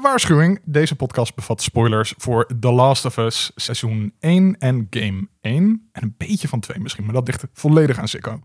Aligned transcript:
Waarschuwing, 0.00 0.60
deze 0.64 0.96
podcast 0.96 1.34
bevat 1.34 1.62
spoilers 1.62 2.14
voor 2.16 2.50
The 2.60 2.72
Last 2.72 3.04
of 3.04 3.16
Us 3.16 3.50
seizoen 3.54 4.14
1 4.20 4.58
en 4.58 4.86
game 4.90 5.28
1. 5.40 5.88
En 5.92 6.02
een 6.02 6.14
beetje 6.16 6.48
van 6.48 6.60
2 6.60 6.78
misschien, 6.78 7.04
maar 7.04 7.14
dat 7.14 7.26
ligt 7.26 7.44
volledig 7.52 7.98
aan 7.98 8.08
Sikko. 8.08 8.40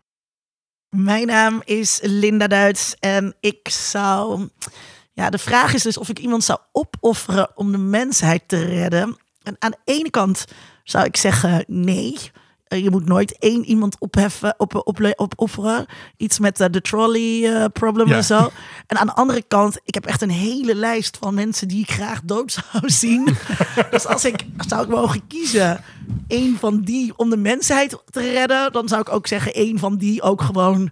Mijn 0.89 1.27
naam 1.27 1.61
is 1.65 1.99
Linda 2.01 2.47
Duits 2.47 2.95
en 2.99 3.35
ik 3.39 3.69
zou... 3.69 4.49
Ja, 5.13 5.29
de 5.29 5.37
vraag 5.37 5.73
is 5.73 5.83
dus 5.83 5.97
of 5.97 6.09
ik 6.09 6.19
iemand 6.19 6.43
zou 6.43 6.59
opofferen 6.71 7.57
om 7.57 7.71
de 7.71 7.77
mensheid 7.77 8.43
te 8.47 8.65
redden. 8.65 9.17
En 9.43 9.55
aan 9.59 9.71
de 9.71 9.93
ene 9.93 10.09
kant 10.09 10.45
zou 10.83 11.05
ik 11.05 11.17
zeggen 11.17 11.63
nee. 11.67 12.17
Uh, 12.73 12.83
je 12.83 12.89
moet 12.89 13.05
nooit 13.05 13.37
één 13.39 13.65
iemand 13.65 13.99
opheffen, 13.99 14.53
op, 14.57 14.81
op, 14.85 15.13
opofferen. 15.15 15.85
Iets 16.17 16.39
met 16.39 16.59
uh, 16.59 16.67
de 16.71 16.81
trolley 16.81 17.39
uh, 17.39 17.65
problem 17.73 18.07
Ja. 18.07 18.15
en 18.15 18.23
zo. 18.23 18.51
En 18.87 18.97
aan 18.97 19.07
de 19.07 19.15
andere 19.15 19.43
kant, 19.47 19.79
ik 19.83 19.93
heb 19.93 20.05
echt 20.05 20.21
een 20.21 20.29
hele 20.29 20.75
lijst 20.75 21.17
van 21.17 21.33
mensen 21.33 21.67
die 21.67 21.81
ik 21.81 21.91
graag 21.91 22.21
dood 22.23 22.51
zou 22.51 22.89
zien. 23.03 23.35
dus 23.91 24.05
als 24.07 24.25
ik 24.25 24.45
zou 24.67 24.83
ik 24.83 24.89
mogen 24.89 25.27
kiezen, 25.27 25.83
één 26.27 26.57
van 26.57 26.81
die 26.81 27.13
om 27.17 27.29
de 27.29 27.37
mensheid 27.37 27.97
te 28.09 28.31
redden, 28.31 28.71
dan 28.71 28.87
zou 28.87 29.01
ik 29.01 29.09
ook 29.09 29.27
zeggen 29.27 29.53
één 29.53 29.79
van 29.79 29.97
die 29.97 30.21
ook 30.21 30.41
gewoon 30.41 30.89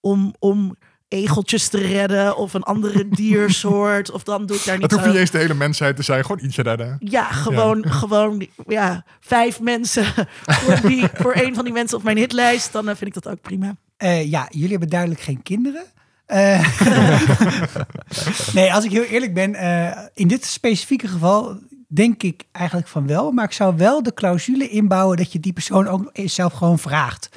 om, 0.00 0.34
om 0.38 0.76
egeltjes 1.08 1.68
te 1.68 1.78
redden 1.78 2.36
of 2.36 2.54
een 2.54 2.62
andere 2.62 3.08
diersoort. 3.18 4.10
Of 4.10 4.22
dan 4.22 4.46
doe 4.46 4.56
ik 4.56 4.64
daar 4.64 4.74
niet 4.74 4.82
Het 4.82 4.92
hoeft 4.92 5.06
niet 5.06 5.16
eens 5.16 5.30
de 5.30 5.38
hele 5.38 5.54
mensheid 5.54 5.96
te 5.96 6.02
zijn, 6.02 6.24
gewoon 6.24 6.44
ietsje 6.44 6.62
redden. 6.62 6.96
ja, 6.98 7.24
gewoon, 7.24 7.90
gewoon 7.90 8.46
ja, 8.66 9.04
vijf 9.20 9.60
mensen 9.60 10.04
voor, 10.62 10.80
die, 10.88 11.08
voor 11.14 11.36
een 11.36 11.54
van 11.54 11.64
die 11.64 11.72
mensen 11.72 11.98
op 11.98 12.04
mijn 12.04 12.16
hitlijst. 12.16 12.72
Dan 12.72 12.88
eh, 12.88 12.96
vind 12.96 13.16
ik 13.16 13.22
dat 13.22 13.32
ook 13.32 13.40
prima. 13.40 13.76
Eh, 13.96 14.30
ja, 14.30 14.46
jullie 14.50 14.70
hebben 14.70 14.88
duidelijk 14.88 15.20
geen 15.20 15.42
kinderen. 15.42 15.84
Eh, 16.26 16.78
nee, 18.54 18.74
als 18.74 18.84
ik 18.84 18.90
heel 18.90 19.02
eerlijk 19.02 19.34
ben, 19.34 19.54
eh, 19.54 20.02
in 20.14 20.28
dit 20.28 20.44
specifieke 20.44 21.08
geval 21.08 21.58
denk 21.88 22.22
ik 22.22 22.44
eigenlijk 22.52 22.88
van 22.88 23.06
wel. 23.06 23.32
Maar 23.32 23.44
ik 23.44 23.52
zou 23.52 23.76
wel 23.76 24.02
de 24.02 24.14
clausule 24.14 24.68
inbouwen 24.68 25.16
dat 25.16 25.32
je 25.32 25.40
die 25.40 25.52
persoon 25.52 25.88
ook 25.88 26.10
zelf 26.12 26.52
gewoon 26.52 26.78
vraagt. 26.78 27.28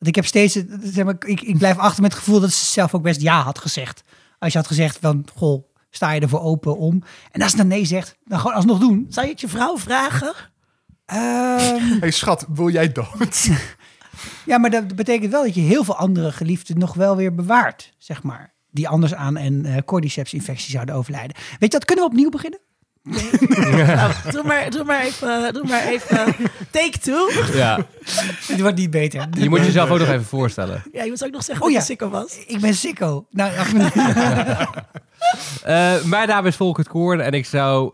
Want 0.00 0.06
ik 0.06 0.14
heb 0.14 0.26
steeds, 0.26 0.62
zeg 0.82 1.04
maar, 1.04 1.16
ik, 1.26 1.40
ik 1.40 1.58
blijf 1.58 1.78
achter 1.78 2.02
met 2.02 2.12
het 2.12 2.20
gevoel 2.22 2.40
dat 2.40 2.52
ze 2.52 2.64
zelf 2.64 2.94
ook 2.94 3.02
best 3.02 3.20
ja 3.20 3.42
had 3.42 3.58
gezegd. 3.58 4.02
Als 4.38 4.52
je 4.52 4.58
had 4.58 4.66
gezegd 4.66 4.98
van, 5.00 5.26
goh, 5.34 5.64
sta 5.90 6.12
je 6.12 6.20
ervoor 6.20 6.40
open 6.40 6.76
om? 6.78 7.02
En 7.30 7.42
als 7.42 7.50
ze 7.50 7.56
dan 7.56 7.66
nee 7.66 7.84
zegt, 7.84 8.16
dan 8.24 8.38
gewoon 8.38 8.54
alsnog 8.54 8.78
doen. 8.78 9.06
Zou 9.08 9.26
je 9.26 9.32
het 9.32 9.40
je 9.40 9.48
vrouw 9.48 9.78
vragen? 9.78 10.32
Ehm, 11.06 11.98
hey, 12.00 12.10
schat, 12.10 12.46
wil 12.48 12.68
jij 12.70 12.92
dood? 12.92 13.48
Ja, 14.46 14.58
maar 14.58 14.70
dat 14.70 14.96
betekent 14.96 15.30
wel 15.32 15.42
dat 15.42 15.54
je 15.54 15.60
heel 15.60 15.84
veel 15.84 15.96
andere 15.96 16.32
geliefden 16.32 16.78
nog 16.78 16.94
wel 16.94 17.16
weer 17.16 17.34
bewaart, 17.34 17.94
zeg 17.98 18.22
maar. 18.22 18.54
Die 18.70 18.88
anders 18.88 19.14
aan 19.14 19.36
een 19.36 19.64
eh 19.64 19.76
cordyceps-infectie 19.84 20.70
zouden 20.70 20.94
overlijden. 20.94 21.36
Weet 21.36 21.72
je, 21.72 21.78
dat 21.78 21.84
kunnen 21.84 22.04
we 22.04 22.10
opnieuw 22.10 22.30
beginnen? 22.30 22.60
Nou, 23.02 24.12
doe, 24.32 24.42
maar, 24.44 24.70
doe 24.70 24.84
maar 24.84 25.02
even, 25.02 25.52
doe 25.52 25.66
maar 25.68 25.86
even 25.86 26.34
take 26.70 26.98
two. 26.98 27.30
Ja, 27.52 27.86
Het 28.46 28.60
wordt 28.60 28.76
niet 28.76 28.90
beter. 28.90 29.26
je 29.38 29.48
moet 29.48 29.64
jezelf 29.64 29.90
ook 29.90 29.98
nog 29.98 30.08
even 30.08 30.24
voorstellen. 30.24 30.82
Ja, 30.92 31.02
je 31.02 31.10
moet 31.10 31.24
ook 31.24 31.30
nog 31.32 31.44
zeggen 31.44 31.66
Oh 31.66 31.72
dat 31.72 31.72
ja. 31.72 31.78
je 31.78 31.84
sicko 31.92 32.08
was. 32.08 32.44
Ik 32.46 32.60
ben 32.60 32.74
sicko. 32.74 33.26
Nou, 33.30 33.52
ja, 33.52 33.64
Eh, 35.62 36.02
mijn 36.04 36.28
naam 36.28 36.46
is 36.46 36.56
Volkert 36.56 36.88
Koorn 36.88 37.20
en 37.20 37.32
ik 37.32 37.46
zou... 37.46 37.92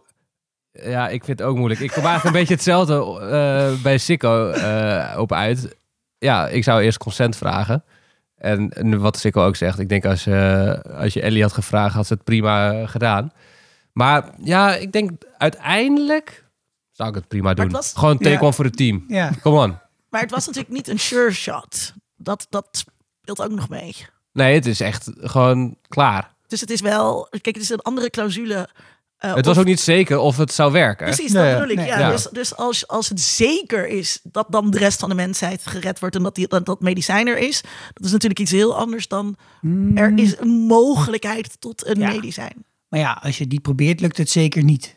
Ja, 0.72 1.08
ik 1.08 1.24
vind 1.24 1.38
het 1.38 1.48
ook 1.48 1.56
moeilijk. 1.56 1.80
Ik 1.80 1.90
kom 1.90 2.04
eigenlijk 2.04 2.34
een 2.34 2.40
beetje 2.40 2.54
hetzelfde 2.54 3.20
eh, 3.30 3.82
bij 3.82 3.98
Sikko 3.98 4.50
eh, 4.50 5.18
op 5.18 5.32
uit. 5.32 5.76
Ja, 6.18 6.48
ik 6.48 6.64
zou 6.64 6.82
eerst 6.82 6.98
consent 6.98 7.36
vragen. 7.36 7.84
En, 8.36 8.70
en 8.70 9.00
wat 9.00 9.18
Sikko 9.18 9.44
ook 9.44 9.56
zegt, 9.56 9.78
ik 9.78 9.88
denk 9.88 10.04
als, 10.04 10.24
je 10.24 10.82
als 10.96 11.12
je 11.12 11.20
Ellie 11.20 11.42
had 11.42 11.52
gevraagd, 11.52 11.94
had 11.94 12.06
ze 12.06 12.12
het 12.12 12.24
prima 12.24 12.86
gedaan. 12.86 13.32
Maar 13.96 14.30
ja, 14.42 14.74
ik 14.74 14.92
denk 14.92 15.10
uiteindelijk 15.38 16.44
zou 16.92 17.08
ik 17.08 17.14
het 17.14 17.28
prima 17.28 17.54
doen. 17.54 17.64
het 17.64 17.74
was- 17.74 17.92
Gewoon 17.96 18.18
take 18.18 18.44
Ja. 18.44 18.52
voor 18.52 18.64
het 18.64 18.76
team. 18.76 19.04
ja. 19.08 19.30
Come 19.42 19.62
on. 19.62 19.78
Maar 20.10 20.20
het 20.20 20.30
was 20.30 20.46
natuurlijk 20.46 20.74
niet 20.74 20.88
een 20.88 20.98
sure 20.98 21.32
shot. 21.32 21.92
Dat, 22.16 22.46
dat 22.50 22.84
speelt 23.20 23.42
ook 23.42 23.50
nog 23.50 23.68
mee. 23.68 23.94
Nee, 24.32 24.54
het 24.54 24.66
is 24.66 24.80
echt 24.80 25.10
gewoon 25.20 25.76
klaar. 25.88 26.34
Dus 26.46 26.60
het 26.60 26.70
is 26.70 26.80
wel... 26.80 27.26
Kijk, 27.30 27.46
het 27.54 27.56
is 27.64 27.68
een 27.70 27.80
andere 27.80 28.10
clausule. 28.10 28.68
eh, 29.16 29.34
Het 29.34 29.46
was 29.46 29.58
ook 29.58 29.64
niet 29.64 29.80
zeker 29.80 30.18
of 30.18 30.36
het 30.36 30.52
zou 30.52 30.72
werken. 30.72 31.06
Precies, 31.06 31.32
Nee, 31.32 31.42
dat 31.42 31.52
ja. 31.52 31.58
bedoel 31.58 31.70
ik. 31.72 31.76
Nee. 31.76 31.86
ja. 31.86 31.98
Ja. 31.98 32.10
Dus, 32.10 32.28
dus 32.32 32.56
als, 32.56 32.88
als 32.88 33.08
het 33.08 33.20
zeker 33.20 33.86
is 33.88 34.20
dat 34.22 34.46
dan 34.48 34.70
de 34.70 34.78
rest 34.78 35.00
van 35.00 35.08
de 35.08 35.14
mensheid 35.14 35.66
gered 35.66 35.98
wordt 36.00 36.16
en 36.16 36.22
dat 36.22 36.34
die, 36.34 36.48
dat, 36.48 36.66
dat 36.66 36.80
medicijn 36.80 37.26
er 37.26 37.38
is, 37.38 37.60
dat 37.92 38.04
is 38.04 38.12
natuurlijk 38.12 38.40
iets 38.40 38.50
heel 38.50 38.76
anders 38.76 39.08
dan 39.08 39.36
er 39.94 40.12
is 40.18 40.38
een 40.38 40.48
mogelijkheid 40.66 41.60
tot 41.60 41.86
een 41.86 41.98
Ja. 42.00 42.08
medicijn 42.10 42.64
Maar 42.88 43.00
ja, 43.00 43.18
als 43.22 43.38
je 43.38 43.44
niet 43.46 43.62
probeert, 43.62 44.00
lukt 44.00 44.16
het 44.16 44.30
zeker 44.30 44.62
niet. 44.64 44.96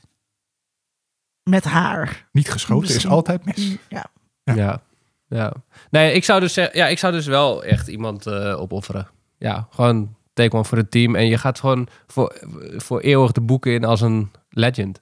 met 1.43 1.63
haar. 1.63 2.27
Niet 2.31 2.51
geschoten 2.51 2.95
is 2.95 3.07
altijd 3.07 3.45
mis. 3.45 3.75
Ja. 3.89 4.05
Ja. 4.43 4.81
ja. 5.27 5.53
Nee, 5.89 6.13
ik 6.13 6.23
zou 6.23 6.39
dus, 6.39 6.53
ja, 6.53 6.87
ik 6.87 6.99
zou 6.99 7.13
dus 7.13 7.25
wel 7.25 7.63
echt 7.63 7.87
iemand 7.87 8.25
eh, 8.27 8.59
opofferen. 8.61 9.07
Ja, 9.37 9.67
gewoon 9.69 10.15
take 10.33 10.55
one 10.55 10.65
voor 10.65 10.77
het 10.77 10.91
team. 10.91 11.15
En 11.15 11.27
je 11.27 11.37
gaat 11.37 11.59
gewoon 11.59 11.87
voor, 12.07 12.37
voor 12.77 12.99
eeuwig 12.99 13.31
de 13.31 13.41
boeken 13.41 13.71
in 13.73 13.83
als 13.83 14.01
een 14.01 14.31
legend. 14.49 15.01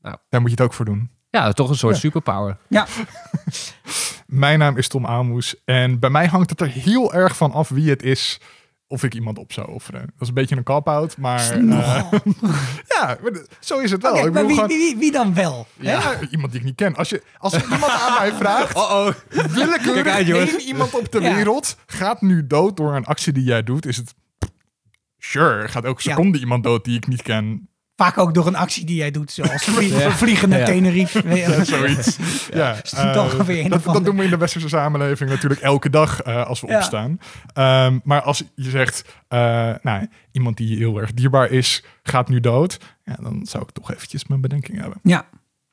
Daar 0.00 0.40
moet 0.40 0.50
je 0.50 0.56
het 0.56 0.60
ook 0.60 0.72
voor 0.74 0.84
doen. 0.84 1.10
Ja, 1.30 1.52
toch 1.52 1.68
een 1.68 1.74
soort 1.76 1.94
Ja. 1.94 2.00
superpower. 2.00 2.56
Ja, 2.68 2.86
Mijn 4.26 4.58
naam 4.58 4.76
is 4.76 4.88
Tom 4.88 5.06
Amoes 5.06 5.54
en 5.64 5.98
bij 5.98 6.10
mij 6.10 6.26
hangt 6.26 6.50
het 6.50 6.60
er 6.60 6.68
heel 6.68 7.14
erg 7.14 7.36
van 7.36 7.52
af 7.52 7.68
wie 7.68 7.90
het 7.90 8.02
is 8.02 8.40
of 8.86 9.02
ik 9.02 9.14
iemand 9.14 9.38
op 9.38 9.52
zou 9.52 9.68
offeren. 9.68 10.00
Dat 10.00 10.20
is 10.20 10.28
een 10.28 10.34
beetje 10.34 10.56
een 10.56 10.62
cop-out, 10.62 11.16
maar 11.16 11.50
eh, 11.50 11.62
ja, 12.94 13.18
maar 13.22 13.32
zo 13.60 13.78
is 13.78 13.90
het 13.90 14.02
wel. 14.02 14.26
Ik 14.26 14.32
maar 14.32 14.46
wie, 14.46 14.54
gewoon, 14.54 14.68
wie, 14.68 14.78
wie, 14.78 14.96
wie 14.96 15.12
dan 15.12 15.34
wel? 15.34 15.66
ja, 15.80 16.20
iemand 16.30 16.50
die 16.52 16.60
ik 16.60 16.66
niet 16.66 16.74
ken. 16.76 16.94
Als, 16.96 17.08
je, 17.08 17.22
als 17.38 17.52
iemand 17.62 17.84
aan 17.92 18.18
mij 18.18 18.32
vraagt, 18.42 18.74
Oh-oh. 18.76 19.14
willekeurig 19.28 20.02
Kijk 20.02 20.28
uit, 20.30 20.48
één 20.48 20.60
iemand 20.60 20.94
op 20.94 21.12
de 21.12 21.20
Ja. 21.20 21.34
wereld 21.34 21.76
gaat 21.86 22.20
nu 22.22 22.46
dood 22.46 22.76
door 22.76 22.94
een 22.96 23.04
actie 23.04 23.32
die 23.32 23.44
jij 23.44 23.62
doet, 23.62 23.86
is 23.86 23.96
het... 23.96 24.14
Sure, 25.18 25.68
gaat 25.68 25.84
elke 25.84 26.00
Ja. 26.04 26.10
seconde 26.14 26.38
iemand 26.38 26.62
dood 26.64 26.84
die 26.84 26.96
ik 26.96 27.06
niet 27.06 27.22
ken. 27.22 27.68
Vaak 27.96 28.18
ook 28.18 28.34
door 28.34 28.46
een 28.46 28.56
actie 28.56 28.84
die 28.84 28.96
jij 28.96 29.10
doet, 29.10 29.30
zoals 29.32 29.64
vlie- 29.74 29.96
Ja. 29.96 30.10
vliegen 30.10 30.48
naar 30.48 30.58
Ja. 30.58 30.64
Tenerife. 30.64 31.22
Zoiets. 31.64 32.18
ja, 32.52 32.76
eh, 32.96 33.40
weer 33.40 33.64
een 33.64 33.70
dat, 33.70 33.84
dat 33.84 34.04
doen 34.04 34.16
we 34.16 34.24
in 34.24 34.30
de 34.30 34.36
westerse 34.36 34.68
samenleving 34.68 35.30
natuurlijk 35.30 35.60
elke 35.60 35.90
dag 35.90 36.22
eh, 36.22 36.46
als 36.46 36.60
we 36.60 36.66
opstaan. 36.66 37.18
Ehm, 37.52 37.98
maar 38.04 38.22
als 38.22 38.44
je 38.54 38.70
zegt, 38.70 39.04
eh, 39.28 39.38
nou, 39.82 40.08
iemand 40.32 40.56
die 40.56 40.76
heel 40.76 41.00
erg 41.00 41.14
dierbaar 41.14 41.50
is, 41.50 41.84
gaat 42.02 42.28
nu 42.28 42.40
dood. 42.40 42.78
Ja, 43.04 43.16
dan 43.20 43.46
zou 43.46 43.62
ik 43.62 43.70
toch 43.70 43.90
eventjes 43.92 44.26
mijn 44.26 44.40
bedenking 44.40 44.80
hebben. 44.80 44.98
Ja, 45.02 45.26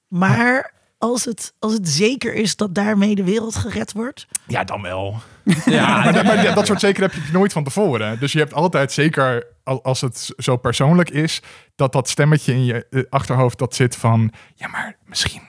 Maar 0.07 0.73
als 1.01 1.25
het, 1.25 1.53
als 1.59 1.73
het 1.73 1.89
zeker 1.89 2.33
is 2.33 2.55
dat 2.55 2.75
daarmee 2.75 3.15
de 3.15 3.23
wereld 3.23 3.55
gered 3.55 3.91
wordt, 3.91 4.27
Ja, 4.47 4.63
dan 4.63 4.81
wel. 4.81 5.21
Ja, 5.65 6.03
Maar, 6.03 6.13
dat- 6.13 6.23
maar 6.23 6.43
ja, 6.43 6.53
dat 6.53 6.65
soort 6.67 6.79
zeker 6.79 7.01
heb 7.01 7.13
je 7.13 7.21
nooit 7.31 7.53
van 7.53 7.63
tevoren. 7.63 8.19
Dus 8.19 8.31
je 8.31 8.39
hebt 8.39 8.53
altijd 8.53 8.91
zeker, 8.91 9.45
al- 9.63 9.83
als 9.83 10.01
het 10.01 10.33
zo 10.37 10.57
persoonlijk 10.57 11.09
is, 11.09 11.41
dat 11.75 11.93
dat 11.93 12.09
stemmetje 12.09 12.53
in 12.53 12.65
je 12.65 12.85
eh, 12.89 13.03
achterhoofd 13.09 13.57
dat 13.57 13.75
zit 13.75 13.95
van, 13.95 14.31
ja, 14.55 14.67
maar 14.67 14.97
misschien, 15.05 15.41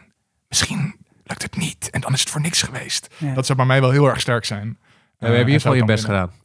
misschien 0.48 0.96
lukt 1.24 1.42
het 1.42 1.56
niet. 1.56 1.91
En 1.91 2.00
dan 2.00 2.12
is 2.12 2.20
het 2.20 2.30
voor 2.30 2.41
niks 2.41 2.62
geweest. 2.62 3.06
Ja. 3.18 3.34
Dat 3.34 3.46
zou 3.46 3.58
bij 3.58 3.66
mij 3.66 3.80
wel 3.80 3.91
heel 3.91 4.06
erg 4.08 4.20
sterk 4.20 4.44
zijn. 4.44 4.78
we 5.18 5.26
hebben 5.26 5.38
Eh, 5.41 5.44
hier 5.46 5.54
en 5.54 5.60
zou 5.60 5.76
je 5.76 5.84
best 5.84 6.06
winnen. 6.06 6.30
gedaan. 6.30 6.41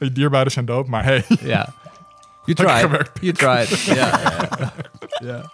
Dierbaren 0.12 0.50
zijn 0.52 0.64
dood, 0.64 0.86
maar 0.86 1.04
hey. 1.04 1.24
Ja. 1.40 1.74
You 2.44 2.54
tried. 2.56 2.80
gewerkt. 2.80 3.18
You 3.20 3.32
tried. 3.32 3.80
Ja, 3.80 4.20
ja. 5.22 5.50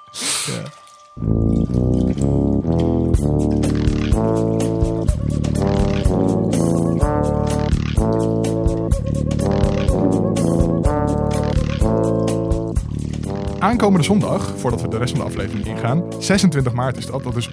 Aankomende 13.58 14.04
zondag, 14.04 14.52
voordat 14.56 14.82
we 14.82 14.88
de 14.88 14.98
rest 14.98 15.16
van 15.16 15.20
de 15.20 15.26
aflevering 15.26 15.66
ingaan, 15.66 16.04
26 16.18 16.72
maart 16.72 16.96
is 16.96 17.06
dat, 17.06 17.22
dat 17.22 17.36
is 17.36 17.50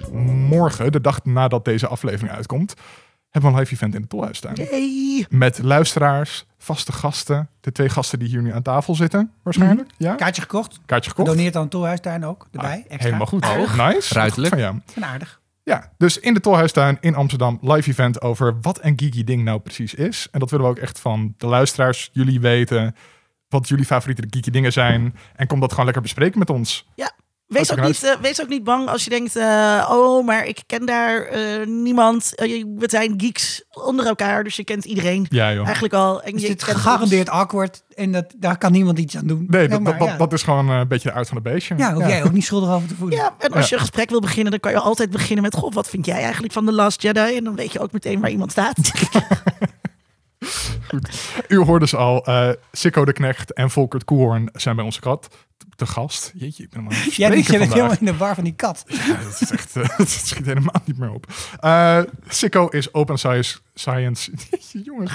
morgen, 0.48 0.92
de 0.92 1.00
dag 1.00 1.24
nadat 1.24 1.64
deze 1.64 1.86
aflevering 1.86 2.30
uitkomt, 2.30 2.74
hebben 3.30 3.50
we 3.50 3.56
een 3.56 3.62
live 3.62 3.74
event 3.74 3.94
in 3.94 4.00
de 4.00 4.06
Tolhuistuin. 4.06 4.54
hey, 4.54 5.26
Met 5.28 5.58
luisteraars, 5.62 6.46
vaste 6.66 6.92
gasten, 6.92 7.48
de 7.60 7.72
twee 7.72 7.88
gasten 7.88 8.18
die 8.18 8.28
hier 8.28 8.42
nu 8.42 8.52
aan 8.52 8.62
tafel 8.62 8.94
zitten, 8.94 9.32
waarschijnlijk. 9.42 9.90
Ja? 9.96 10.14
kaartje 10.14 10.42
gekocht. 10.42 10.80
Kaartje 10.86 11.10
gekocht. 11.10 11.28
Gedoneerd 11.28 11.56
aan 11.56 11.62
het 11.62 11.70
Tolhuistuin 11.70 12.24
ook, 12.24 12.46
erbij. 12.52 12.70
Ah, 12.70 12.78
extra. 12.78 12.98
Helemaal 12.98 13.26
goed. 13.26 13.76
Nice. 13.76 14.14
Ruiterlijk. 14.14 14.52
Van 14.52 14.62
jou. 14.62 14.80
En 14.94 15.04
aardig. 15.04 15.40
Ja, 15.62 15.92
dus 15.98 16.18
in 16.18 16.34
de 16.34 16.40
Tolhuistuin 16.40 16.98
in 17.00 17.14
Amsterdam, 17.14 17.58
live 17.62 17.90
event 17.90 18.20
over 18.20 18.60
wat 18.60 18.84
een 18.84 18.98
geeky 18.98 19.24
ding 19.24 19.44
nou 19.44 19.60
precies 19.60 19.94
is. 19.94 20.28
En 20.30 20.40
dat 20.40 20.50
willen 20.50 20.66
we 20.66 20.70
ook 20.70 20.78
echt 20.78 21.00
van 21.00 21.34
de 21.36 21.46
luisteraars, 21.46 22.10
jullie 22.12 22.40
weten 22.40 22.94
wat 23.48 23.68
jullie 23.68 23.84
favoriete 23.84 24.24
geeky 24.30 24.50
dingen 24.50 24.72
zijn. 24.72 25.16
En 25.36 25.46
kom 25.46 25.60
dat 25.60 25.70
gewoon 25.70 25.84
lekker 25.84 26.02
bespreken 26.02 26.38
met 26.38 26.50
ons. 26.50 26.88
Ja. 26.94 27.10
Wees 27.46 27.72
ook, 27.72 27.80
niet, 27.80 28.02
eh, 28.02 28.14
wees 28.20 28.42
ook 28.42 28.48
niet 28.48 28.64
bang 28.64 28.88
als 28.88 29.04
je 29.04 29.10
denkt, 29.10 29.36
eh, 29.36 29.88
oh, 29.90 30.26
maar 30.26 30.46
ik 30.46 30.62
ken 30.66 30.86
daar 30.86 31.22
eh, 31.26 31.66
niemand. 31.66 32.32
We 32.76 32.84
zijn 32.86 33.14
geeks 33.16 33.64
onder 33.70 34.06
elkaar, 34.06 34.44
dus 34.44 34.56
je 34.56 34.64
kent 34.64 34.84
iedereen 34.84 35.26
Ja, 35.30 35.52
joh. 35.52 35.64
eigenlijk 35.64 35.94
al. 35.94 36.22
En 36.22 36.32
Dus 36.32 36.42
je 36.42 36.48
dit 36.48 36.56
is 36.56 36.62
gegarandeerd 36.68 37.28
awkward 37.28 37.82
en 37.94 38.12
dat, 38.12 38.34
daar 38.38 38.58
kan 38.58 38.72
niemand 38.72 38.98
iets 38.98 39.16
aan 39.16 39.26
doen. 39.26 39.44
Nee, 39.48 39.68
dat, 39.68 39.80
maar 39.80 39.90
dat, 39.92 40.00
dat, 40.00 40.08
ja. 40.08 40.16
dat 40.16 40.32
is 40.32 40.42
gewoon 40.42 40.68
een 40.68 40.88
beetje 40.88 41.08
de 41.08 41.14
uit 41.14 41.28
van 41.28 41.36
de 41.36 41.42
beestje. 41.50 41.74
Ja, 41.76 41.94
hoef 41.94 42.06
jij 42.06 42.24
ook 42.24 42.32
niet 42.32 42.44
schuldig 42.44 42.68
over 42.70 42.82
te 42.88 42.88
ons. 42.88 42.98
voelen. 43.00 43.18
Ja, 43.18 43.34
en 43.38 43.52
als 43.52 43.60
Ja. 43.62 43.66
je 43.68 43.74
een 43.74 43.80
gesprek 43.80 44.10
wil 44.10 44.20
beginnen, 44.20 44.50
dan 44.50 44.60
kan 44.60 44.72
je 44.72 44.78
altijd 44.78 45.10
beginnen 45.10 45.42
met, 45.44 45.54
goh, 45.54 45.72
wat 45.72 45.88
vind 45.88 46.06
jij 46.06 46.22
eigenlijk 46.22 46.52
van 46.52 46.64
The 46.66 46.72
Last 46.72 47.02
Jedi? 47.02 47.36
En 47.36 47.44
dan 47.44 47.54
weet 47.54 47.72
je 47.72 47.80
ook 47.80 47.92
meteen 47.92 48.20
waar 48.20 48.30
iemand 48.30 48.50
staat. 48.50 48.76
U 51.48 51.56
hoorde 51.58 51.86
ze 51.86 51.96
al, 51.96 52.24
eh 52.24 52.48
Sikko 52.72 53.04
de 53.04 53.12
Knecht 53.12 53.52
en 53.52 53.70
Volkert 53.70 54.04
Koehoorn 54.04 54.48
zijn 54.52 54.76
bij 54.76 54.84
onze 54.84 55.00
kat 55.00 55.28
te 55.76 55.86
gast. 55.86 56.32
Jeetje, 56.34 56.62
ik 56.62 56.70
ben 56.70 56.86
Jij 57.10 57.30
bent, 57.30 57.46
helemaal 57.46 57.96
in 57.98 58.06
de 58.06 58.16
war 58.16 58.34
van 58.34 58.44
die 58.44 58.54
kat. 58.54 58.84
Ja, 59.06 59.16
dat 59.22 59.40
is 59.40 59.50
echt, 59.50 59.76
eh, 59.76 59.88
dat 59.98 60.08
schiet 60.08 60.46
helemaal 60.46 60.82
niet 60.84 60.98
meer 60.98 61.10
op. 61.10 61.26
Eh 61.60 62.00
Sikko 62.28 62.68
is 62.68 62.94
open 62.94 63.18
science. 63.18 63.58
science. 63.74 64.32
Jeetje, 64.50 64.82
jongens. 64.82 65.12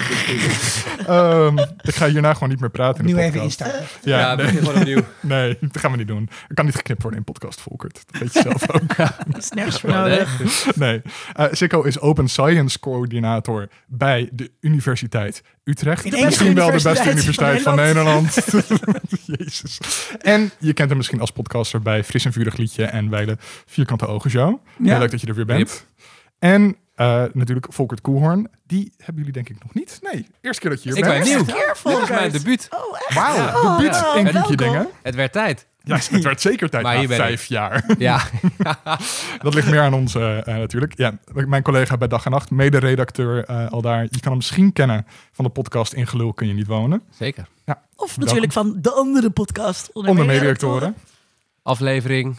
Ehm, 1.07 1.57
ik 1.81 1.95
ga 1.95 2.07
hierna 2.07 2.33
gewoon 2.33 2.49
niet 2.49 2.59
meer 2.59 2.69
praten 2.69 3.05
Nu 3.05 3.13
de 3.13 3.21
even 3.21 3.41
instarten. 3.41 3.83
Ja, 4.03 4.19
Ja, 4.19 4.35
nee, 4.35 4.45
begin 4.45 4.59
gewoon 4.59 4.79
opnieuw. 4.79 5.03
nee, 5.19 5.57
dat 5.61 5.77
gaan 5.77 5.91
we 5.91 5.97
niet 5.97 6.07
doen. 6.07 6.29
Ik 6.49 6.55
kan 6.55 6.65
niet 6.65 6.75
geknipt 6.75 7.01
worden 7.01 7.19
in 7.19 7.25
podcast, 7.25 7.61
Volkert. 7.61 8.03
Dat 8.11 8.21
weet 8.21 8.33
je 8.33 8.41
zelf 8.41 8.71
ook. 8.71 8.95
Dat 9.27 9.37
is 9.37 9.49
nergens 9.49 9.79
voor 9.79 9.89
nee. 9.89 9.99
nodig. 9.99 10.75
Nee. 10.75 11.01
Eh 11.33 11.45
Sikko 11.51 11.81
is 11.81 11.99
Open 11.99 12.27
Science 12.27 12.79
Coördinator 12.79 13.69
bij 13.87 14.29
de 14.33 14.51
Universiteit 14.59 15.43
Utrecht. 15.63 16.11
De 16.11 16.25
misschien 16.25 16.53
wel 16.53 16.71
de 16.71 16.81
beste 16.83 17.09
universiteit 17.09 17.61
van 17.61 17.75
van 17.75 17.85
Nederland. 17.85 18.35
Jezus. 19.37 19.79
En 20.21 20.51
je 20.59 20.73
kent 20.73 20.87
hem 20.89 20.97
misschien 20.97 21.19
als 21.19 21.31
podcaster 21.31 21.81
bij 21.81 22.03
Fris 22.03 22.25
en 22.25 22.33
Vurig 22.33 22.57
Liedje 22.57 22.85
en 22.85 23.09
Weile 23.09 23.37
Vierkante 23.65 24.07
Ogen 24.07 24.29
Show. 24.29 24.59
Ja. 24.77 24.89
Heel 24.89 24.99
leuk 24.99 25.11
dat 25.11 25.21
je 25.21 25.27
er 25.27 25.35
weer 25.35 25.45
bent. 25.45 25.85
En 26.39 26.75
eh, 26.95 27.23
natuurlijk 27.33 27.67
Volkert 27.69 28.01
Koelhoorn. 28.01 28.47
Die 28.67 28.93
hebben 28.97 29.15
jullie 29.15 29.31
denk 29.31 29.49
ik 29.49 29.63
nog 29.63 29.73
niet. 29.73 29.99
Nee, 30.11 30.27
eerste 30.41 30.61
keer 30.61 30.69
dat 30.69 30.83
je 30.83 30.89
hier 30.89 30.97
Ik 30.97 31.03
bent. 31.03 31.23
ben 31.23 31.33
nieuw. 31.33 31.43
Keer, 31.45 31.77
Dit 31.83 32.01
is 32.03 32.09
mijn 32.09 32.31
debuut. 32.31 32.67
Oh? 32.69 33.15
Wauw, 33.15 33.63
Oh, 33.63 33.77
debuut 33.77 33.95
ja. 33.95 34.15
in. 34.15 34.55
Dingen. 34.55 34.87
Het 35.03 35.15
werd 35.15 35.31
tijd. 35.31 35.69
Ja, 35.83 35.95
het 35.95 36.23
werd 36.23 36.41
zeker 36.41 36.69
tijd 36.69 36.83
Maar 36.83 36.95
na 36.95 37.01
ik. 37.01 37.07
vijf 37.11 37.45
jaar. 37.45 37.83
Ja. 37.97 38.21
Dat 39.41 39.53
ligt 39.53 39.69
meer 39.69 39.81
aan 39.81 39.93
ons 39.93 40.15
eh, 40.15 40.37
eh, 40.37 40.45
natuurlijk. 40.45 40.97
Ja, 40.97 41.17
mijn 41.33 41.63
collega 41.63 41.97
bij 41.97 42.07
Dag 42.07 42.25
en 42.25 42.31
Nacht, 42.31 42.49
mede-redacteur 42.51 43.45
eh, 43.45 43.71
al 43.71 43.81
daar. 43.81 44.01
Je 44.03 44.09
kan 44.09 44.19
hem 44.29 44.35
misschien 44.35 44.73
kennen 44.73 45.05
van 45.31 45.45
de 45.45 45.51
podcast 45.51 45.93
In 45.93 46.07
Gelul 46.07 46.33
kun 46.33 46.47
je 46.47 46.53
niet 46.53 46.67
wonen. 46.67 47.01
Zeker. 47.09 47.47
Of 47.95 48.17
natuurlijk 48.17 48.51
van 48.51 48.77
de 48.81 48.91
andere 48.91 49.29
podcast. 49.29 49.89
Onder 49.93 50.15
mede-redactoren. 50.25 50.95
Aflevering 51.63 52.37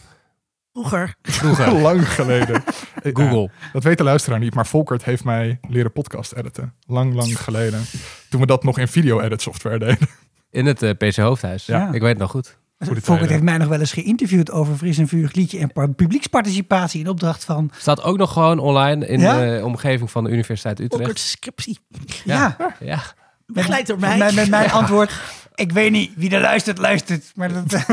Vroeger. 0.73 1.15
vroeger. 1.23 1.73
Lang 1.89 2.09
geleden. 2.09 2.63
Eh, 3.03 3.15
Google. 3.19 3.51
dat 3.73 3.83
weet 3.83 3.99
de 3.99 4.05
luisteraar 4.05 4.39
niet, 4.39 4.55
maar 4.55 4.67
Volkert 4.67 5.05
heeft 5.05 5.25
mij 5.25 5.59
leren 5.69 5.93
podcast 5.93 6.33
editen. 6.33 6.75
Lang, 6.87 7.15
lang 7.15 7.41
geleden. 7.41 7.81
Toen 8.29 8.41
we 8.41 8.47
dat 8.47 8.65
nog 8.65 8.79
in 8.79 8.89
video-edit 8.89 9.43
software 9.43 9.79
deden. 9.79 10.09
In 10.51 10.67
het 10.67 10.83
eh, 10.83 10.91
PC 10.91 11.17
Hoofdhuis. 11.17 11.67
Ja. 11.67 11.87
Ik 11.93 12.01
weet 12.01 12.11
het 12.11 12.19
nog 12.19 12.31
goed. 12.31 12.57
Goede 12.79 13.01
Volkert 13.01 13.07
tijden. 13.07 13.29
heeft 13.29 13.43
mij 13.43 13.57
nog 13.59 13.69
wel 13.69 13.81
eens 13.81 13.93
geïnterviewd 13.93 14.51
over 14.51 14.77
fris 14.77 14.99
en 14.99 15.09
vurig 15.09 15.33
liedje 15.33 15.59
en 15.59 15.73
par- 15.73 15.89
publieksparticipatie 15.95 17.01
in 17.01 17.09
opdracht 17.09 17.45
van... 17.45 17.71
Staat 17.79 18.03
ook 18.03 18.17
nog 18.17 18.33
gewoon 18.33 18.59
online 18.59 19.07
in 19.07 19.21
Ja? 19.21 19.39
de 19.41 19.61
omgeving 19.65 20.11
van 20.11 20.25
de 20.25 20.31
Universiteit 20.31 20.79
Utrecht. 20.81 20.95
Volkert's 21.03 21.31
scriptie. 21.31 21.79
Ja, 22.25 22.57
Ja. 22.81 23.03
Begeleid 23.47 23.87
door 23.87 23.99
mij. 23.99 24.19
Met, 24.19 24.35
met 24.35 24.49
mijn 24.51 24.71
antwoord, 24.81 25.13
ik 25.55 25.73
weet 25.73 25.91
niet 25.91 26.11
wie 26.17 26.31
er 26.31 26.41
luistert, 26.41 26.79
luistert. 26.79 27.33
Maar 27.35 27.53
dat 27.53 27.85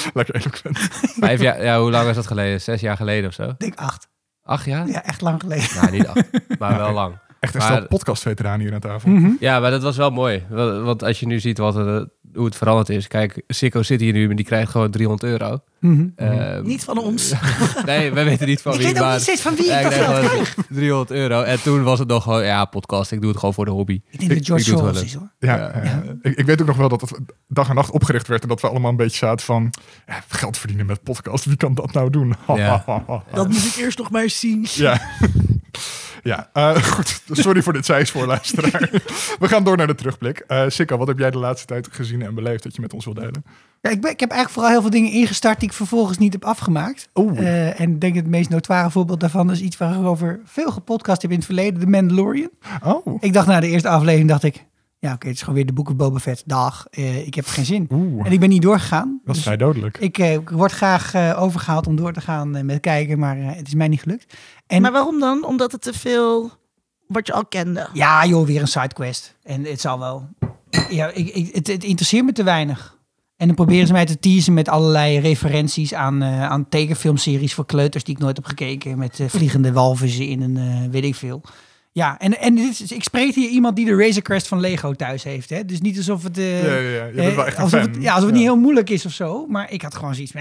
Lekker 0.14 0.34
eloquent. 0.34 0.78
Vijf 1.26 1.40
jaar, 1.40 1.64
ja, 1.64 1.80
hoe 1.80 1.90
lang 1.90 2.08
is 2.08 2.14
dat 2.14 2.26
geleden? 2.26 2.60
Zes 2.60 2.80
jaar 2.80 2.96
geleden 2.96 3.28
of 3.28 3.34
zo? 3.34 3.48
ik 3.48 3.58
denk 3.58 3.74
acht. 3.74 4.08
Acht 4.42 4.64
jaar? 4.64 4.88
Ja, 4.88 5.04
echt 5.04 5.20
lang 5.20 5.40
geleden. 5.40 5.68
Nou, 5.74 5.90
niet 5.90 6.06
acht, 6.06 6.24
maar 6.58 6.76
wel 6.76 6.92
lang. 6.92 7.14
Echt 7.42 7.54
een 7.54 7.60
Maar- 7.60 7.72
stel 7.72 7.86
podcast-veteraan 7.86 8.60
hier 8.60 8.74
aan 8.74 8.80
tafel. 8.80 9.10
Mhm. 9.10 9.30
Ja, 9.40 9.60
maar 9.60 9.70
dat 9.70 9.82
was 9.82 9.96
wel 9.96 10.10
mooi. 10.10 10.42
Wa- 10.48 10.80
Want 10.80 11.02
als 11.04 11.20
je 11.20 11.26
nu 11.26 11.40
ziet 11.40 11.58
wat, 11.58 11.76
er, 11.76 12.08
hoe 12.34 12.44
het 12.44 12.56
veranderd 12.56 12.88
is. 12.88 13.08
Kijk, 13.08 13.42
Sikko 13.48 13.82
zit 13.82 14.00
hier 14.00 14.12
nu, 14.12 14.26
maar 14.26 14.36
die 14.36 14.44
krijgt 14.44 14.70
gewoon 14.70 14.90
300 14.90 15.30
euro. 15.30 15.58
Mhm. 15.80 16.06
Ehm, 16.16 16.62
Niet 16.66 16.84
van 16.84 16.98
ons. 16.98 17.32
Nee, 17.86 18.12
we 18.12 18.22
weten 18.22 18.46
niet 18.46 18.60
van 18.62 18.72
Ik 18.72 18.78
wie, 18.78 18.86
weet 18.86 18.96
ook 18.96 19.02
maar... 19.04 19.12
niet 19.12 19.22
steeds 19.22 19.40
van 19.40 19.54
wie 19.54 19.64
ik 19.72 19.82
dat 19.82 19.92
geld 19.94 20.04
gewoon 20.16 20.28
krijg. 20.28 20.54
300 20.68 21.10
euro. 21.10 21.42
En 21.42 21.62
toen 21.62 21.82
was 21.82 21.98
het 21.98 22.08
nog 22.08 22.22
gewoon, 22.22 22.44
ja, 22.44 22.64
podcast. 22.64 23.12
Ik 23.12 23.20
doe 23.20 23.28
het 23.30 23.38
gewoon 23.38 23.54
voor 23.54 23.64
de 23.64 23.70
hobby. 23.70 24.00
Ik 24.10 24.18
denk 24.18 24.34
dat 24.34 24.46
George 24.46 24.64
Ik 24.64 24.70
het 24.70 24.78
Soros 24.78 24.94
wel 24.94 25.02
is 25.04 25.14
hoor. 25.14 25.30
Ja, 25.38 25.56
Ja. 25.56 25.70
eh, 25.70 25.90
Ik, 26.22 26.36
ik 26.38 26.46
weet 26.46 26.60
ook 26.60 26.66
nog 26.66 26.76
wel 26.76 26.88
dat 26.88 27.00
het 27.00 27.18
dag 27.48 27.68
en 27.68 27.74
nacht 27.74 27.90
opgericht 27.90 28.28
werd 28.28 28.42
en 28.42 28.48
dat 28.48 28.60
we 28.60 28.68
allemaal 28.68 28.90
een 28.90 28.96
beetje 28.96 29.16
zaten 29.16 29.44
van 29.46 29.70
ja, 30.06 30.22
geld 30.28 30.56
verdienen 30.58 30.86
met 30.86 31.02
podcast. 31.02 31.44
Wie 31.44 31.56
kan 31.56 31.74
dat 31.74 31.92
nou 31.92 32.10
doen? 32.10 32.34
Ja. 32.54 32.84
Dat 33.32 33.48
moet 33.48 33.64
ik 33.64 33.74
eerst 33.76 33.98
nog 33.98 34.10
maar 34.10 34.22
eens 34.22 34.40
zien. 34.40 34.66
Ja. 34.74 35.00
Ja, 36.22 36.50
eh, 36.52 36.82
goed. 36.94 37.22
Sorry 37.30 37.62
voor 37.62 37.72
dit 37.72 37.86
zijspoor, 37.86 38.26
luisteraar. 38.26 38.90
We 39.40 39.48
gaan 39.48 39.64
door 39.64 39.76
naar 39.76 39.86
de 39.86 39.94
terugblik. 39.94 40.38
Eh 40.38 40.64
Sikka, 40.68 40.96
wat 40.96 41.08
heb 41.08 41.18
jij 41.18 41.30
de 41.30 41.38
laatste 41.38 41.66
tijd 41.66 41.88
gezien 41.90 42.22
en 42.22 42.34
beleefd 42.34 42.62
dat 42.62 42.74
je 42.74 42.80
met 42.80 42.92
ons 42.92 43.04
wil 43.04 43.14
delen? 43.14 43.44
Ja, 43.80 43.90
ik, 43.90 44.00
ben, 44.00 44.10
ik 44.10 44.20
heb 44.20 44.30
eigenlijk 44.30 44.50
vooral 44.50 44.70
heel 44.70 44.80
veel 44.80 44.90
dingen 44.90 45.12
ingestart 45.12 45.60
die 45.60 45.68
ik 45.68 45.74
vervolgens 45.74 46.18
niet 46.18 46.32
heb 46.32 46.44
afgemaakt. 46.44 47.08
Eh, 47.14 47.80
en 47.80 47.90
ik 47.90 48.00
denk 48.00 48.14
het 48.14 48.26
meest 48.26 48.50
notoire 48.50 48.90
voorbeeld 48.90 49.20
daarvan 49.20 49.50
is 49.50 49.60
iets 49.60 49.76
waarover 49.76 50.40
veel 50.44 50.70
gepodcast 50.70 51.22
heb 51.22 51.30
in 51.30 51.36
het 51.36 51.46
verleden, 51.46 51.80
The 51.80 51.86
Mandalorian. 51.86 52.50
Oh. 52.84 53.16
Ik 53.20 53.32
dacht 53.32 53.46
na 53.46 53.60
de 53.60 53.68
eerste 53.68 53.88
aflevering, 53.88 54.28
dacht 54.28 54.42
ik, 54.42 54.64
ja 55.02 55.12
oké, 55.12 55.26
het 55.26 55.34
is 55.36 55.40
gewoon 55.40 55.54
weer 55.54 55.66
de 55.66 55.72
boeken 55.72 55.96
Boba 55.96 56.18
Fett. 56.18 56.42
Dag, 56.46 56.86
eh, 56.90 57.26
ik 57.26 57.34
heb 57.34 57.46
geen 57.46 57.64
zin. 57.64 57.88
Oeh. 57.92 58.26
En 58.26 58.32
ik 58.32 58.40
ben 58.40 58.48
niet 58.48 58.62
doorgegaan. 58.62 59.08
Dat 59.24 59.28
is 59.28 59.32
Dus 59.34 59.42
vrij 59.42 59.56
dodelijk. 59.56 59.98
ik, 59.98 60.18
eh, 60.18 60.32
ik 60.32 60.50
word 60.50 60.72
graag 60.72 61.14
eh, 61.14 61.42
overgehaald 61.42 61.86
om 61.86 61.96
door 61.96 62.12
te 62.12 62.20
gaan 62.20 62.56
eh, 62.56 62.62
met 62.64 62.80
kijken, 62.80 63.18
maar 63.18 63.38
eh, 63.38 63.46
het 63.56 63.66
is 63.66 63.74
mij 63.74 63.88
niet 63.88 64.00
gelukt. 64.02 64.34
En 64.66 64.82
Maar 64.82 64.92
waarom 64.92 65.20
dan? 65.20 65.44
Omdat 65.44 65.72
het 65.72 65.82
te 65.82 65.92
veel 65.92 66.50
wat 67.06 67.26
je 67.26 67.32
al 67.32 67.46
kende. 67.46 67.88
ja 67.92 68.26
joh, 68.26 68.46
weer 68.46 68.60
een 68.60 68.68
sidequest. 68.68 69.36
En 69.42 69.64
het 69.64 69.80
zal 69.80 69.98
wel. 69.98 70.28
Ja, 70.90 71.08
ik, 71.14 71.28
ik, 71.28 71.54
het, 71.54 71.66
het 71.66 71.84
interesseert 71.84 72.24
me 72.24 72.32
te 72.32 72.42
weinig. 72.42 73.00
En 73.36 73.46
dan 73.46 73.56
proberen 73.56 73.86
ze 73.86 73.92
mij 73.92 74.06
te 74.06 74.18
teasen 74.18 74.54
met 74.54 74.68
allerlei 74.68 75.18
referenties 75.18 75.94
aan, 75.94 76.22
eh, 76.22 76.42
aan 76.42 76.68
tekenfilmseries 76.68 77.54
voor 77.54 77.66
kleuters 77.66 78.04
die 78.04 78.14
ik 78.14 78.20
nooit 78.20 78.36
heb 78.36 78.46
gekeken. 78.46 78.98
Met 78.98 79.20
vliegende 79.26 79.72
walvissen 79.72 80.26
in 80.26 80.40
een 80.42 80.56
eh, 80.56 80.90
weet 80.90 81.04
ik 81.04 81.14
veel. 81.14 81.42
Ja, 81.92 82.18
en, 82.18 82.38
en 82.38 82.54
dit 82.54 82.80
is, 82.80 82.92
ik 82.92 83.02
spreek 83.02 83.34
hier 83.34 83.48
iemand 83.48 83.76
die 83.76 83.84
de 83.84 83.96
Razor 83.96 84.22
Crest 84.22 84.48
van 84.48 84.60
Lego 84.60 84.92
thuis 84.92 85.22
heeft. 85.22 85.50
Hè? 85.50 85.64
Dus 85.64 85.80
niet 85.80 85.96
alsof 85.96 86.22
het... 86.22 86.38
eh, 86.38 86.64
ja, 86.64 87.06
ja, 87.12 87.22
ja. 87.22 87.44
Alsof 87.44 87.70
fan. 87.70 87.80
Het, 87.80 87.96
ja, 88.00 88.12
alsof 88.12 88.26
het 88.26 88.34
niet 88.34 88.44
heel 88.44 88.56
moeilijk 88.56 88.90
is 88.90 89.06
of 89.06 89.12
zo. 89.12 89.46
Maar 89.46 89.72
ik 89.72 89.82
had 89.82 89.94
gewoon 89.94 90.14
zoiets 90.14 90.32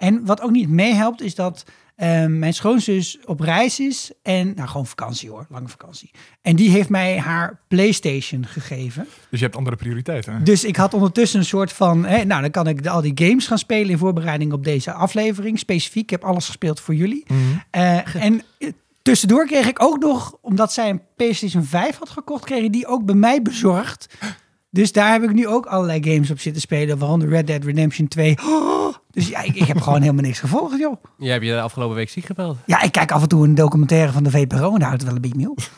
en 0.00 0.24
wat 0.24 0.40
ook 0.40 0.50
niet 0.50 0.68
meehelpt 0.68 1.22
is 1.22 1.34
dat 1.34 1.64
eh, 1.96 2.26
mijn 2.26 2.54
schoonzus 2.54 3.18
op 3.24 3.40
reis 3.40 3.80
is. 3.80 4.12
En 4.22 4.52
nou, 4.54 4.68
gewoon 4.68 4.86
vakantie 4.86 5.30
hoor, 5.30 5.46
lange 5.48 5.68
vakantie. 5.68 6.10
En 6.42 6.56
die 6.56 6.70
heeft 6.70 6.88
mij 6.88 7.18
haar 7.18 7.60
PlayStation 7.68 8.46
gegeven. 8.46 9.06
Dus 9.30 9.38
je 9.38 9.44
hebt 9.44 9.56
andere 9.56 9.76
prioriteiten. 9.76 10.44
Dus 10.44 10.64
ik 10.64 10.76
had 10.76 10.94
ondertussen 10.94 11.38
een 11.38 11.46
soort 11.46 11.72
van... 11.72 12.04
Hè, 12.04 12.24
nou, 12.24 12.40
dan 12.40 12.50
kan 12.50 12.66
ik 12.66 12.86
al 12.86 13.00
die 13.00 13.12
games 13.14 13.46
gaan 13.46 13.58
spelen 13.58 13.90
in 13.90 13.98
voorbereiding 13.98 14.52
op 14.52 14.64
deze 14.64 14.92
aflevering. 14.92 15.58
Specifiek, 15.58 16.02
ik 16.02 16.10
heb 16.10 16.24
alles 16.24 16.46
gespeeld 16.46 16.80
voor 16.80 16.94
jullie. 16.94 17.24
Eh, 17.70 18.14
en 18.14 18.42
eh, 18.58 18.68
tussendoor 19.02 19.46
kreeg 19.46 19.66
ik 19.66 19.82
ook 19.82 19.98
nog, 19.98 20.36
omdat 20.40 20.72
zij 20.72 20.88
een 20.88 21.02
PlayStation 21.16 21.64
5 21.64 21.98
had 21.98 22.10
gekocht, 22.10 22.44
kreeg 22.44 22.64
ik 22.64 22.72
die 22.72 22.86
ook 22.86 23.04
bij 23.04 23.14
mij 23.14 23.42
bezorgd. 23.42 24.08
Dus 24.70 24.92
daar 24.92 25.12
heb 25.12 25.22
ik 25.22 25.32
nu 25.32 25.46
ook 25.46 25.66
allerlei 25.66 26.12
games 26.12 26.30
op 26.30 26.40
zitten 26.40 26.62
spelen, 26.62 26.98
waaronder 26.98 27.28
Red 27.28 27.46
Dead 27.46 27.64
Redemption 27.64 28.08
2. 28.08 28.38
Oh, 28.44 28.94
dus 29.10 29.28
ja, 29.28 29.42
ik, 29.42 29.54
ik 29.54 29.66
heb 29.66 29.80
gewoon 29.80 30.00
helemaal 30.00 30.22
niks 30.22 30.40
gevolgd, 30.40 30.78
joh. 30.78 31.02
Jij 31.18 31.32
hebt 31.32 31.44
je 31.44 31.50
de 31.50 31.60
afgelopen 31.60 31.96
week 31.96 32.10
ziek 32.10 32.24
gebeld. 32.24 32.56
Ja, 32.66 32.82
ik 32.82 32.92
kijk 32.92 33.12
af 33.12 33.22
en 33.22 33.28
toe 33.28 33.44
een 33.44 33.54
documentaire 33.54 34.12
van 34.12 34.22
de 34.22 34.30
VPRO 34.30 34.72
en 34.72 34.78
daar 34.78 34.88
houdt 34.88 35.02
het 35.02 35.12
wel 35.12 35.14
een 35.14 35.20
beetje 35.20 35.36
mee 35.36 35.50
op. 35.50 35.70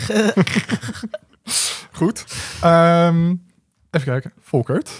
Goed. 2.00 2.24
Ehm, 2.60 3.34
even 3.90 4.06
kijken. 4.06 4.32
Volkert. 4.40 4.90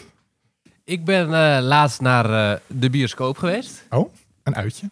Ik 0.84 1.04
ben 1.04 1.24
eh, 1.24 1.62
laatst 1.62 2.00
naar 2.00 2.52
eh, 2.52 2.58
de 2.66 2.90
bioscoop 2.90 3.38
geweest. 3.38 3.84
Oh, 3.90 4.12
een 4.42 4.56
uitje. 4.56 4.90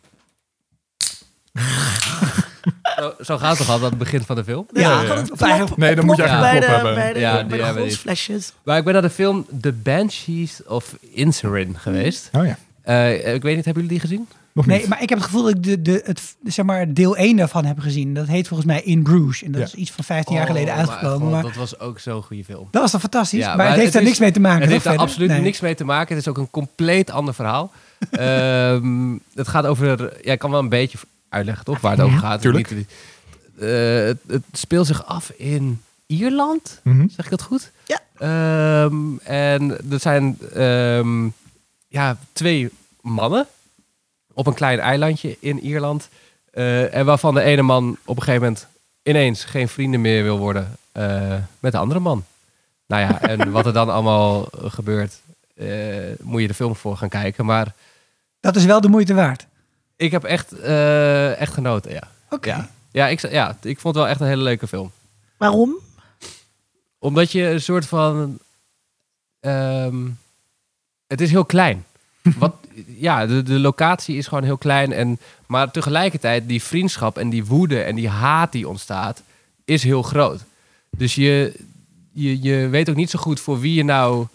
Zo, 2.98 3.12
zo 3.20 3.38
gaat 3.38 3.48
het 3.48 3.58
toch 3.58 3.68
al, 3.70 3.80
dat 3.80 3.90
het 3.90 3.98
begin 3.98 4.22
van 4.22 4.36
de 4.36 4.44
film? 4.44 4.66
Ja, 4.72 4.80
ja, 4.80 4.88
ja. 4.90 4.98
gewoon 5.00 5.16
het 5.18 5.30
Of 5.32 5.40
eigenlijk- 5.40 5.74
plop- 5.74 5.86
Nee, 5.86 5.94
dan 5.96 6.04
moet 6.06 6.16
je 6.16 6.22
eigenlijk 6.22 6.52
bij 6.52 6.62
een 6.62 6.68
de, 6.68 6.74
hebben. 6.76 6.94
bij 6.94 7.12
de, 7.12 7.18
Ja, 7.20 7.36
die 7.38 7.46
bij 7.46 7.58
de 7.58 7.64
hebben 7.64 7.82
die. 7.82 7.90
golfsflesjes. 7.92 8.52
Maar 8.62 8.78
ik 8.78 8.84
ben 8.84 8.92
naar 8.92 9.02
de 9.02 9.10
film 9.10 9.46
The 9.60 9.72
Banshees 9.72 10.60
of 10.66 10.96
Insurin 11.12 11.74
geweest. 11.78 12.28
Oh 12.32 12.46
ja. 12.46 12.58
Eh, 12.82 13.34
ik 13.34 13.42
weet 13.42 13.56
niet, 13.56 13.64
hebben 13.64 13.82
jullie 13.82 13.98
die 14.00 14.08
gezien? 14.08 14.28
Nog 14.52 14.66
niet. 14.66 14.78
Nee, 14.78 14.88
maar 14.88 15.02
ik 15.02 15.08
heb 15.08 15.18
het 15.18 15.26
gevoel 15.26 15.42
dat 15.42 15.54
ik 15.54 15.62
de, 15.64 15.82
de, 15.82 16.00
het, 16.04 16.36
zeg 16.44 16.64
maar, 16.64 16.92
deel 16.94 17.16
1 17.16 17.36
daarvan 17.36 17.64
heb 17.64 17.78
gezien. 17.78 18.14
Dat 18.14 18.26
heet 18.26 18.48
volgens 18.48 18.68
mij 18.68 18.82
In 18.82 19.02
Bruges. 19.02 19.42
En 19.42 19.52
dat 19.52 19.60
Ja. 19.60 19.66
is 19.66 19.74
iets 19.74 19.90
van 19.90 20.04
15 20.04 20.36
jaar 20.36 20.46
geleden 20.46 20.68
Oh, 20.68 20.76
maar 20.76 20.88
uitgekomen. 20.88 21.20
god, 21.20 21.30
Maar, 21.30 21.42
dat 21.42 21.54
was 21.54 21.78
ook 21.80 21.98
zo'n 21.98 22.22
goede 22.22 22.44
film. 22.44 22.68
dat 22.70 22.82
was 22.82 22.90
toch 22.90 23.00
fantastisch? 23.00 23.40
Ja, 23.40 23.46
maar, 23.46 23.56
maar 23.56 23.66
het 23.66 23.74
heeft 23.74 23.84
het 23.84 23.92
daar 23.94 24.02
is- 24.02 24.08
niks 24.08 24.20
mee 24.20 24.30
te 24.32 24.40
maken. 24.40 24.60
Het 24.62 24.70
heeft 24.70 24.84
daar 24.84 24.96
absoluut 24.96 25.28
Nee. 25.28 25.40
niks 25.40 25.60
mee 25.60 25.74
te 25.74 25.84
maken. 25.84 26.14
Het 26.16 26.24
is 26.24 26.30
ook 26.30 26.38
een 26.38 26.50
compleet 26.50 27.10
ander 27.10 27.34
verhaal. 27.34 27.72
Ehm, 28.10 29.16
het 29.34 29.48
gaat 29.48 29.66
over... 29.66 30.12
Ja, 30.22 30.32
ik 30.32 30.38
kan 30.38 30.50
wel 30.50 30.60
een 30.60 30.68
beetje 30.68 30.98
uitleggen, 31.28 31.64
toch? 31.64 31.80
Waar 31.80 31.92
het 31.96 32.00
over 32.00 32.18
gaat. 32.18 32.40
tuurlijk. 32.40 32.70
Niet- 32.74 32.90
eh, 33.58 33.68
het, 34.04 34.18
het 34.26 34.42
speelt 34.52 34.86
zich 34.86 35.04
af 35.06 35.30
in 35.30 35.82
Ierland. 36.06 36.80
Mhm. 36.84 37.08
Zeg 37.08 37.24
ik 37.24 37.30
dat 37.30 37.42
goed? 37.42 37.70
Ja. 37.86 38.00
Ehm, 38.18 39.16
en 39.22 39.90
er 39.90 40.00
zijn 40.00 40.38
ehm, 40.54 41.28
ja, 41.88 42.16
twee 42.32 42.70
mannen 43.00 43.46
op 44.32 44.46
een 44.46 44.54
klein 44.54 44.78
eilandje 44.80 45.36
in 45.40 45.60
Ierland. 45.60 46.08
Eh, 46.52 46.94
en 46.94 47.04
waarvan 47.06 47.34
de 47.34 47.40
ene 47.42 47.62
man 47.62 47.96
op 48.04 48.16
een 48.16 48.22
gegeven 48.22 48.46
moment 48.46 48.66
ineens 49.02 49.44
geen 49.44 49.68
vrienden 49.68 50.00
meer 50.00 50.22
wil 50.22 50.38
worden 50.38 50.76
eh, 50.92 51.34
met 51.60 51.72
de 51.72 51.78
andere 51.78 52.00
man. 52.00 52.24
Nou 52.86 53.02
ja, 53.02 53.20
en 53.20 53.50
wat 53.50 53.66
er 53.66 53.72
dan 53.72 53.90
allemaal 53.90 54.48
gebeurt, 54.52 55.20
eh, 55.54 55.66
moet 56.22 56.40
je 56.40 56.46
de 56.46 56.54
film 56.54 56.76
voor 56.76 56.96
gaan 56.96 57.08
kijken. 57.08 57.44
Maar 57.44 57.74
Dat 58.40 58.56
is 58.56 58.64
wel 58.64 58.80
de 58.80 58.88
moeite 58.88 59.14
waard. 59.14 59.46
Ik 59.98 60.10
heb 60.10 60.24
echt, 60.24 60.52
eh, 60.52 61.40
echt 61.40 61.52
genoten, 61.52 61.92
ja. 61.92 62.02
Oké. 62.30 62.48
Ja. 62.48 62.70
Ja, 62.92 63.08
ik, 63.08 63.30
ja, 63.30 63.56
ik 63.62 63.80
vond 63.80 63.94
het 63.94 64.04
wel 64.04 64.08
echt 64.12 64.20
een 64.20 64.26
hele 64.26 64.42
leuke 64.42 64.66
film. 64.66 64.90
Waarom? 65.36 65.76
Omdat 66.98 67.32
je 67.32 67.42
een 67.48 67.60
soort 67.60 67.86
van... 67.86 68.38
ehm, 69.40 70.06
het 71.06 71.20
is 71.20 71.30
heel 71.30 71.44
klein. 71.44 71.84
Wat, 72.38 72.54
ja, 72.86 73.26
de, 73.26 73.42
de 73.42 73.58
locatie 73.58 74.16
is 74.16 74.26
gewoon 74.26 74.44
heel 74.44 74.58
klein. 74.58 74.92
En, 74.92 75.18
maar 75.46 75.70
tegelijkertijd 75.70 76.48
die 76.48 76.62
vriendschap 76.62 77.18
en 77.18 77.30
die 77.30 77.44
woede 77.44 77.82
en 77.82 77.94
die 77.94 78.08
haat 78.08 78.52
die 78.52 78.68
ontstaat... 78.68 79.22
is 79.64 79.82
heel 79.82 80.02
groot. 80.02 80.40
Dus 80.90 81.14
je, 81.14 81.54
je, 82.12 82.42
je 82.42 82.68
weet 82.68 82.90
ook 82.90 82.96
niet 82.96 83.10
zo 83.10 83.18
goed 83.18 83.40
voor 83.40 83.60
wie 83.60 83.74
je 83.74 83.84
nou... 83.84 84.26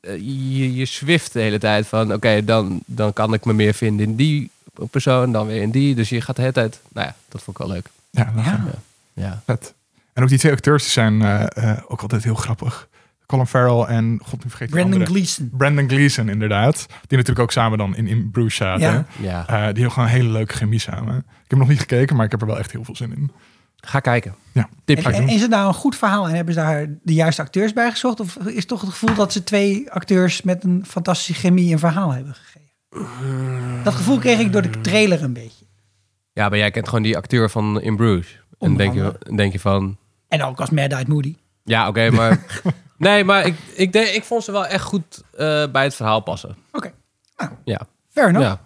eh, 0.00 0.16
Je, 0.18 0.74
je 0.74 0.86
swift 0.86 1.32
de 1.32 1.40
hele 1.40 1.58
tijd 1.58 1.86
van... 1.86 2.12
Oké, 2.12 2.44
dan, 2.44 2.80
dan 2.86 3.12
kan 3.12 3.32
ik 3.34 3.44
me 3.44 3.52
meer 3.52 3.74
vinden 3.74 4.06
in 4.06 4.16
die 4.16 4.50
persoon, 4.90 5.32
dan 5.32 5.46
weer 5.46 5.62
in 5.62 5.70
die. 5.70 5.94
Dus 5.94 6.08
je 6.08 6.20
gaat 6.20 6.36
de 6.36 6.42
hele 6.42 6.54
tijd... 6.54 6.80
Nou 6.92 7.06
ja, 7.06 7.14
dat 7.28 7.42
vond 7.42 7.58
ik 7.58 7.66
wel 7.66 7.74
leuk. 7.74 7.90
Ja. 8.10 8.32
Ja. 8.36 8.64
Ja. 9.12 9.42
vet. 9.44 9.74
En 10.12 10.22
ook 10.22 10.28
die 10.28 10.38
twee 10.38 10.52
acteurs 10.52 10.92
zijn 10.92 11.22
eh, 11.22 11.70
eh, 11.70 11.78
ook 11.88 12.02
altijd 12.02 12.24
heel 12.24 12.34
grappig. 12.34 12.88
Colin 13.26 13.46
Farrell 13.46 13.96
en, 13.96 14.20
god 14.22 14.44
nu 14.44 14.50
vergeet 14.50 14.70
Brandon 14.70 14.92
andere. 14.92 15.10
Gleeson. 15.10 15.50
Brandon 15.52 15.88
Gleeson, 15.88 16.28
inderdaad. 16.28 16.86
Die 16.88 17.18
natuurlijk 17.18 17.38
ook 17.38 17.52
samen 17.52 17.78
dan 17.78 17.96
in, 17.96 18.06
in 18.06 18.30
Bruges 18.30 18.56
zaten. 18.56 18.80
Ja. 18.86 19.06
ja. 19.20 19.40
Eh, 19.40 19.54
die 19.54 19.62
hebben 19.64 19.90
gewoon 19.90 20.08
een 20.08 20.14
hele 20.14 20.28
leuke 20.28 20.54
chemie 20.54 20.78
samen. 20.78 21.16
Ik 21.16 21.50
heb 21.50 21.58
nog 21.58 21.68
niet 21.68 21.80
gekeken, 21.80 22.16
maar 22.16 22.24
ik 22.24 22.30
heb 22.30 22.40
er 22.40 22.46
wel 22.46 22.58
echt 22.58 22.72
heel 22.72 22.84
veel 22.84 22.96
zin 22.96 23.16
in. 23.16 23.30
Ga 23.76 24.00
kijken. 24.00 24.34
Ja. 24.52 24.68
Tip. 24.84 24.98
En 24.98 25.28
is 25.28 25.40
het 25.40 25.50
nou 25.50 25.68
een 25.68 25.74
goed 25.74 25.96
verhaal 25.96 26.28
en 26.28 26.34
hebben 26.34 26.54
ze 26.54 26.60
daar 26.60 26.86
de 27.02 27.14
juiste 27.14 27.42
acteurs 27.42 27.72
bij 27.72 27.90
gezocht? 27.90 28.20
Of 28.20 28.36
is 28.36 28.56
het 28.56 28.68
toch 28.68 28.80
het 28.80 28.90
gevoel 28.90 29.14
dat 29.14 29.32
ze 29.32 29.44
twee 29.44 29.90
acteurs 29.90 30.42
met 30.42 30.64
een 30.64 30.84
fantastische 30.86 31.34
chemie 31.40 31.72
een 31.72 31.78
verhaal 31.78 32.10
hebben 32.10 32.34
gegeven? 32.34 32.53
Dat 33.84 33.94
gevoel 33.94 34.18
kreeg 34.18 34.38
ik 34.38 34.52
door 34.52 34.62
de 34.62 34.80
trailer 34.80 35.22
een 35.22 35.32
beetje. 35.32 35.64
Ja, 36.32 36.48
maar 36.48 36.58
jij 36.58 36.70
kent 36.70 36.88
gewoon 36.88 37.02
die 37.02 37.16
acteur 37.16 37.50
van 37.50 37.80
In 37.80 37.96
Bruges. 37.96 38.40
En 38.58 38.76
denk 38.76 38.94
je, 38.94 39.18
denk 39.36 39.52
je 39.52 39.60
van... 39.60 39.96
En 40.28 40.42
ook 40.42 40.60
als 40.60 40.70
Mad 40.70 40.92
Eyed 40.92 41.08
Moody. 41.08 41.36
Ja, 41.64 41.88
oké, 41.88 42.10
maar... 42.18 42.60
nee, 42.96 43.24
maar 43.24 43.46
ik, 43.46 43.54
ik, 43.74 43.92
denk, 43.92 44.08
ik 44.08 44.24
vond 44.24 44.44
ze 44.44 44.52
wel 44.52 44.66
echt 44.66 44.84
goed 44.84 45.22
eh, 45.32 45.70
bij 45.72 45.84
het 45.84 45.94
verhaal 45.94 46.20
passen. 46.20 46.56
Oké, 46.72 46.92
Ja. 47.64 47.86
fair 48.10 48.28
enough. 48.28 48.46
ja. 48.46 48.60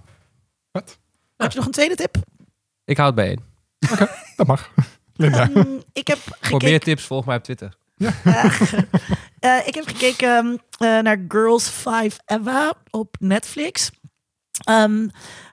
Vet. 0.72 0.98
Had 1.36 1.52
je 1.52 1.58
nog 1.58 1.66
een 1.66 1.72
tweede 1.72 1.94
tip? 1.94 2.16
Ik 2.84 2.96
hou 2.96 3.06
het 3.06 3.16
bij 3.16 3.26
één. 3.28 3.44
Dat 4.36 4.46
mag. 4.46 4.70
Linda. 5.16 5.50
Ehm, 5.54 5.64
ik 5.92 6.06
heb 6.06 6.18
Voor 6.18 6.36
gekeken... 6.40 6.68
meer 6.68 6.80
tips 6.80 7.04
volg 7.06 7.24
mij 7.24 7.36
op 7.36 7.42
Twitter. 7.44 7.74
Eh, 9.38 9.66
ik 9.66 9.74
heb 9.74 9.86
gekeken 9.86 10.60
eh, 10.78 10.98
naar 10.98 11.24
Girls 11.28 11.70
5 11.70 12.18
Eva 12.26 12.72
op 12.90 13.16
Netflix. 13.20 13.90
Ehm, 14.64 15.08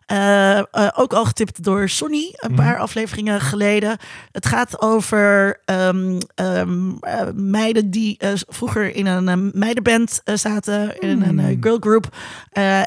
eh, 0.05 0.57
eh, 0.57 0.63
ook 0.95 1.13
al 1.13 1.25
getipt 1.25 1.63
door 1.63 1.89
Sonny 1.89 2.33
een 2.35 2.51
Mhm. 2.51 2.61
paar 2.61 2.77
afleveringen 2.79 3.41
geleden. 3.41 3.97
Het 4.31 4.45
gaat 4.45 4.81
over 4.81 5.59
ehm, 5.65 6.19
ehm, 6.35 6.89
eh, 6.99 7.27
meiden 7.33 7.89
die 7.91 8.17
vroeger 8.47 8.95
in 8.95 9.05
een 9.05 9.51
meidenband 9.53 10.21
zaten, 10.33 10.99
in 10.99 11.09
een 11.21 11.39
eh, 11.39 11.45
Hmm. 11.45 11.57
girlgroup. 11.61 12.15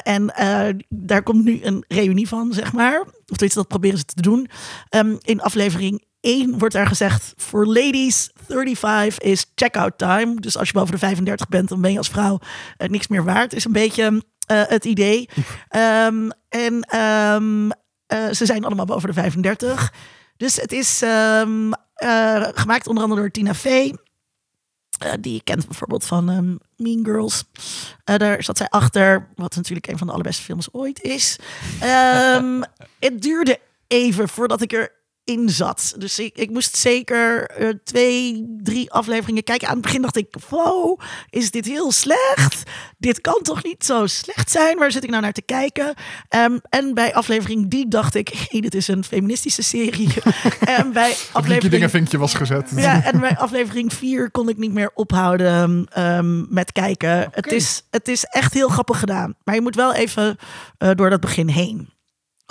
En 0.03 0.33
daar 0.89 1.23
komt 1.23 1.43
nu 1.43 1.59
een 1.63 1.83
reunie 1.87 2.27
van, 2.27 2.53
zeg 2.53 2.73
maar. 2.73 3.01
Of 3.01 3.07
tenminste, 3.25 3.59
dat 3.59 3.67
proberen 3.67 3.97
ze 3.97 4.05
te 4.05 4.21
doen. 4.21 4.49
In 5.21 5.41
aflevering 5.41 6.03
1 6.21 6.57
wordt 6.59 6.75
er 6.75 6.87
gezegd: 6.87 7.33
voor 7.35 7.65
ladies 7.65 8.29
35 8.47 9.19
is 9.19 9.45
checkout 9.55 9.97
time. 9.97 10.35
Dus 10.35 10.57
als 10.57 10.67
je 10.67 10.73
boven 10.73 10.91
de 10.91 10.97
35 10.99 11.47
bent, 11.49 11.69
dan 11.69 11.81
ben 11.81 11.91
je 11.91 11.97
als 11.97 12.09
vrouw 12.09 12.39
niks 12.77 13.07
meer 13.07 13.23
waard. 13.23 13.53
Is 13.53 13.65
een 13.65 13.71
beetje 13.71 14.23
eh, 14.49 14.61
het 14.67 14.85
idee. 14.85 15.29
Ehm, 15.67 16.29
en 16.49 16.81
ehm, 16.81 17.69
eh, 18.05 18.31
ze 18.31 18.45
zijn 18.45 18.65
allemaal 18.65 18.85
boven 18.85 19.07
de 19.07 19.13
35. 19.13 19.93
Dus 20.37 20.55
het 20.55 20.71
is 20.71 21.01
ehm, 21.01 21.71
eh, 21.93 22.47
gemaakt 22.53 22.87
onder 22.87 23.03
andere 23.03 23.21
door 23.21 23.31
Tina 23.31 23.53
Fey. 23.53 23.95
Die 25.19 25.33
je 25.33 25.43
kent 25.43 25.67
bijvoorbeeld 25.67 26.05
van 26.05 26.59
Mean 26.75 27.05
Girls. 27.05 27.43
Daar 28.03 28.43
zat 28.43 28.57
zij 28.57 28.67
achter, 28.69 29.27
wat 29.35 29.55
natuurlijk 29.55 29.87
een 29.87 29.97
van 29.97 30.07
de 30.07 30.13
allerbeste 30.13 30.43
films 30.43 30.73
ooit 30.73 31.01
is. 31.01 31.39
Het 32.99 33.21
duurde 33.21 33.59
even 33.87 34.29
voordat 34.29 34.61
ik 34.61 34.91
zat. 35.37 35.93
Dus 35.97 36.19
ik, 36.19 36.37
ik 36.37 36.49
moest 36.49 36.77
zeker 36.77 37.45
eh, 37.45 37.69
twee, 37.83 38.45
drie 38.63 38.91
afleveringen 38.91 39.43
kijken. 39.43 39.67
Aan 39.67 39.73
het 39.73 39.83
begin 39.83 40.01
dacht 40.01 40.17
ik, 40.17 40.35
wow, 40.49 40.99
is 41.29 41.51
dit 41.51 41.65
heel 41.65 41.91
slecht? 41.91 42.63
Dit 42.97 43.21
kan 43.21 43.39
toch 43.41 43.63
niet 43.63 43.85
zo 43.85 44.07
slecht 44.07 44.51
zijn? 44.51 44.77
Waar 44.77 44.91
zit 44.91 45.03
ik 45.03 45.09
nou 45.09 45.21
naar 45.21 45.31
te 45.31 45.41
kijken? 45.41 45.93
Ehm, 46.27 46.57
en 46.69 46.93
bij 46.93 47.13
aflevering 47.13 47.69
die 47.69 47.87
dacht 47.87 48.15
ik, 48.15 48.47
hey, 48.49 48.61
dit 48.61 48.75
is 48.75 48.87
een 48.87 49.03
feministische 49.03 49.63
serie. 49.63 50.09
en 50.77 50.93
bij 50.93 51.15
aflevering 51.31 51.71
dingen 51.71 51.89
vinkje 51.89 52.17
was 52.17 52.33
gezet. 52.33 52.71
ja, 52.75 53.03
en 53.03 53.19
bij 53.19 53.37
aflevering 53.37 53.93
4 53.93 54.31
kon 54.31 54.49
ik 54.49 54.57
niet 54.57 54.73
meer 54.73 54.91
ophouden 54.93 55.87
ehm, 55.89 56.53
met 56.53 56.71
kijken. 56.71 57.27
Het, 57.31 57.51
is, 57.51 57.83
het 57.89 58.07
is 58.07 58.23
echt 58.23 58.53
heel 58.53 58.69
grappig 58.69 58.99
gedaan. 58.99 59.35
Maar 59.43 59.55
je 59.55 59.61
moet 59.61 59.75
wel 59.75 59.93
even 59.93 60.37
eh, 60.77 60.89
door 60.95 61.09
dat 61.09 61.19
begin 61.19 61.47
heen. 61.47 61.97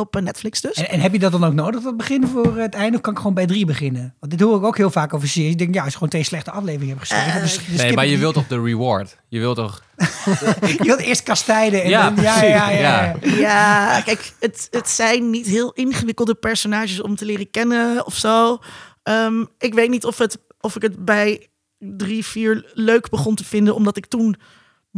Op 0.01 0.17
eh, 0.17 0.23
Netflix 0.23 0.61
dus. 0.61 0.75
En, 0.77 0.89
en 0.89 1.01
heb 1.01 1.13
je 1.13 1.19
dat 1.19 1.33
dan 1.33 1.45
ook 1.45 1.53
nodig, 1.53 1.83
dat 1.83 1.97
begin 1.97 2.27
voor 2.27 2.57
het 2.57 2.75
einde? 2.75 2.97
Of 2.97 3.03
kan 3.03 3.13
ik 3.13 3.19
gewoon 3.19 3.35
bij 3.35 3.47
drie 3.47 3.65
beginnen? 3.67 4.15
Want 4.21 4.33
dit 4.33 4.41
hoor 4.41 4.57
ik 4.57 4.65
ook 4.65 4.77
heel 4.77 4.91
vaak 4.91 5.15
over 5.15 5.29
series. 5.29 5.53
Ik 5.53 5.59
denk, 5.59 5.75
ja, 5.75 5.81
als 5.81 5.89
je 5.89 5.95
gewoon 5.95 6.09
twee 6.09 6.23
slechte 6.25 6.51
afleveringen 6.51 6.97
hebt 6.97 7.09
geschreven. 7.09 7.75
Eh, 7.75 7.83
Nee, 7.83 7.93
maar 7.93 8.05
je 8.05 8.11
die. 8.11 8.19
wilt 8.21 8.35
toch 8.35 8.47
de 8.47 8.63
reward? 8.63 9.17
Je 9.29 9.39
wilt 9.39 9.57
toch... 9.57 9.83
Je 10.61 10.79
wilt 10.83 11.01
eerst 11.01 11.23
kastijden. 11.23 11.83
En 11.83 11.89
Ja, 11.91 12.11
dan, 12.11 12.25
ja, 12.25 12.33
precies. 12.33 12.49
ja, 12.55 12.71
ja, 12.71 12.79
ja. 12.79 13.17
Ja. 13.23 13.37
Ja, 13.37 14.01
kijk, 14.01 14.33
het, 14.41 14.69
het 14.71 14.89
zijn 14.89 15.31
niet 15.31 15.47
heel 15.47 15.73
ingewikkelde 15.73 16.35
personages 16.35 17.01
om 17.01 17.17
te 17.17 17.25
leren 17.25 17.51
kennen 17.51 18.07
of 18.07 18.15
zo. 18.15 18.59
Ehm, 19.03 19.45
ik 19.59 19.75
weet 19.75 19.91
niet 19.91 20.05
of, 20.05 20.19
het, 20.19 20.39
of 20.61 20.77
ik 20.77 20.83
het 20.83 21.05
bij 21.05 21.47
drie, 21.79 22.25
vier 22.25 22.71
leuk 22.75 23.09
begon 23.09 23.35
te 23.35 23.45
vinden, 23.45 23.75
omdat 23.75 23.97
ik 23.97 24.07
toen 24.07 24.37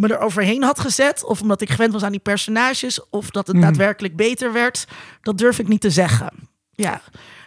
me 0.01 0.09
er 0.09 0.19
overheen 0.19 0.63
had 0.63 0.81
gezet. 0.81 1.25
Of 1.25 1.41
omdat 1.41 1.61
ik 1.61 1.71
gewend 1.71 1.93
was 1.93 2.03
aan 2.03 2.11
die 2.11 2.21
personages. 2.21 3.09
Of 3.11 3.31
dat 3.31 3.47
het 3.47 3.57
Mhm. 3.57 3.65
daadwerkelijk 3.65 4.17
beter 4.17 4.53
werd. 4.53 4.85
Dat 5.23 5.39
durf 5.39 5.59
ik 5.59 5.69
niet 5.69 5.81
te 5.81 5.91
zeggen. 5.91 6.33
Ja. 6.73 7.01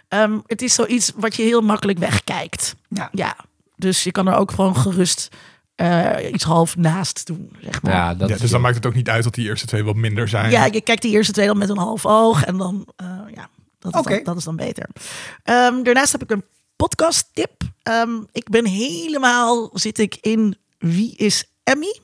Ehm, 0.08 0.38
het 0.46 0.62
is 0.62 0.74
zoiets 0.74 1.12
wat 1.16 1.34
je 1.36 1.42
heel 1.42 1.60
makkelijk 1.60 1.98
wegkijkt. 1.98 2.74
Ja. 2.88 3.08
Ja. 3.12 3.36
Dus 3.76 4.04
je 4.04 4.10
kan 4.10 4.26
er 4.28 4.34
ook 4.36 4.50
gewoon 4.50 4.76
gerust 4.76 5.28
eh, 5.74 6.10
iets 6.32 6.44
half 6.44 6.76
naast 6.76 7.26
doen, 7.26 7.56
zeg 7.60 7.82
maar. 7.82 7.92
Ja, 7.92 8.14
dat 8.14 8.28
Ja, 8.28 8.36
dus 8.36 8.50
dan 8.50 8.60
maakt 8.60 8.74
het 8.74 8.86
ook 8.86 8.94
niet 8.94 9.08
uit 9.08 9.24
dat 9.24 9.34
die 9.34 9.46
eerste 9.46 9.66
twee 9.66 9.84
wat 9.84 9.94
minder 9.96 10.28
zijn. 10.28 10.50
Ja, 10.50 10.64
je 10.64 10.80
kijkt 10.80 11.02
die 11.02 11.10
eerste 11.12 11.32
twee 11.32 11.46
dan 11.46 11.58
met 11.58 11.68
een 11.68 11.76
half 11.78 12.06
oog 12.06 12.44
en 12.44 12.56
dan, 12.56 12.86
eh, 12.96 13.06
ja, 13.34 13.48
dat 13.78 13.94
is, 13.94 14.02
dan, 14.02 14.20
dat 14.24 14.36
is 14.36 14.44
dan 14.44 14.56
beter. 14.56 14.88
Ehm, 15.42 15.82
daarnaast 15.82 16.12
heb 16.12 16.22
ik 16.22 16.30
een 16.30 16.44
podcast 16.76 17.28
tip. 17.32 17.62
Ehm, 17.82 18.10
ik 18.32 18.48
ben 18.50 18.66
helemaal, 18.66 19.70
zit 19.72 19.98
ik 19.98 20.16
in 20.20 20.56
Wie 20.78 21.16
is 21.16 21.44
Emmy? 21.64 22.00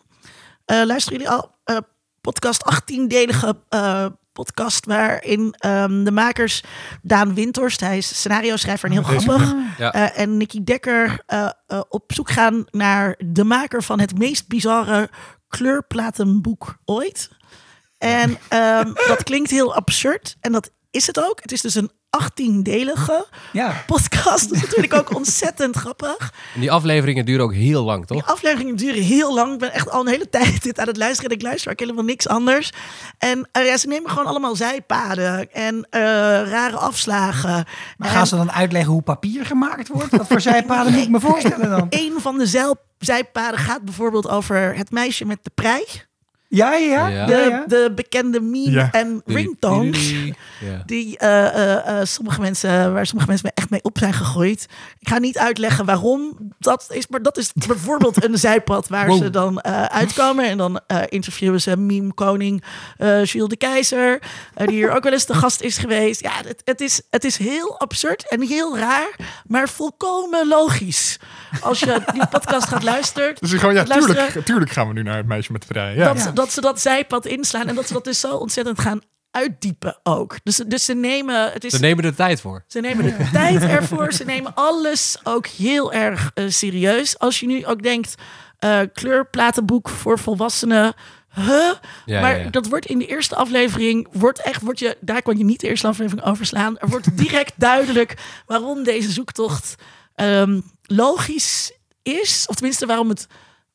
Eh 0.71 0.83
luisteren 0.85 1.19
jullie 1.19 1.35
al? 1.35 1.59
Eh, 1.65 1.77
podcast, 2.21 2.75
18-delige 2.75 3.57
eh, 3.69 4.07
podcast 4.33 4.87
waarin 4.87 5.55
ehm, 5.59 6.05
de 6.05 6.11
makers 6.11 6.63
Daan 7.03 7.35
Windhorst, 7.35 7.81
hij 7.81 7.97
is 7.97 8.19
scenario 8.19 8.57
schrijver 8.57 8.89
en 8.89 8.95
heel 8.95 9.03
grappig. 9.03 9.55
Ja. 9.79 10.15
En 10.15 10.37
Nicky 10.37 10.65
Dekker 10.65 11.25
op 11.89 12.13
zoek 12.13 12.31
gaan 12.31 12.65
naar 12.71 13.19
de 13.25 13.45
maker 13.45 13.83
van 13.83 14.01
het 14.01 14.19
meest 14.19 14.49
bizarre 14.49 15.11
kleurplatenboek 15.49 16.77
ooit. 16.85 17.31
En 17.99 18.39
ehm, 18.49 18.93
dat 19.07 19.23
klinkt 19.23 19.51
heel 19.51 19.75
absurd 19.75 20.37
en 20.41 20.53
dat 20.53 20.71
is 20.91 21.07
het 21.07 21.21
ook. 21.21 21.43
Het 21.43 21.53
is 21.53 21.61
dus 21.61 21.75
een 21.75 21.91
18-delige 22.25 23.27
Ja. 23.53 23.83
podcast. 23.87 24.49
Dat 24.49 24.57
is 24.57 24.63
natuurlijk 24.63 24.95
ook 24.95 25.15
ontzettend 25.15 25.77
grappig. 25.77 26.33
En 26.55 26.61
die 26.61 26.71
afleveringen 26.73 27.25
duren 27.25 27.45
ook 27.45 27.55
heel 27.55 27.83
lang, 27.85 28.07
Die 28.07 28.17
toch? 28.17 28.27
afleveringen 28.29 28.77
duren 28.77 29.03
heel 29.03 29.35
lang. 29.35 29.53
Ik 29.53 29.59
ben 29.59 29.73
echt 29.73 29.91
al 29.91 30.01
een 30.01 30.09
hele 30.13 30.29
tijd 30.39 30.63
dit 30.63 30.79
aan 30.79 30.87
het 30.87 30.97
luisteren. 30.97 31.31
En 31.31 31.37
ik 31.37 31.43
luister 31.43 31.71
ook 31.73 31.79
helemaal 31.81 32.05
niks 32.05 32.29
anders. 32.29 32.73
En 33.19 33.49
eh, 33.53 33.67
ja, 33.67 33.77
ze 33.77 33.87
nemen 33.89 34.11
gewoon 34.11 34.27
allemaal 34.27 34.57
zijpaden 34.57 35.53
en 35.53 35.87
eh, 35.91 36.01
rare 36.51 36.77
afslagen. 36.77 37.65
Maar 37.97 38.09
En- 38.09 38.15
gaan 38.15 38.27
ze 38.27 38.37
dan 38.37 38.53
uitleggen 38.53 38.93
hoe 38.93 39.03
papier 39.03 39.47
gemaakt 39.47 39.89
wordt? 39.89 40.17
Wat 40.17 40.27
voor 40.27 40.41
zijpaden 40.41 40.93
moet 40.93 41.03
ik 41.03 41.09
me 41.11 41.21
voorstellen 41.21 41.71
dan? 41.71 41.87
Een 42.01 42.15
van 42.21 42.39
de 42.39 42.47
zeil- 42.47 42.77
zijpaden 42.99 43.59
gaat 43.61 43.83
bijvoorbeeld 43.85 44.29
over 44.29 44.75
het 44.77 44.91
meisje 44.91 45.25
met 45.25 45.39
de 45.43 45.51
prei. 45.55 45.85
Ja, 46.53 46.75
ja. 46.75 47.27
De, 47.27 47.33
ja. 47.51 47.65
de 47.67 47.93
bekende 47.95 48.41
meme 48.41 48.71
Ja. 48.71 48.89
en 48.93 49.23
ringtones. 49.27 50.11
Ja. 50.61 50.83
Die 50.87 51.19
eh, 51.19 51.47
eh, 51.47 52.01
eh, 52.01 52.07
sommige 52.07 52.41
mensen, 52.41 52.93
waar 52.93 53.07
sommige 53.07 53.29
mensen 53.29 53.51
echt 53.55 53.71
mee 53.71 53.83
op 53.83 53.99
zijn 53.99 54.13
gegroeid. 54.13 54.67
Ik 54.99 55.09
ga 55.09 55.19
niet 55.19 55.39
uitleggen 55.39 55.85
waarom 55.85 56.37
dat 56.59 56.87
is, 56.89 57.09
maar 57.09 57.23
dat 57.23 57.39
is 57.39 57.53
bijvoorbeeld 57.67 58.25
een 58.25 58.39
zijpad 58.49 58.89
waar 58.89 59.07
Wow. 59.07 59.23
ze 59.23 59.31
dan 59.31 59.61
eh, 59.61 59.85
uitkomen. 59.85 60.49
En 60.49 60.59
dan 60.59 60.81
eh, 60.87 60.99
interviewen 61.09 61.61
ze 61.61 61.77
meme 61.77 62.13
koning 62.15 62.65
eh 62.97 63.25
Jules 63.25 63.49
de 63.49 63.57
Keizer, 63.57 64.19
die 64.55 64.69
hier 64.77 64.91
ook 64.91 65.03
wel 65.03 65.13
eens 65.13 65.27
de 65.27 65.35
gast 65.35 65.61
is 65.61 65.79
geweest. 65.79 66.21
Ja, 66.21 66.33
het, 66.47 66.63
het, 66.65 66.81
is, 66.81 67.03
het 67.11 67.25
is 67.25 67.37
heel 67.37 67.79
absurd 67.81 68.29
en 68.29 68.43
heel 68.43 68.79
raar, 68.79 69.17
maar 69.47 69.69
volkomen 69.69 70.49
logisch. 70.49 71.19
Als 71.61 71.81
je 71.81 72.01
die 72.13 72.27
podcast 72.27 72.69
gaat 72.69 72.83
luisteren, 72.83 73.35
Dus 73.41 73.53
ik 73.53 73.59
gewoon, 73.59 73.75
ja, 73.75 73.85
Luisteren. 73.87 74.25
tuurlijk, 74.25 74.47
tuurlijk 74.47 74.71
gaan 74.71 74.87
we 74.89 74.93
nu 74.93 75.03
naar 75.03 75.17
het 75.17 75.27
meisje 75.27 75.53
met 75.53 75.65
vrij. 75.65 75.95
Ja. 75.95 76.15
dat, 76.35 76.40
dat 76.41 76.53
ze 76.53 76.61
dat 76.61 76.81
zijpad 76.81 77.27
inslaan 77.27 77.69
en 77.69 77.75
dat 77.75 77.87
ze 77.87 77.93
dat 77.93 78.05
dus 78.05 78.21
zo 78.21 78.37
ontzettend 78.37 78.81
gaan 78.81 79.01
uitdiepen 79.31 80.01
ook. 80.03 80.37
Dus, 80.43 80.57
dus 80.57 80.85
ze 80.85 80.95
nemen, 80.95 81.53
het 81.53 81.65
is, 81.65 81.73
Ze 81.73 81.81
nemen 81.81 82.05
er 82.05 82.15
tijd 82.15 82.41
voor. 82.41 82.65
ze 82.67 82.81
nemen 82.81 83.05
de 83.05 83.29
tijd 83.33 83.63
ervoor. 83.63 84.13
Ze 84.13 84.25
nemen 84.25 84.55
alles 84.55 85.17
ook 85.23 85.47
heel 85.47 85.93
erg 85.93 86.31
eh, 86.35 86.45
serieus. 86.49 87.19
Als 87.19 87.41
je 87.41 87.47
nu 87.47 87.67
ook 87.67 87.83
denkt, 87.83 88.15
eh, 88.59 88.81
kleurplatenboek 88.93 89.89
voor 89.89 90.19
volwassenen. 90.19 90.95
Huh? 91.35 91.73
Ja, 92.07 92.21
maar 92.21 92.37
ja, 92.37 92.43
ja. 92.43 92.51
dat 92.51 92.67
wordt 92.67 92.87
in 92.87 92.99
de 92.99 93.07
eerste 93.07 93.37
aflevering, 93.37 94.09
wordt 94.13 94.41
echt, 94.41 94.63
wordt 94.63 94.79
je, 94.79 94.97
daar 95.01 95.23
kan 95.23 95.39
je 95.39 95.45
niet 95.45 95.61
de 95.61 95.69
eerste 95.69 95.87
aflevering 95.87 96.27
overslaan. 96.27 96.79
Er 96.79 96.89
wordt 96.89 97.17
direct 97.17 97.53
duidelijk 97.69 98.15
waarom 98.47 98.83
deze 98.83 99.11
zoektocht 99.11 99.75
ehm, 100.15 100.61
logisch 100.83 101.73
is. 102.03 102.45
Of 102.49 102.55
tenminste, 102.55 102.87
waarom, 102.87 103.09
het, 103.09 103.27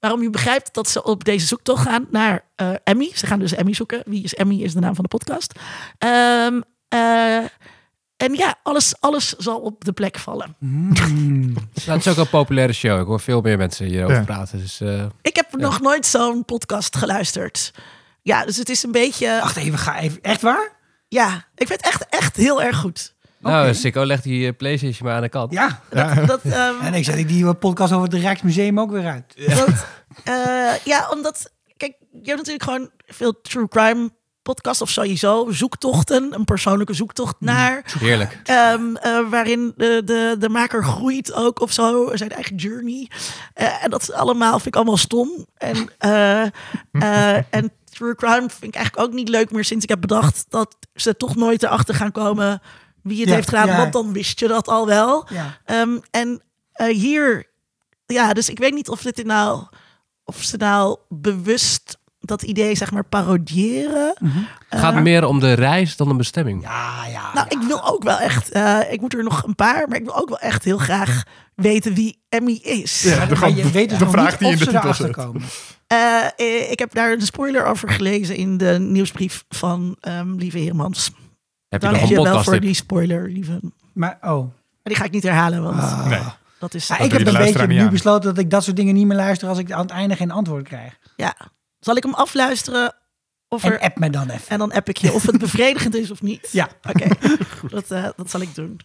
waarom 0.05 0.23
je 0.23 0.29
begrijpt 0.29 0.73
dat 0.73 0.89
ze 0.89 1.03
op 1.03 1.23
deze 1.23 1.45
zoektocht 1.45 1.81
gaan 1.83 2.07
naar 2.11 2.45
eh, 2.55 2.69
Emmy. 2.83 3.11
Ze 3.15 3.27
gaan 3.27 3.39
dus 3.39 3.53
Emmy 3.53 3.73
zoeken. 3.73 4.01
Wie 4.05 4.23
is 4.23 4.33
Emmy 4.33 4.55
is 4.61 4.73
de 4.73 4.79
naam 4.79 4.95
van 4.95 5.03
de 5.03 5.17
podcast. 5.17 5.59
Ehm, 5.97 6.61
eh, 6.89 7.37
en 8.17 8.33
ja, 8.33 8.55
alles, 8.63 8.95
alles 8.99 9.29
zal 9.29 9.59
op 9.59 9.85
de 9.85 9.91
plek 9.93 10.17
vallen. 10.19 10.55
Mm. 10.59 11.53
Het 11.83 12.05
is 12.05 12.07
ook 12.07 12.17
een 12.17 12.29
populaire 12.29 12.73
show. 12.73 12.99
Ik 12.99 13.05
hoor 13.05 13.19
veel 13.19 13.41
meer 13.41 13.57
mensen 13.57 13.85
hierover 13.85 14.15
Ja. 14.15 14.23
praten. 14.23 14.59
Dus, 14.59 14.81
eh, 14.81 15.05
Ik 15.21 15.35
heb 15.35 15.55
nog 15.55 15.81
nooit 15.81 16.05
zo'n 16.05 16.45
podcast 16.45 16.95
geluisterd. 16.95 17.71
Ja, 18.21 18.45
dus 18.45 18.57
het 18.57 18.69
is 18.69 18.83
een 18.83 18.91
beetje... 18.91 19.27
Wacht 19.41 19.55
even, 19.55 19.79
ga 19.79 19.99
even. 19.99 20.21
Echt 20.21 20.41
waar? 20.41 20.71
Ja, 21.07 21.45
ik 21.55 21.67
vind 21.67 21.85
het 21.85 21.93
echt, 21.93 22.05
echt 22.09 22.35
heel 22.35 22.61
erg 22.61 22.77
goed. 22.77 23.14
Nou, 23.51 23.67
Oké. 23.67 23.73
Sicko 23.73 24.05
legt 24.05 24.23
die 24.23 24.47
eh, 24.47 24.55
PlayStation 24.57 25.07
maar 25.07 25.15
aan 25.15 25.21
de 25.21 25.29
kant. 25.29 25.51
Ja. 25.51 25.81
Ja. 25.91 26.13
Dat, 26.13 26.41
ehm, 26.43 26.81
En 26.81 26.93
ik 26.93 27.03
zet 27.03 27.17
ik 27.17 27.27
die 27.27 27.53
podcast 27.53 27.93
over 27.93 28.07
het 28.07 28.21
Rijksmuseum 28.21 28.79
ook 28.79 28.91
weer 28.91 29.07
uit. 29.07 29.33
dat, 29.65 29.85
eh, 30.23 30.85
ja, 30.85 31.09
omdat... 31.09 31.53
Kijk, 31.77 31.95
je 32.11 32.29
hebt 32.31 32.37
natuurlijk 32.37 32.63
gewoon 32.63 32.89
veel 33.05 33.41
true 33.41 33.67
crime 33.67 34.09
podcasts 34.41 34.81
of 34.81 34.89
sowieso 34.89 35.51
zoektochten. 35.51 36.33
Een 36.33 36.45
persoonlijke 36.45 36.93
zoektocht 36.93 37.35
naar... 37.39 37.93
Heerlijk. 37.99 38.39
Ehm, 38.43 38.95
eh, 38.95 39.29
waarin 39.29 39.73
de, 39.75 40.01
de, 40.05 40.35
de 40.39 40.49
maker 40.49 40.83
groeit 40.83 41.33
ook 41.33 41.61
of 41.61 41.71
zo, 41.71 42.11
zijn 42.13 42.31
eigen 42.31 42.55
journey. 42.55 43.09
Eh, 43.53 43.83
en 43.83 43.89
dat 43.89 44.01
is 44.01 44.11
allemaal, 44.11 44.51
vind 44.51 44.65
ik 44.65 44.75
allemaal 44.75 44.97
stom. 44.97 45.45
En, 45.57 45.89
eh, 45.97 46.41
eh, 46.91 47.35
en 47.35 47.71
true 47.89 48.15
crime 48.15 48.49
vind 48.49 48.63
ik 48.63 48.75
eigenlijk 48.75 49.07
ook 49.07 49.13
niet 49.13 49.29
leuk 49.29 49.51
meer 49.51 49.65
sinds 49.65 49.83
ik 49.83 49.89
heb 49.89 50.01
bedacht 50.01 50.45
dat 50.49 50.75
ze 50.93 51.17
toch 51.17 51.35
nooit 51.35 51.63
erachter 51.63 51.95
gaan 51.95 52.11
komen 52.11 52.61
wie 53.05 53.19
het 53.19 53.29
Ja, 53.29 53.35
heeft 53.35 53.49
gedaan. 53.49 53.67
ja. 53.67 53.77
Want 53.77 53.93
dan 53.93 54.13
wist 54.13 54.39
je 54.39 54.47
dat 54.47 54.67
al 54.67 54.85
wel. 54.85 55.27
Ja. 55.29 55.57
Ehm, 55.65 55.97
en 56.11 56.41
eh, 56.71 56.87
hier, 56.95 57.49
ja, 58.05 58.33
dus 58.33 58.49
ik 58.49 58.57
weet 58.59 58.73
niet 58.73 58.89
of 58.89 59.01
dit 59.01 59.25
nou, 59.25 59.63
of 60.23 60.43
ze 60.43 60.57
nou 60.57 60.97
bewust 61.09 61.97
dat 62.19 62.41
idee 62.41 62.75
zeg 62.75 62.91
maar 62.91 63.03
parodiëren. 63.05 64.13
Het 64.69 64.79
gaat 64.79 64.95
meer 65.01 65.25
om 65.25 65.39
de 65.39 65.53
reis 65.53 65.95
dan 65.95 66.07
de 66.07 66.15
bestemming. 66.15 66.61
Ja, 66.61 67.05
ja. 67.05 67.33
Nou, 67.33 67.47
ik 67.49 67.67
wil 67.67 67.85
ook 67.87 68.03
wel 68.03 68.17
echt, 68.19 68.49
eh, 68.51 68.79
ik 68.89 69.01
moet 69.01 69.13
er 69.13 69.23
nog 69.23 69.43
een 69.43 69.55
paar, 69.55 69.87
maar 69.87 69.97
ik 69.97 70.03
wil 70.03 70.15
ook 70.17 70.29
wel 70.29 70.39
echt 70.39 70.63
heel 70.63 70.77
graag 70.77 71.23
weten 71.55 71.93
wie 71.93 72.23
Emmy 72.29 72.59
is. 72.61 73.01
Ja, 73.03 73.27
Maar, 73.39 73.49
je 73.49 73.71
weet 73.71 73.89
dus 73.89 73.97
de 73.99 74.09
vraag 74.09 74.29
niet 74.29 74.39
die 74.39 74.51
in 74.51 74.57
de 74.57 74.65
titel 74.65 74.93
zit. 74.93 75.11
komen. 75.11 75.41
Eh, 75.87 76.25
eh, 76.35 76.71
ik 76.71 76.79
heb 76.79 76.93
daar 76.93 77.11
een 77.11 77.21
spoiler 77.21 77.65
over 77.65 77.89
gelezen 77.89 78.35
in 78.35 78.57
de 78.57 78.79
nieuwsbrief 78.79 79.43
van 79.49 79.97
ehm, 79.99 80.35
Lieve 80.35 80.57
Heermans. 80.57 81.11
Heb 81.81 81.95
je 81.95 82.07
je 82.07 82.21
wel 82.21 82.43
voor 82.43 82.59
die 82.59 82.73
spoiler, 82.73 83.29
lieve. 83.29 83.59
Maar 83.93 84.17
Maar, 84.21 84.33
oh. 84.33 84.47
die 84.83 84.95
ga 84.95 85.03
ik 85.03 85.11
niet 85.11 85.23
herhalen, 85.23 85.63
want 85.63 85.79
Ah. 85.81 86.07
Nee. 86.07 86.19
dat 86.59 86.73
is... 86.73 86.87
Ja, 86.87 86.97
Dat 86.97 87.05
ik 87.05 87.11
heb 87.11 87.27
een 87.27 87.33
beetje 87.33 87.67
nu 87.67 87.77
aan. 87.77 87.89
besloten 87.89 88.33
dat 88.33 88.43
ik 88.43 88.49
dat 88.49 88.63
soort 88.63 88.75
dingen 88.75 88.93
niet 88.93 89.05
meer 89.07 89.17
luister 89.17 89.47
als 89.47 89.57
ik 89.57 89.71
aan 89.71 89.81
het 89.81 89.91
einde 89.91 90.15
geen 90.15 90.31
antwoord 90.31 90.67
krijg. 90.67 90.97
ja. 91.15 91.35
Zal 91.79 91.95
ik 91.95 92.03
hem 92.03 92.13
afluisteren? 92.13 92.95
Of 93.47 93.63
er, 93.63 93.73
En 93.79 93.79
app 93.79 93.99
me 93.99 94.09
dan 94.09 94.29
even. 94.29 94.47
en 94.49 94.57
dan 94.59 94.71
app 94.71 94.89
ik 94.89 94.97
je 94.97 95.13
of 95.13 95.25
het 95.25 95.37
bevredigend 95.45 95.95
is 95.95 96.11
of 96.11 96.21
niet. 96.21 96.49
Ja. 96.51 96.67
Oké, 96.89 97.07
dat, 97.75 97.91
eh, 97.91 98.07
dat 98.15 98.29
zal 98.29 98.41
ik 98.41 98.55
doen. 98.55 98.79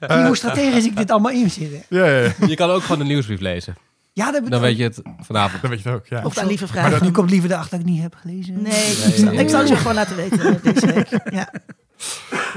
Zie 0.00 0.24
hoe 0.26 0.36
strategisch 0.36 0.84
ik 0.84 0.96
dit 0.96 1.10
allemaal 1.10 1.30
in 1.32 1.50
zit. 1.50 1.70
hè? 1.72 1.96
Ja, 1.98 2.06
ja, 2.06 2.18
ja. 2.38 2.46
Je 2.46 2.54
kan 2.54 2.70
ook 2.70 2.82
gewoon 2.82 2.98
de 2.98 3.04
nieuwsbrief 3.04 3.40
lezen. 3.40 3.76
Ja, 4.12 4.30
dat 4.32 4.46
Dan 4.50 4.60
weet 4.60 4.76
je 4.76 4.82
het 4.82 5.00
vanavond. 5.20 5.62
dan 5.62 5.70
weet 5.70 5.82
je 5.82 5.88
het 5.88 5.98
ook. 5.98 6.06
Ja. 6.06 6.22
Of 6.24 6.34
daar 6.34 6.46
lieve 6.46 6.62
Maar 6.64 6.72
vragen. 6.72 6.90
dat, 6.90 7.00
nu 7.00 7.10
komt 7.10 7.30
liever 7.30 7.48
de 7.48 7.56
achter 7.56 7.78
dat 7.78 7.86
ik 7.86 7.92
niet 7.92 8.02
heb 8.02 8.14
gelezen. 8.14 8.62
Nee, 8.62 8.90
ik 8.90 9.14
zal- 9.16 9.32
ik 9.32 9.48
zal 9.48 9.60
het 9.60 9.68
je 9.68 9.76
gewoon 9.76 9.94
laten 9.94 10.16
weten 10.16 10.40
eh, 10.40 10.62
deze 10.74 10.86
week. 10.86 11.08
Ja. 11.38 11.52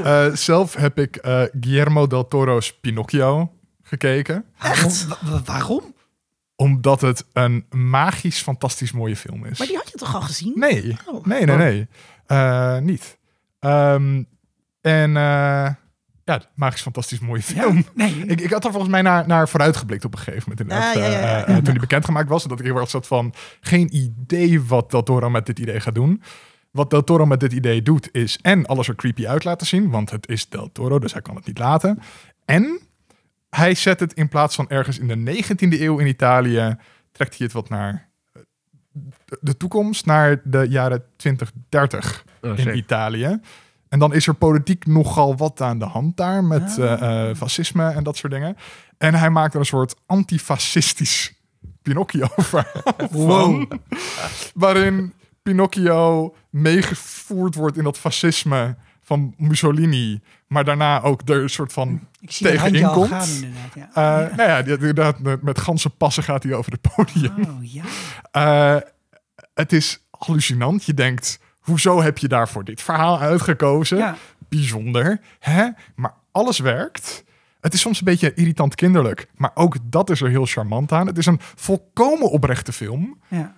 Eh, 0.03 0.25
zelf 0.33 0.75
heb 0.75 0.99
ik 0.99 1.15
eh, 1.15 1.41
Guillermo 1.59 2.07
del 2.07 2.27
Toro's 2.27 2.73
Pinocchio 2.79 3.51
gekeken. 3.83 4.45
Wa- 4.59 4.75
wa- 5.29 5.41
waarom? 5.45 5.95
Omdat 6.55 7.01
het 7.01 7.25
een 7.33 7.65
magisch, 7.69 8.41
fantastisch 8.41 8.91
mooie 8.91 9.15
film 9.15 9.45
is. 9.45 9.57
Maar 9.57 9.67
die 9.67 9.75
had 9.77 9.89
je 9.91 9.97
toch 9.97 10.15
al 10.15 10.21
gezien? 10.21 10.51
Nee, 10.55 10.97
Oh. 11.05 11.25
nee, 11.25 11.45
nee, 11.45 11.55
nee. 11.57 11.87
Eh, 12.25 12.77
niet. 12.77 13.17
Ehm, 13.59 14.23
en 14.81 15.11
ja, 15.11 16.41
magisch, 16.55 16.81
fantastisch 16.81 17.19
mooie 17.19 17.41
film. 17.41 17.75
Ja, 17.75 17.83
nee. 17.93 18.13
Ik, 18.33 18.41
ik 18.41 18.51
had 18.51 18.65
er 18.65 18.71
volgens 18.71 18.91
mij 18.91 19.01
naar, 19.01 19.27
naar 19.27 19.49
vooruit 19.49 19.77
geblikt 19.77 20.05
op 20.05 20.13
een 20.13 20.19
gegeven 20.19 20.53
moment. 20.57 20.83
Ah, 20.85 20.93
ja, 20.93 21.05
ja, 21.05 21.37
ja. 21.37 21.43
toen 21.45 21.63
die 21.63 21.79
bekendgemaakt 21.79 22.29
was. 22.29 22.43
En 22.43 22.49
dat 22.49 22.59
ik 22.59 22.65
heel 22.65 22.77
erg 22.77 22.89
zat 22.89 23.07
van... 23.07 23.33
geen 23.61 23.95
idee 23.95 24.61
wat 24.61 24.91
Del 24.91 25.03
Toro 25.03 25.29
met 25.29 25.45
dit 25.45 25.59
idee 25.59 25.79
gaat 25.79 25.95
doen. 25.95 26.21
Wat 26.71 26.89
Del 26.89 27.03
Toro 27.03 27.25
met 27.25 27.39
dit 27.39 27.53
idee 27.53 27.81
doet 27.81 28.09
is... 28.11 28.39
en 28.41 28.65
alles 28.65 28.87
er 28.87 28.95
creepy 28.95 29.27
uit 29.27 29.43
laten 29.43 29.67
zien. 29.67 29.89
Want 29.89 30.09
het 30.09 30.27
is 30.29 30.49
Del 30.49 30.69
Toro, 30.71 30.99
dus 30.99 31.13
hij 31.13 31.21
kan 31.21 31.35
het 31.35 31.45
niet 31.45 31.57
laten. 31.57 31.99
En 32.45 32.79
hij 33.49 33.73
zet 33.73 33.99
het 33.99 34.13
in 34.13 34.29
plaats 34.29 34.55
van 34.55 34.69
ergens 34.69 34.99
in 34.99 35.07
de 35.07 35.43
19e 35.43 35.81
eeuw 35.81 35.97
in 35.97 36.07
Italië... 36.07 36.75
trekt 37.11 37.37
hij 37.37 37.45
het 37.45 37.51
wat 37.55 37.69
naar 37.69 38.09
eh, 38.33 38.41
de, 39.39 39.57
toekomst. 39.57 40.05
Naar 40.05 40.41
de 40.43 40.65
jaren 40.69 41.03
2030 41.15 42.25
Oh, 42.41 42.57
in. 42.57 42.77
Italië. 42.77 43.39
En 43.89 43.99
dan 43.99 44.13
is 44.13 44.27
er 44.27 44.33
politiek 44.33 44.85
nogal 44.85 45.35
wat 45.37 45.61
aan 45.61 45.79
de 45.79 45.85
hand 45.85 46.17
daar 46.17 46.43
met 46.43 46.79
Ah. 46.79 46.93
eh, 46.93 47.29
eh, 47.29 47.35
fascisme 47.35 47.89
en 47.89 48.03
dat 48.03 48.17
soort 48.17 48.33
dingen. 48.33 48.57
En 48.97 49.13
hij 49.13 49.29
maakt 49.29 49.53
er 49.53 49.59
een 49.59 49.65
soort 49.65 49.95
antifascistisch 50.05 51.33
Pinocchio 51.81 52.27
van. 53.11 53.67
Waarin 54.53 55.13
Pinocchio 55.51 56.35
meegevoerd 56.49 57.55
wordt 57.55 57.77
in 57.77 57.83
dat 57.83 57.97
fascisme 57.97 58.75
van 59.03 59.33
Mussolini. 59.37 60.21
Maar 60.47 60.63
daarna 60.63 61.01
ook 61.01 61.21
er 61.25 61.41
een 61.41 61.49
soort 61.49 61.73
van... 61.73 62.07
Ik 62.19 62.31
zie 62.31 62.47
het 62.47 62.55
tegenin 62.57 62.91
komt. 62.91 63.09
gaan 63.09 63.27
inderdaad. 63.27 63.73
Ja. 63.95 64.27
eh, 64.29 64.35
Nou 64.37 64.49
ja, 64.49 64.61
die- 64.61 64.73
inderdaad, 64.73 65.19
met, 65.41 65.59
ganse 65.59 65.89
passen 65.89 66.23
gaat 66.23 66.43
hij 66.43 66.53
over 66.53 66.71
het 66.71 66.81
podium. 66.95 67.33
oh 67.49 67.71
ja. 67.73 67.83
Eh, 68.31 68.75
het 69.53 69.73
is 69.73 70.05
hallucinant. 70.11 70.83
Je 70.83 70.93
denkt, 70.93 71.39
hoezo 71.59 72.01
heb 72.01 72.17
je 72.17 72.27
daarvoor 72.27 72.63
dit 72.63 72.81
verhaal 72.81 73.19
uitgekozen? 73.19 73.97
ja. 73.97 74.15
Bijzonder, 74.49 75.19
hè? 75.39 75.67
Maar 75.95 76.13
alles 76.31 76.59
werkt. 76.59 77.23
Het 77.61 77.73
is 77.73 77.81
soms 77.81 77.99
een 77.99 78.05
beetje 78.05 78.33
irritant 78.33 78.75
kinderlijk, 78.75 79.27
maar 79.35 79.51
ook 79.53 79.75
dat 79.83 80.09
is 80.09 80.21
er 80.21 80.29
heel 80.29 80.45
charmant 80.45 80.91
aan. 80.91 81.07
Het 81.07 81.17
is 81.17 81.25
een 81.25 81.39
volkomen 81.55 82.29
oprechte 82.31 82.71
film. 82.71 83.19
ja. 83.27 83.53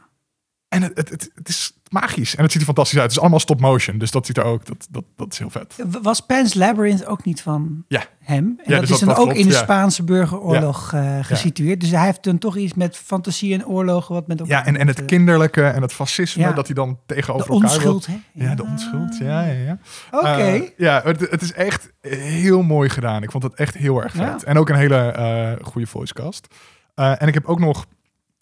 En 0.70 0.82
het, 0.82 0.98
het, 1.10 1.30
is 1.44 1.74
magisch. 1.90 2.36
En 2.36 2.42
het 2.44 2.52
ziet 2.52 2.62
er 2.62 2.68
fantastisch 2.68 2.96
uit. 2.98 3.04
Het 3.06 3.16
is 3.16 3.20
allemaal 3.20 3.40
stop 3.40 3.60
motion. 3.60 3.98
Dus 3.98 4.12
dat 4.12 4.26
ziet 4.26 4.38
er 4.38 4.44
ook. 4.44 4.66
Dat, 4.66 4.88
dat, 4.90 5.04
dat 5.16 5.32
is 5.34 5.38
heel 5.40 5.50
vet. 5.50 5.76
Was 6.02 6.20
Pan's 6.20 6.54
Labyrinth 6.54 7.06
ook 7.06 7.26
niet 7.26 7.42
van 7.42 7.84
Ja. 7.88 8.04
hem? 8.20 8.44
En 8.46 8.60
Ja, 8.66 8.72
dat 8.72 8.80
dus 8.80 8.82
is 8.82 8.90
dat- 8.90 9.00
dan 9.00 9.08
dat 9.08 9.18
ook 9.18 9.24
klopt, 9.24 9.40
in 9.40 9.48
de. 9.48 9.54
Spaanse 9.54 10.04
burgeroorlog 10.04 10.94
eh, 10.94 11.18
gesitueerd. 11.22 11.80
Dus 11.80 11.90
hij 11.90 12.06
heeft 12.06 12.24
dan 12.24 12.38
toch 12.38 12.58
iets 12.58 12.74
met 12.74 12.98
fantasie 12.98 13.54
en 13.54 13.66
oorlogen 13.68 14.14
wat 14.14 14.28
met. 14.28 14.42
Ja, 14.46 14.66
en, 14.66 14.78
en 14.78 14.88
het 14.88 15.00
eh, 15.00 15.06
kinderlijke 15.06 15.64
en 15.64 15.82
het 15.82 15.94
fascisme. 15.94 16.54
Dat 16.54 16.66
hij 16.66 16.76
dan 16.76 17.00
tegenover 17.06 17.48
De 17.48 17.54
elkaar 17.54 17.70
onschuld, 17.72 18.06
wil. 18.06 18.16
hè? 18.34 18.46
Ja, 18.46 18.56
de 18.56 18.64
onschuld. 18.64 19.18
Ja, 19.18 19.42
ja, 19.46 19.52
ja. 19.64 19.78
Oké. 20.12 20.28
Eh, 20.28 20.62
ja, 20.78 21.02
het, 21.04 21.20
het 21.32 21.42
is 21.42 21.54
echt 21.54 21.92
heel 22.02 22.62
mooi 22.62 22.90
gedaan. 22.90 23.24
Ik 23.24 23.32
vond 23.32 23.44
het 23.44 23.54
echt 23.54 23.76
heel 23.78 24.04
erg 24.04 24.14
vet. 24.14 24.44
En 24.44 24.58
ook 24.58 24.70
een 24.70 24.76
hele 24.76 24.96
eh 25.12 25.66
goede 25.66 25.88
voicecast. 25.88 26.48
En 26.96 27.28
ik 27.28 27.34
heb 27.34 27.46
ook 27.46 27.60
nog 27.60 27.86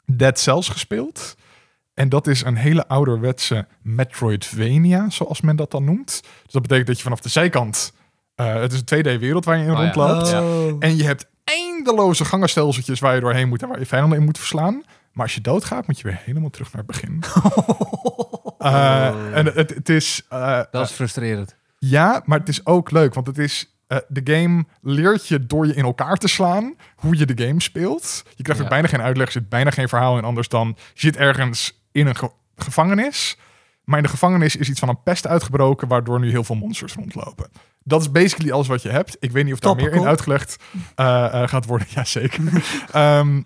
Dead 0.06 0.40
Cells 0.40 0.70
gespeeld. 0.70 1.36
En 1.98 2.10
dat 2.10 2.28
is 2.28 2.44
een 2.44 2.56
hele 2.56 2.88
ouderwetse 2.88 3.68
Metroidvania, 3.82 5.10
zoals 5.10 5.42
men 5.42 5.56
dat 5.56 5.72
dan 5.72 5.84
noemt. 5.84 6.22
Dus 6.44 6.52
dat 6.52 6.62
betekent 6.62 6.88
dat 6.88 6.98
je 6.98 7.04
vanaf 7.04 7.20
de 7.20 7.30
zijkant... 7.30 7.94
eh, 8.36 8.54
het 8.54 8.74
is 8.74 8.82
een 8.86 9.04
2D-wereld 9.18 9.46
waar 9.46 9.58
je 9.58 9.64
in 9.64 9.72
Oh 9.72 9.78
ja. 9.78 9.84
rondloopt. 9.84 10.34
Oh. 10.34 10.76
En 10.80 10.98
je 10.98 11.04
hebt 11.04 11.26
eindeloze 11.44 12.26
gangenstelseltjes 12.26 13.00
waar 13.00 13.16
je 13.16 13.22
doorheen 13.22 13.48
moet 13.48 13.62
en 13.62 13.68
waar 13.68 13.80
je 13.80 13.86
vijanden 13.86 14.18
in 14.20 14.26
moet 14.26 14.38
verslaan. 14.38 14.84
Maar 15.12 15.26
als 15.26 15.36
je 15.36 15.42
doodgaat, 15.42 15.88
moet 15.88 15.98
je 15.98 16.04
weer 16.04 16.22
helemaal 16.24 16.50
terug 16.50 16.74
naar 16.74 16.84
het 16.88 16.92
begin. 16.92 17.24
Eh, 18.58 19.38
en 19.38 19.46
het, 19.46 19.70
het 19.70 19.90
is... 19.90 20.22
eh, 20.30 20.62
Dat 20.72 20.86
is 20.86 20.92
frustrerend. 20.92 21.56
ja, 21.78 22.22
maar 22.26 22.40
het 22.40 22.50
is 22.50 22.66
ook 22.66 22.92
leuk, 22.92 23.14
want 23.14 23.28
het 23.28 23.38
is... 23.38 23.78
eh, 23.88 23.98
de 24.08 24.34
game 24.34 24.66
leert 24.82 25.28
je 25.28 25.46
door 25.46 25.68
je 25.68 25.74
in 25.74 25.84
elkaar 25.84 26.16
te 26.18 26.28
slaan 26.28 26.76
hoe 26.96 27.18
je 27.18 27.26
de 27.26 27.46
game 27.46 27.62
speelt. 27.62 28.24
Je 28.36 28.44
krijgt 28.44 28.62
ook 28.62 28.68
Ja. 28.70 28.74
bijna 28.74 28.88
geen 28.88 29.02
uitleg, 29.02 29.26
er 29.26 29.32
zit 29.32 29.50
bijna 29.50 29.70
geen 29.70 29.88
verhaal 29.90 30.18
in 30.18 30.24
anders 30.24 30.48
dan... 30.48 30.68
Je 30.94 31.00
zit 31.00 31.16
ergens 31.18 31.77
in 31.98 32.08
een 32.08 32.16
ge- 32.16 32.32
gevangenis, 32.56 33.38
maar 33.84 33.98
in 33.98 34.04
de 34.04 34.10
gevangenis 34.10 34.56
is 34.56 34.70
iets 34.70 34.80
van 34.80 34.90
een 34.90 35.04
pest 35.04 35.28
uitgebroken... 35.28 35.88
waardoor 35.88 36.20
nu 36.20 36.30
heel 36.30 36.44
veel 36.44 36.56
monsters 36.56 36.94
rondlopen. 36.94 37.50
Dat 37.84 38.02
is 38.02 38.12
basically 38.12 38.52
alles 38.52 38.68
wat 38.68 38.82
je 38.82 38.90
hebt. 38.90 39.18
Ik 39.20 39.32
weet 39.32 39.44
niet 39.44 39.54
of 39.54 39.60
daar 39.60 39.76
meer 39.76 39.94
in 39.94 40.06
uitgelegd 40.06 40.56
eh, 40.96 41.26
eh, 41.44 41.50
gaat 41.50 41.66
worden. 41.66 41.88
Jazeker. 41.96 42.44
Ehm 42.92 43.42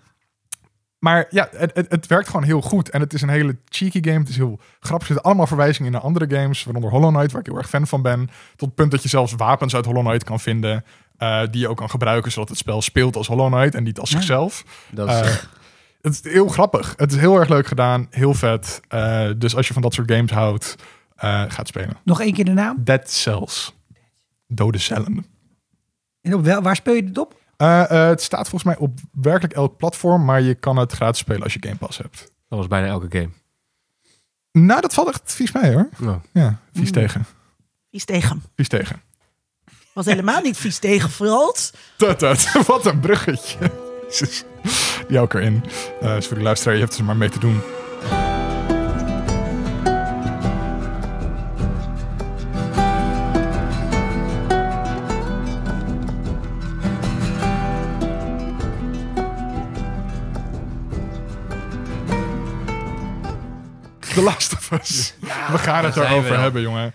maar 0.98 1.26
ja, 1.30 1.48
het, 1.56 1.70
het, 1.74 1.90
het 1.90 2.06
werkt 2.06 2.26
gewoon 2.28 2.42
heel 2.42 2.60
goed. 2.60 2.90
En 2.90 3.00
het 3.00 3.12
is 3.12 3.22
een 3.22 3.28
hele 3.28 3.56
cheeky 3.68 4.02
game. 4.02 4.18
Het 4.18 4.28
is 4.28 4.36
heel 4.36 4.60
grappig. 4.80 5.00
Er 5.08 5.14
zitten 5.14 5.22
allemaal 5.24 5.46
verwijzingen 5.46 5.92
naar 5.92 6.00
andere 6.00 6.36
games. 6.36 6.64
Waaronder 6.64 6.90
Hollow 6.90 7.10
Knight, 7.14 7.32
waar 7.32 7.40
ik 7.40 7.46
heel 7.46 7.56
erg 7.56 7.68
fan 7.68 7.86
van 7.86 8.02
ben. 8.02 8.30
Tot 8.56 8.66
het 8.68 8.74
punt 8.74 8.90
dat 8.90 9.02
je 9.02 9.08
zelfs 9.08 9.32
wapens 9.36 9.74
uit 9.74 9.84
Hollow 9.84 10.04
Knight 10.06 10.24
kan 10.24 10.40
vinden. 10.40 10.84
eh, 11.16 11.42
die 11.50 11.60
je 11.60 11.68
ook 11.68 11.76
kan 11.76 11.90
gebruiken, 11.90 12.32
zodat 12.32 12.48
het 12.48 12.58
spel 12.58 12.82
speelt 12.82 13.16
als 13.16 13.26
Hollow 13.26 13.52
Knight 13.52 13.74
en 13.74 13.82
niet 13.82 13.98
als 13.98 14.10
Ja. 14.10 14.16
zichzelf. 14.16 14.64
Dat 14.90 15.08
is, 15.08 15.20
Eh, 15.20 15.36
het 16.02 16.20
is 16.24 16.32
heel 16.32 16.48
grappig. 16.48 16.94
Het 16.96 17.12
is 17.12 17.18
heel 17.18 17.36
erg 17.36 17.48
leuk 17.48 17.66
gedaan. 17.66 18.06
Heel 18.10 18.34
vet. 18.34 18.80
Eh, 18.88 19.30
dus 19.36 19.56
als 19.56 19.66
je 19.66 19.72
van 19.72 19.82
dat 19.82 19.94
soort 19.94 20.10
games 20.10 20.30
houdt, 20.30 20.74
eh 21.16 21.44
gaat 21.48 21.68
spelen. 21.68 21.96
Nog 22.04 22.20
één 22.20 22.32
keer 22.32 22.44
de 22.44 22.52
naam. 22.52 22.76
Dead 22.84 23.10
Cells. 23.10 23.74
Dode 24.46 24.78
cellen. 24.78 25.26
En 26.20 26.34
op 26.34 26.44
wel, 26.44 26.62
waar 26.62 26.76
speel 26.76 26.94
je 26.94 27.04
dit 27.04 27.18
op? 27.18 27.40
Eh, 27.56 27.90
eh, 27.90 28.08
het 28.08 28.22
staat 28.22 28.48
volgens 28.48 28.64
mij 28.64 28.76
op 28.76 28.98
werkelijk 29.12 29.54
elk 29.54 29.76
platform, 29.76 30.24
maar 30.24 30.40
je 30.40 30.54
kan 30.54 30.76
het 30.76 30.92
gratis 30.92 31.20
spelen 31.20 31.42
als 31.42 31.52
je 31.52 31.62
Game 31.62 31.76
Pass 31.76 31.98
hebt. 31.98 32.30
dat 32.48 32.58
was 32.58 32.66
bijna 32.68 32.86
elke 32.86 33.06
game. 33.18 33.30
Nou, 34.52 34.80
dat 34.80 34.94
valt 34.94 35.08
echt 35.08 35.32
vies 35.34 35.52
mee 35.52 35.72
hoor. 35.72 35.88
Nou, 35.98 36.18
Ja, 36.32 36.58
vies 36.72 36.86
Mm. 36.86 36.92
tegen. 36.92 37.26
Vies 37.90 38.04
tegen. 38.04 38.42
Vies 38.56 38.68
tegen. 38.68 39.02
Was 39.94 40.06
helemaal 40.06 40.40
niet 40.40 40.56
vies 40.56 40.78
tegen, 40.78 41.10
Frans. 41.10 41.72
Tut, 41.96 42.18
tut. 42.18 42.52
Wat 42.66 42.86
een 42.86 43.00
bruggetje. 43.00 43.58
Jezus. 44.12 44.44
Die 45.08 45.16
hou 45.16 45.24
ik 45.24 45.34
erin. 45.34 45.64
Eh 46.00 46.14
dus 46.14 46.26
voor 46.26 46.36
de 46.36 46.42
luisteraar, 46.42 46.74
je 46.74 46.82
hebt 46.82 46.98
er 46.98 47.04
maar 47.04 47.16
mee 47.16 47.28
te 47.28 47.38
doen. 47.38 47.60
The 64.14 64.22
Last 64.22 64.52
of 64.52 64.70
Us. 64.70 65.14
we 65.50 65.58
gaan 65.58 65.84
het 65.84 65.96
erover 65.96 66.38
hebben, 66.38 66.62
jongen. 66.62 66.94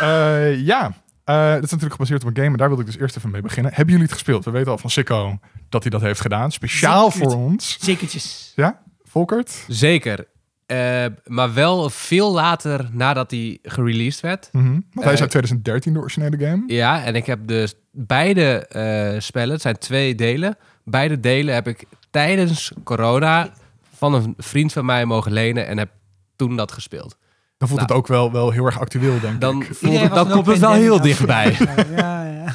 Eh, 0.00 0.66
ja, 0.66 0.92
Eh, 1.28 1.36
dat 1.36 1.54
is 1.54 1.60
natuurlijk 1.70 1.92
gebaseerd 1.92 2.22
op 2.22 2.28
een 2.28 2.36
game. 2.36 2.48
En 2.50 2.56
daar 2.56 2.68
wilde 2.68 2.82
ik 2.82 2.88
dus 2.90 2.98
eerst 3.00 3.16
even 3.16 3.30
mee 3.30 3.42
beginnen. 3.42 3.72
Hebben 3.72 3.88
jullie 3.88 4.02
het 4.08 4.12
gespeeld? 4.14 4.44
We 4.44 4.50
weten 4.50 4.72
al 4.72 4.78
van 4.78 4.90
Sikko 4.90 5.38
dat 5.68 5.82
hij 5.82 5.90
dat 5.90 6.00
heeft 6.00 6.20
gedaan. 6.20 6.52
Speciaal 6.52 7.10
voor 7.10 7.34
ons. 7.34 7.76
Zekertjes. 7.80 8.52
Ja, 8.56 8.82
Volkert? 9.02 9.64
Zeker. 9.68 10.26
Eh, 10.66 11.04
maar 11.24 11.54
wel 11.54 11.90
veel 11.90 12.32
later 12.32 12.88
nadat 12.92 13.30
hij 13.30 13.58
gereleased 13.62 14.20
werd. 14.20 14.48
Mhm. 14.52 14.64
Want 14.70 14.82
hij 14.92 15.12
is 15.12 15.14
Eh, 15.14 15.20
uit 15.20 15.30
2013, 15.30 15.92
de 15.92 15.98
originele 15.98 16.38
game. 16.46 16.62
Ja, 16.66 17.04
en 17.04 17.14
ik 17.14 17.26
heb 17.26 17.46
dus 17.46 17.74
beide 17.92 18.66
eh, 18.66 19.20
spellen, 19.20 19.52
het 19.52 19.62
zijn 19.62 19.78
twee 19.78 20.14
delen. 20.14 20.56
Beide 20.84 21.20
delen 21.20 21.54
heb 21.54 21.68
ik 21.68 21.84
tijdens 22.10 22.72
corona 22.84 23.52
van 23.96 24.14
een 24.14 24.34
vriend 24.36 24.72
van 24.72 24.84
mij 24.84 25.04
mogen 25.04 25.32
lenen 25.32 25.66
en 25.66 25.78
heb 25.78 25.90
toen 26.36 26.56
dat 26.56 26.72
gespeeld. 26.72 27.16
Dan 27.58 27.68
voelt 27.68 27.80
Nou. 27.80 27.92
het 27.92 27.98
ook 28.00 28.06
wel, 28.06 28.32
wel 28.32 28.50
heel 28.50 28.64
erg 28.66 28.80
actueel, 28.80 29.20
denk 29.20 29.40
Dan, 29.40 29.62
ik. 29.62 29.74
voelt 29.74 30.00
het, 30.00 30.14
dan 30.14 30.26
er 30.28 30.32
komt 30.32 30.46
het 30.46 30.58
wel 30.58 30.72
heel 30.72 31.00
dichtbij. 31.00 31.56
Ja, 31.96 32.24
ja. 32.24 32.52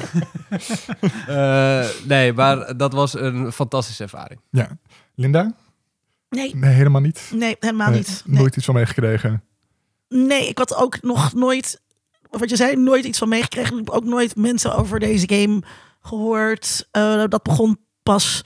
Eh, 1.26 1.88
nee, 2.04 2.32
maar 2.32 2.76
dat 2.76 2.92
was 2.92 3.14
een 3.18 3.52
fantastische 3.52 4.02
ervaring. 4.02 4.40
Ja. 4.50 4.68
Linda? 5.14 5.52
Nee, 6.28 6.56
Nee, 6.56 6.70
helemaal 6.74 7.00
niet. 7.00 7.30
nee, 7.34 7.56
helemaal 7.60 7.88
Nee, 7.90 7.98
niet. 7.98 8.22
Nee. 8.26 8.38
Nooit 8.38 8.56
iets 8.56 8.64
van 8.66 8.74
meegekregen. 8.74 9.42
nee, 10.08 10.48
ik 10.48 10.58
had 10.58 10.74
ook 10.76 11.02
nog 11.02 11.32
nooit, 11.34 11.80
wat 12.30 12.50
je 12.50 12.56
zei, 12.56 12.76
nooit 12.76 13.04
iets 13.04 13.18
van 13.18 13.28
meegekregen. 13.28 13.72
Ik 13.72 13.84
heb 13.86 13.90
ook 13.94 14.04
nooit 14.04 14.36
mensen 14.36 14.74
over 14.76 15.00
deze 15.00 15.28
game 15.28 15.62
gehoord. 16.00 16.88
Eh, 16.90 17.22
dat 17.28 17.42
begon 17.42 17.78
pas 18.02 18.42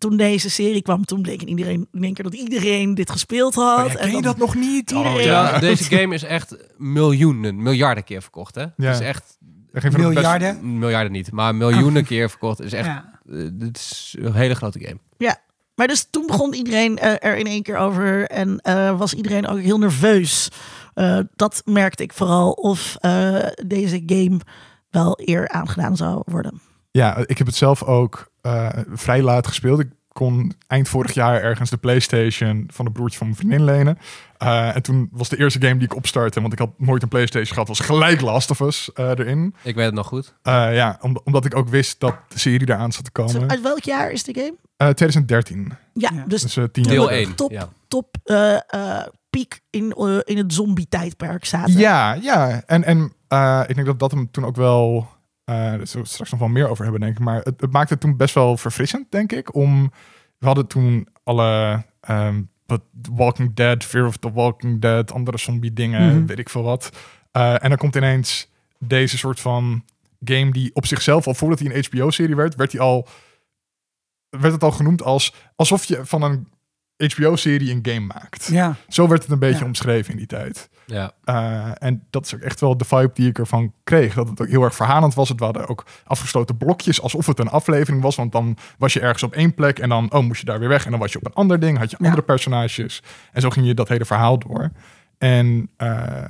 toen 0.00 0.16
deze 0.16 0.50
serie 0.50 0.82
kwam. 0.82 1.04
Toen 1.04 1.22
bleek 1.22 1.40
in 1.42 1.48
iedereen, 1.48 1.88
in 1.92 2.04
één 2.04 2.14
keer 2.14 2.24
dat 2.24 2.34
iedereen 2.34 2.94
dit 2.94 3.10
gespeeld 3.10 3.54
had. 3.54 3.86
Oh, 3.86 3.92
ja, 3.92 3.98
ken 3.98 4.06
je 4.06 4.12
dan- 4.12 4.22
dat 4.22 4.36
nog 4.36 4.54
niet? 4.54 4.90
Iedereen- 4.90 5.12
Oh, 5.14 5.20
Ja, 5.22 5.50
ja. 5.50 5.58
deze 5.58 5.84
game 5.84 6.14
is 6.14 6.22
echt 6.22 6.56
miljoenen, 6.76 7.62
miljarden 7.62 8.04
keer 8.04 8.22
verkocht. 8.22 8.54
Hè? 8.54 8.60
Ja. 8.60 8.70
Het 8.76 9.00
is 9.00 9.06
echt 9.06 9.36
de 9.40 9.80
best- 9.80 9.96
Miljarden. 9.96 10.78
miljarden 10.78 11.12
niet, 11.12 11.32
maar 11.32 11.54
miljoenen 11.54 12.04
keer 12.04 12.30
verkocht. 12.30 12.58
Het 12.58 12.66
is 12.66 12.72
echt, 12.72 12.86
Ja. 12.86 13.20
eh, 13.30 13.48
dit 13.52 13.76
is 13.76 14.16
een 14.18 14.34
hele 14.34 14.54
grote 14.54 14.80
game. 14.80 14.98
Maar 15.74 15.88
dus 15.88 16.06
toen 16.10 16.26
begon 16.26 16.54
iedereen 16.54 16.98
eh, 16.98 17.12
er 17.30 17.36
in 17.36 17.46
één 17.46 17.62
keer 17.62 17.76
over 17.76 18.26
en 18.28 18.58
eh, 18.58 18.98
was 18.98 19.14
iedereen 19.14 19.46
ook 19.46 19.58
heel 19.58 19.78
nerveus. 19.78 20.48
Eh, 20.94 21.18
dat 21.36 21.62
merkte 21.64 22.02
ik 22.02 22.12
vooral 22.12 22.50
of 22.50 22.96
eh, 23.00 23.46
deze 23.66 24.02
game 24.06 24.40
wel 24.90 25.18
eer 25.24 25.48
aangedaan 25.48 25.96
zou 25.96 26.22
worden. 26.24 26.60
Ja, 26.90 27.16
ik 27.26 27.38
heb 27.38 27.46
het 27.46 27.56
zelf 27.56 27.82
ook 27.82 28.29
eh, 28.42 28.68
vrij 28.92 29.22
laat 29.22 29.46
gespeeld. 29.46 29.80
Ik 29.80 29.88
kon 30.12 30.52
eind 30.66 30.88
vorig 30.88 31.12
jaar 31.14 31.42
ergens 31.42 31.70
de 31.70 31.76
PlayStation 31.76 32.68
van 32.72 32.86
een 32.86 32.92
broertje 32.92 33.18
van 33.18 33.26
mijn 33.26 33.38
vriendin 33.38 33.64
lenen. 33.64 33.98
Eh, 34.36 34.76
en 34.76 34.82
toen 34.82 35.08
was 35.12 35.28
de 35.28 35.38
eerste 35.38 35.60
game 35.60 35.74
die 35.74 35.84
ik 35.84 35.94
opstartte, 35.96 36.40
want 36.40 36.52
ik 36.52 36.58
had 36.58 36.70
nooit 36.78 37.02
een 37.02 37.08
PlayStation 37.08 37.52
gehad, 37.52 37.68
was 37.68 37.80
gelijk 37.80 38.20
Last 38.20 38.50
of 38.50 38.60
Us 38.60 38.92
eh, 38.92 39.08
erin. 39.08 39.54
Ik 39.62 39.74
weet 39.74 39.84
het 39.84 39.94
nog 39.94 40.06
goed. 40.06 40.34
Eh, 40.42 40.74
ja, 40.74 40.98
om- 41.00 41.20
omdat 41.24 41.44
ik 41.44 41.56
ook 41.56 41.68
wist 41.68 42.00
dat 42.00 42.14
de 42.28 42.38
serie 42.38 42.68
eraan 42.68 42.92
zat 42.92 43.04
te 43.04 43.10
Zo, 43.14 43.22
komen. 43.26 43.50
uit 43.50 43.60
welk 43.62 43.82
jaar 43.82 44.10
is 44.10 44.22
de 44.24 44.34
game? 44.34 44.54
Eh 44.76 44.88
2013, 44.88 45.72
Ja, 45.94 46.10
Ja. 46.14 46.24
dus 46.26 46.42
dus 46.42 46.52
tien 46.54 46.68
jaar 46.84 46.92
Deel 46.94 47.02
geleden. 47.04 47.26
1. 47.28 47.34
top. 47.34 47.50
Ja. 47.50 47.68
top 47.88 48.16
eh, 48.24 48.54
eh, 48.66 49.06
piek 49.30 49.60
in, 49.70 49.94
in 50.24 50.36
het 50.36 50.52
zombie-tijdperk 50.54 51.44
zaten. 51.44 51.78
Ja, 51.78 52.12
ja. 52.14 52.62
En, 52.66 52.84
en 52.84 53.12
eh, 53.28 53.62
ik 53.66 53.74
denk 53.74 53.86
dat 53.86 53.98
dat 53.98 54.10
hem 54.10 54.30
toen 54.30 54.44
ook 54.44 54.56
wel... 54.56 55.08
eh 55.50 55.56
daar 55.56 55.86
zullen 55.86 56.06
we 56.06 56.12
straks 56.12 56.30
nog 56.30 56.40
wel 56.40 56.48
meer 56.48 56.68
over 56.68 56.82
hebben, 56.82 57.00
denk 57.00 57.18
ik. 57.18 57.24
Maar 57.24 57.36
het, 57.42 57.60
het 57.60 57.72
maakte 57.72 57.92
het 57.92 58.02
toen 58.02 58.16
best 58.16 58.34
wel 58.34 58.56
verfrissend, 58.56 59.10
denk 59.10 59.32
ik. 59.32 59.54
Om, 59.54 59.90
we 60.38 60.46
hadden 60.46 60.66
toen 60.66 61.08
alle... 61.24 61.82
ehm, 62.00 62.42
Walking 63.14 63.54
Dead, 63.54 63.84
Fear 63.84 64.06
of 64.06 64.16
the 64.16 64.32
Walking 64.32 64.80
Dead, 64.80 65.12
andere 65.12 65.38
zombie 65.38 65.72
dingen, 65.72 66.16
Mhm. 66.16 66.26
weet 66.26 66.38
ik 66.38 66.48
veel 66.48 66.62
wat. 66.62 66.90
Eh, 67.32 67.64
en 67.64 67.68
dan 67.68 67.78
komt 67.78 67.96
ineens 67.96 68.50
deze 68.78 69.18
soort 69.18 69.40
van 69.40 69.84
game 70.24 70.50
die 70.52 70.70
op 70.74 70.86
zichzelf, 70.86 71.26
al 71.26 71.34
voordat 71.34 71.58
hij 71.58 71.74
een 71.74 71.84
HBO-serie 71.84 72.36
werd, 72.36 72.54
werd 72.54 72.72
hij 72.72 72.80
al 72.80 73.08
werd 74.28 74.52
het 74.52 74.62
al 74.62 74.70
genoemd 74.70 75.02
als 75.02 75.34
alsof 75.56 75.84
je 75.84 76.04
van 76.06 76.22
een 76.22 76.48
HBO-serie 77.08 77.70
een 77.72 77.78
game 77.82 78.06
maakt. 78.06 78.46
Ja. 78.46 78.76
Zo 78.88 79.08
werd 79.08 79.22
het 79.22 79.30
een 79.30 79.38
beetje 79.38 79.58
Ja. 79.58 79.64
omschreven 79.64 80.10
in 80.12 80.16
die 80.16 80.26
tijd. 80.26 80.68
Ja. 80.86 81.12
Uh, 81.24 81.70
en 81.78 82.06
dat 82.10 82.24
is 82.26 82.34
ook 82.34 82.40
echt 82.40 82.60
wel 82.60 82.76
de 82.76 82.84
vibe 82.84 83.10
die 83.14 83.28
ik 83.28 83.38
ervan 83.38 83.72
kreeg. 83.84 84.14
Dat 84.14 84.28
het 84.28 84.40
ook 84.40 84.48
heel 84.48 84.62
erg 84.62 84.74
verhalend 84.74 85.14
was. 85.14 85.28
Het 85.28 85.40
waren 85.40 85.68
ook 85.68 85.84
afgesloten 86.04 86.56
blokjes, 86.56 87.00
alsof 87.02 87.26
het 87.26 87.38
een 87.38 87.48
aflevering 87.48 88.02
was. 88.02 88.16
Want 88.16 88.32
dan 88.32 88.56
was 88.78 88.92
je 88.92 89.00
ergens 89.00 89.22
op 89.22 89.32
één 89.34 89.54
plek 89.54 89.78
en 89.78 89.88
dan 89.88 90.12
oh, 90.12 90.22
moest 90.22 90.40
je 90.40 90.46
daar 90.46 90.58
weer 90.58 90.68
weg. 90.68 90.84
En 90.84 90.90
dan 90.90 91.00
was 91.00 91.12
je 91.12 91.18
op 91.18 91.26
een 91.26 91.32
ander 91.34 91.60
ding, 91.60 91.78
had 91.78 91.90
je 91.90 91.96
Ja. 91.98 92.04
andere 92.06 92.24
personages. 92.24 93.02
En 93.32 93.40
zo 93.40 93.50
ging 93.50 93.66
je 93.66 93.74
dat 93.74 93.88
hele 93.88 94.04
verhaal 94.04 94.38
door. 94.38 94.70
En 95.18 95.70
uh, 95.78 96.28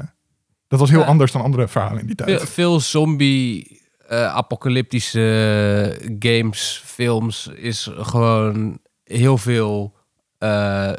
dat 0.69 0.79
was 0.81 0.91
heel 0.91 1.01
Ja. 1.01 1.07
anders 1.07 1.33
dan 1.33 1.43
andere 1.43 1.69
verhalen 1.69 2.01
in 2.01 2.07
die 2.07 2.15
tijd. 2.17 2.39
Veel, 2.39 2.47
veel 2.47 2.81
zombie, 2.81 3.81
eh, 4.09 4.35
apocalyptische 4.35 6.15
games, 6.19 6.83
films 6.85 7.47
is 7.47 7.91
gewoon 7.97 8.79
heel 9.05 9.39
veel 9.39 9.99
eh, 10.41 10.93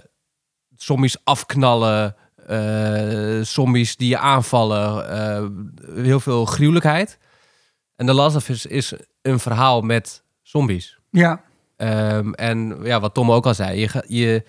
zombies 0.76 1.18
afknallen, 1.24 2.16
eh, 2.48 3.42
zombies 3.42 3.96
die 3.96 4.10
je 4.10 4.18
aanvallen, 4.18 5.10
eh, 5.10 5.46
heel 6.04 6.20
veel 6.20 6.46
gruwelijkheid. 6.46 7.18
En 7.96 8.06
The 8.06 8.14
Last 8.14 8.36
of 8.36 8.50
Us 8.50 8.66
is 8.66 8.94
een 9.22 9.40
verhaal 9.40 9.82
met 9.82 10.24
zombies. 10.42 11.00
Ja. 11.10 11.44
Ehm, 11.78 12.32
en 12.32 12.80
ja, 12.84 13.00
wat 13.00 13.14
Tom 13.14 13.32
ook 13.32 13.46
al 13.46 13.54
zei, 13.54 13.80
je, 13.80 14.04
je, 14.08 14.44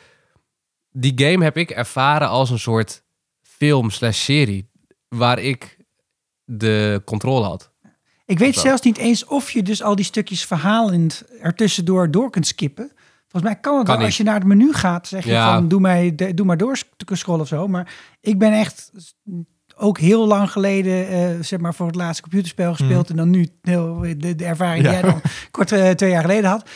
die 0.91 1.13
game 1.17 1.45
heb 1.45 1.57
ik 1.57 1.71
ervaren 1.71 2.29
als 2.29 2.51
een 2.51 2.59
soort 2.59 3.03
film 3.43 3.91
slash 3.91 4.25
serie 4.25 4.71
waar 5.09 5.39
ik 5.39 5.77
de 6.45 7.03
controle 7.05 7.45
had. 7.45 7.71
Ik 8.27 8.39
weet 8.39 8.57
zelfs 8.57 8.83
niet 8.83 8.99
eens 8.99 9.25
of 9.25 9.51
je 9.51 9.63
dus 9.63 9.83
al 9.83 9.97
die 9.97 10.05
stukjes 10.05 10.45
verhalend 10.45 11.25
ertussendoor 11.41 12.11
door 12.11 12.31
kunt 12.31 12.47
skippen. 12.47 12.93
Volgens 13.33 13.53
mij 13.53 13.61
kan 13.63 13.77
het 13.79 13.87
Kan 13.87 13.97
wel. 13.97 14.05
Als 14.07 14.17
je 14.17 14.23
naar 14.23 14.35
het 14.35 14.45
menu 14.45 14.73
gaat, 14.73 15.07
zeg 15.09 15.25
je 15.25 15.31
Ja. 15.31 15.55
van 15.55 15.69
doe, 15.69 15.81
mij, 15.81 16.15
de- 16.15 16.35
doe 16.35 16.47
maar 16.47 16.57
door 16.57 16.77
scrollen 16.97 17.41
of 17.41 17.49
zo. 17.49 17.69
Maar 17.69 17.95
ik 18.21 18.39
ben 18.39 18.53
echt 18.53 18.93
ook 19.77 19.99
heel 19.99 20.27
lang 20.27 20.51
geleden, 20.51 21.09
eh, 21.09 21.29
zeg 21.41 21.61
maar, 21.61 21.75
voor 21.75 21.87
het 21.87 21.95
laatste 21.95 22.23
computerspel 22.23 22.75
gespeeld. 22.75 23.11
En 23.11 23.17
dan 23.17 23.31
nu 23.31 23.47
de, 23.63 24.35
de 24.37 24.45
ervaring 24.45 24.83
die 24.83 24.93
jij 24.93 25.03
dan 25.03 25.21
kort 25.51 25.73
eh, 25.73 25.91
twee 25.91 26.11
jaar 26.11 26.21
geleden 26.23 26.51
had. 26.51 26.69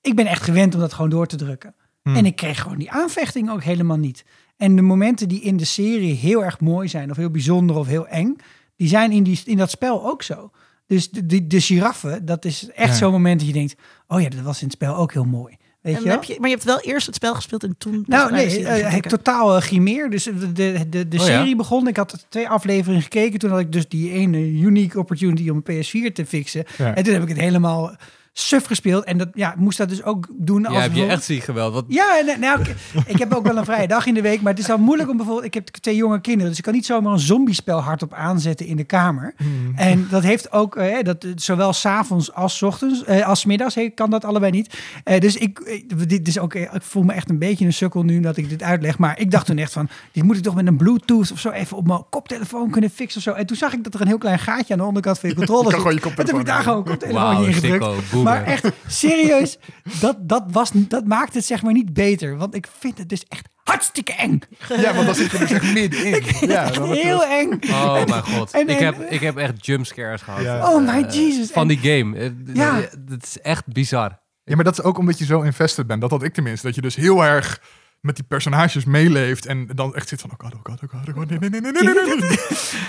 Ik 0.00 0.16
ben 0.16 0.26
echt 0.26 0.42
gewend 0.42 0.74
om 0.74 0.80
dat 0.80 0.92
gewoon 0.92 1.10
door 1.10 1.26
te 1.26 1.36
drukken. 1.36 1.74
Hmm. 2.02 2.16
En 2.16 2.26
ik 2.26 2.36
kreeg 2.36 2.60
gewoon 2.60 2.78
die 2.78 2.90
aanvechting 2.90 3.50
ook 3.50 3.62
helemaal 3.62 3.96
niet. 3.96 4.24
En 4.56 4.76
de 4.76 4.82
momenten 4.82 5.28
die 5.28 5.40
in 5.40 5.56
de 5.56 5.64
serie 5.64 6.14
heel 6.14 6.44
erg 6.44 6.60
mooi 6.60 6.88
zijn, 6.88 7.10
of 7.10 7.16
heel 7.16 7.30
bijzonder 7.30 7.76
of 7.76 7.86
heel 7.86 8.06
eng, 8.06 8.36
die 8.76 8.88
zijn 8.88 9.12
in, 9.12 9.22
die, 9.22 9.40
in 9.44 9.56
dat 9.56 9.70
spel 9.70 10.04
ook 10.10 10.22
zo. 10.22 10.50
Dus 10.86 11.10
de, 11.10 11.26
de, 11.26 11.46
de 11.46 11.60
giraffe, 11.60 12.20
dat 12.24 12.44
is 12.44 12.68
echt 12.70 12.90
Ja. 12.90 12.94
zo'n 12.96 13.12
moment 13.12 13.38
dat 13.38 13.48
je 13.48 13.54
denkt, 13.54 13.74
oh 14.08 14.20
ja, 14.20 14.28
dat 14.28 14.40
was 14.40 14.58
in 14.58 14.64
het 14.66 14.74
spel 14.76 14.96
ook 14.96 15.12
heel 15.12 15.24
mooi. 15.24 15.56
Weet 15.84 15.94
En 15.94 16.00
je 16.00 16.06
wel? 16.06 16.14
heb 16.16 16.24
je, 16.24 16.36
maar 16.38 16.48
je 16.48 16.54
hebt 16.54 16.66
wel 16.66 16.80
eerst 16.80 17.06
het 17.06 17.14
spel 17.14 17.34
gespeeld 17.34 17.62
en 17.62 17.74
toen... 17.78 18.04
Nou, 18.06 18.32
nee, 18.32 18.66
eh, 18.66 18.76
ik 18.76 18.82
kijken. 18.82 19.10
totaal 19.10 19.56
uh, 19.56 19.62
grimeer. 19.62 20.10
Dus 20.10 20.24
de, 20.24 20.52
de, 20.52 20.86
de, 20.88 21.08
de 21.08 21.18
Oh, 21.18 21.26
ja? 21.26 21.36
serie 21.36 21.56
begon. 21.56 21.88
Ik 21.88 21.96
had 21.96 22.26
twee 22.28 22.48
afleveringen 22.48 23.02
gekeken. 23.02 23.38
Toen 23.38 23.50
had 23.50 23.60
ik 23.60 23.72
dus 23.72 23.88
die 23.88 24.10
ene 24.12 24.38
unique 24.38 24.98
opportunity 24.98 25.48
om 25.48 25.62
een 25.64 25.84
PS4 25.84 26.12
te 26.12 26.26
fixen. 26.26 26.64
Ja. 26.78 26.94
En 26.94 27.04
toen 27.04 27.12
heb 27.12 27.22
ik 27.22 27.28
het 27.28 27.38
helemaal 27.38 27.96
suf 28.36 28.66
gespeeld. 28.66 29.04
En 29.04 29.18
dat 29.18 29.28
ja, 29.34 29.54
moest 29.56 29.78
dat 29.78 29.88
dus 29.88 30.02
ook 30.02 30.28
doen. 30.30 30.62
Ja, 30.62 30.68
als 30.68 30.82
heb 30.82 30.94
je 30.94 31.06
echt 31.06 31.24
ziek 31.24 31.42
geweld. 31.44 31.72
Wat, 31.72 31.84
Ja, 31.88 32.22
nou, 32.40 32.60
ik, 32.60 32.74
ik 33.06 33.18
heb 33.18 33.34
ook 33.34 33.46
wel 33.46 33.56
een 33.56 33.64
vrije 33.64 33.88
dag 33.88 34.06
in 34.06 34.14
de 34.14 34.22
week. 34.22 34.42
Maar 34.42 34.52
het 34.52 34.62
is 34.62 34.70
al 34.70 34.78
moeilijk 34.78 35.10
om 35.10 35.16
bijvoorbeeld... 35.16 35.46
Ik 35.46 35.54
heb 35.54 35.66
twee 35.66 35.96
jonge 35.96 36.20
kinderen. 36.20 36.48
Dus 36.48 36.58
ik 36.58 36.64
kan 36.64 36.72
niet 36.72 36.86
zomaar 36.86 37.12
een 37.12 37.18
zombiespel 37.18 37.78
hardop 37.78 38.12
aanzetten 38.12 38.66
in 38.66 38.76
de 38.76 38.84
kamer. 38.84 39.34
Hmm. 39.36 39.72
En 39.76 40.06
dat 40.10 40.22
heeft 40.22 40.52
ook, 40.52 40.76
eh, 40.76 41.04
dat, 41.04 41.24
eh, 41.24 41.30
zowel 41.34 41.72
s'avonds 41.72 42.32
als 42.32 42.56
's 42.56 42.62
ochtends, 42.62 43.04
eh, 43.04 43.26
als 43.26 43.40
's 43.40 43.44
middags, 43.44 43.74
hey, 43.74 43.90
kan 43.90 44.10
dat 44.10 44.24
allebei 44.24 44.52
niet. 44.52 44.78
Eh, 45.04 45.20
dus 45.20 45.36
ik, 45.36 45.58
eh, 45.58 45.82
dit 46.06 46.28
is 46.28 46.38
ook, 46.38 46.54
ik 46.54 46.70
voel 46.72 47.02
me 47.02 47.12
echt 47.12 47.30
een 47.30 47.38
beetje 47.38 47.64
een 47.64 47.72
sukkel 47.72 48.02
nu 48.02 48.20
dat 48.20 48.36
ik 48.36 48.48
dit 48.48 48.62
uitleg. 48.62 48.98
Maar 48.98 49.20
ik 49.20 49.30
dacht 49.30 49.46
toen 49.46 49.58
echt 49.58 49.72
van, 49.72 49.88
dit 50.12 50.22
moet 50.22 50.36
ik 50.36 50.42
toch 50.42 50.54
met 50.54 50.66
een 50.66 50.76
Bluetooth 50.76 51.32
of 51.32 51.40
zo 51.40 51.50
even 51.50 51.76
op 51.76 51.86
mijn 51.86 52.04
koptelefoon 52.10 52.70
kunnen 52.70 52.90
fixen 52.90 53.16
of 53.18 53.22
zo. 53.22 53.32
En 53.32 53.46
toen 53.46 53.56
zag 53.56 53.72
ik 53.72 53.84
dat 53.84 53.94
er 53.94 54.00
een 54.00 54.06
heel 54.06 54.18
klein 54.18 54.38
gaatje 54.38 54.72
aan 54.72 54.78
de 54.78 54.84
onderkant 54.84 55.18
van 55.18 55.28
je 55.28 55.34
controle 55.34 55.62
kan 55.62 55.70
zit. 55.70 55.80
gewoon 55.80 55.94
je 55.94 56.00
En 56.00 56.14
toen 56.14 56.26
heb 56.26 56.34
ik 56.34 56.44
koptelefoon 56.46 56.54
daar 56.54 56.62
gewoon 56.62 56.78
een 56.78 56.84
koptelefoon 56.84 57.22
Wauw, 57.22 57.42
in 57.42 57.48
ingedrukt. 57.48 57.84
Maar 58.24 58.44
echt, 58.44 58.68
serieus, 58.86 59.58
dat, 60.00 60.16
dat, 60.20 60.44
was, 60.50 60.70
dat 60.74 61.04
maakt 61.06 61.34
het 61.34 61.44
zeg 61.44 61.62
maar 61.62 61.72
niet 61.72 61.92
beter. 61.92 62.36
Want 62.36 62.54
ik 62.54 62.66
vind 62.78 62.98
het 62.98 63.08
dus 63.08 63.24
echt 63.28 63.48
hartstikke 63.64 64.12
eng. 64.12 64.38
Ja, 64.76 64.94
want 64.94 65.06
dan 65.06 65.14
zit 65.14 65.30
je 65.30 65.38
dus 65.38 65.50
echt 65.50 65.72
middenin. 65.72 66.22
Ja, 66.54 66.70
heel 66.86 67.24
eng. 67.24 67.58
Oh 67.70 68.04
mijn 68.06 68.22
god. 68.22 68.50
En- 68.52 68.68
ik, 68.68 68.78
heb, 68.78 69.00
ik 69.10 69.20
heb 69.20 69.36
echt 69.36 69.66
jumpscares 69.66 70.22
gehad. 70.22 70.42
Ja. 70.42 70.72
Oh 70.72 70.86
my 70.86 71.02
Eh, 71.02 71.12
Jesus. 71.14 71.50
Van 71.50 71.62
En- 71.62 71.68
die 71.68 71.78
game. 71.78 72.16
Eh, 72.18 72.30
Ja. 72.54 72.80
Dat 72.98 73.22
is 73.22 73.40
echt 73.40 73.66
bizar. 73.66 74.22
Ja, 74.44 74.54
maar 74.54 74.64
dat 74.64 74.78
is 74.78 74.84
ook 74.84 74.98
omdat 74.98 75.18
je 75.18 75.24
zo 75.24 75.40
invested 75.40 75.86
bent. 75.86 76.00
Dat 76.00 76.10
had 76.10 76.22
ik 76.22 76.34
tenminste. 76.34 76.66
Dat 76.66 76.74
je 76.74 76.80
dus 76.80 76.96
heel 76.96 77.24
erg 77.24 77.60
met 78.04 78.16
die 78.16 78.24
personages 78.28 78.84
meeleeft. 78.84 79.46
En 79.46 79.68
dan 79.74 79.94
echt 79.94 80.08
zit 80.08 80.20
van, 80.20 80.30
oh 80.30 80.36
god, 80.38 80.54
oh 80.54 80.60
god, 80.62 80.82
oh 80.82 80.90
god, 80.90 81.08
oh 81.08 81.14
god, 81.14 81.28
nee, 81.30 81.38
nee, 81.38 81.50
nee, 81.50 81.60
nee, 81.60 81.82
nee, 81.82 81.94
nee, 81.94 82.16
nee. 82.16 82.38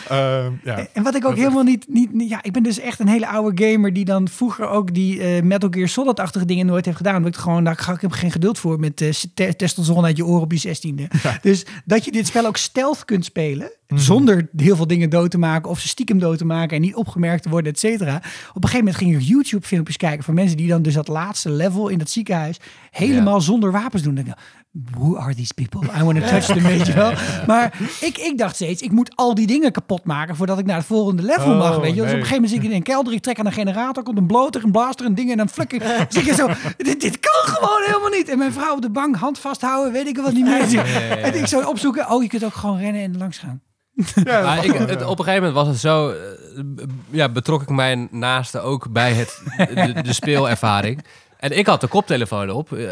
Ehm, 0.09 0.51
ja. 0.63 0.87
En 0.93 1.03
wat 1.03 1.15
ik 1.15 1.25
ook 1.25 1.35
helemaal 1.35 1.63
niet, 1.63 1.85
niet, 1.87 2.13
niet- 2.13 2.29
Ja, 2.29 2.43
ik 2.43 2.51
ben 2.51 2.63
dus 2.63 2.79
echt 2.79 2.99
een 2.99 3.07
hele 3.07 3.27
oude 3.27 3.65
gamer 3.65 3.93
die 3.93 4.05
dan 4.05 4.27
vroeger 4.27 4.67
ook 4.67 4.93
die 4.93 5.21
eh, 5.21 5.43
Metal 5.43 5.69
Gear 5.71 5.87
Solid-achtige 5.87 6.45
dingen 6.45 6.65
nooit 6.65 6.85
heeft 6.85 6.97
gedaan. 6.97 7.15
Omdat 7.15 7.33
ik 7.35 7.39
gewoon, 7.41 7.63
daar 7.63 7.75
ga 7.75 7.93
ik 7.93 8.01
heb 8.01 8.11
geen 8.11 8.31
geduld 8.31 8.59
voor 8.59 8.79
met 8.79 9.01
eh 9.01 9.09
te 9.33 9.55
testosteron 9.55 10.05
uit 10.05 10.17
je 10.17 10.25
oren 10.25 10.41
op 10.41 10.51
je 10.51 10.57
zestiende. 10.57 11.07
Dus 11.41 11.65
dat 11.85 12.05
je 12.05 12.11
dit 12.11 12.27
spel 12.27 12.45
ook 12.45 12.57
stealth 12.57 13.05
kunt 13.05 13.25
spelen. 13.25 13.71
Zonder 13.87 14.49
heel 14.55 14.75
veel 14.75 14.87
dingen 14.87 15.09
dood 15.09 15.31
te 15.31 15.37
maken 15.37 15.69
of 15.69 15.79
ze 15.79 15.87
stiekem 15.87 16.19
dood 16.19 16.37
te 16.37 16.45
maken 16.45 16.75
en 16.75 16.81
niet 16.81 16.95
opgemerkt 16.95 17.43
te 17.43 17.49
worden, 17.49 17.71
et 17.71 17.79
cetera. 17.79 18.15
Op 18.15 18.23
een 18.63 18.69
gegeven 18.69 18.77
moment 18.77 18.95
ging 18.95 19.15
ik 19.15 19.21
YouTube-filmpjes 19.21 19.97
kijken 19.97 20.23
van 20.23 20.33
mensen 20.33 20.57
die 20.57 20.67
dan 20.67 20.81
dus 20.81 20.93
dat 20.93 21.07
laatste 21.07 21.49
level 21.49 21.87
in 21.87 21.97
dat 21.97 22.09
ziekenhuis 22.09 22.59
helemaal 22.91 23.41
zonder 23.41 23.71
wapens 23.71 24.01
doen. 24.03 24.15
Dan 24.15 24.23
denk 24.23 24.37
ik, 24.37 24.43
Who 24.91 25.17
are 25.17 25.35
these 25.35 25.53
people? 25.53 25.89
I 25.99 26.03
want 26.03 26.19
to 26.19 26.27
touch 26.27 26.45
them, 26.45 26.63
weet 26.63 26.87
je 26.87 26.93
wel. 26.93 27.13
Maar 27.47 27.73
ik, 28.01 28.17
ik 28.17 28.37
dacht 28.37 28.55
steeds, 28.55 28.81
ik 28.81 28.91
moet 28.91 29.15
al 29.15 29.35
die 29.35 29.47
dingen 29.47 29.71
kapot 29.71 30.03
maken 30.03 30.35
voordat 30.35 30.59
ik 30.59 30.65
naar 30.65 30.77
het 30.77 30.85
volgende 30.85 31.21
level 31.23 31.51
Oh, 31.51 31.57
mag, 31.57 31.77
weet 31.77 31.95
je. 31.95 32.01
Dus 32.01 32.01
op 32.01 32.05
een 32.05 32.11
gegeven 32.11 32.33
moment 32.33 32.51
zit 32.51 32.63
ik 32.63 32.69
in 32.69 32.75
een 32.75 32.83
kelder, 32.83 33.13
ik 33.13 33.21
trek 33.21 33.39
aan 33.39 33.45
een 33.45 33.51
generator, 33.51 34.03
komt 34.03 34.17
een 34.17 34.27
bloter, 34.27 34.63
een 34.63 34.71
blaster, 34.71 35.05
een 35.05 35.15
ding 35.15 35.31
en 35.31 35.37
dan 35.37 35.49
flikker. 35.49 35.81
Je 36.25 36.33
zo, 36.33 36.47
dit, 36.77 37.01
dit 37.01 37.19
kan 37.19 37.53
gewoon 37.53 37.81
helemaal 37.85 38.09
niet. 38.09 38.29
En 38.29 38.37
mijn 38.37 38.53
vrouw 38.53 38.75
op 38.75 38.81
de 38.81 38.89
bank, 38.89 39.15
hand 39.15 39.39
vasthouden, 39.39 39.93
weet 39.93 40.07
ik 40.07 40.17
wat 40.17 40.33
niet 40.33 40.45
meer. 40.45 40.79
En 41.23 41.35
ik 41.35 41.47
zo 41.47 41.61
opzoeken, 41.61 42.09
oh, 42.09 42.23
je 42.23 42.29
kunt 42.29 42.43
ook 42.43 42.53
gewoon 42.53 42.77
rennen 42.77 43.01
en 43.01 43.17
langs 43.17 43.37
gaan. 43.37 43.61
Maar 44.25 44.65
ik, 44.65 44.73
het, 44.73 45.05
op 45.05 45.19
een 45.19 45.25
gegeven 45.25 45.33
moment 45.33 45.53
was 45.53 45.67
het 45.67 45.77
zo, 45.77 46.09
eh, 46.09 46.15
ja, 47.09 47.29
betrok 47.29 47.61
ik 47.61 47.69
mijn 47.69 48.07
naaste 48.11 48.59
ook 48.59 48.91
bij 48.91 49.13
het, 49.13 49.41
de, 49.57 50.01
de 50.01 50.13
speelervaring. 50.13 51.05
En 51.37 51.57
ik 51.57 51.65
had 51.67 51.81
de 51.81 51.87
koptelefoon 51.87 52.49
op, 52.49 52.73
eh, 52.73 52.85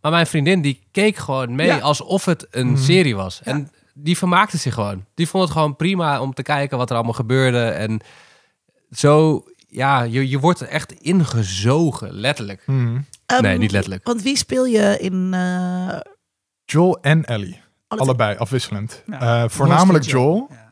maar 0.00 0.10
mijn 0.10 0.26
vriendin 0.26 0.60
die 0.60 0.82
keek 0.90 1.16
gewoon 1.16 1.54
mee 1.54 1.66
Ja. 1.66 1.78
alsof 1.78 2.24
het 2.24 2.46
een 2.50 2.78
serie 2.78 3.16
was. 3.16 3.40
En 3.42 3.70
die 3.94 4.16
vermaakte 4.18 4.56
zich 4.56 4.74
gewoon. 4.74 5.04
Die 5.14 5.28
vond 5.28 5.42
het 5.44 5.52
gewoon 5.52 5.76
prima 5.76 6.20
om 6.20 6.34
te 6.34 6.42
kijken 6.42 6.78
wat 6.78 6.90
er 6.90 6.96
allemaal 6.96 7.12
gebeurde. 7.14 7.64
En 7.64 8.00
zo, 8.90 9.44
ja, 9.68 10.02
je, 10.02 10.28
je 10.28 10.38
wordt 10.38 10.60
er 10.60 10.68
echt 10.68 10.92
ingezogen, 10.92 12.12
letterlijk. 12.12 12.62
Hmm. 12.64 13.04
Ehm, 13.26 13.42
nee, 13.42 13.58
niet 13.58 13.70
letterlijk. 13.72 14.06
Want 14.06 14.22
wie 14.22 14.36
speel 14.36 14.64
je 14.66 14.96
in... 15.00 15.34
eh, 15.34 15.98
Joel 16.64 16.98
en 17.00 17.24
Ellie. 17.24 17.60
alle- 17.88 18.00
Allebei, 18.00 18.36
afwisselend. 18.36 19.02
Ja. 19.06 19.42
Eh, 19.42 19.48
voornamelijk 19.48 20.04
Joel. 20.04 20.48
Ja. 20.50 20.64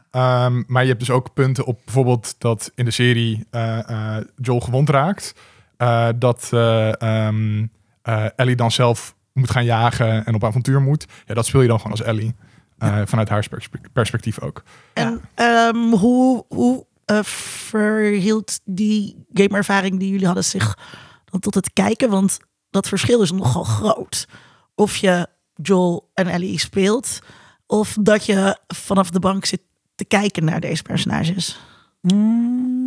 Ehm, 0.46 0.62
maar 0.66 0.82
je 0.82 0.88
hebt 0.88 1.00
dus 1.00 1.10
ook 1.10 1.32
punten 1.34 1.64
op 1.64 1.80
bijvoorbeeld 1.84 2.34
dat 2.38 2.70
in 2.74 2.84
de 2.84 2.90
serie 2.90 3.46
eh, 3.50 3.88
eh, 4.16 4.24
Joel 4.36 4.60
gewond 4.60 4.88
raakt. 4.90 5.34
Eh, 5.76 6.08
dat 6.16 6.48
eh, 6.52 7.02
ehm, 7.02 7.66
eh, 8.02 8.26
Ellie 8.36 8.56
dan 8.56 8.70
zelf 8.70 9.14
moet 9.32 9.50
gaan 9.50 9.64
jagen 9.64 10.24
en 10.26 10.34
op 10.34 10.44
avontuur 10.44 10.80
moet. 10.80 11.06
Ja, 11.26 11.34
dat 11.34 11.46
speel 11.46 11.60
je 11.60 11.68
dan 11.68 11.76
gewoon 11.80 11.92
als 11.92 12.02
Ellie. 12.06 12.34
Eh, 12.78 13.00
Vanuit 13.04 13.28
haar 13.28 13.48
perspe- 13.48 13.80
perspectief 13.92 14.40
ook. 14.40 14.62
En 14.92 15.20
ehm, 15.34 15.76
hoe, 15.90 16.44
hoe 16.48 16.86
eh, 17.04 17.22
verhield 17.22 18.60
die 18.64 19.26
gameervaring 19.32 19.98
die 19.98 20.10
jullie 20.10 20.26
hadden 20.26 20.44
zich 20.44 20.78
dan 21.24 21.40
tot 21.40 21.54
het 21.54 21.72
kijken? 21.72 22.10
Want 22.10 22.38
dat 22.70 22.88
verschil 22.88 23.22
is 23.22 23.30
nogal 23.32 23.64
groot. 23.64 24.28
Of 24.74 24.96
je 24.96 25.26
Joel 25.54 26.10
en 26.14 26.26
Ellie 26.26 26.58
speelt, 26.58 27.18
of 27.66 27.96
dat 28.00 28.26
je 28.26 28.58
vanaf 28.66 29.10
de 29.10 29.20
bank 29.20 29.44
zit 29.44 29.60
te 29.94 30.04
kijken 30.04 30.44
naar 30.44 30.60
deze 30.60 30.82
personages. 30.82 31.60
Mm, 32.00 32.83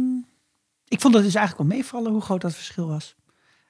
ik 0.87 1.01
vond 1.01 1.13
het 1.13 1.23
dus 1.23 1.35
eigenlijk 1.35 1.69
wel 1.69 1.77
meevallen 1.77 2.11
hoe 2.11 2.21
groot 2.21 2.41
dat 2.41 2.53
verschil 2.55 2.87
was. 2.87 3.15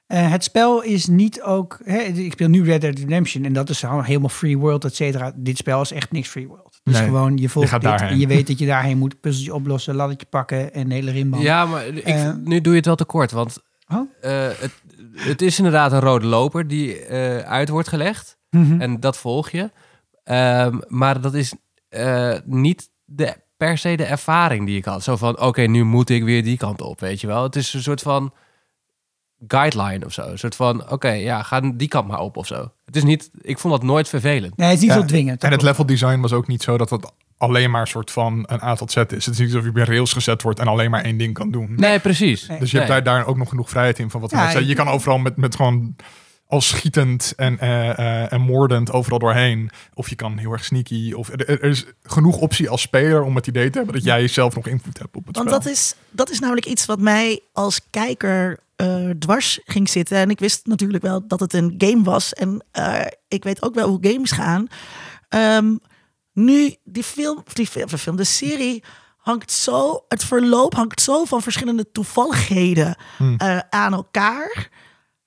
Eh, 0.06 0.30
het 0.30 0.44
spel 0.44 0.82
is 0.82 1.06
niet 1.06 1.42
ook... 1.42 1.78
Hè, 1.84 1.98
ik 1.98 2.32
speel 2.32 2.48
nu 2.48 2.64
Red 2.64 2.80
Dead 2.80 2.98
Redemption 2.98 3.44
en 3.44 3.52
dat 3.52 3.68
is 3.70 3.82
helemaal 3.82 4.28
free 4.28 4.58
world, 4.58 4.84
et 4.84 4.94
cetera. 4.94 5.32
Dit 5.36 5.56
spel 5.56 5.80
is 5.80 5.92
echt 5.92 6.12
niks 6.12 6.28
free 6.28 6.46
world. 6.46 6.80
Dus 6.82 6.94
Nee, 6.94 7.04
gewoon, 7.04 7.36
je 7.36 7.48
volgt 7.48 7.68
je 7.70 7.80
gaat 7.80 7.98
dit 8.00 8.08
en 8.10 8.18
je 8.18 8.26
weet 8.26 8.46
dat 8.46 8.58
je 8.58 8.66
daarheen 8.66 8.98
moet, 8.98 9.20
puzzeltje 9.20 9.54
oplossen, 9.54 9.94
laddertje 9.94 10.26
pakken 10.26 10.72
en 10.74 10.80
een 10.80 10.90
hele 10.90 11.10
rimband. 11.10 11.42
Ja, 11.42 11.66
maar 11.66 11.86
ik, 11.86 12.04
Eh. 12.04 12.32
nu 12.44 12.60
doe 12.60 12.70
je 12.72 12.76
het 12.78 12.86
wel 12.86 12.96
te 12.96 13.04
kort, 13.04 13.30
want 13.30 13.58
Oh. 13.94 14.10
eh, 14.20 14.48
het, 14.58 14.82
het 15.14 15.42
is 15.42 15.58
inderdaad 15.58 15.92
een 15.92 16.00
rode 16.00 16.26
loper 16.26 16.68
die 16.68 17.04
eh, 17.04 17.38
uit 17.38 17.68
wordt 17.68 17.88
gelegd. 17.88 18.38
Mhm. 18.50 18.80
En 18.80 19.00
dat 19.00 19.16
volg 19.16 19.50
je. 19.50 19.70
Ehm, 20.24 20.78
maar 20.88 21.20
dat 21.20 21.34
is 21.34 21.52
eh, 21.88 22.34
niet 22.44 22.90
de, 23.04 23.36
per 23.58 23.78
se 23.78 23.96
de 23.96 24.04
ervaring 24.04 24.66
die 24.66 24.76
ik 24.76 24.84
had. 24.84 25.02
Zo 25.02 25.16
van, 25.16 25.40
oké, 25.40 25.62
nu 25.62 25.84
moet 25.84 26.10
ik 26.10 26.24
weer 26.24 26.42
die 26.42 26.56
kant 26.56 26.80
op, 26.80 27.00
weet 27.00 27.20
je 27.20 27.26
wel. 27.26 27.42
Het 27.42 27.56
is 27.56 27.74
een 27.74 27.82
soort 27.82 28.02
van 28.02 28.32
guideline 29.48 30.04
of 30.06 30.12
zo. 30.12 30.22
Een 30.22 30.38
soort 30.38 30.56
van, 30.56 30.90
oké, 30.90 31.10
ja, 31.10 31.42
ga 31.42 31.60
die 31.60 31.88
kant 31.88 32.08
maar 32.08 32.20
op 32.20 32.36
of 32.36 32.46
zo. 32.46 32.70
Het 32.84 32.96
is 32.96 33.02
niet, 33.04 33.30
ik 33.40 33.58
vond 33.58 33.74
dat 33.74 33.82
nooit 33.82 34.08
vervelend. 34.08 34.56
Nee, 34.56 34.68
het 34.68 34.76
is 34.76 34.82
niet 34.82 34.92
Ja, 34.92 35.00
zo 35.00 35.04
dwingend. 35.04 35.44
En 35.44 35.50
het 35.50 35.62
level 35.62 35.86
design 35.86 36.20
was 36.20 36.32
ook 36.32 36.46
niet 36.46 36.62
zo 36.62 36.78
dat 36.78 36.90
het 36.90 37.12
alleen 37.36 37.70
maar 37.70 37.80
een 37.80 37.86
soort 37.86 38.10
van 38.10 38.44
een 38.46 38.62
A 38.62 38.74
tot 38.74 38.92
Z 38.92 38.96
is. 38.96 39.04
Het 39.26 39.26
is 39.26 39.38
niet 39.38 39.48
alsof 39.48 39.64
je 39.64 39.72
bij 39.72 39.84
rails 39.84 40.12
gezet 40.12 40.42
wordt 40.42 40.58
en 40.58 40.66
alleen 40.66 40.90
maar 40.90 41.04
één 41.04 41.18
ding 41.18 41.34
kan 41.34 41.50
doen. 41.50 41.74
Nee, 41.76 41.98
precies. 41.98 42.48
Nee. 42.48 42.58
Dus 42.58 42.70
je 42.70 42.76
hebt 42.76 42.88
daar, 42.88 43.02
daar 43.02 43.26
ook 43.26 43.36
nog 43.36 43.48
genoeg 43.48 43.70
vrijheid 43.70 43.98
in 43.98 44.10
van 44.10 44.20
wat 44.20 44.30
Ja. 44.30 44.58
Je 44.58 44.74
kan 44.74 44.88
overal 44.88 45.18
met, 45.18 45.36
met 45.36 45.56
gewoon 45.56 45.96
als 46.48 46.68
schietend 46.68 47.32
en, 47.36 47.58
eh, 47.58 47.98
eh, 47.98 48.32
en 48.32 48.40
moordend 48.40 48.92
overal 48.92 49.18
doorheen. 49.18 49.70
Of 49.94 50.08
je 50.08 50.14
kan 50.14 50.38
heel 50.38 50.52
erg 50.52 50.64
sneaky. 50.64 51.12
Of 51.12 51.28
er, 51.28 51.62
is 51.62 51.84
genoeg 52.02 52.36
optie 52.36 52.68
als 52.70 52.80
speler 52.80 53.22
om 53.22 53.36
het 53.36 53.46
idee 53.46 53.70
te 53.70 53.76
hebben 53.76 53.94
dat 53.94 54.04
jij 54.04 54.28
zelf 54.28 54.54
nog 54.54 54.66
invloed 54.66 54.98
hebt 54.98 55.16
op 55.16 55.26
het 55.26 55.36
Want 55.36 55.48
spel. 55.48 55.60
dat 55.60 55.70
is, 55.72 55.94
dat 56.10 56.30
is 56.30 56.40
namelijk 56.40 56.66
iets 56.66 56.86
wat 56.86 57.00
mij 57.00 57.40
als 57.52 57.80
kijker 57.90 58.58
eh, 58.76 59.10
dwars 59.18 59.60
ging 59.64 59.88
zitten. 59.88 60.16
En 60.16 60.30
ik 60.30 60.38
wist 60.38 60.66
natuurlijk 60.66 61.02
wel 61.02 61.26
dat 61.26 61.40
het 61.40 61.52
een 61.52 61.74
game 61.78 62.02
was. 62.02 62.32
En 62.32 62.64
ik 63.28 63.44
weet 63.44 63.62
ook 63.62 63.74
wel 63.74 63.88
hoe 63.88 64.10
games 64.12 64.30
gaan. 64.30 64.66
Ehm, 65.28 65.76
nu, 66.32 66.74
die 66.84 67.02
film, 67.02 67.44
die 67.52 67.66
film, 67.66 67.88
de 67.88 67.98
film, 67.98 68.16
de 68.16 68.24
serie 68.24 68.84
hangt 69.16 69.52
zo, 69.52 70.04
het 70.08 70.24
verloop 70.24 70.74
hangt 70.74 71.00
zo 71.00 71.24
van 71.24 71.42
verschillende 71.42 71.90
toevalligheden 71.92 72.96
Hmm. 73.16 73.36
aan 73.70 73.92
elkaar. 73.92 74.70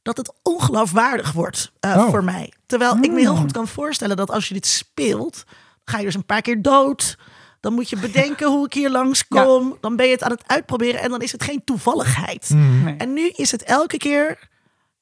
Dat 0.01 0.17
het 0.17 0.33
ongeloofwaardig 0.43 1.31
wordt 1.31 1.71
eh, 1.79 1.95
Oh. 1.97 2.09
voor 2.09 2.23
mij. 2.23 2.53
Terwijl 2.65 2.97
ik 3.01 3.11
me 3.11 3.19
heel 3.19 3.31
Hmm. 3.31 3.41
goed 3.41 3.51
kan 3.51 3.67
voorstellen 3.67 4.17
dat 4.17 4.31
als 4.31 4.47
je 4.47 4.53
dit 4.53 4.65
speelt, 4.67 5.43
ga 5.85 5.97
je 5.97 6.05
dus 6.05 6.15
een 6.15 6.25
paar 6.25 6.41
keer 6.41 6.61
dood. 6.61 7.17
Dan 7.59 7.73
moet 7.73 7.89
je 7.89 7.95
bedenken 7.97 8.47
hoe 8.47 8.65
ik 8.65 8.73
hier 8.73 8.89
langskom. 8.89 9.77
Dan 9.81 9.95
ben 9.95 10.05
je 10.05 10.11
het 10.11 10.23
aan 10.23 10.31
het 10.31 10.43
uitproberen 10.47 11.01
en 11.01 11.09
dan 11.09 11.21
is 11.21 11.31
het 11.31 11.43
geen 11.43 11.63
toevalligheid. 11.63 12.47
Hmm. 12.47 12.83
Nee. 12.83 12.95
En 12.97 13.13
nu 13.13 13.27
is 13.29 13.51
het 13.51 13.63
elke 13.63 13.97
keer, 13.97 14.49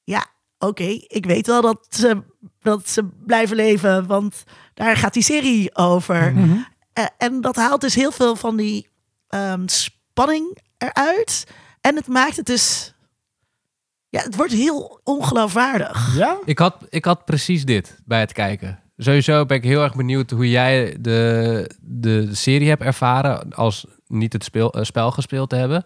ja, 0.04 0.26
oké, 0.60 0.84
ik 1.08 1.26
weet 1.26 1.48
wel 1.48 1.62
dat 1.62 1.86
ze, 1.90 2.22
dat 2.62 2.90
ze 2.90 3.04
blijven 3.26 3.56
leven, 3.56 4.08
want 4.08 4.44
daar 4.74 4.98
gaat 4.98 5.14
die 5.14 5.24
serie 5.24 5.76
over. 5.76 6.34
Mhm. 6.34 6.58
Eh, 6.94 7.06
en 7.18 7.42
dat 7.42 7.56
haalt 7.56 7.82
dus 7.82 7.96
heel 7.96 8.12
veel 8.12 8.36
van 8.36 8.56
die 8.56 8.88
ehm, 9.30 9.68
spanning 9.68 10.58
eruit. 10.78 11.44
En 11.82 11.96
het 11.96 12.08
maakt 12.08 12.36
het 12.36 12.46
dus 12.46 12.94
Ja, 14.10 14.22
het 14.22 14.36
wordt 14.36 14.52
heel 14.52 15.00
ongeloofwaardig. 15.04 16.18
Ja? 16.18 16.38
Ik 16.46 16.60
had, 16.60 16.76
ik 16.90 17.06
had 17.06 17.26
precies 17.26 17.66
dit 17.66 18.00
bij 18.06 18.20
het 18.20 18.34
kijken. 18.34 18.80
Sowieso 18.98 19.46
ben 19.46 19.58
ik 19.58 19.64
heel 19.64 19.84
erg 19.84 19.96
benieuwd 19.96 20.32
hoe 20.32 20.50
jij 20.50 20.98
de, 21.00 21.70
de 21.82 22.36
serie 22.36 22.68
hebt 22.68 22.82
ervaren 22.82 23.54
als 23.54 23.86
niet 24.08 24.34
het 24.34 24.44
speel, 24.44 24.74
eh, 24.74 24.84
spel 24.84 25.12
gespeeld 25.12 25.50
te 25.50 25.56
hebben. 25.56 25.84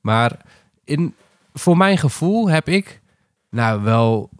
Maar 0.00 0.36
in, 0.84 1.14
voor 1.52 1.76
mijn 1.76 1.98
gevoel 1.98 2.50
heb 2.50 2.68
ik 2.68 3.00
nou 3.50 3.82
wel, 3.82 4.30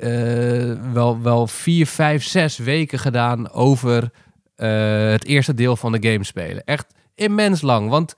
eh, 0.00 0.72
wel, 0.92 1.22
wel 1.22 1.46
vier, 1.46 1.86
vijf, 1.86 2.24
zes 2.24 2.58
weken 2.58 2.98
gedaan 2.98 3.50
over 3.50 4.10
eh, 4.54 5.10
het 5.10 5.24
eerste 5.24 5.54
deel 5.54 5.76
van 5.76 5.92
de 5.92 6.10
game 6.10 6.24
spelen. 6.24 6.64
Echt 6.64 6.94
immens 7.14 7.62
lang, 7.62 7.88
want 7.88 8.14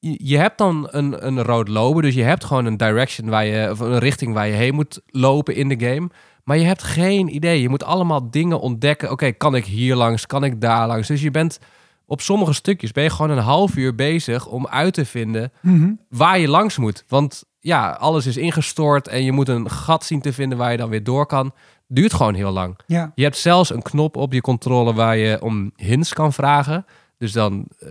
je, 0.00 0.36
hebt 0.38 0.58
dan 0.58 0.88
een, 0.90 1.26
een 1.26 1.42
rood 1.42 1.68
lopen, 1.68 2.02
dus 2.02 2.14
je 2.14 2.22
hebt 2.22 2.44
gewoon 2.44 2.64
een 2.64 2.76
direction 2.76 3.28
waar 3.28 3.44
je, 3.46 3.70
of 3.70 3.80
een 3.80 3.98
richting 3.98 4.34
waar 4.34 4.46
je 4.46 4.52
heen 4.52 4.74
moet 4.74 5.00
lopen 5.06 5.54
in 5.54 5.68
de 5.68 5.86
game. 5.86 6.08
Maar 6.44 6.58
je 6.58 6.64
hebt 6.64 6.82
geen 6.82 7.34
idee. 7.34 7.60
Je 7.62 7.68
moet 7.68 7.84
allemaal 7.84 8.30
dingen 8.30 8.60
ontdekken. 8.60 9.10
Oké, 9.10 9.32
kan 9.32 9.54
ik 9.54 9.64
hier 9.64 9.94
langs? 9.96 10.26
Kan 10.26 10.44
ik 10.44 10.60
daar 10.60 10.86
langs? 10.86 11.08
Dus 11.08 11.22
je 11.22 11.30
bent 11.30 11.58
op 12.06 12.20
sommige 12.20 12.52
stukjes 12.52 12.92
ben 12.92 13.02
je 13.04 13.10
gewoon 13.10 13.30
een 13.30 13.42
half 13.42 13.76
uur 13.76 13.94
bezig 13.94 14.46
om 14.46 14.66
uit 14.66 14.94
te 14.94 15.04
vinden 15.04 15.52
Mhm. 15.60 15.90
waar 16.08 16.38
je 16.38 16.48
langs 16.48 16.76
moet. 16.78 17.04
Want 17.08 17.44
ja, 17.60 17.90
alles 17.90 18.26
is 18.26 18.36
ingestort 18.36 19.08
en 19.08 19.24
je 19.24 19.32
moet 19.32 19.48
een 19.48 19.70
gat 19.70 20.04
zien 20.04 20.20
te 20.20 20.32
vinden 20.32 20.58
waar 20.58 20.70
je 20.70 20.76
dan 20.76 20.88
weer 20.88 21.04
door 21.04 21.26
kan. 21.26 21.52
Duurt 21.86 22.12
gewoon 22.14 22.34
heel 22.34 22.50
lang. 22.52 22.78
Ja. 22.86 23.12
Je 23.14 23.22
hebt 23.22 23.36
zelfs 23.36 23.70
een 23.70 23.82
knop 23.82 24.16
op 24.16 24.32
je 24.32 24.40
controle 24.40 24.94
waar 24.94 25.16
je 25.16 25.42
om 25.42 25.72
hints 25.76 26.12
kan 26.12 26.32
vragen. 26.32 26.86
Dus 27.18 27.32
dan 27.32 27.66
eh, 27.78 27.88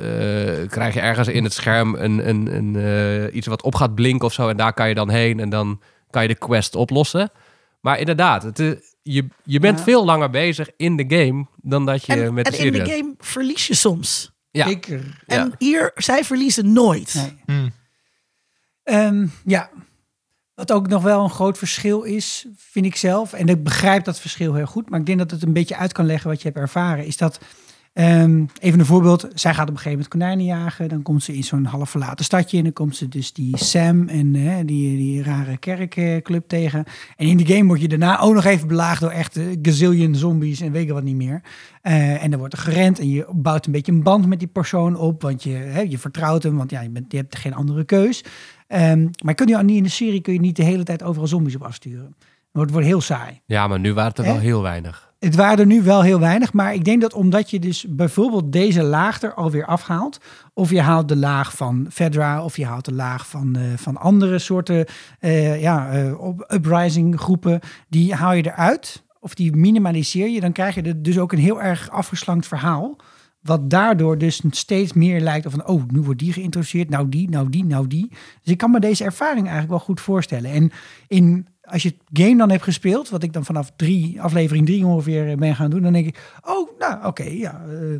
krijg 0.67 0.93
je 0.93 0.99
ergens 0.99 1.27
in 1.27 1.43
het 1.43 1.53
scherm 1.53 1.95
een, 1.95 2.29
een, 2.29 2.55
een, 2.55 2.75
eh, 2.75 3.35
iets 3.35 3.47
wat 3.47 3.61
op 3.63 3.75
gaat 3.75 3.95
blinken 3.95 4.25
of 4.27 4.33
zo. 4.33 4.49
En 4.49 4.57
daar 4.57 4.73
kan 4.73 4.89
je 4.89 4.95
dan 4.95 5.09
heen 5.09 5.39
en 5.39 5.49
dan 5.49 5.81
kan 6.09 6.21
je 6.21 6.27
de 6.27 6.35
quest 6.35 6.75
oplossen. 6.75 7.31
Maar 7.81 7.99
inderdaad, 7.99 8.43
het, 8.43 8.59
is- 8.59 8.95
je, 9.01 9.25
je 9.43 9.59
bent 9.59 9.77
Ja. 9.77 9.83
veel 9.83 10.05
langer 10.05 10.29
bezig 10.29 10.69
in 10.77 10.95
de 10.95 11.05
game 11.17 11.45
dan 11.61 11.85
dat 11.85 12.05
je 12.05 12.13
En, 12.13 12.33
met 12.33 12.45
de 12.45 12.51
en 12.51 12.57
serie 12.57 12.79
in 12.79 12.83
de 12.83 12.89
game 12.91 13.15
verlies 13.19 13.67
je 13.67 13.73
soms. 13.75 14.31
Ja. 14.51 14.65
Zeker. 14.67 15.21
Ja. 15.27 15.35
En 15.37 15.53
hier, 15.57 15.91
zij 15.95 16.23
verliezen 16.23 16.73
nooit. 16.73 17.13
Nee. 17.15 17.57
Hmm. 17.57 17.71
Ehm, 18.83 19.27
ja, 19.45 19.69
wat 20.53 20.71
ook 20.71 20.87
nog 20.87 21.03
wel 21.03 21.23
een 21.23 21.29
groot 21.29 21.57
verschil 21.57 22.01
is, 22.03 22.45
vind 22.57 22.85
ik 22.85 22.95
zelf. 22.95 23.33
En 23.33 23.47
ik 23.47 23.63
begrijp 23.63 24.03
dat 24.03 24.19
verschil 24.19 24.53
heel 24.53 24.65
goed. 24.65 24.89
Maar 24.89 24.99
ik 24.99 25.05
denk 25.05 25.17
dat 25.19 25.31
het 25.31 25.43
een 25.43 25.53
beetje 25.53 25.75
uit 25.77 25.91
kan 25.93 26.05
leggen 26.05 26.29
wat 26.29 26.41
je 26.41 26.47
hebt 26.47 26.59
ervaren. 26.59 27.05
Is 27.05 27.17
dat, 27.17 27.39
ehm, 28.03 28.45
even 28.59 28.79
een 28.79 28.85
voorbeeld. 28.85 29.27
Zij 29.33 29.53
gaat 29.53 29.69
op 29.69 29.75
een 29.75 29.81
gegeven 29.81 29.91
moment 29.91 30.07
konijnen 30.07 30.45
jagen. 30.45 30.89
Dan 30.89 31.01
komt 31.01 31.23
ze 31.23 31.35
in 31.35 31.43
zo'n 31.43 31.65
half 31.65 31.89
verlaten 31.89 32.25
stadje. 32.25 32.57
En 32.57 32.63
dan 32.63 32.73
komt 32.73 32.95
ze 32.95 33.07
dus 33.07 33.33
die 33.33 33.57
Sam 33.57 34.07
en 34.07 34.35
eh, 34.35 34.55
die, 34.65 34.97
die 34.97 35.23
rare 35.23 35.57
kerkclub 35.57 36.47
tegen. 36.47 36.83
En 37.15 37.27
in 37.27 37.37
de 37.37 37.45
game 37.45 37.67
word 37.67 37.81
je 37.81 37.87
daarna 37.87 38.19
ook 38.19 38.33
nog 38.33 38.45
even 38.45 38.67
belaagd 38.67 39.01
door 39.01 39.11
echt 39.11 39.39
gazillion 39.61 40.15
zombies 40.15 40.61
en 40.61 40.71
weet 40.71 40.83
ik 40.83 40.91
wat 40.91 41.03
niet 41.03 41.15
meer. 41.15 41.41
Eh, 41.81 42.23
en 42.23 42.29
dan 42.29 42.39
wordt 42.39 42.53
er 42.53 42.59
gerend 42.59 42.99
en 42.99 43.09
je 43.09 43.27
bouwt 43.31 43.65
een 43.65 43.71
beetje 43.71 43.91
een 43.91 44.03
band 44.03 44.25
met 44.27 44.39
die 44.39 44.47
persoon 44.47 44.95
op. 44.95 45.21
Want 45.21 45.43
je, 45.43 45.49
hè, 45.49 45.81
je 45.81 45.97
vertrouwt 45.97 46.43
hem, 46.43 46.57
want 46.57 46.71
ja, 46.71 46.81
je, 46.81 46.89
bent, 46.89 47.11
je 47.11 47.17
hebt 47.17 47.35
geen 47.35 47.53
andere 47.53 47.83
keus. 47.83 48.23
Ehm, 48.67 49.07
maar 49.23 49.33
kun 49.33 49.47
je 49.47 49.57
niet 49.57 49.77
in 49.77 49.83
de 49.83 49.89
serie 49.89 50.21
kun 50.21 50.33
je 50.33 50.39
niet 50.39 50.55
de 50.55 50.63
hele 50.63 50.83
tijd 50.83 51.03
overal 51.03 51.27
zombies 51.27 51.55
op 51.55 51.63
afsturen. 51.63 52.15
Het 52.17 52.65
wordt, 52.65 52.71
wordt 52.71 52.87
heel 52.87 53.01
saai. 53.01 53.41
Ja, 53.45 53.67
maar 53.67 53.79
nu 53.79 53.93
waren 53.93 54.09
het 54.09 54.17
er 54.19 54.25
wel 54.25 54.39
heel 54.39 54.61
weinig. 54.61 55.06
Het 55.27 55.35
waren 55.35 55.59
er 55.59 55.65
nu 55.65 55.81
wel 55.81 56.01
heel 56.01 56.19
weinig, 56.19 56.53
maar 56.53 56.73
ik 56.73 56.83
denk 56.83 57.01
dat 57.01 57.13
omdat 57.13 57.49
je 57.49 57.59
dus 57.59 57.85
bijvoorbeeld 57.89 58.51
deze 58.51 58.83
laag 58.83 59.21
er 59.21 59.33
alweer 59.33 59.65
afhaalt, 59.65 60.19
of 60.53 60.69
je 60.69 60.81
haalt 60.81 61.07
de 61.07 61.15
laag 61.15 61.55
van 61.55 61.87
Fedra, 61.91 62.43
of 62.43 62.57
je 62.57 62.65
haalt 62.65 62.85
de 62.85 62.93
laag 62.93 63.27
van, 63.27 63.55
eh, 63.55 63.63
van 63.75 63.97
andere 63.97 64.39
soorten 64.39 64.85
eh, 65.19 65.61
ja, 65.61 66.11
op- 66.13 66.51
uprising 66.53 67.19
groepen, 67.19 67.59
die 67.89 68.13
haal 68.13 68.33
je 68.33 68.45
eruit, 68.45 69.03
of 69.19 69.33
die 69.33 69.55
minimaliseer 69.55 70.29
je, 70.29 70.39
dan 70.41 70.51
krijg 70.51 70.75
je 70.75 70.81
er 70.81 71.03
dus 71.03 71.19
ook 71.19 71.31
een 71.31 71.39
heel 71.39 71.61
erg 71.61 71.89
afgeslankt 71.89 72.47
verhaal. 72.47 72.95
Wat 73.41 73.69
daardoor 73.69 74.17
dus 74.17 74.41
steeds 74.49 74.93
meer 74.93 75.21
lijkt 75.21 75.45
op 75.45 75.51
van, 75.51 75.67
oh, 75.67 75.83
nu 75.87 76.01
wordt 76.01 76.19
die 76.19 76.33
geïntroduceerd, 76.33 76.89
nou 76.89 77.09
die, 77.09 77.29
nou 77.29 77.49
die, 77.49 77.65
nou 77.65 77.87
die. 77.87 78.07
Dus 78.09 78.51
ik 78.51 78.57
kan 78.57 78.71
me 78.71 78.79
deze 78.79 79.03
ervaring 79.03 79.41
eigenlijk 79.41 79.69
wel 79.69 79.79
goed 79.79 80.01
voorstellen. 80.01 80.51
En 80.51 80.71
in, 81.07 81.47
als 81.67 81.83
je 81.83 81.89
het 81.89 82.21
game 82.23 82.37
dan 82.37 82.49
hebt 82.49 82.63
gespeeld, 82.63 83.09
wat 83.09 83.23
ik 83.23 83.33
dan 83.33 83.45
vanaf 83.45 83.71
drie, 83.75 84.21
aflevering 84.21 84.65
drie 84.65 84.85
ongeveer 84.85 85.29
eh, 85.29 85.37
ben 85.37 85.55
gaan 85.55 85.69
doen, 85.69 85.81
dan 85.81 85.93
denk 85.93 86.07
ik, 86.07 86.31
oh, 86.43 86.79
nou 86.79 87.05
oké, 87.05 87.23
ja. 87.23 87.61
eh, 87.69 87.93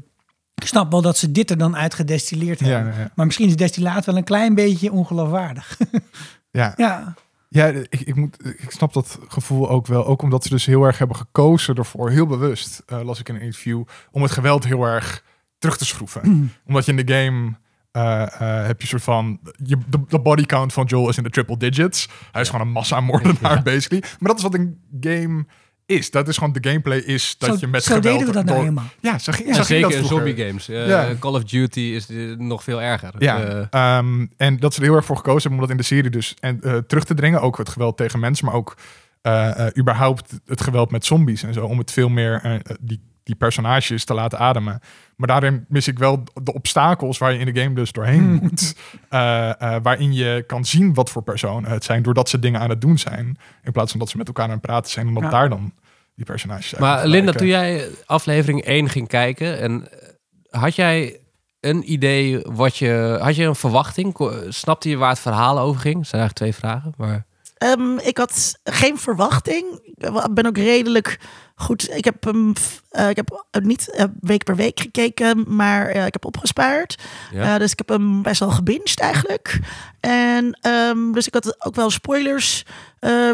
ik 0.56 0.68
snap 0.68 0.92
wel 0.92 1.02
dat 1.02 1.18
ze 1.18 1.32
dit 1.32 1.50
er 1.50 1.58
dan 1.58 1.76
uit 1.76 1.94
gedestilleerd 1.94 2.60
hebben. 2.60 2.94
ja. 2.98 3.12
Maar 3.16 3.26
misschien 3.26 3.48
is 3.48 3.56
destillaat 3.56 4.06
wel 4.06 4.18
een 4.18 4.24
klein 4.24 4.56
beetje 4.56 4.92
ongeloofwaardig. 4.92 5.78
Ja, 6.52 6.74
ja, 6.78 7.14
ja 7.50 7.66
ik, 7.66 8.00
ik, 8.00 8.16
moet, 8.16 8.38
ik 8.58 8.72
snap 8.72 8.94
dat 8.94 9.20
gevoel 9.28 9.70
ook 9.70 9.88
wel. 9.88 10.06
Ook 10.06 10.22
omdat 10.22 10.44
ze 10.44 10.50
dus 10.50 10.66
heel 10.66 10.84
erg 10.84 10.98
hebben 10.98 11.18
gekozen 11.18 11.76
ervoor, 11.76 12.10
heel 12.10 12.26
bewust, 12.26 12.84
eh, 12.86 13.02
las 13.04 13.20
ik 13.20 13.30
in 13.30 13.36
een 13.36 13.42
interview, 13.42 13.84
om 14.12 14.22
het 14.22 14.32
geweld 14.32 14.66
heel 14.66 14.84
erg 14.84 15.24
terug 15.58 15.78
te 15.78 15.86
schroeven. 15.86 16.52
omdat 16.68 16.86
je 16.86 16.92
in 16.94 17.06
de 17.06 17.14
game 17.14 17.56
eh, 17.98 18.60
eh, 18.60 18.66
heb 18.66 18.82
je 18.82 18.88
soort 18.88 19.04
van... 19.04 19.40
Je, 19.64 19.78
de, 19.88 20.00
de 20.08 20.20
body 20.20 20.46
count 20.46 20.74
van 20.74 20.86
Joel 20.86 21.10
is 21.10 21.18
in 21.18 21.24
de 21.24 21.30
triple 21.30 21.58
digits. 21.58 22.08
Hij 22.32 22.42
is 22.42 22.50
gewoon 22.50 22.66
een 22.66 22.72
massamoordenaar, 22.74 23.64
basically. 23.74 24.04
Maar 24.20 24.30
dat 24.30 24.38
is 24.38 24.44
wat 24.44 24.54
een 24.54 24.80
game 25.02 25.46
is. 25.86 26.12
Dat 26.12 26.28
is 26.28 26.38
gewoon 26.38 26.54
de 26.54 26.70
gameplay 26.70 26.98
is 26.98 27.36
dat 27.38 27.50
zo, 27.50 27.58
je 27.60 27.68
met 27.68 27.84
zo 27.84 27.96
geweld... 27.96 28.14
deden 28.14 28.28
we 28.28 28.34
dat 28.34 28.46
nou 28.46 28.60
helemaal. 28.60 28.84
Ja, 29.00 29.18
zo 29.20 29.32
ging, 29.32 29.48
Ja, 29.48 29.54
zo 29.54 29.64
Zeker 29.64 29.96
in 29.96 30.06
zombie 30.06 30.36
games. 30.36 30.70
Eh, 30.70 30.88
Ja. 30.88 31.16
Call 31.20 31.34
of 31.34 31.44
Duty 31.44 31.80
is 31.80 32.08
nog 32.38 32.64
veel 32.64 32.82
erger. 32.82 33.14
Ja, 33.18 33.40
Eh, 33.40 33.66
ehm, 33.70 34.26
en 34.38 34.58
dat 34.58 34.74
ze 34.74 34.80
er 34.80 34.86
heel 34.86 34.96
erg 34.96 35.06
voor 35.06 35.18
gekozen 35.18 35.42
hebben 35.42 35.60
om 35.60 35.66
dat 35.68 35.70
in 35.70 35.78
de 35.78 35.96
serie 35.96 36.12
dus 36.12 36.36
en, 36.40 36.62
eh, 36.62 36.78
terug 36.78 37.04
te 37.04 37.14
dringen. 37.14 37.42
Ook 37.42 37.58
het 37.58 37.70
geweld 37.70 37.98
tegen 37.98 38.20
mensen, 38.20 38.46
maar 38.46 38.56
ook 38.56 38.78
eh, 39.22 39.66
eh, 39.68 39.78
überhaupt 39.78 40.40
het 40.46 40.62
geweld 40.62 40.92
met 40.92 41.06
zombies 41.06 41.44
en 41.44 41.54
zo. 41.54 41.66
Om 41.66 41.78
het 41.78 41.92
veel 41.92 42.10
meer 42.10 42.62
die, 42.80 43.02
die 43.28 43.36
personages 43.36 44.06
te 44.06 44.14
laten 44.14 44.40
ademen. 44.40 44.80
Maar 45.16 45.28
daarin 45.28 45.66
mis 45.68 45.88
ik 45.88 46.00
wel 46.00 46.24
de 46.44 46.54
obstakels 46.54 47.18
waar 47.18 47.34
je 47.34 47.40
in 47.40 47.54
de 47.54 47.62
game 47.62 47.76
dus 47.76 47.92
doorheen 47.92 48.34
moet. 48.42 48.76
Eh, 49.10 49.62
eh, 49.62 49.82
waarin 49.84 50.14
je 50.14 50.44
kan 50.48 50.66
zien 50.66 50.94
wat 50.94 51.10
voor 51.10 51.22
personen 51.24 51.70
het 51.70 51.84
zijn, 51.84 52.04
doordat 52.04 52.30
ze 52.30 52.40
dingen 52.40 52.60
aan 52.60 52.70
het 52.70 52.82
doen 52.82 52.98
zijn. 52.98 53.38
In 53.64 53.72
plaats 53.72 53.92
van 53.92 54.00
dat 54.00 54.10
ze 54.10 54.18
met 54.18 54.28
elkaar 54.28 54.46
aan 54.46 54.52
het 54.52 54.62
praten 54.62 54.92
zijn, 54.92 55.08
omdat 55.08 55.24
Ja. 55.24 55.30
daar 55.30 55.50
dan 55.50 55.74
die 56.16 56.26
personages 56.26 56.72
uit 56.72 56.82
maar 56.82 57.08
Linda, 57.08 57.32
toen 57.32 57.48
jij 57.48 57.88
aflevering 58.06 58.66
1 58.66 58.90
ging 58.90 59.08
kijken, 59.08 59.60
en 59.60 59.92
eh, 59.92 60.60
had 60.62 60.76
jij 60.76 61.20
een 61.60 61.92
idee 61.92 62.40
wat 62.44 62.78
je... 62.78 63.18
Had 63.22 63.36
je 63.36 63.44
een 63.44 63.56
verwachting? 63.56 64.16
Snapte 64.50 64.90
je 64.90 64.98
waar 64.98 65.10
het 65.10 65.20
verhaal 65.20 65.60
over 65.60 65.82
ging? 65.82 65.96
Dat 65.96 66.08
zijn 66.08 66.22
eigenlijk 66.22 66.54
twee 66.54 66.72
vragen, 66.72 66.94
maar... 66.98 67.26
Ehm, 67.58 67.98
ik 67.98 68.18
had 68.18 68.60
geen 68.64 68.98
verwachting. 68.98 69.80
Ik 69.96 70.34
ben 70.34 70.46
ook 70.46 70.58
redelijk 70.58 71.20
goed. 71.60 71.96
Ik 71.96 72.06
heb 72.06 72.24
hem 72.24 72.54
eh, 72.90 73.10
ik 73.10 73.16
heb 73.16 73.48
niet 73.64 73.90
eh, 73.92 74.06
week 74.20 74.44
per 74.44 74.56
week 74.56 74.80
gekeken, 74.80 75.44
maar 75.48 75.88
eh, 75.88 76.06
ik 76.06 76.14
heb 76.14 76.26
opgespaard. 76.26 76.98
Ja. 77.32 77.58
Dus 77.58 77.72
ik 77.72 77.78
heb 77.78 77.90
hem 77.90 78.22
best 78.22 78.40
wel 78.40 78.50
gebinged 78.50 79.00
eigenlijk. 79.00 79.60
En 80.00 80.58
ehm, 80.62 81.12
dus 81.12 81.28
ik 81.28 81.34
had 81.34 81.66
ook 81.66 81.76
wel 81.76 81.90
spoilers 81.90 82.66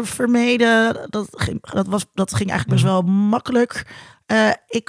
vermeden. 0.02 1.06
Dat 1.10 1.28
ging, 1.30 1.70
dat, 1.70 1.86
was, 1.86 2.06
dat 2.14 2.34
ging 2.34 2.50
eigenlijk 2.50 2.80
best 2.80 2.92
wel 2.92 3.02
makkelijk. 3.02 3.86
Ik 4.68 4.88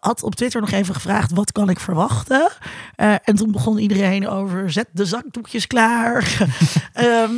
had 0.00 0.22
op 0.22 0.34
Twitter 0.34 0.60
nog 0.60 0.70
even 0.70 0.94
gevraagd: 0.94 1.32
wat 1.32 1.52
kan 1.52 1.70
ik 1.70 1.80
verwachten? 1.80 2.50
En 2.96 3.34
toen 3.34 3.52
begon 3.52 3.78
iedereen 3.78 4.28
over: 4.28 4.72
zet 4.72 4.88
de 4.92 5.04
zakdoekjes 5.04 5.66
klaar. 5.66 6.24
Ehm, 6.92 7.32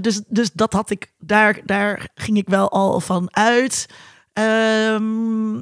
dus, 0.00 0.20
dus 0.28 0.52
dat 0.52 0.72
had 0.72 0.90
ik, 0.90 1.12
daar, 1.18 1.60
daar 1.64 2.08
ging 2.14 2.36
ik 2.36 2.48
wel 2.48 2.70
al 2.70 3.00
van 3.00 3.36
uit. 3.36 3.86
Ehm, 4.34 5.60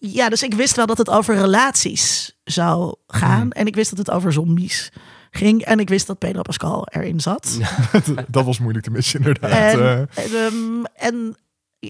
ja, 0.00 0.28
dus 0.28 0.42
ik 0.42 0.54
wist 0.54 0.76
wel 0.76 0.86
dat 0.86 0.98
het 0.98 1.10
over 1.10 1.34
relaties 1.34 2.36
zou 2.44 2.94
gaan. 3.06 3.46
Mhm. 3.46 3.50
En 3.50 3.66
ik 3.66 3.74
wist 3.74 3.90
dat 3.90 3.98
het 3.98 4.10
over 4.10 4.32
zombies 4.32 4.92
ging. 5.30 5.62
En 5.64 5.78
ik 5.80 5.88
wist 5.88 6.06
dat 6.06 6.18
Pedro 6.18 6.42
Pascal 6.42 6.86
erin 6.86 7.20
zat. 7.20 7.58
dat 8.28 8.44
was 8.44 8.58
moeilijk 8.58 8.84
te 8.84 8.90
missen, 8.90 9.18
inderdaad. 9.18 9.50
En, 9.50 9.78
Eh, 9.80 10.00
en, 10.00 10.06
ehm, 10.46 10.84
en, 10.94 11.36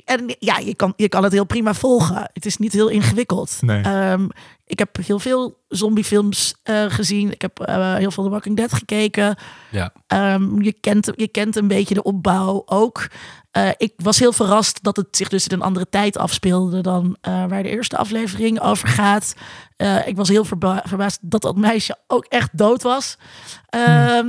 en 0.05 0.37
ja, 0.39 0.59
je 0.59 0.75
kan, 0.75 0.93
je 0.97 1.09
kan 1.09 1.23
het 1.23 1.33
heel 1.33 1.45
prima 1.45 1.75
volgen. 1.75 2.31
Het 2.33 2.47
is 2.47 2.57
niet 2.57 2.73
heel 2.73 2.89
ingewikkeld. 2.89 3.57
Nee. 3.61 3.83
Ehm, 3.83 4.29
ik 4.67 4.79
heb 4.79 4.97
heel 4.97 5.19
veel 5.19 5.59
zombiefilms 5.69 6.55
eh, 6.63 6.85
gezien. 6.89 7.33
Ik 7.33 7.43
heb 7.43 7.61
eh, 7.61 7.95
heel 7.95 8.11
veel 8.11 8.25
The 8.25 8.31
Walking 8.31 8.57
Dead 8.57 8.73
gekeken. 8.73 9.37
Ja. 9.71 9.93
Ehm, 10.07 10.63
je, 10.63 10.73
kent, 10.73 11.11
je 11.17 11.29
kent 11.29 11.57
een 11.57 11.69
beetje 11.69 11.95
de 11.95 12.03
opbouw 12.03 12.63
ook. 12.67 13.07
Eh, 13.51 13.69
ik 13.77 13.93
was 13.97 14.19
heel 14.19 14.33
verrast 14.33 14.83
dat 14.83 14.97
het 14.97 15.17
zich 15.17 15.29
dus 15.29 15.47
in 15.47 15.57
een 15.57 15.63
andere 15.63 15.89
tijd 15.89 16.17
afspeelde 16.19 16.81
dan 16.81 17.17
eh, 17.21 17.47
waar 17.47 17.63
de 17.63 17.69
eerste 17.69 17.97
aflevering 17.97 18.61
over 18.61 18.89
gaat. 18.89 19.35
Eh, 19.77 20.07
ik 20.07 20.17
was 20.17 20.29
heel 20.29 20.45
verba- 20.45 20.83
verbaasd 20.85 21.19
dat 21.23 21.43
dat 21.43 21.57
meisje 21.57 21.97
ook 22.07 22.25
echt 22.25 22.59
dood 22.59 22.83
was. 22.83 23.17
Ehm, 23.69 24.29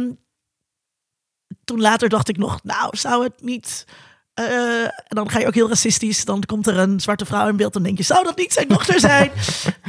Toen 1.63 1.81
later 1.81 2.09
dacht 2.09 2.29
ik 2.29 2.37
nog, 2.37 2.63
nou, 2.63 2.97
zou 2.97 3.23
het 3.23 3.41
niet... 3.41 3.85
eh, 4.33 4.83
en 4.83 5.15
dan 5.15 5.29
ga 5.29 5.39
je 5.39 5.47
ook 5.47 5.53
heel 5.53 5.67
racistisch. 5.67 6.25
Dan 6.25 6.43
komt 6.45 6.67
er 6.67 6.77
een 6.77 6.99
zwarte 6.99 7.25
vrouw 7.25 7.47
in 7.47 7.55
beeld. 7.55 7.73
Dan 7.73 7.83
denk 7.83 7.97
je, 7.97 8.03
zou 8.03 8.23
dat 8.23 8.37
niet 8.37 8.53
zijn 8.53 8.67
dochter 8.67 8.99
zijn? 8.99 9.31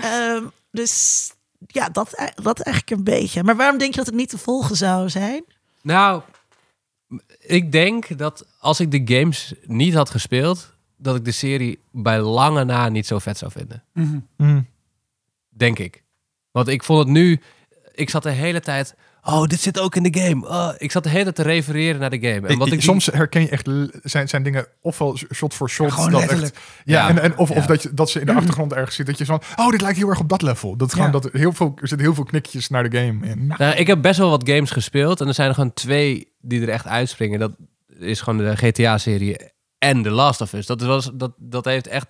Ehm, 0.02 0.44
dus 0.70 1.30
ja, 1.66 1.88
dat, 1.88 2.32
dat 2.34 2.60
eigenlijk 2.60 2.96
een 2.96 3.04
beetje. 3.04 3.42
Maar 3.42 3.56
waarom 3.56 3.78
denk 3.78 3.90
je 3.90 3.96
dat 3.96 4.06
het 4.06 4.14
niet 4.14 4.28
te 4.28 4.38
volgen 4.38 4.76
zou 4.76 5.08
zijn? 5.10 5.44
Nou, 5.82 6.22
Ik 7.38 7.72
denk 7.72 8.18
dat 8.18 8.46
als 8.58 8.80
ik 8.80 8.90
de 8.90 9.16
games 9.16 9.54
niet 9.66 9.94
had 9.94 10.10
gespeeld, 10.10 10.74
dat 10.96 11.16
ik 11.16 11.24
de 11.24 11.32
serie 11.32 11.78
bij 11.90 12.20
lange 12.20 12.64
na 12.64 12.88
niet 12.88 13.06
zo 13.06 13.18
vet 13.18 13.38
zou 13.38 13.50
vinden. 13.50 13.84
Mhm. 13.92 14.18
Mm. 14.36 14.66
Denk 15.48 15.78
ik. 15.78 16.02
Want 16.50 16.68
ik 16.68 16.82
vond 16.84 16.98
het 16.98 17.08
nu... 17.08 17.40
Ik 17.92 18.10
zat 18.10 18.22
de 18.22 18.30
hele 18.30 18.60
tijd... 18.60 18.94
Oh, 19.24 19.44
dit 19.44 19.60
zit 19.60 19.78
ook 19.80 19.96
in 19.96 20.02
de 20.02 20.20
game. 20.20 20.48
Oh, 20.48 20.72
ik 20.78 20.90
zat 20.90 21.02
de 21.02 21.08
hele 21.08 21.22
tijd 21.22 21.34
te 21.34 21.42
refereren 21.42 22.00
naar 22.00 22.10
de 22.10 22.20
game. 22.28 22.48
En 22.48 22.58
wat 22.58 22.66
ik- 22.66 22.72
ik 22.72 22.82
soms 22.82 23.06
herken 23.06 23.40
je 23.40 23.48
echt 23.48 23.68
zijn, 24.02 24.28
zijn 24.28 24.42
dingen 24.42 24.66
ofwel 24.80 25.16
shot 25.34 25.54
voor 25.54 25.70
shot. 25.70 25.90
Ja, 25.96 26.08
dat. 26.08 26.22
Echt, 26.22 26.40
ja, 26.40 26.50
Ja. 26.84 27.08
en, 27.08 27.18
en 27.22 27.36
of, 27.38 27.50
of 27.50 27.66
dat, 27.66 27.82
je, 27.82 27.94
dat 27.94 28.10
ze 28.10 28.20
in 28.20 28.26
de 28.26 28.32
achtergrond 28.34 28.72
ergens 28.72 28.96
zit. 28.96 29.06
Dat 29.06 29.18
je 29.18 29.24
zo 29.24 29.38
van, 29.40 29.64
oh, 29.64 29.70
dit 29.70 29.80
lijkt 29.80 29.96
heel 29.98 30.08
erg 30.08 30.20
op 30.20 30.28
dat 30.28 30.42
level. 30.42 30.76
Dat 30.76 30.92
gewoon 30.92 31.10
dat 31.10 31.24
er 31.24 31.30
heel 31.32 31.52
veel, 31.52 31.72
er 31.80 31.88
zitten 31.88 32.06
heel 32.06 32.14
veel 32.14 32.24
knikjes 32.24 32.68
naar 32.68 32.90
de 32.90 32.98
game 32.98 33.26
in. 33.26 33.46
Nou, 33.58 33.74
ik 33.76 33.86
heb 33.86 34.02
best 34.02 34.18
wel 34.18 34.30
wat 34.30 34.48
games 34.48 34.70
gespeeld. 34.70 35.20
En 35.20 35.28
er 35.28 35.34
zijn 35.34 35.48
er 35.48 35.54
gewoon 35.54 35.72
twee 35.72 36.32
die 36.40 36.62
er 36.62 36.68
echt 36.68 36.86
uitspringen. 36.86 37.38
Dat 37.38 37.52
is 37.98 38.20
gewoon 38.20 38.38
de 38.44 38.56
GTA-serie 38.56 39.36
en 39.78 40.02
The 40.02 40.10
Last 40.10 40.40
of 40.40 40.52
Us. 40.52 40.66
Dat, 40.66 40.82
was, 40.82 41.10
dat, 41.14 41.32
dat 41.38 41.64
heeft 41.64 41.86
echt... 41.86 42.06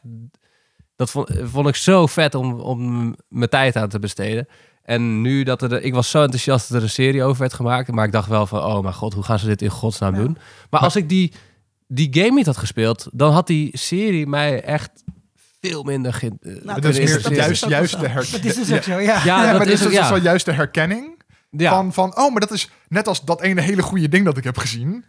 Dat 0.96 1.10
vond, 1.10 1.30
vond 1.42 1.68
ik 1.68 1.76
zo 1.76 2.06
vet 2.06 2.34
om, 2.34 2.60
om 2.60 3.14
mijn 3.28 3.50
tijd 3.50 3.76
aan 3.76 3.88
te 3.88 3.98
besteden. 3.98 4.48
En 4.82 5.20
nu 5.20 5.42
dat 5.42 5.62
er... 5.62 5.82
Ik 5.82 5.94
was 5.94 6.10
zo 6.10 6.22
enthousiast 6.22 6.68
dat 6.68 6.76
er 6.76 6.82
een 6.82 6.90
serie 6.90 7.22
over 7.24 7.40
werd 7.40 7.52
gemaakt. 7.52 7.90
Maar 7.92 8.04
ik 8.06 8.12
dacht 8.12 8.28
wel 8.28 8.46
van... 8.46 8.64
Oh 8.64 8.82
mijn 8.82 8.94
god, 8.94 9.14
hoe 9.14 9.22
gaan 9.24 9.38
ze 9.38 9.46
dit 9.46 9.62
in 9.62 9.70
godsnaam 9.70 10.14
Ja. 10.14 10.20
doen? 10.20 10.38
Maar 10.70 10.80
als 10.80 10.96
ik 10.96 11.08
die, 11.08 11.32
die 11.88 12.08
game 12.10 12.30
niet 12.34 12.46
had 12.46 12.56
gespeeld... 12.56 13.08
Dan 13.12 13.32
had 13.32 13.46
die 13.46 13.78
serie 13.78 14.26
mij 14.26 14.62
echt 14.62 14.90
veel 15.60 15.82
minder 15.82 16.12
ge, 16.12 16.26
eh, 16.26 16.32
Nou, 16.42 16.56
is 16.56 16.64
meer 16.64 16.82
dat 16.82 16.84
is 16.94 16.96
juist, 16.98 17.14
dus 17.14 17.24
ook 17.24 17.30
wel 17.30 17.70
juist 17.78 17.92
zo. 17.94 17.98
de 18.00 18.08
her- 18.08 18.28
Dat 18.32 18.44
is 18.44 18.54
dus 18.54 18.68
ja. 18.68 18.76
ook 18.76 18.82
zo, 18.82 18.98
ja. 18.98 18.98
Ja, 19.00 19.22
Ja, 19.24 19.46
dat 19.46 19.56
maar 19.56 19.66
dit 19.66 19.74
is 19.74 19.80
dus 19.80 20.08
wel 20.08 20.18
juist 20.20 20.44
de 20.44 20.52
herkenning. 20.52 21.20
Ja. 21.50 21.70
Van, 21.70 21.92
van, 21.92 22.16
oh, 22.18 22.30
maar 22.32 22.40
dat 22.40 22.50
is 22.50 22.70
net 22.88 23.08
als 23.08 23.24
dat 23.24 23.40
ene 23.42 23.60
hele 23.60 23.82
goede 23.82 24.08
ding 24.08 24.24
dat 24.24 24.36
ik 24.36 24.44
heb 24.44 24.58
gezien. 24.58 25.04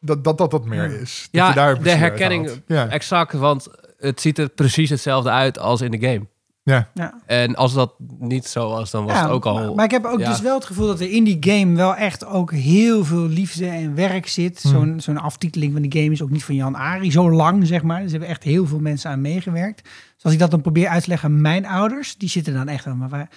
Dat 0.00 0.24
dat, 0.24 0.38
dat, 0.38 0.50
dat 0.50 0.64
meer 0.64 1.00
is. 1.00 1.20
Dat 1.20 1.40
Ja, 1.40 1.48
je 1.48 1.54
daar 1.54 1.82
de 1.82 1.90
herkenning-. 1.90 2.50
Exact, 2.68 3.32
want 3.32 3.68
het 3.98 4.20
ziet 4.20 4.38
er 4.38 4.48
precies 4.48 4.90
hetzelfde 4.90 5.30
uit 5.30 5.58
als 5.58 5.80
in 5.80 5.90
de 5.90 5.98
game. 6.08 6.26
Ja. 6.68 6.88
Ja. 6.94 7.14
En 7.26 7.54
als 7.56 7.74
dat 7.74 7.94
niet 8.18 8.46
zo 8.46 8.68
was, 8.68 8.90
dan 8.90 9.04
was 9.04 9.14
Ja, 9.14 9.22
het 9.22 9.30
ook 9.30 9.46
al... 9.46 9.54
Maar, 9.54 9.74
maar 9.74 9.84
ik 9.84 9.90
heb 9.90 10.04
ook 10.04 10.18
ja. 10.20 10.28
dus 10.30 10.40
wel 10.40 10.54
het 10.54 10.64
gevoel 10.64 10.86
dat 10.86 11.00
er 11.00 11.10
in 11.10 11.24
die 11.24 11.36
game 11.40 11.76
wel 11.76 11.94
echt 11.94 12.24
ook 12.26 12.52
heel 12.52 13.04
veel 13.04 13.26
liefde 13.28 13.66
en 13.66 13.94
werk 13.94 14.26
zit. 14.28 14.62
Hmm. 14.62 14.70
Zo'n 14.70 15.00
zo'n 15.00 15.18
aftiteling 15.18 15.72
van 15.72 15.82
die 15.82 16.00
game 16.00 16.12
is 16.12 16.22
ook 16.22 16.30
niet 16.30 16.44
van 16.44 16.54
Jan 16.54 16.74
Ari 16.76 17.10
zo 17.12 17.30
lang, 17.30 17.66
zeg 17.66 17.82
maar. 17.82 17.96
Dus 17.96 18.04
er 18.06 18.10
hebben 18.10 18.28
echt 18.28 18.42
heel 18.42 18.66
veel 18.66 18.78
mensen 18.80 19.10
aan 19.10 19.20
meegewerkt. 19.20 19.82
Dus 19.82 20.24
als 20.24 20.32
ik 20.32 20.38
dat 20.38 20.50
dan 20.50 20.60
probeer 20.60 20.88
uit 20.88 21.02
te 21.02 21.08
leggen 21.08 21.28
aan 21.28 21.40
mijn 21.40 21.66
ouders, 21.66 22.16
die 22.16 22.28
zitten 22.28 22.54
dan 22.54 22.68
echt 22.68 22.86
aan, 22.86 22.98
maar 22.98 23.08
waar, 23.08 23.28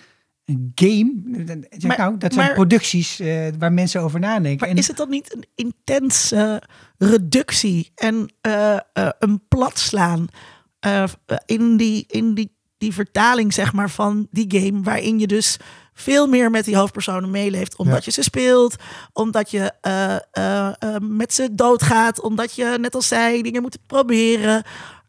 een 0.46 0.72
game, 0.76 1.12
zeg 1.70 1.88
Maar- 1.88 1.98
nou, 1.98 2.18
dat 2.18 2.34
zijn 2.34 2.46
maar- 2.46 2.56
producties 2.56 3.20
eh, 3.20 3.48
waar 3.60 3.74
mensen 3.74 4.02
over 4.02 4.20
nadenken. 4.20 4.60
Maar 4.60 4.70
En- 4.70 4.76
is 4.76 4.88
het 4.88 4.98
dan 4.98 5.10
niet 5.10 5.36
een 5.36 5.46
intense 5.56 6.62
reductie 6.98 7.92
en 7.96 8.34
eh, 8.42 8.74
eh, 8.74 8.80
een 9.20 9.42
plat 9.48 9.80
slaan 9.80 10.28
eh, 10.80 11.04
in, 11.46 11.78
die, 11.78 12.04
in 12.08 12.34
die, 12.34 12.52
die 12.82 12.94
vertaling 12.94 13.54
zeg 13.54 13.74
maar, 13.74 13.90
van 13.90 14.28
die 14.32 14.46
game, 14.48 14.82
waarin 14.84 15.20
je 15.20 15.28
dus 15.28 15.58
veel 15.94 16.28
meer 16.28 16.50
met 16.50 16.66
die 16.66 16.76
hoofdpersonen 16.78 17.30
meeleeft, 17.32 17.76
omdat 17.76 17.96
Ja. 17.98 18.02
je 18.06 18.12
ze 18.12 18.22
speelt, 18.24 18.76
omdat 19.14 19.52
je 19.52 19.72
eh, 19.82 20.16
eh, 20.32 20.68
eh, 20.80 20.96
met 21.02 21.34
ze 21.34 21.56
doodgaat, 21.56 22.22
omdat 22.22 22.56
je, 22.56 22.78
net 22.80 22.96
als 22.96 23.08
zij, 23.08 23.42
dingen 23.42 23.62
moet 23.62 23.78
proberen. 23.88 24.64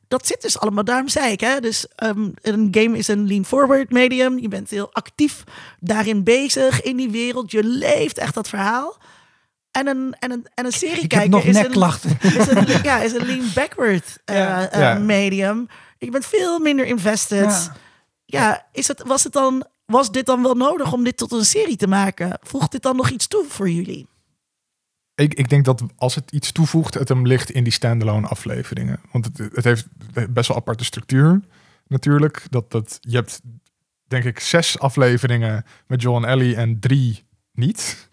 Dat 0.08 0.26
zit 0.26 0.42
dus 0.42 0.58
allemaal, 0.58 0.84
daarom 0.84 1.08
zei 1.08 1.32
ik, 1.32 1.40
hè? 1.40 1.60
Dus 1.60 1.86
ehm, 1.96 2.28
een 2.42 2.68
game 2.70 2.98
is 2.98 3.08
een 3.08 3.26
lean 3.26 3.44
forward 3.44 3.90
medium. 3.90 4.38
Je 4.38 4.48
bent 4.48 4.70
heel 4.70 4.92
actief 4.92 5.44
daarin 5.80 6.24
bezig 6.24 6.82
in 6.82 6.96
die 6.96 7.10
wereld. 7.10 7.50
Je 7.50 7.64
leeft 7.64 8.18
echt 8.18 8.34
dat 8.34 8.48
verhaal. 8.48 8.96
En 9.70 9.86
een, 9.86 10.14
en 10.18 10.30
een, 10.30 10.46
en 10.54 10.64
een 10.64 10.72
serie 10.72 11.06
kijken 11.06 11.30
is 11.44 11.56
is 12.20 12.46
een, 12.48 12.66
ja, 12.82 12.98
is 13.00 13.12
een 13.12 13.26
lean 13.26 13.46
backward 13.54 14.18
Ja. 14.24 14.68
Ja. 14.72 14.98
medium. 14.98 15.66
Je 16.04 16.10
bent 16.10 16.26
veel 16.26 16.58
minder 16.58 16.86
invested. 16.86 17.50
Ja. 17.50 17.76
Ja, 18.24 18.66
is 18.72 18.88
het, 18.88 19.02
was, 19.06 19.24
het 19.24 19.32
dan, 19.32 19.66
was 19.86 20.12
dit 20.12 20.26
dan 20.26 20.42
wel 20.42 20.54
nodig 20.54 20.92
om 20.92 21.04
dit 21.04 21.16
tot 21.16 21.32
een 21.32 21.44
serie 21.44 21.76
te 21.76 21.86
maken? 21.86 22.38
Voegt 22.42 22.72
dit 22.72 22.82
dan 22.82 22.96
nog 22.96 23.10
iets 23.10 23.26
toe 23.26 23.44
voor 23.48 23.70
jullie? 23.70 24.08
Ik, 25.14 25.34
ik 25.34 25.48
denk 25.48 25.64
dat 25.64 25.82
als 25.96 26.14
het 26.14 26.30
iets 26.30 26.52
toevoegt, 26.52 26.94
het 26.94 27.08
hem 27.08 27.26
ligt 27.26 27.50
in 27.50 27.64
die 27.64 27.72
standalone 27.72 28.26
afleveringen. 28.26 29.00
Want 29.12 29.24
het, 29.24 29.38
het 29.38 29.64
heeft 29.64 29.86
best 30.30 30.48
wel 30.48 30.56
aparte 30.56 30.84
structuur 30.84 31.40
natuurlijk. 31.86 32.46
Dat, 32.48 32.70
dat, 32.70 32.98
je 33.00 33.16
hebt 33.16 33.40
denk 34.06 34.24
ik 34.24 34.40
zes 34.40 34.78
afleveringen 34.78 35.64
met 35.86 36.02
Joel 36.02 36.16
en 36.16 36.24
Ellie 36.24 36.56
en 36.56 36.80
drie 36.80 37.24
niet. 37.52 38.08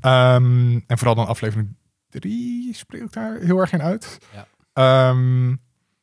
Ehm, 0.00 0.78
en 0.86 0.98
vooral 0.98 1.14
dan 1.14 1.26
aflevering 1.26 1.76
drie 2.08 2.74
spreekt 2.74 3.12
daar 3.12 3.36
heel 3.36 3.58
erg 3.58 3.72
in 3.72 3.82
uit. 3.82 4.18
Ja. 4.32 4.46
Ehm, 4.72 5.54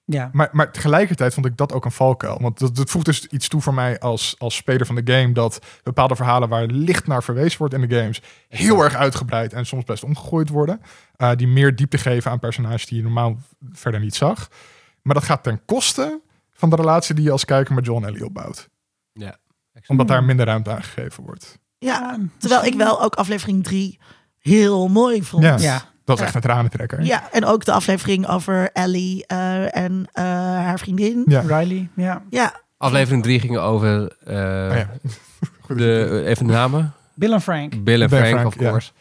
Ja. 0.09 0.29
maar, 0.33 0.49
maar 0.51 0.71
tegelijkertijd 0.71 1.33
vond 1.33 1.45
ik 1.45 1.57
dat 1.57 1.73
ook 1.73 1.85
een 1.85 1.91
valkuil. 1.91 2.37
Want 2.41 2.59
dat, 2.59 2.75
dat 2.75 2.89
voegt 2.89 3.05
dus 3.05 3.25
iets 3.25 3.47
toe 3.47 3.61
voor 3.61 3.73
mij 3.73 3.99
als, 3.99 4.35
als 4.37 4.55
speler 4.55 4.85
van 4.85 4.95
de 4.95 5.13
game. 5.13 5.31
Dat 5.31 5.59
bepaalde 5.83 6.15
verhalen 6.15 6.49
waar 6.49 6.65
licht 6.65 7.07
naar 7.07 7.23
verwezen 7.23 7.57
wordt 7.57 7.73
in 7.73 7.87
de 7.87 7.95
games. 7.95 8.21
heel 8.49 8.83
erg 8.83 8.95
uitgebreid 8.95 9.53
en 9.53 9.65
soms 9.65 9.83
best 9.83 10.03
omgegooid 10.03 10.49
worden. 10.49 10.81
Eh, 11.15 11.31
die 11.35 11.47
meer 11.47 11.75
diepte 11.75 11.97
geven 11.97 12.31
aan 12.31 12.39
personages 12.39 12.85
die 12.85 12.97
je 12.97 13.03
normaal 13.03 13.37
verder 13.71 13.99
niet 13.99 14.15
zag. 14.15 14.49
Maar 15.01 15.15
dat 15.15 15.23
gaat 15.23 15.43
ten 15.43 15.65
koste 15.65 16.21
van 16.51 16.69
de 16.69 16.75
relatie 16.75 17.15
die 17.15 17.23
je 17.23 17.31
als 17.31 17.45
kijker 17.45 17.75
met 17.75 17.85
John 17.85 18.05
Ellie 18.05 18.25
opbouwt. 18.25 18.69
Ja. 19.13 19.37
Omdat 19.87 20.07
daar 20.07 20.23
minder 20.23 20.45
ruimte 20.45 20.71
aan 20.71 20.83
gegeven 20.83 21.23
wordt. 21.23 21.59
Ja, 21.77 22.17
terwijl 22.37 22.63
ik 22.63 22.73
wel 22.73 23.01
ook 23.01 23.15
aflevering 23.15 23.63
3 23.63 23.99
heel 24.39 24.87
mooi 24.87 25.23
vond. 25.23 25.43
Ja. 25.43 25.57
Ja. 25.57 25.81
Dat 26.07 26.15
is 26.15 26.21
Ja. 26.21 26.25
echt 26.27 26.35
een 26.35 26.41
tranentrekker. 26.41 27.03
Ja, 27.03 27.23
en 27.31 27.45
ook 27.45 27.65
de 27.65 27.71
aflevering 27.71 28.27
over 28.27 28.69
Ellie 28.73 29.25
eh, 29.27 29.75
en 29.75 30.07
eh, 30.13 30.23
haar 30.23 30.79
vriendin. 30.79 31.23
Ja. 31.25 31.39
Riley, 31.41 31.89
ja. 31.95 32.21
Ja, 32.29 32.61
Aflevering 32.77 33.23
3 33.23 33.39
ging 33.39 33.57
over 33.57 34.11
eh, 34.25 34.35
Oh 34.35 34.75
ja. 34.77 34.89
De, 35.75 36.23
even 36.25 36.47
de 36.47 36.53
namen. 36.53 36.93
Bill 37.15 37.31
en 37.33 37.41
Frank. 37.41 37.83
Bill 37.83 38.01
en 38.01 38.09
Frank, 38.09 38.25
Frank, 38.27 38.45
of 38.47 38.59
ja. 38.59 38.69
course. 38.69 38.91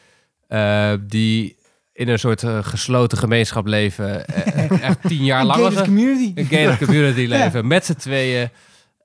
Eh, 0.49 0.93
die 1.01 1.57
in 1.93 2.09
een 2.09 2.19
soort 2.19 2.45
gesloten 2.61 3.19
gemeenschap 3.19 3.67
leven. 3.67 4.27
Echt 4.83 4.99
tien 5.03 5.25
jaar 5.25 5.41
Een 5.41 5.47
lang. 5.47 5.59
gated 5.59 5.75
was 5.75 5.87
het. 5.87 5.95
community. 5.95 6.33
Een 6.35 6.45
gated 6.45 6.79
community 6.87 7.27
leven. 7.37 7.67
Met 7.67 7.85
z'n 7.85 7.95
tweeën. 7.95 8.49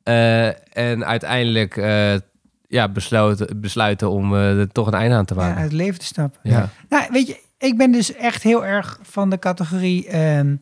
Eh, 0.04 0.78
en 0.78 1.06
uiteindelijk 1.06 1.78
eh, 1.78 2.14
ja, 2.68 2.90
besloten, 2.90 3.62
besluiten 3.62 4.10
om 4.10 4.36
eh, 4.36 4.60
er 4.60 4.72
toch 4.72 4.88
een 4.88 4.94
einde 4.94 5.16
aan 5.16 5.26
te 5.26 5.34
Ja, 5.34 5.40
maken. 5.40 5.56
uit 5.56 5.72
het 5.72 5.74
leven 5.82 6.00
te 6.00 6.06
stappen. 6.06 6.40
Ja. 6.44 6.70
Nou, 6.90 7.08
weet 7.12 7.28
je, 7.28 7.40
ik 7.62 7.78
ben 7.78 7.92
dus 7.92 8.14
echt 8.14 8.44
heel 8.44 8.66
erg 8.66 9.00
van 9.02 9.30
de 9.30 9.40
categorie. 9.40 10.08
ehm, 10.08 10.56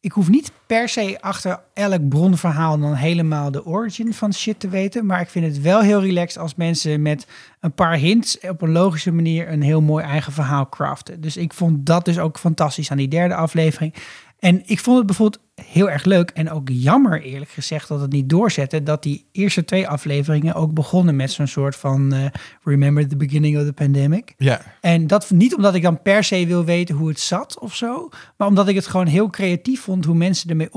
ik 0.00 0.12
hoef 0.12 0.28
niet 0.28 0.52
per 0.66 0.88
se 0.88 1.18
achter 1.20 1.60
elk 1.74 2.08
bronverhaal 2.08 2.78
dan 2.78 2.94
helemaal 2.94 3.50
de 3.50 3.64
origin 3.64 4.14
van 4.14 4.34
shit 4.34 4.60
te 4.60 4.68
weten. 4.68 5.06
Maar 5.06 5.20
ik 5.20 5.28
vind 5.28 5.46
het 5.46 5.60
wel 5.60 5.80
heel 5.80 6.00
relaxed 6.00 6.42
als 6.42 6.54
mensen 6.54 7.02
met 7.02 7.26
een 7.60 7.72
paar 7.72 7.96
hints 7.96 8.40
op 8.40 8.62
een 8.62 8.72
logische 8.72 9.12
manier 9.12 9.48
een 9.48 9.62
heel 9.62 9.80
mooi 9.80 10.04
eigen 10.04 10.32
verhaal 10.32 10.68
craften. 10.68 11.20
Dus 11.20 11.36
ik 11.36 11.52
vond 11.52 11.86
dat 11.86 12.04
dus 12.04 12.18
ook 12.18 12.38
fantastisch 12.38 12.90
aan 12.90 12.96
die 12.96 13.08
derde 13.08 13.34
aflevering. 13.34 13.94
En 14.38 14.62
ik 14.66 14.80
vond 14.80 14.96
het 14.96 15.06
bijvoorbeeld 15.06 15.44
heel 15.64 15.90
erg 15.90 16.04
leuk 16.04 16.30
en 16.30 16.50
ook 16.50 16.68
jammer 16.72 17.22
eerlijk 17.22 17.50
gezegd 17.50 17.88
dat 17.88 18.00
het 18.00 18.12
niet 18.12 18.28
doorzette. 18.28 18.82
Dat 18.82 19.02
die 19.02 19.28
eerste 19.32 19.64
twee 19.64 19.88
afleveringen 19.88 20.54
ook 20.54 20.74
begonnen 20.74 21.16
met 21.16 21.30
zo'n 21.30 21.46
soort 21.46 21.76
van 21.76 22.12
eh, 22.12 22.24
Remember 22.62 23.08
the 23.08 23.16
beginning 23.16 23.58
of 23.58 23.64
the 23.64 23.72
pandemic. 23.72 24.34
Ja. 24.36 24.60
En 24.80 25.06
dat 25.06 25.30
niet 25.30 25.54
omdat 25.54 25.74
ik 25.74 25.82
dan 25.82 26.02
per 26.02 26.24
se 26.24 26.46
wil 26.46 26.64
weten 26.64 26.94
hoe 26.94 27.08
het 27.08 27.20
zat 27.20 27.58
of 27.58 27.74
zo. 27.74 28.08
Maar 28.36 28.48
omdat 28.48 28.68
ik 28.68 28.74
het 28.74 28.86
gewoon 28.86 29.06
heel 29.06 29.30
creatief 29.30 29.80
vond 29.80 30.04
hoe 30.04 30.14
mensen 30.14 30.50
ermee 30.50 30.72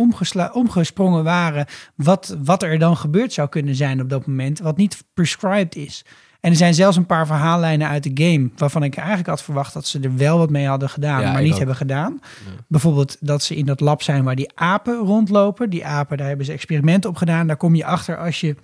omgesprongen 0.54 1.24
waren. 1.24 1.66
Wat, 1.96 2.38
wat 2.44 2.64
er 2.64 2.80
dan 2.80 2.98
gebeurd 2.98 3.34
zou 3.34 3.50
kunnen 3.50 3.76
zijn 3.76 4.02
op 4.02 4.10
dat 4.10 4.26
moment. 4.26 4.60
Wat 4.60 4.78
niet 4.78 5.04
prescribed 5.14 5.76
is. 5.76 6.06
En 6.42 6.52
er 6.52 6.58
zijn 6.58 6.74
zelfs 6.74 6.98
een 6.98 7.06
paar 7.06 7.28
verhaallijnen 7.28 7.88
uit 7.88 8.04
de 8.04 8.24
game. 8.24 8.50
Waarvan 8.56 8.84
ik 8.84 8.96
eigenlijk 8.96 9.28
had 9.28 9.44
verwacht 9.44 9.74
dat 9.74 9.88
ze 9.88 10.00
er 10.00 10.16
wel 10.16 10.38
wat 10.38 10.50
mee 10.50 10.68
hadden 10.68 10.90
gedaan. 10.90 11.22
Ja, 11.22 11.32
maar 11.32 11.42
niet 11.42 11.52
ook. 11.52 11.58
hebben 11.58 11.76
gedaan. 11.76 12.20
Bijvoorbeeld 12.68 13.18
dat 13.20 13.44
ze 13.44 13.56
in 13.56 13.66
dat 13.66 13.80
lab 13.80 14.02
zijn 14.02 14.24
waar 14.24 14.36
die 14.36 14.52
apen 14.56 14.98
rondlopen. 14.98 15.70
Die 15.70 15.86
apen, 15.86 16.18
daar 16.18 16.28
hebben 16.28 16.46
ze 16.46 16.52
experimenten 16.52 17.10
op 17.10 17.16
gedaan. 17.16 17.48
Daar 17.48 17.58
kom 17.58 17.76
je 17.76 17.86
achter 17.86 18.18
als 18.18 18.40
je 18.40 18.56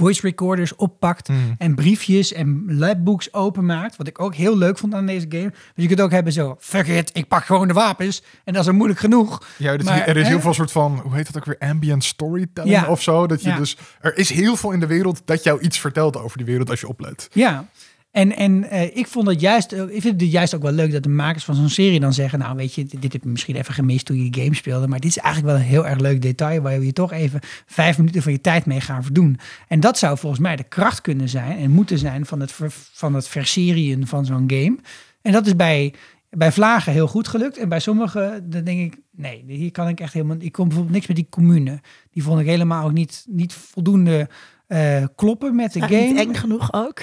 voice 0.00 0.20
recorders 0.20 0.76
oppakt 0.76 1.28
Mm. 1.28 1.54
en 1.58 1.74
briefjes 1.74 2.32
en 2.32 2.64
labbooks 2.78 3.32
openmaakt. 3.32 3.96
Wat 3.96 4.06
ik 4.06 4.20
ook 4.20 4.34
heel 4.34 4.56
leuk 4.58 4.78
vond 4.78 4.94
aan 4.94 5.06
deze 5.06 5.26
game. 5.28 5.42
Want 5.50 5.52
je 5.74 5.86
kunt 5.86 6.00
ook 6.00 6.10
hebben 6.10 6.32
zo, 6.32 6.56
fuck 6.60 6.86
it, 6.86 7.10
ik 7.14 7.28
pak 7.28 7.44
gewoon 7.44 7.68
de 7.68 7.74
wapens. 7.74 8.22
En 8.44 8.52
dat 8.52 8.60
is 8.60 8.66
dan 8.66 8.74
moeilijk 8.76 9.00
genoeg. 9.00 9.46
Ja, 9.56 9.76
Maar, 9.84 10.06
er 10.06 10.16
is 10.16 10.22
hè? 10.22 10.28
heel 10.28 10.40
veel 10.40 10.54
soort 10.54 10.72
van, 10.72 11.00
hoe 11.04 11.14
heet 11.14 11.26
dat 11.26 11.36
ook 11.36 11.44
weer, 11.44 11.58
ambient 11.70 12.04
storytelling 12.04 12.74
Ja. 12.74 12.86
of 12.88 13.02
zo. 13.02 13.26
Dat 13.26 13.42
je 13.42 13.48
Ja. 13.48 13.56
dus, 13.56 13.76
er 14.00 14.16
is 14.18 14.30
heel 14.30 14.56
veel 14.56 14.70
in 14.70 14.80
de 14.80 14.86
wereld 14.86 15.22
dat 15.24 15.42
jou 15.42 15.60
iets 15.60 15.78
vertelt 15.78 16.16
over 16.16 16.36
die 16.36 16.46
wereld 16.46 16.70
als 16.70 16.80
je 16.80 16.88
oplet. 16.88 17.28
Ja. 17.32 17.68
En, 18.10 18.36
en 18.36 18.70
eh, 18.70 18.96
ik 18.96 19.06
vond 19.06 19.26
het 19.26 19.40
juist, 19.40 19.72
eh, 19.72 19.82
ik 19.82 20.00
vind 20.02 20.20
het 20.20 20.30
juist 20.30 20.54
ook 20.54 20.62
wel 20.62 20.72
leuk 20.72 20.92
dat 20.92 21.02
de 21.02 21.08
makers 21.08 21.44
van 21.44 21.54
zo'n 21.54 21.68
serie 21.68 22.00
dan 22.00 22.12
zeggen, 22.12 22.38
nou 22.38 22.56
weet 22.56 22.74
je, 22.74 22.84
dit, 22.84 23.02
dit 23.02 23.12
heb 23.12 23.22
je 23.22 23.28
misschien 23.28 23.56
even 23.56 23.74
gemist 23.74 24.06
toen 24.06 24.24
je 24.24 24.30
de 24.30 24.40
game 24.42 24.54
speelde, 24.54 24.88
maar 24.88 25.00
dit 25.00 25.10
is 25.10 25.18
eigenlijk 25.18 25.54
wel 25.54 25.62
een 25.64 25.70
heel 25.70 25.86
erg 25.86 25.98
leuk 25.98 26.22
detail 26.22 26.60
waar 26.62 26.80
je 26.82 26.92
toch 26.92 27.12
even 27.12 27.40
vijf 27.66 27.98
minuten 27.98 28.22
van 28.22 28.32
je 28.32 28.40
tijd 28.40 28.66
mee 28.66 28.80
gaan 28.80 29.02
verdoen. 29.04 29.38
En 29.68 29.80
dat 29.80 29.98
zou 29.98 30.18
volgens 30.18 30.40
mij 30.40 30.56
de 30.56 30.64
kracht 30.64 31.00
kunnen 31.00 31.28
zijn 31.28 31.58
en 31.58 31.70
moeten 31.70 31.98
zijn 31.98 32.26
van 32.26 32.40
het, 32.40 32.52
ver- 32.52 32.72
van 32.92 33.14
het 33.14 33.28
versierien 33.28 34.06
van 34.06 34.24
zo'n 34.24 34.44
game. 34.46 34.78
En 35.22 35.32
dat 35.32 35.46
is 35.46 35.56
bij 35.56 35.94
Bij 36.30 36.52
Vlagen 36.52 36.92
heel 36.92 37.08
goed 37.08 37.28
gelukt. 37.28 37.56
En 37.58 37.68
bij 37.68 37.80
sommige, 37.80 38.40
dan 38.44 38.64
denk 38.64 38.92
ik, 38.92 39.00
nee, 39.10 39.44
hier 39.46 39.70
kan 39.70 39.88
ik 39.88 40.00
echt 40.00 40.12
helemaal... 40.12 40.36
Ik 40.38 40.52
kom 40.52 40.64
bijvoorbeeld 40.64 40.94
niks 40.94 41.06
met 41.06 41.16
die 41.16 41.26
commune. 41.30 41.80
Die 42.10 42.22
vond 42.22 42.40
ik 42.40 42.46
helemaal 42.46 42.84
ook 42.84 42.92
niet, 42.92 43.24
niet 43.28 43.52
voldoende 43.52 44.28
eh, 44.66 45.04
kloppen 45.14 45.54
met 45.56 45.72
de 45.72 45.78
Ja, 45.78 45.86
game. 45.86 46.00
niet 46.00 46.18
eng 46.18 46.34
genoeg 46.34 46.72
ook. 46.72 47.00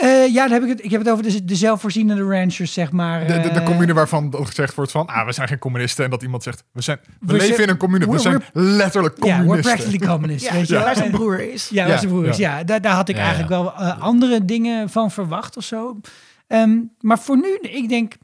Eh, 0.00 0.32
ja, 0.32 0.42
dan 0.48 0.52
heb 0.52 0.62
ik, 0.62 0.68
het, 0.68 0.84
ik 0.84 0.90
heb 0.90 1.00
het 1.00 1.10
over 1.10 1.22
de, 1.24 1.44
de 1.44 1.54
zelfvoorzienende 1.54 2.22
ranchers, 2.22 2.72
zeg 2.72 2.92
maar. 2.92 3.26
De, 3.26 3.32
de, 3.40 3.40
de 3.40 3.48
eh, 3.48 3.64
commune 3.64 3.92
waarvan 3.94 4.34
gezegd 4.46 4.74
wordt 4.74 4.90
van, 4.90 5.06
ah, 5.06 5.26
we 5.26 5.32
zijn 5.32 5.48
geen 5.48 5.58
communisten. 5.58 6.04
En 6.04 6.10
dat 6.10 6.22
iemand 6.22 6.42
zegt, 6.42 6.64
we, 6.72 6.82
zijn, 6.82 6.98
we, 7.04 7.26
We 7.26 7.32
leven 7.32 7.46
zijn- 7.46 7.60
in 7.60 7.68
een 7.68 7.76
commune. 7.76 8.04
We 8.04 8.10
we're- 8.10 8.22
zijn 8.22 8.42
letterlijk 8.52 9.16
Ja, 9.16 9.22
we're 9.24 9.36
communisten. 9.36 9.74
practically 9.76 10.06
communists, 10.12 10.48
Ja, 10.48 10.54
weet 10.54 10.68
je 10.68 10.74
wel. 10.74 10.82
waar 10.84 10.96
zijn 10.96 11.10
broer 11.10 11.52
is. 11.52 11.68
Ja, 11.68 11.84
Ja, 11.84 11.90
was 11.90 12.00
zijn 12.00 12.12
broers. 12.12 12.36
ja. 12.36 12.58
Ja, 12.58 12.64
daar, 12.64 12.80
daar 12.80 12.94
had 12.94 13.08
ik 13.08 13.14
Ja, 13.16 13.20
eigenlijk 13.20 13.50
wel 13.50 13.72
eh, 13.74 14.00
andere 14.00 14.44
dingen 14.44 14.90
van 14.90 15.10
verwacht 15.10 15.56
of 15.56 15.64
zo. 15.64 16.00
Ehm, 16.46 16.78
maar 17.00 17.18
voor 17.18 17.36
nu, 17.36 17.58
ik 17.70 17.88
denk, 17.88 18.14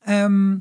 ehm, 0.00 0.56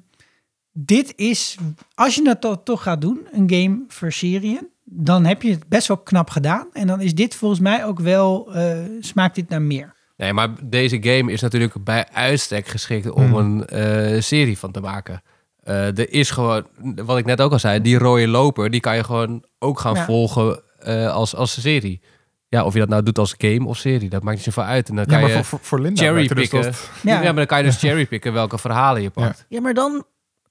dit 0.71 1.13
is, 1.15 1.57
als 1.95 2.15
je 2.15 2.23
dat 2.23 2.41
to- 2.41 2.63
toch 2.63 2.83
gaat 2.83 3.01
doen, 3.01 3.19
een 3.31 3.49
game 3.53 3.83
voor 3.87 4.11
serieën, 4.11 4.67
dan 4.83 5.25
heb 5.25 5.41
je 5.41 5.51
het 5.51 5.67
best 5.67 5.87
wel 5.87 5.97
knap 5.97 6.29
gedaan. 6.29 6.67
En 6.73 6.87
dan 6.87 7.01
is 7.01 7.15
dit 7.15 7.35
volgens 7.35 7.59
mij 7.61 7.85
ook 7.85 7.99
wel, 7.99 8.53
eh, 8.53 8.77
smaakt 8.99 9.35
dit 9.35 9.49
naar 9.49 9.61
meer. 9.61 9.99
Nee, 10.21 10.33
maar 10.33 10.49
deze 10.63 10.97
game 11.01 11.31
is 11.31 11.41
natuurlijk 11.41 11.83
bij 11.83 12.07
uitstek 12.13 12.67
geschikt 12.67 13.09
om 13.11 13.23
Hmm. 13.25 13.35
een 13.35 13.65
eh, 13.67 14.21
serie 14.21 14.57
van 14.57 14.71
te 14.71 14.79
maken. 14.79 15.21
Eh, 15.63 15.97
er 15.97 16.11
is 16.13 16.29
gewoon, 16.31 16.67
wat 16.95 17.17
ik 17.17 17.25
net 17.25 17.41
ook 17.41 17.51
al 17.51 17.59
zei, 17.59 17.81
die 17.81 17.97
rode 17.97 18.27
loper, 18.27 18.69
die 18.69 18.79
kan 18.79 18.95
je 18.95 19.03
gewoon 19.03 19.43
ook 19.59 19.79
gaan 19.79 19.95
Ja. 19.95 20.05
volgen 20.05 20.61
eh, 20.79 21.13
als, 21.13 21.35
als 21.35 21.61
serie. 21.61 22.01
Ja, 22.47 22.63
of 22.65 22.73
je 22.73 22.79
dat 22.79 22.89
nou 22.89 23.03
doet 23.03 23.17
als 23.17 23.35
game 23.37 23.65
of 23.67 23.77
serie, 23.77 24.09
dat 24.09 24.23
maakt 24.23 24.35
niet 24.35 24.45
zoveel 24.45 24.63
uit. 24.63 24.89
En 24.89 24.95
dan 24.95 25.03
Ja, 25.07 25.11
kan 25.11 25.19
maar 25.21 25.29
je 25.29 25.35
voor, 25.35 25.45
voor, 25.45 25.59
voor 25.61 25.79
Linda 25.79 25.95
dus 26.01 26.05
cherrypicken. 26.09 26.61
dat- 26.61 26.89
ja. 27.03 27.13
Ja. 27.13 27.21
maar 27.23 27.35
dan 27.35 27.45
kan 27.45 27.57
je 27.57 27.63
dus 27.63 27.77
cherrypicken 27.77 28.33
welke 28.33 28.57
verhalen 28.57 29.01
je 29.01 29.09
pakt. 29.09 29.45
Ja, 29.49 29.61
maar 29.61 29.73
dan... 29.73 30.05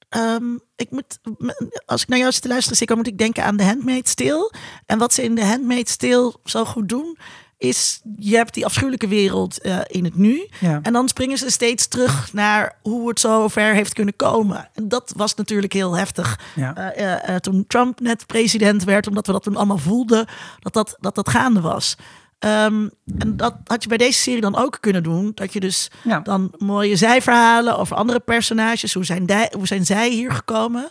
ehm, 0.08 0.44
ik 0.76 0.90
moet, 0.90 1.18
als 1.86 2.02
ik 2.02 2.08
naar 2.08 2.18
jou 2.18 2.32
zit 2.32 2.42
te 2.42 2.48
luisteren, 2.48 2.76
zeker 2.78 2.96
moet 2.96 3.06
ik 3.06 3.18
denken 3.18 3.44
aan 3.44 3.56
de 3.56 3.64
Handmaid's 3.64 4.14
Tale. 4.14 4.52
En 4.86 4.98
wat 4.98 5.12
ze 5.14 5.22
in 5.22 5.34
de 5.34 5.44
Handmaid's 5.44 5.96
Tale 5.96 6.34
zo 6.44 6.64
goed 6.64 6.88
doen, 6.88 7.18
is 7.60 8.00
je 8.18 8.36
hebt 8.36 8.54
die 8.54 8.64
afschuwelijke 8.64 9.08
wereld 9.08 9.60
eh, 9.60 9.78
in 9.86 10.04
het 10.04 10.16
nu. 10.16 10.46
Ja. 10.60 10.78
En 10.82 10.92
dan 10.92 11.08
springen 11.08 11.38
ze 11.38 11.50
steeds 11.50 11.86
terug 11.88 12.32
naar 12.32 12.76
hoe 12.82 13.08
het 13.08 13.20
zo 13.20 13.48
ver 13.48 13.74
heeft 13.74 13.92
kunnen 13.92 14.16
komen. 14.16 14.68
En 14.74 14.88
dat 14.88 15.12
was 15.16 15.34
natuurlijk 15.34 15.72
heel 15.72 15.96
heftig 15.96 16.38
Ja. 16.54 16.74
eh, 16.74 17.28
eh, 17.34 17.36
toen 17.36 17.64
Trump 17.66 18.00
net 18.00 18.26
president 18.26 18.84
werd, 18.84 19.06
omdat 19.06 19.26
we 19.26 19.32
dat 19.32 19.42
toen 19.42 19.56
allemaal 19.56 19.78
voelden 19.78 20.26
dat 20.60 20.72
dat, 20.72 20.96
dat, 21.00 21.14
dat 21.14 21.28
gaande 21.28 21.60
was. 21.60 21.96
Ehm, 22.38 22.88
en 23.18 23.36
dat 23.36 23.54
had 23.64 23.82
je 23.82 23.88
bij 23.88 23.98
deze 23.98 24.18
serie 24.18 24.40
dan 24.40 24.56
ook 24.56 24.76
kunnen 24.80 25.02
doen. 25.02 25.32
Dat 25.34 25.52
je 25.52 25.60
dus 25.60 25.90
Ja. 26.04 26.20
dan 26.20 26.52
mooie 26.58 26.96
zijverhalen 26.96 27.78
over 27.78 27.96
andere 27.96 28.20
personages. 28.20 28.94
Hoe 28.94 29.04
zijn, 29.04 29.26
die, 29.26 29.48
hoe 29.56 29.66
zijn 29.66 29.86
zij 29.86 30.10
hier 30.10 30.32
gekomen? 30.32 30.90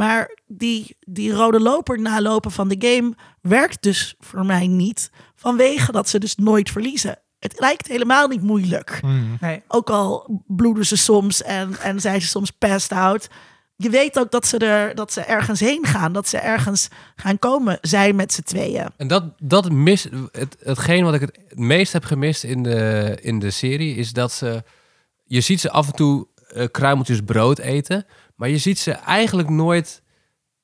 Maar 0.00 0.38
die, 0.46 0.96
die 1.00 1.32
rode 1.32 1.60
loper 1.60 2.00
nalopen 2.00 2.50
van 2.50 2.68
de 2.68 2.88
game 2.88 3.14
werkt 3.40 3.82
dus 3.82 4.14
voor 4.18 4.46
mij 4.46 4.66
niet. 4.66 5.10
Vanwege 5.34 5.92
dat 5.92 6.08
ze 6.08 6.18
dus 6.18 6.36
nooit 6.36 6.70
verliezen. 6.70 7.18
Het 7.38 7.60
lijkt 7.60 7.86
helemaal 7.86 8.28
niet 8.28 8.42
moeilijk. 8.42 8.98
Hmm. 9.00 9.36
Nee. 9.40 9.62
Ook 9.68 9.90
al 9.90 10.40
bloeden 10.46 10.86
ze 10.86 10.96
soms 10.96 11.42
en, 11.42 11.76
en 11.80 12.00
zijn 12.00 12.20
ze 12.20 12.26
soms 12.26 12.50
passed 12.50 12.92
out. 12.92 13.28
Je 13.76 13.90
weet 13.90 14.18
ook 14.18 14.30
dat 14.30 14.46
ze, 14.46 14.58
er, 14.58 14.94
dat 14.94 15.12
ze 15.12 15.20
ergens 15.20 15.60
heen 15.60 15.86
gaan. 15.86 16.12
Dat 16.12 16.28
ze 16.28 16.38
ergens 16.38 16.88
gaan 17.16 17.38
komen. 17.38 17.78
Zij 17.80 18.12
met 18.12 18.32
z'n 18.32 18.42
tweeën. 18.42 18.86
En 18.96 19.08
dat, 19.08 19.24
dat 19.38 19.70
mis, 19.70 20.08
het, 20.32 20.56
hetgeen 20.62 21.04
wat 21.04 21.14
ik 21.14 21.20
het 21.20 21.38
meest 21.58 21.92
heb 21.92 22.04
gemist 22.04 22.44
in 22.44 22.62
de, 22.62 23.18
in 23.20 23.38
de 23.38 23.50
serie, 23.50 23.94
is 23.94 24.12
dat 24.12 24.32
ze, 24.32 24.62
je 25.24 25.40
ziet 25.40 25.60
ze 25.60 25.70
af 25.70 25.86
en 25.86 25.94
toe 25.94 26.28
eh, 26.50 26.66
kruimeltjes 26.70 27.20
brood 27.20 27.58
eten, 27.58 28.06
maar 28.40 28.48
je 28.48 28.58
ziet 28.58 28.78
ze 28.78 28.92
eigenlijk 28.92 29.48
nooit, 29.48 30.02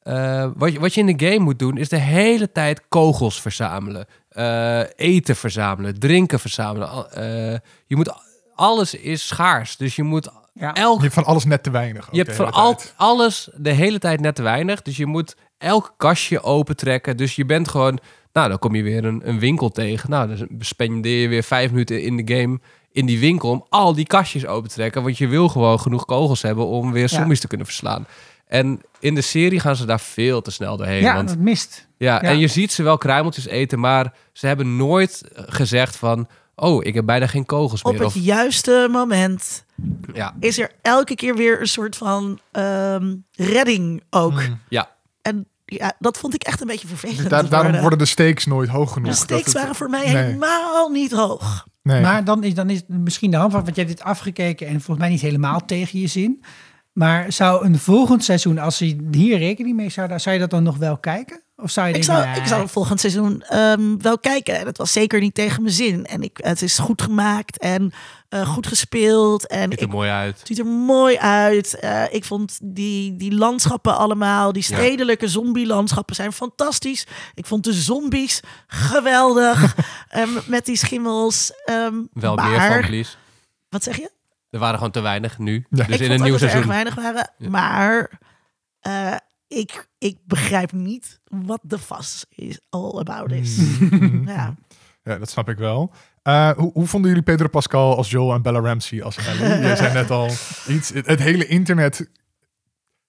eh, 0.03 0.51
wat, 0.55 0.72
je, 0.72 0.81
wat 0.81 0.95
je 0.95 1.01
in 1.01 1.16
de 1.16 1.27
game 1.27 1.45
moet 1.45 1.59
doen, 1.59 1.77
is 1.77 1.89
de 1.89 1.99
hele 1.99 2.53
tijd 2.53 2.83
kogels 2.89 3.41
verzamelen, 3.41 4.07
eh, 4.29 4.81
eten 4.97 5.37
verzamelen, 5.37 5.99
drinken 5.99 6.41
verzamelen. 6.41 7.12
Eh, 7.12 7.59
je 7.87 7.97
moet, 7.97 8.14
alles 8.55 8.95
is 8.95 9.27
schaars, 9.27 9.77
dus 9.77 9.97
je 9.97 10.03
moet 10.03 10.31
Ja. 10.53 10.74
elk 10.74 10.97
Je 10.97 11.03
hebt 11.03 11.14
van 11.14 11.24
alles 11.24 11.45
net 11.45 11.62
te 11.62 11.70
weinig. 11.70 12.09
je 12.11 12.22
hebt 12.22 12.37
van 12.37 12.53
al, 12.53 12.77
alles 12.97 13.49
de 13.55 13.72
hele 13.72 13.99
tijd 13.99 14.20
net 14.20 14.35
te 14.35 14.43
weinig. 14.43 14.83
Dus 14.83 14.97
je 14.97 15.07
moet 15.07 15.37
elk 15.59 15.95
kastje 15.97 16.43
opentrekken. 16.43 17.16
Dus 17.16 17.37
je 17.37 17.45
bent 17.45 17.68
gewoon... 17.68 17.99
Nou, 18.33 18.49
dan 18.49 18.59
kom 18.59 18.74
je 18.74 18.83
weer 18.83 19.05
een, 19.05 19.29
een 19.29 19.39
winkel 19.39 19.70
tegen. 19.70 20.11
Nou, 20.11 20.37
dan 20.37 20.49
spendeer 20.59 21.20
je 21.20 21.29
weer 21.29 21.43
vijf 21.43 21.70
minuten 21.70 22.03
in 22.03 22.16
de 22.16 22.35
game 22.37 22.61
in 22.97 23.07
die 23.07 23.18
winkel... 23.18 23.51
om 23.51 23.66
al 23.68 23.94
die 23.94 24.07
kastjes 24.07 24.47
open 24.47 24.68
te 24.68 24.74
trekken. 24.74 25.03
Want 25.03 25.18
je 25.18 25.26
wil 25.28 25.49
gewoon 25.49 25.80
genoeg 25.80 26.05
kogels 26.05 26.42
hebben 26.42 26.66
om 26.66 26.92
weer 26.92 27.09
zombies 27.09 27.40
te 27.40 27.47
kunnen 27.47 27.66
verslaan. 27.66 28.07
En 28.47 28.80
in 29.01 29.14
de 29.14 29.20
serie 29.20 29.61
gaan 29.61 29.76
ze 29.76 29.84
daar 29.86 30.01
veel 30.01 30.42
te 30.42 30.51
snel 30.51 30.76
doorheen. 30.76 31.01
ja, 31.03 31.14
want, 31.14 31.28
dat 31.28 31.38
mist. 31.38 31.86
ja, 31.99 32.14
ja. 32.14 32.20
en 32.20 32.38
je 32.38 32.49
ziet 32.49 32.72
ze 32.72 32.82
wel 32.82 32.99
kruimeltjes 32.99 33.47
eten... 33.47 33.80
maar 33.80 34.12
ze 34.32 34.47
hebben 34.47 34.76
nooit 34.76 35.22
gezegd 35.34 35.97
van... 35.97 36.28
Oh, 36.59 36.84
ik 36.84 36.94
heb 36.94 37.05
bijna 37.07 37.26
geen 37.26 37.47
kogels 37.47 37.82
Op 37.82 37.92
meer. 37.92 38.01
het 38.01 38.16
Of, 38.16 38.22
juiste 38.22 38.88
moment 38.90 39.64
ja, 40.14 40.34
is 40.40 40.59
er 40.59 40.70
elke 40.82 41.14
keer 41.14 41.34
weer 41.36 41.61
een 41.61 41.66
soort 41.68 41.97
van 41.97 42.38
ehm, 42.53 43.14
redding 43.32 44.03
ook. 44.11 44.42
Hmm. 44.42 44.61
ja, 44.68 44.90
En 45.22 45.47
ja, 45.64 45.92
dat 45.99 46.18
vond 46.18 46.34
ik 46.34 46.42
echt 46.42 46.61
een 46.61 46.66
beetje 46.66 46.86
vervelend. 46.88 47.18
Dus 47.18 47.28
daar- 47.28 47.49
daarom 47.49 47.80
worden. 47.80 47.99
de 47.99 48.05
stakes 48.05 48.47
nooit 48.47 48.68
hoog 48.68 48.92
genoeg. 48.92 49.05
de 49.12 49.18
Dat 49.18 49.28
stakes 49.28 49.44
het- 49.44 49.55
waren 49.55 49.74
voor 49.74 49.90
mij 49.90 50.05
nee. 50.12 50.16
helemaal 50.24 50.88
niet 50.88 51.12
hoog. 51.12 51.66
Maar 51.87 52.24
dan 52.24 52.45
is, 52.45 52.55
dan 52.55 52.70
is 52.70 52.82
misschien 52.87 53.30
de 53.30 53.37
handvat, 53.37 53.62
want 53.62 53.76
je 53.76 53.82
hebt 53.82 53.97
dit 53.97 54.07
afgekeken 54.07 54.66
en 54.66 54.72
volgens 54.72 54.99
mij 54.99 55.09
niet 55.09 55.20
helemaal 55.20 55.64
tegen 55.64 56.01
je 56.01 56.07
zin. 56.07 56.45
Maar 56.93 57.32
zou 57.32 57.64
een 57.64 57.78
volgend 57.78 58.24
seizoen, 58.24 58.59
als 58.59 58.78
je 58.78 59.09
hier 59.11 59.39
rekening 59.39 59.76
mee 59.76 59.91
zou, 59.91 60.18
zou 60.18 60.34
je 60.34 60.41
dat 60.41 60.51
dan 60.51 60.62
nog 60.62 60.76
wel 60.76 60.99
kijken? 60.99 61.41
Of 61.63 61.71
zou 61.71 61.89
je 61.89 61.95
Ik 61.95 62.01
denken, 62.07 62.23
zou, 62.23 62.33
nee, 62.35 62.41
ik 62.43 62.49
zou 62.49 62.69
volgend 62.69 63.01
seizoen 63.01 63.43
ehm, 63.43 63.97
wel 63.99 64.19
kijken. 64.19 64.65
Dat 64.65 64.77
was 64.77 64.93
zeker 64.93 65.21
niet 65.21 65.35
tegen 65.35 65.63
mijn 65.63 65.75
zin. 65.75 66.07
En 66.07 66.23
ik, 66.23 66.39
het 66.43 66.63
is 66.63 66.79
goed 66.79 67.03
gemaakt 67.03 67.59
en 67.59 67.93
eh, 68.29 68.49
goed 68.49 68.67
gespeeld. 68.67 69.47
En 69.47 69.63
ziet 69.71 69.73
ik, 69.73 69.81
er 69.81 69.89
mooi 69.89 70.11
uit. 70.11 70.39
het 70.39 70.47
ziet 70.47 70.59
er 70.59 70.67
mooi 70.67 71.17
uit. 71.19 71.75
Eh, 71.79 72.03
ik 72.11 72.25
vond 72.25 72.59
die, 72.63 73.17
die 73.17 73.35
landschappen 73.35 73.97
allemaal, 73.97 74.53
die 74.53 74.65
Ja. 74.69 74.77
stedelijke 74.77 75.29
zombie-landschappen 75.29 76.15
zijn 76.15 76.33
fantastisch. 76.33 77.07
Ik 77.35 77.47
vond 77.47 77.65
de 77.65 77.73
zombies 77.73 78.41
geweldig. 78.67 79.75
Ehm, 80.09 80.29
met 80.47 80.65
die 80.67 80.77
schimmels. 80.77 81.53
ehm, 81.65 81.95
Wel 82.13 82.35
maar, 82.35 82.51
meer 82.51 82.61
van, 82.73 82.81
please. 82.87 83.13
Wat 83.69 83.83
zeg 83.83 83.97
je? 83.97 84.11
Er 84.51 84.59
waren 84.59 84.77
gewoon 84.77 84.93
te 84.93 85.01
weinig 85.01 85.39
nu. 85.39 85.67
Ja. 85.71 85.85
Dus 85.85 85.95
ik 85.95 86.01
in 86.01 86.07
vond 86.07 86.19
een 86.19 86.25
nieuw 86.25 86.33
dat 86.39 86.41
er 86.41 86.47
erg 86.47 86.51
seizoen. 86.51 86.73
weinig 86.73 86.95
waren. 86.95 87.31
Ja. 87.39 87.49
Maar 87.49 88.11
eh, 88.81 89.17
ik, 89.49 89.88
ik 89.99 90.16
begrijp 90.24 90.72
niet 90.72 91.20
wat 91.24 91.61
de 91.62 91.78
vast 91.78 92.26
is 92.30 92.61
all 92.68 92.99
about 92.99 93.32
is. 93.32 93.57
Hmm. 93.57 94.28
Ja. 94.28 94.55
Ja, 95.03 95.18
dat 95.18 95.30
snap 95.30 95.49
ik 95.49 95.59
wel. 95.59 95.92
Eh, 96.22 96.51
hoe, 96.51 96.70
hoe 96.72 96.86
vonden 96.86 97.11
jullie 97.11 97.24
Pedro 97.24 97.49
Pascal 97.49 97.97
als 97.97 98.11
Joel 98.11 98.34
en 98.34 98.42
Bella 98.42 98.61
Ramsey 98.61 99.03
als 99.03 99.16
Ellie? 99.16 99.61
Jij 99.66 99.76
zei 99.76 99.92
net 99.92 100.11
al 100.11 100.30
iets. 100.68 100.88
Het, 100.88 101.07
het 101.07 101.20
hele 101.20 101.47
internet 101.47 102.11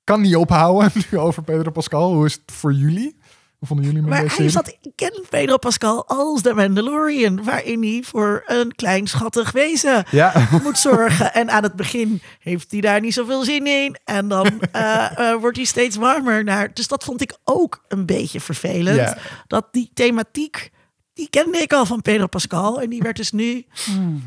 kan 0.04 0.22
niet 0.22 0.36
ophouden 0.36 0.92
nu 1.12 1.18
over 1.28 1.44
Pedro 1.44 1.72
Pascal. 1.72 2.14
Hoe 2.14 2.26
is 2.26 2.34
het 2.34 2.52
voor 2.52 2.74
jullie? 2.74 3.18
Hoe 3.58 3.68
vonden 3.68 3.86
jullie 3.86 4.02
hem 4.02 4.10
Maar 4.10 4.36
hij 4.36 4.50
zat, 4.50 4.68
ik 4.68 4.92
ken 4.96 5.26
Pedro 5.30 5.58
Pascal 5.58 6.08
als 6.08 6.42
de 6.42 6.54
Mandalorian, 6.54 7.44
waarin 7.44 7.84
hij 7.84 8.04
voor 8.06 8.44
een 8.46 8.76
klein 8.76 9.08
schattig 9.08 9.52
wezen 9.52 10.06
Ja, 10.12 10.48
moet 10.64 10.78
zorgen. 10.78 11.34
En 11.34 11.50
aan 11.50 11.64
het 11.64 11.76
begin 11.76 12.22
heeft 12.40 12.72
hij 12.72 12.82
daar 12.82 13.02
niet 13.02 13.14
zoveel 13.14 13.44
zin 13.44 13.68
in. 13.68 13.98
En 14.04 14.28
dan 14.28 14.46
eh, 14.72 15.32
eh, 15.32 15.40
wordt 15.40 15.58
hij 15.58 15.66
steeds 15.66 15.96
warmer 15.96 16.44
naar. 16.44 16.74
Dus 16.74 16.88
dat 16.88 17.04
vond 17.04 17.22
ik 17.22 17.38
ook 17.44 17.84
een 17.88 18.06
beetje 18.06 18.40
vervelend. 18.40 18.96
Ja. 18.96 19.18
Dat 19.48 19.68
die 19.72 19.92
thematiek, 19.94 20.72
die 21.14 21.30
kende 21.30 21.58
ik 21.58 21.74
al 21.74 21.86
van 21.86 22.02
Pedro 22.02 22.28
Pascal. 22.28 22.82
En 22.82 22.90
die 22.90 23.02
werd 23.02 23.16
dus 23.16 23.32
nu, 23.32 23.66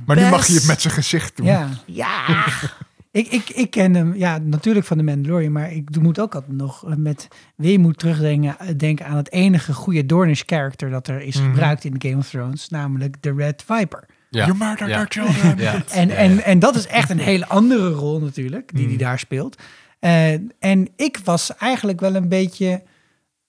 maar 0.07 0.17
nu 0.17 0.29
mag 0.29 0.47
je 0.47 0.55
het 0.55 0.67
met 0.67 0.81
zijn 0.81 0.95
gezicht 0.95 1.37
doen. 1.37 1.47
Ja, 1.47 1.69
ja, 1.87 2.25
ik, 3.11 3.27
ik, 3.29 3.49
ik 3.51 3.71
ken 3.71 3.95
hem 3.95 4.15
ja, 4.17 4.39
natuurlijk 4.39 4.87
van 4.87 4.97
de 4.97 5.03
Mandalorian, 5.03 5.53
maar 5.53 5.73
ik 5.73 6.01
moet 6.01 6.19
ook 6.21 6.35
altijd 6.35 6.57
nog 6.57 6.85
met 6.97 7.29
weemoed 7.57 7.99
terugdenken 7.99 8.59
eh, 8.59 8.69
denken 8.77 9.07
aan 9.07 9.17
het 9.17 9.33
enige 9.33 9.73
goede 9.73 10.07
Dornish 10.07 10.43
character 10.47 10.91
dat 10.91 11.09
er 11.09 11.21
is 11.21 11.37
Mhm. 11.37 11.49
gebruikt 11.51 11.85
in 11.85 11.95
Game 11.99 12.17
of 12.17 12.29
Thrones, 12.29 12.69
namelijk 12.69 13.17
de 13.23 13.35
Red 13.35 13.65
Viper. 13.67 14.05
Ja. 14.31 14.47
You 14.47 14.59
murdered 14.59 14.89
Ja. 14.89 14.97
our 14.97 15.07
children. 15.09 15.59
Ja. 15.59 15.83
En, 15.89 16.09
Ja, 16.09 16.15
en, 16.15 16.35
ja. 16.35 16.41
en 16.41 16.59
dat 16.59 16.75
is 16.77 16.87
echt 16.87 17.11
een 17.11 17.19
hele 17.19 17.47
andere 17.47 17.89
rol 17.91 18.21
natuurlijk, 18.21 18.71
die 18.75 18.83
hij 18.85 18.93
Mm. 18.93 18.99
daar 18.99 19.19
speelt. 19.19 19.63
Eh, 19.99 20.33
en 20.59 20.89
ik 20.97 21.19
was 21.25 21.57
eigenlijk 21.57 22.01
wel 22.01 22.15
een 22.15 22.29
beetje 22.29 22.83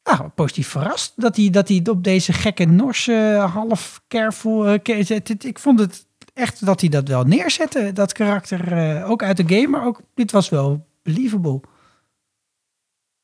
nou, 0.04 0.28
positief 0.36 0.68
verrast 0.68 1.14
dat 1.16 1.36
hij, 1.36 1.50
dat 1.50 1.68
hij 1.68 1.82
op 1.90 2.04
deze 2.04 2.34
gekke 2.34 2.66
Norse 2.66 3.48
half 3.54 4.02
careful... 4.08 4.68
eh, 4.68 4.80
ke- 4.84 5.04
zet- 5.04 5.28
het- 5.28 5.46
ik 5.46 5.60
vond 5.60 5.80
het 5.80 6.06
echt 6.42 6.66
dat 6.66 6.80
hij 6.82 6.90
dat 6.90 7.08
wel 7.08 7.24
neerzette, 7.24 7.92
dat 7.94 8.14
karakter. 8.14 8.72
eh, 8.78 9.10
ook 9.10 9.24
uit 9.24 9.38
de 9.38 9.56
game, 9.56 9.68
maar 9.68 9.86
ook 9.86 10.02
dit 10.16 10.32
was 10.32 10.50
wel 10.50 10.86
believable. 11.04 11.62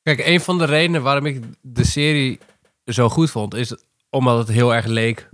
Kijk, 0.01 0.25
een 0.25 0.41
van 0.41 0.57
de 0.57 0.65
redenen 0.65 1.01
waarom 1.03 1.25
ik 1.25 1.43
de 1.61 1.85
serie 1.85 2.39
zo 2.85 3.09
goed 3.09 3.31
vond, 3.31 3.53
is 3.53 3.75
omdat 4.09 4.37
het 4.37 4.47
heel 4.47 4.75
erg 4.75 4.85
leek 4.85 5.29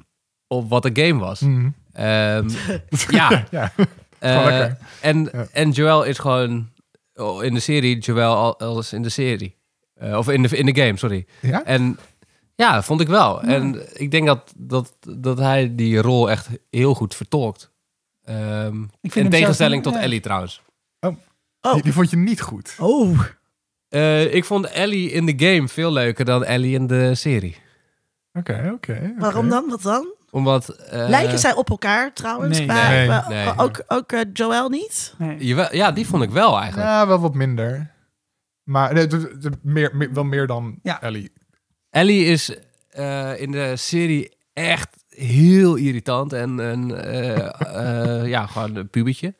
op 0.47 0.69
wat 0.69 0.84
de 0.84 1.05
game 1.05 1.19
was. 1.19 1.39
Mhm. 1.39 1.69
Ehm, 1.93 2.49
ja, 3.19 3.45
ja. 3.51 3.71
eh, 4.19 4.43
lekker. 4.45 4.77
en, 5.01 5.29
Ja. 5.34 5.47
en 5.51 5.71
Joel 5.71 6.03
is 6.03 6.17
gewoon 6.17 6.69
oh, 7.15 7.43
in 7.43 7.53
de 7.53 7.59
serie 7.59 7.97
Joel 7.97 8.36
al- 8.36 8.59
als 8.59 8.93
in 8.93 9.01
de 9.01 9.09
serie. 9.09 9.55
Eh, 9.93 10.17
of 10.17 10.29
in 10.29 10.41
de, 10.41 10.57
in 10.57 10.65
de 10.65 10.81
game, 10.81 10.97
sorry. 10.97 11.25
Ja? 11.41 11.63
En 11.63 11.99
ja, 12.55 12.84
vond 12.84 13.01
ik 13.01 13.07
wel. 13.07 13.41
En 13.41 13.86
ik 14.01 14.11
denk 14.11 14.27
dat, 14.27 14.53
dat, 14.57 14.93
dat 15.17 15.38
hij 15.38 15.75
die 15.75 15.97
rol 16.01 16.29
echt 16.29 16.47
heel 16.69 16.93
goed 16.95 17.15
vertolkt. 17.15 17.71
Ehm, 18.24 18.84
Ik 19.01 19.15
in 19.15 19.30
tegenstelling 19.30 19.84
tot 19.84 19.93
ja. 19.93 19.99
Ellie 20.01 20.19
trouwens. 20.19 20.61
Oh, 20.99 21.74
Die, 21.74 21.82
die 21.84 21.93
vond 21.93 22.09
je 22.09 22.17
niet 22.17 22.41
goed. 22.41 22.76
oh. 22.80 23.19
Eh, 23.89 24.34
ik 24.34 24.45
vond 24.45 24.65
Ellie 24.65 25.11
in 25.11 25.26
de 25.26 25.45
game 25.47 25.67
veel 25.67 25.91
leuker 25.91 26.26
dan 26.26 26.43
Ellie 26.45 26.74
in 26.76 26.88
de 26.88 27.15
serie. 27.15 27.57
Oké, 28.34 28.71
oké. 28.74 29.13
waarom 29.17 29.49
dan? 29.49 29.69
Wat 29.69 29.82
dan? 29.82 30.13
Omdat... 30.32 30.69
eh, 30.69 31.07
Lijken 31.09 31.39
zij 31.39 31.53
op 31.53 31.69
elkaar 31.69 32.13
trouwens? 32.13 32.57
nee. 32.57 32.67
Maar, 33.07 33.26
Nee. 33.30 33.57
Ook, 33.57 33.84
ook 33.88 34.11
eh, 34.11 34.21
Joel 34.34 34.69
niet? 34.69 35.13
Nee. 35.17 35.45
jawel- 35.45 35.76
ja, 35.76 35.91
die 35.91 36.07
vond 36.07 36.24
ik 36.24 36.30
wel 36.30 36.57
eigenlijk. 36.59 36.88
Ja, 36.89 37.07
wel 37.07 37.19
wat 37.19 37.34
minder. 37.34 37.91
Maar 38.63 38.93
nee, 38.93 39.07
de- 39.07 39.38
de- 39.38 39.51
meer, 39.61 39.95
meer- 39.95 40.13
wel 40.13 40.24
meer 40.24 40.47
dan 40.47 40.80
Ja. 40.84 41.01
Ellie. 41.01 41.32
Ellie 41.89 42.26
is 42.26 42.55
eh, 42.89 43.41
in 43.41 43.51
de 43.51 43.76
serie 43.76 44.38
echt 44.53 45.02
heel 45.16 45.76
irritant 45.76 46.34
en, 46.34 46.59
en 46.59 47.03
eh, 47.05 48.20
eh, 48.20 48.28
ja, 48.28 48.45
gewoon 48.45 48.76
een 48.76 48.89
pubertje. 48.89 49.36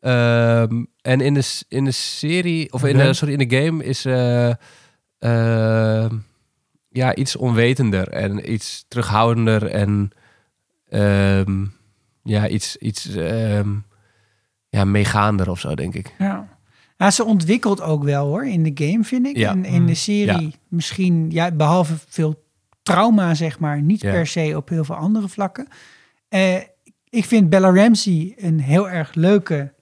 Ehm, 0.00 0.84
en 1.00 1.20
in 1.20 1.34
de, 1.34 1.62
in 1.68 1.84
de 1.84 1.90
serie, 1.90 2.72
of 2.72 2.84
in 2.84 2.96
de, 2.96 3.12
sorry, 3.12 3.32
in 3.38 3.48
de 3.48 3.56
game 3.56 3.84
is 3.84 4.04
eh, 4.04 4.50
ehm, 5.18 6.16
ja, 6.88 7.14
iets 7.14 7.36
onwetender 7.36 8.08
en 8.08 8.52
iets 8.52 8.84
terughoudender 8.88 9.66
en 9.66 10.10
ehm, 10.88 11.64
ja, 12.22 12.48
iets, 12.48 12.76
iets 12.76 13.08
ja, 14.68 14.84
meegaander 14.84 15.50
of 15.50 15.60
zo, 15.60 15.74
denk 15.74 15.94
ik. 15.94 16.14
Ja. 16.18 16.52
Ja, 16.96 17.10
ze 17.10 17.24
ontwikkelt 17.24 17.80
ook 17.80 18.04
wel 18.04 18.26
hoor 18.26 18.46
in 18.46 18.62
de 18.62 18.86
game, 18.86 19.04
vind 19.04 19.26
ik. 19.26 19.36
Ja. 19.36 19.50
En 19.50 19.64
in 19.64 19.82
de 19.86 19.88
Mm. 19.88 19.94
serie 19.94 20.54
misschien, 20.68 21.30
ja, 21.30 21.50
behalve 21.50 21.94
veel 22.08 22.43
trauma, 22.88 23.34
zeg 23.34 23.58
maar, 23.58 23.82
niet 23.82 24.00
Ja. 24.00 24.10
per 24.10 24.26
se 24.26 24.52
op 24.56 24.68
heel 24.68 24.84
veel 24.84 24.94
andere 24.94 25.28
vlakken. 25.28 25.68
Eh, 26.28 26.54
ik 27.08 27.24
vind 27.24 27.50
Bella 27.50 27.72
Ramsey 27.74 28.32
een 28.36 28.60
heel 28.60 28.88
erg 28.90 29.14
leuke 29.14 29.72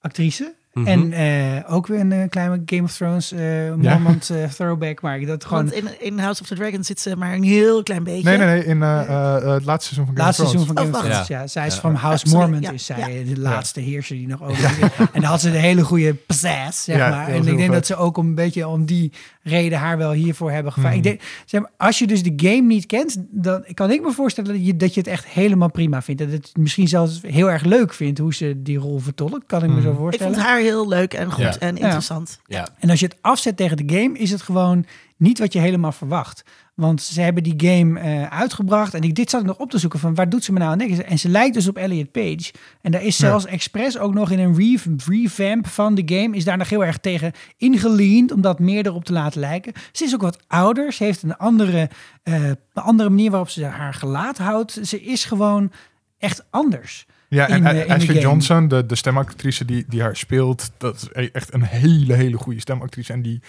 actrice. 0.00 0.54
Mhm. 0.72 0.86
En 0.86 1.12
eh, 1.12 1.74
ook 1.74 1.86
weer 1.86 2.00
een 2.00 2.12
eh, 2.12 2.28
kleine 2.28 2.62
Game 2.66 2.82
of 2.82 2.96
Thrones 2.96 3.32
eh 3.32 3.74
Mormont 3.74 4.30
eh, 4.30 4.44
throwback, 4.44 5.00
maar 5.02 5.20
ik 5.20 5.26
dat 5.26 5.44
gewoon 5.44 5.62
Want 5.64 5.74
in, 5.76 5.88
in 6.00 6.18
House 6.18 6.40
of 6.42 6.46
the 6.48 6.54
Dragon 6.54 6.84
zit 6.84 7.00
ze 7.00 7.16
maar 7.16 7.32
een 7.34 7.42
heel 7.42 7.82
klein 7.82 8.04
beetje. 8.04 8.22
Nee, 8.28 8.36
nee, 8.38 8.46
nee. 8.46 8.64
In 8.64 8.82
eh, 8.82 9.00
eh, 9.00 9.36
eh, 9.36 9.52
het 9.52 9.64
laatste 9.64 9.94
seizoen 9.94 10.06
van 10.06 10.14
Game 10.14 10.18
laatste 10.26 10.42
of 10.42 10.48
Thrones. 10.50 10.66
seizoen 10.66 10.66
van 10.66 10.76
Game 10.76 10.88
Oh, 10.88 10.94
of 10.94 11.02
wacht. 11.02 11.26
Thrones. 11.26 11.28
Ja. 11.42 11.46
zij 11.46 11.66
is 11.66 11.74
Ja. 11.74 11.80
van 11.80 11.94
House 11.94 12.26
Ja. 12.28 12.36
Mormont, 12.36 12.64
Ja, 12.64 12.70
is 12.72 12.84
zij 12.86 12.98
ja. 13.24 13.34
de 13.34 13.40
laatste 13.40 13.80
heerser 13.80 14.16
die 14.16 14.26
nog 14.26 14.42
over 14.42 14.64
is. 14.64 14.88
En 15.12 15.20
daar 15.20 15.30
had 15.30 15.40
ze 15.40 15.50
de 15.50 15.58
hele 15.58 15.82
goede 15.84 16.14
pizzazz, 16.14 16.84
zeg 16.84 16.96
Ja, 16.96 17.08
maar. 17.10 17.28
En 17.28 17.36
ik 17.36 17.44
denk 17.44 17.58
vet. 17.60 17.72
dat 17.72 17.86
ze 17.86 17.96
ook 17.96 18.16
om 18.16 18.26
een 18.26 18.34
beetje 18.34 18.68
om 18.68 18.84
die 18.84 19.12
reden 19.42 19.78
haar 19.78 19.98
wel 19.98 20.12
hiervoor 20.12 20.50
hebben 20.50 20.72
gevraagd. 20.72 20.94
Hmm. 20.96 21.04
Ik 21.04 21.10
denk, 21.18 21.30
zeg 21.46 21.60
maar, 21.60 21.70
als 21.76 21.98
je 21.98 22.06
dus 22.06 22.22
de 22.22 22.32
game 22.36 22.62
niet 22.66 22.86
kent, 22.86 23.16
dan 23.30 23.64
kan 23.74 23.90
ik 23.90 24.02
me 24.02 24.12
voorstellen 24.12 24.52
dat 24.52 24.66
je, 24.66 24.76
dat 24.76 24.94
je 24.94 25.00
het 25.00 25.08
echt 25.08 25.26
helemaal 25.26 25.70
prima 25.70 26.02
vindt. 26.02 26.22
Dat 26.22 26.30
het 26.32 26.50
misschien 26.58 26.88
zelfs 26.88 27.20
heel 27.26 27.50
erg 27.50 27.64
leuk 27.64 27.94
vindt 27.94 28.18
hoe 28.18 28.34
ze 28.34 28.54
die 28.62 28.78
rol 28.78 28.98
vertolkt. 28.98 29.46
Kan 29.46 29.62
ik 29.62 29.68
me 29.68 29.74
Hmm. 29.74 29.82
zo 29.82 29.90
Ik 29.90 29.96
voorstellen. 29.96 30.32
vond 30.34 30.46
haar 30.46 30.58
heel 30.60 30.88
leuk 30.88 31.14
en 31.14 31.32
goed 31.32 31.42
Ja. 31.44 31.58
en 31.58 31.76
interessant. 31.76 32.40
Ja. 32.46 32.68
En 32.78 32.90
als 32.90 33.00
je 33.00 33.06
het 33.06 33.16
afzet 33.20 33.56
tegen 33.56 33.76
de 33.86 33.94
game, 33.96 34.18
is 34.18 34.30
het 34.30 34.42
gewoon 34.42 34.84
niet 35.16 35.38
wat 35.38 35.52
je 35.52 35.58
helemaal 35.58 35.92
verwacht. 35.92 36.42
Want 36.80 37.02
ze 37.02 37.20
hebben 37.20 37.42
die 37.42 37.54
game 37.56 38.00
eh, 38.00 38.26
uitgebracht. 38.38 38.94
En 38.94 39.02
ik, 39.02 39.14
dit 39.14 39.30
zat 39.30 39.40
ik 39.40 39.46
nog 39.46 39.56
op 39.58 39.70
te 39.70 39.78
zoeken 39.78 39.98
van 39.98 40.14
waar 40.14 40.28
doet 40.28 40.44
ze 40.44 40.52
me 40.52 40.58
nou 40.58 40.70
aan 40.70 40.78
denken. 40.78 41.06
En 41.06 41.18
ze 41.18 41.28
lijkt 41.28 41.54
dus 41.54 41.68
op 41.68 41.76
Elliot 41.76 42.10
Page. 42.12 42.52
En 42.82 42.90
daar 42.92 43.02
is 43.02 43.18
Ja. 43.18 43.26
zelfs 43.28 43.46
expres 43.46 43.98
ook 43.98 44.14
nog 44.14 44.30
in 44.30 44.38
een 44.38 44.54
re- 44.56 44.96
revamp 45.06 45.66
van 45.66 45.94
de 45.94 46.02
game. 46.06 46.36
Is 46.36 46.44
daar 46.44 46.56
nog 46.58 46.68
heel 46.68 46.84
erg 46.84 46.98
tegen 46.98 47.32
ingeleend 47.56 48.32
om 48.32 48.40
dat 48.40 48.58
meer 48.58 48.86
erop 48.86 49.04
te 49.04 49.12
laten 49.12 49.40
lijken. 49.40 49.72
Ze 49.92 50.04
is 50.04 50.14
ook 50.14 50.20
wat 50.22 50.38
ouder. 50.46 50.92
Ze 50.92 51.04
heeft 51.04 51.22
een 51.22 51.36
andere, 51.36 51.90
eh, 52.22 52.44
een 52.48 52.56
andere 52.72 53.08
manier 53.08 53.30
waarop 53.30 53.48
ze 53.48 53.64
haar 53.64 53.94
gelaat 53.94 54.38
houdt. 54.38 54.78
Ze 54.82 55.02
is 55.02 55.24
gewoon 55.24 55.72
echt 56.18 56.44
anders. 56.50 57.06
Ja, 57.28 57.48
en 57.48 57.56
in, 57.66 57.66
eh, 57.66 57.94
Ashley. 57.94 58.20
Johnson, 58.20 58.68
de, 58.68 58.86
de 58.86 58.94
stemactrice 58.96 59.64
die, 59.64 59.84
die 59.88 60.00
haar 60.02 60.16
speelt, 60.16 60.70
dat 60.78 60.94
is 60.96 61.08
e- 61.12 61.28
echt 61.32 61.54
een 61.54 61.62
hele, 61.62 62.14
hele 62.14 62.36
goede 62.36 62.60
stemactrice. 62.60 63.12
En 63.12 63.22
die 63.22 63.40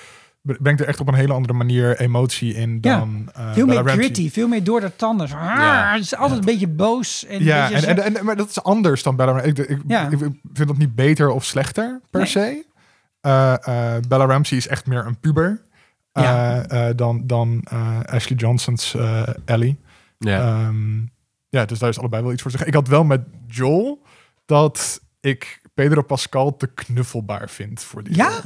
brengt 0.41 0.81
er 0.81 0.87
echt 0.87 0.99
op 0.99 1.07
een 1.07 1.13
hele 1.13 1.33
andere 1.33 1.53
manier 1.53 1.99
emotie 1.99 2.53
in 2.53 2.77
Ja, 2.81 2.97
dan 2.97 3.29
eh, 3.33 3.53
Veel 3.53 3.65
Bella 3.65 3.81
meer 3.81 3.89
Ramsey. 3.91 3.95
gritty, 4.13 4.31
veel 4.31 4.47
meer 4.47 4.63
door 4.63 4.79
de 4.81 4.95
tanden. 4.95 5.27
Zo, 5.27 5.35
Ja. 5.37 5.91
Het 5.93 6.01
is 6.01 6.15
altijd 6.15 6.39
een 6.39 6.45
beetje 6.45 6.67
boos. 6.67 7.25
En 7.25 7.43
Ja, 7.43 7.65
een 7.65 7.71
beetje 7.73 7.87
en, 7.87 8.03
en, 8.03 8.15
en, 8.17 8.25
maar 8.25 8.35
dat 8.35 8.49
is 8.49 8.63
anders 8.63 9.03
dan 9.03 9.15
Bella 9.15 9.31
Ramsey. 9.31 9.49
Ik, 9.49 9.57
ik, 9.57 9.79
Ja. 9.87 10.09
ik 10.09 10.17
vind 10.53 10.67
dat 10.67 10.77
niet 10.77 10.95
beter 10.95 11.29
of 11.29 11.45
slechter 11.45 12.01
per 12.09 12.19
Nee. 12.21 12.29
se. 12.29 12.65
Eh, 13.21 13.53
eh, 13.95 14.01
Bella 14.07 14.25
Ramsey 14.25 14.57
is 14.57 14.67
echt 14.67 14.85
meer 14.85 15.05
een 15.05 15.19
puber 15.19 15.61
eh, 16.11 16.23
Ja. 16.23 16.63
eh, 16.67 16.95
dan, 16.95 17.27
dan 17.27 17.61
eh, 17.69 17.99
Ashley 18.05 18.37
Johnson's 18.37 18.95
Ellie. 19.45 19.79
Ja. 20.17 20.39
Ehm, 20.39 20.99
ja, 21.49 21.65
dus 21.65 21.79
daar 21.79 21.89
is 21.89 21.99
allebei 21.99 22.23
wel 22.23 22.31
iets 22.31 22.41
voor 22.41 22.51
te 22.51 22.57
zeggen. 22.57 22.75
Ik 22.77 22.79
had 22.83 22.91
wel 22.93 23.03
met 23.03 23.21
Joel 23.47 24.01
dat 24.45 25.01
ik 25.19 25.61
Pedro 25.73 26.01
Pascal 26.01 26.57
te 26.57 26.67
knuffelbaar 26.67 27.49
vind 27.49 27.81
voor 27.83 28.03
die 28.03 28.15
Ja? 28.15 28.27
rol. 28.29 28.39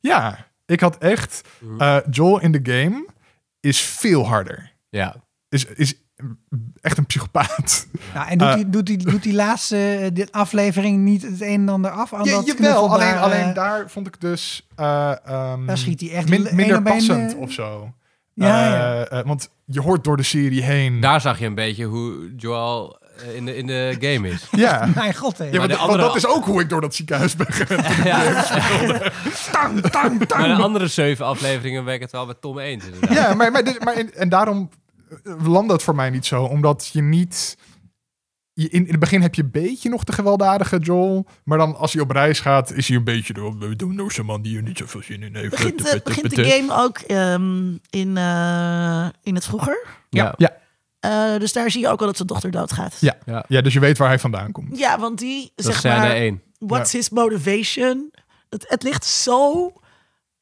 Ja, 0.00 0.46
ik 0.66 0.80
had 0.80 0.98
echt... 0.98 1.40
eh, 1.78 1.96
Joel 2.10 2.40
in 2.40 2.52
de 2.52 2.60
game 2.62 3.06
is 3.60 3.80
veel 3.80 4.26
harder. 4.26 4.72
ja. 4.90 5.14
Is, 5.48 5.64
is 5.64 5.94
echt 6.80 6.98
een 6.98 7.06
psychopaat. 7.06 7.86
Nou, 8.14 8.28
en 8.28 8.38
doet, 8.38 8.48
Eh. 8.48 8.54
die, 8.54 8.68
doet, 8.70 8.86
die, 8.86 8.96
doet 8.98 9.22
die 9.22 9.32
laatste 9.34 10.10
eh, 10.14 10.24
aflevering 10.30 10.98
niet 10.98 11.22
het 11.22 11.40
een 11.40 11.48
en 11.60 11.68
ander 11.68 11.90
af? 11.90 12.12
Aan 12.14 12.24
Ja, 12.24 12.30
dat 12.32 12.46
jawel, 12.46 12.74
alleen, 12.74 12.98
knuffelbaar, 12.98 13.18
alleen 13.20 13.54
daar 13.54 13.90
vond 13.90 14.06
ik 14.06 14.20
dus... 14.20 14.66
eh, 14.76 15.26
ehm, 15.26 15.66
Daar 15.66 15.78
schiet 15.78 16.00
hij 16.00 16.10
echt 16.10 16.28
min- 16.28 16.48
minder 16.52 16.82
passend 16.82 17.34
of 17.34 17.52
zo. 17.52 17.94
Ja, 18.34 18.74
ja. 19.10 19.22
want 19.24 19.50
je 19.64 19.80
hoort 19.80 20.04
door 20.04 20.16
de 20.16 20.22
serie 20.22 20.62
heen... 20.62 21.00
Daar 21.00 21.20
zag 21.20 21.38
je 21.38 21.46
een 21.46 21.54
beetje 21.54 21.84
hoe 21.84 22.34
Joel 22.36 22.98
in 23.34 23.44
de, 23.44 23.56
in 23.56 23.66
de 23.66 23.96
game 24.00 24.28
is. 24.28 24.48
ja. 24.50 24.86
Mijn 24.94 25.14
god, 25.14 25.38
hè. 25.38 25.44
Ja, 25.44 25.58
Maar 25.58 25.68
de 25.68 25.76
andere- 25.76 26.02
dat 26.02 26.16
is 26.16 26.26
ook 26.26 26.44
hoe 26.44 26.60
ik 26.60 26.68
door 26.68 26.80
dat 26.80 26.94
ziekenhuis 26.94 27.36
ben 27.36 27.46
gegaan. 27.52 28.04
ja. 28.12 28.42
tang, 29.52 29.80
tang, 29.80 30.24
tang. 30.26 30.46
Maar 30.46 30.56
de 30.56 30.62
andere 30.62 30.86
zeven 30.86 31.24
afleveringen 31.26 31.84
ben 31.84 31.94
ik 31.94 32.00
het 32.00 32.10
wel 32.12 32.26
met 32.26 32.40
Tom 32.40 32.58
eens. 32.58 32.84
inderdaad. 32.84 33.12
Ja, 33.12 33.34
maar, 33.34 33.52
maar, 33.52 33.64
dit- 33.64 33.84
maar 33.84 33.98
in- 33.98 34.14
en 34.14 34.28
daarom 34.28 34.68
eh, 35.24 35.32
landt 35.46 35.68
dat 35.68 35.82
voor 35.82 35.94
mij 35.94 36.10
niet 36.10 36.26
zo. 36.26 36.42
Omdat 36.42 36.90
je 36.92 37.02
niet... 37.02 37.56
Je, 38.54 38.68
in, 38.68 38.84
in 38.84 38.90
het 38.90 39.00
begin 39.00 39.22
heb 39.22 39.34
je 39.34 39.42
een 39.42 39.50
beetje 39.50 39.88
nog 39.88 40.04
de 40.04 40.12
gewelddadige 40.12 40.78
Joel. 40.78 41.26
Maar 41.44 41.58
dan 41.58 41.76
als 41.76 41.92
hij 41.92 42.02
op 42.02 42.10
reis 42.10 42.40
gaat, 42.40 42.72
is 42.72 42.88
hij 42.88 42.96
een 42.96 43.04
beetje... 43.04 43.32
de- 43.32 43.56
We 43.58 43.76
doen 43.76 43.94
nou 43.94 44.10
zo'n 44.10 44.26
man 44.26 44.42
die 44.42 44.56
er 44.56 44.62
niet 44.62 44.78
zoveel 44.78 45.02
zin 45.02 45.22
in 45.22 45.36
heeft. 45.36 45.50
Begint, 45.50 45.88
eh, 45.88 46.00
begint 46.04 46.36
de 46.36 46.44
game 46.44 46.82
ook 46.82 46.98
ehm, 46.98 47.66
in, 47.90 48.16
eh, 48.16 49.06
in 49.22 49.34
het 49.34 49.44
vroeger? 49.44 49.86
Ja. 50.10 50.34
Ja. 50.36 50.60
Eh, 51.02 51.36
dus 51.38 51.52
daar 51.52 51.70
zie 51.70 51.80
je 51.80 51.88
ook 51.88 51.98
wel 51.98 52.08
dat 52.08 52.16
zijn 52.16 52.28
dochter 52.28 52.50
doodgaat. 52.50 52.94
Ja. 53.00 53.14
Ja. 53.26 53.44
Ja, 53.48 53.60
dus 53.60 53.72
je 53.72 53.80
weet 53.80 53.98
waar 53.98 54.08
hij 54.08 54.18
vandaan 54.18 54.52
komt. 54.52 54.78
Ja, 54.78 54.98
want 54.98 55.18
die, 55.18 55.40
Dat 55.54 55.64
is 55.64 55.64
zeg 55.64 55.76
scène 55.76 55.96
maar, 55.96 56.10
één. 56.10 56.42
what's 56.58 56.92
his 56.92 57.10
motivation? 57.10 58.12
Het, 58.48 58.64
het 58.68 58.82
ligt 58.82 59.04
zo... 59.04 59.72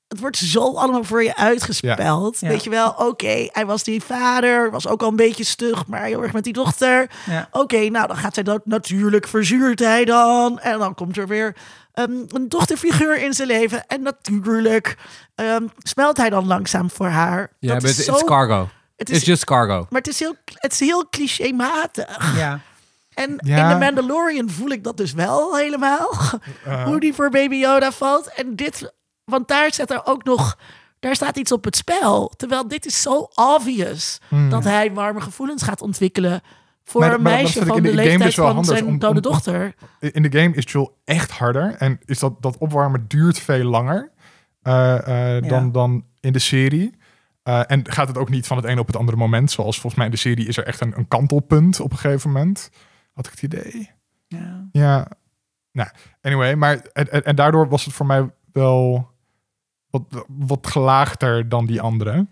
Het 0.09 0.21
wordt 0.21 0.37
zo 0.37 0.75
allemaal 0.75 1.05
voor 1.05 1.23
je 1.23 1.37
uitgespeld. 1.37 2.41
Ja. 2.41 2.49
Weet 2.49 2.65
je 2.65 2.71
wel, 2.71 2.91
oké, 2.91 3.49
hij 3.53 3.67
was 3.67 3.83
die 3.83 4.03
vader, 4.03 4.71
was 4.71 4.87
ook 4.87 5.03
al 5.03 5.09
een 5.09 5.17
beetje 5.17 5.45
stug, 5.45 5.87
maar 5.87 6.03
heel 6.03 6.23
erg 6.23 6.33
met 6.33 6.45
die 6.45 6.53
dochter. 6.53 7.11
Ja. 7.27 7.49
Oké, 7.51 7.89
nou 7.89 8.07
dan 8.07 8.17
gaat 8.17 8.35
zij 8.35 8.43
dood. 8.43 8.61
Natuurlijk 8.67 9.27
verzuurt 9.27 9.79
hij 9.79 10.05
dan. 10.05 10.59
En 10.61 10.79
dan 10.79 10.95
komt 10.95 11.17
er 11.17 11.29
weer 11.29 11.57
ehm, 11.93 12.11
een 12.29 12.49
dochterfiguur 12.49 13.23
in 13.23 13.33
zijn 13.33 13.49
leven. 13.49 13.87
En 13.87 14.03
natuurlijk 14.03 14.97
ehm, 15.35 15.67
smelt 15.79 16.17
hij 16.17 16.31
dan 16.31 16.47
langzaam 16.47 16.91
voor 16.91 17.09
haar. 17.09 17.53
Ja, 17.59 17.75
Dat 17.75 17.83
is 17.83 17.99
it's 18.09 18.19
zo, 18.19 18.25
cargo. 18.25 18.69
Het 19.01 19.09
It's 19.11 19.19
is, 19.21 19.27
just 19.27 19.45
cargo. 19.45 19.87
maar 19.91 20.01
het 20.01 20.09
is 20.09 20.19
heel, 20.19 20.35
het 20.55 20.73
is 20.73 20.81
heel 20.81 21.09
clichématig. 21.09 22.37
Ja. 22.37 22.61
En 23.15 23.35
Ja. 23.45 23.65
in 23.65 23.73
The 23.73 23.79
Mandalorian 23.85 24.51
voel 24.51 24.69
ik 24.71 24.85
dat 24.85 24.97
dus 24.97 25.13
wel 25.13 25.57
helemaal. 25.57 26.13
Hoe 26.87 27.01
die 27.01 27.15
voor 27.15 27.31
Baby 27.31 27.55
Yoda 27.57 27.91
valt. 27.93 28.33
En 28.35 28.57
dit, 28.57 28.93
want 29.25 29.49
daar 29.49 29.75
zit 29.75 29.91
er 29.91 30.01
ook 30.07 30.25
nog, 30.25 30.59
daar 31.01 31.15
staat 31.15 31.37
iets 31.37 31.53
op 31.53 31.65
het 31.65 31.77
spel. 31.77 32.33
Terwijl 32.37 32.69
dit 32.69 32.87
is 32.87 33.03
zo 33.03 33.29
obvious 33.35 34.19
hmm. 34.29 34.51
dat 34.51 34.65
hij 34.65 34.93
warme 34.93 35.21
gevoelens 35.21 35.63
gaat 35.63 35.81
ontwikkelen 35.83 36.41
voor 36.85 37.01
Maar- 37.01 37.15
een 37.15 37.23
maar 37.23 37.33
meisje 37.33 37.67
van 37.67 37.77
de 37.77 37.83
de 37.83 37.89
game 37.89 38.03
leeftijd 38.03 38.23
dus 38.23 38.37
wel 38.37 38.55
van 38.55 38.65
zijn 38.65 38.87
om- 38.87 38.99
dode 38.99 39.15
om- 39.15 39.21
dochter. 39.23 39.75
In 40.01 40.23
de 40.23 40.39
game 40.41 40.55
is 40.55 40.73
Joel 40.73 40.97
echt 41.05 41.31
harder. 41.31 41.75
En 41.79 41.99
is 42.05 42.19
dat, 42.19 42.43
dat 42.43 42.59
opwarmen 42.59 43.05
duurt 43.09 43.39
veel 43.39 43.65
langer 43.65 44.11
eh, 44.63 45.37
eh, 45.37 45.45
dan, 45.49 45.73
dan 45.73 46.05
in 46.21 46.33
de 46.33 46.39
serie. 46.39 46.99
Eh, 47.43 47.63
en 47.67 47.91
gaat 47.91 48.09
het 48.09 48.19
ook 48.19 48.29
niet 48.29 48.47
van 48.47 48.57
het 48.57 48.67
ene 48.67 48.81
op 48.81 48.87
het 48.87 48.97
andere 48.97 49.17
moment. 49.19 49.51
Zoals 49.51 49.75
volgens 49.75 49.95
mij 49.95 50.05
in 50.05 50.11
de 50.11 50.19
serie 50.19 50.47
is 50.47 50.57
er 50.57 50.67
echt 50.67 50.81
een, 50.81 50.99
een 50.99 51.09
kantelpunt 51.09 51.81
op 51.81 51.91
een 51.91 51.99
gegeven 51.99 52.31
moment. 52.31 52.71
Had 53.13 53.27
ik 53.27 53.33
het 53.33 53.43
idee. 53.43 53.91
Ja. 54.27 54.69
Ja. 54.73 55.11
Nou, 55.73 55.89
anyway. 56.23 56.55
Maar, 56.55 56.77
en 56.77 57.37
daardoor 57.37 57.69
was 57.69 57.85
het 57.85 57.95
voor 57.95 58.07
mij 58.07 58.31
wel 58.53 59.11
wat, 59.91 60.25
wat 60.29 60.67
gelaagder 60.67 61.49
dan 61.49 61.67
die 61.67 61.81
andere. 61.81 62.27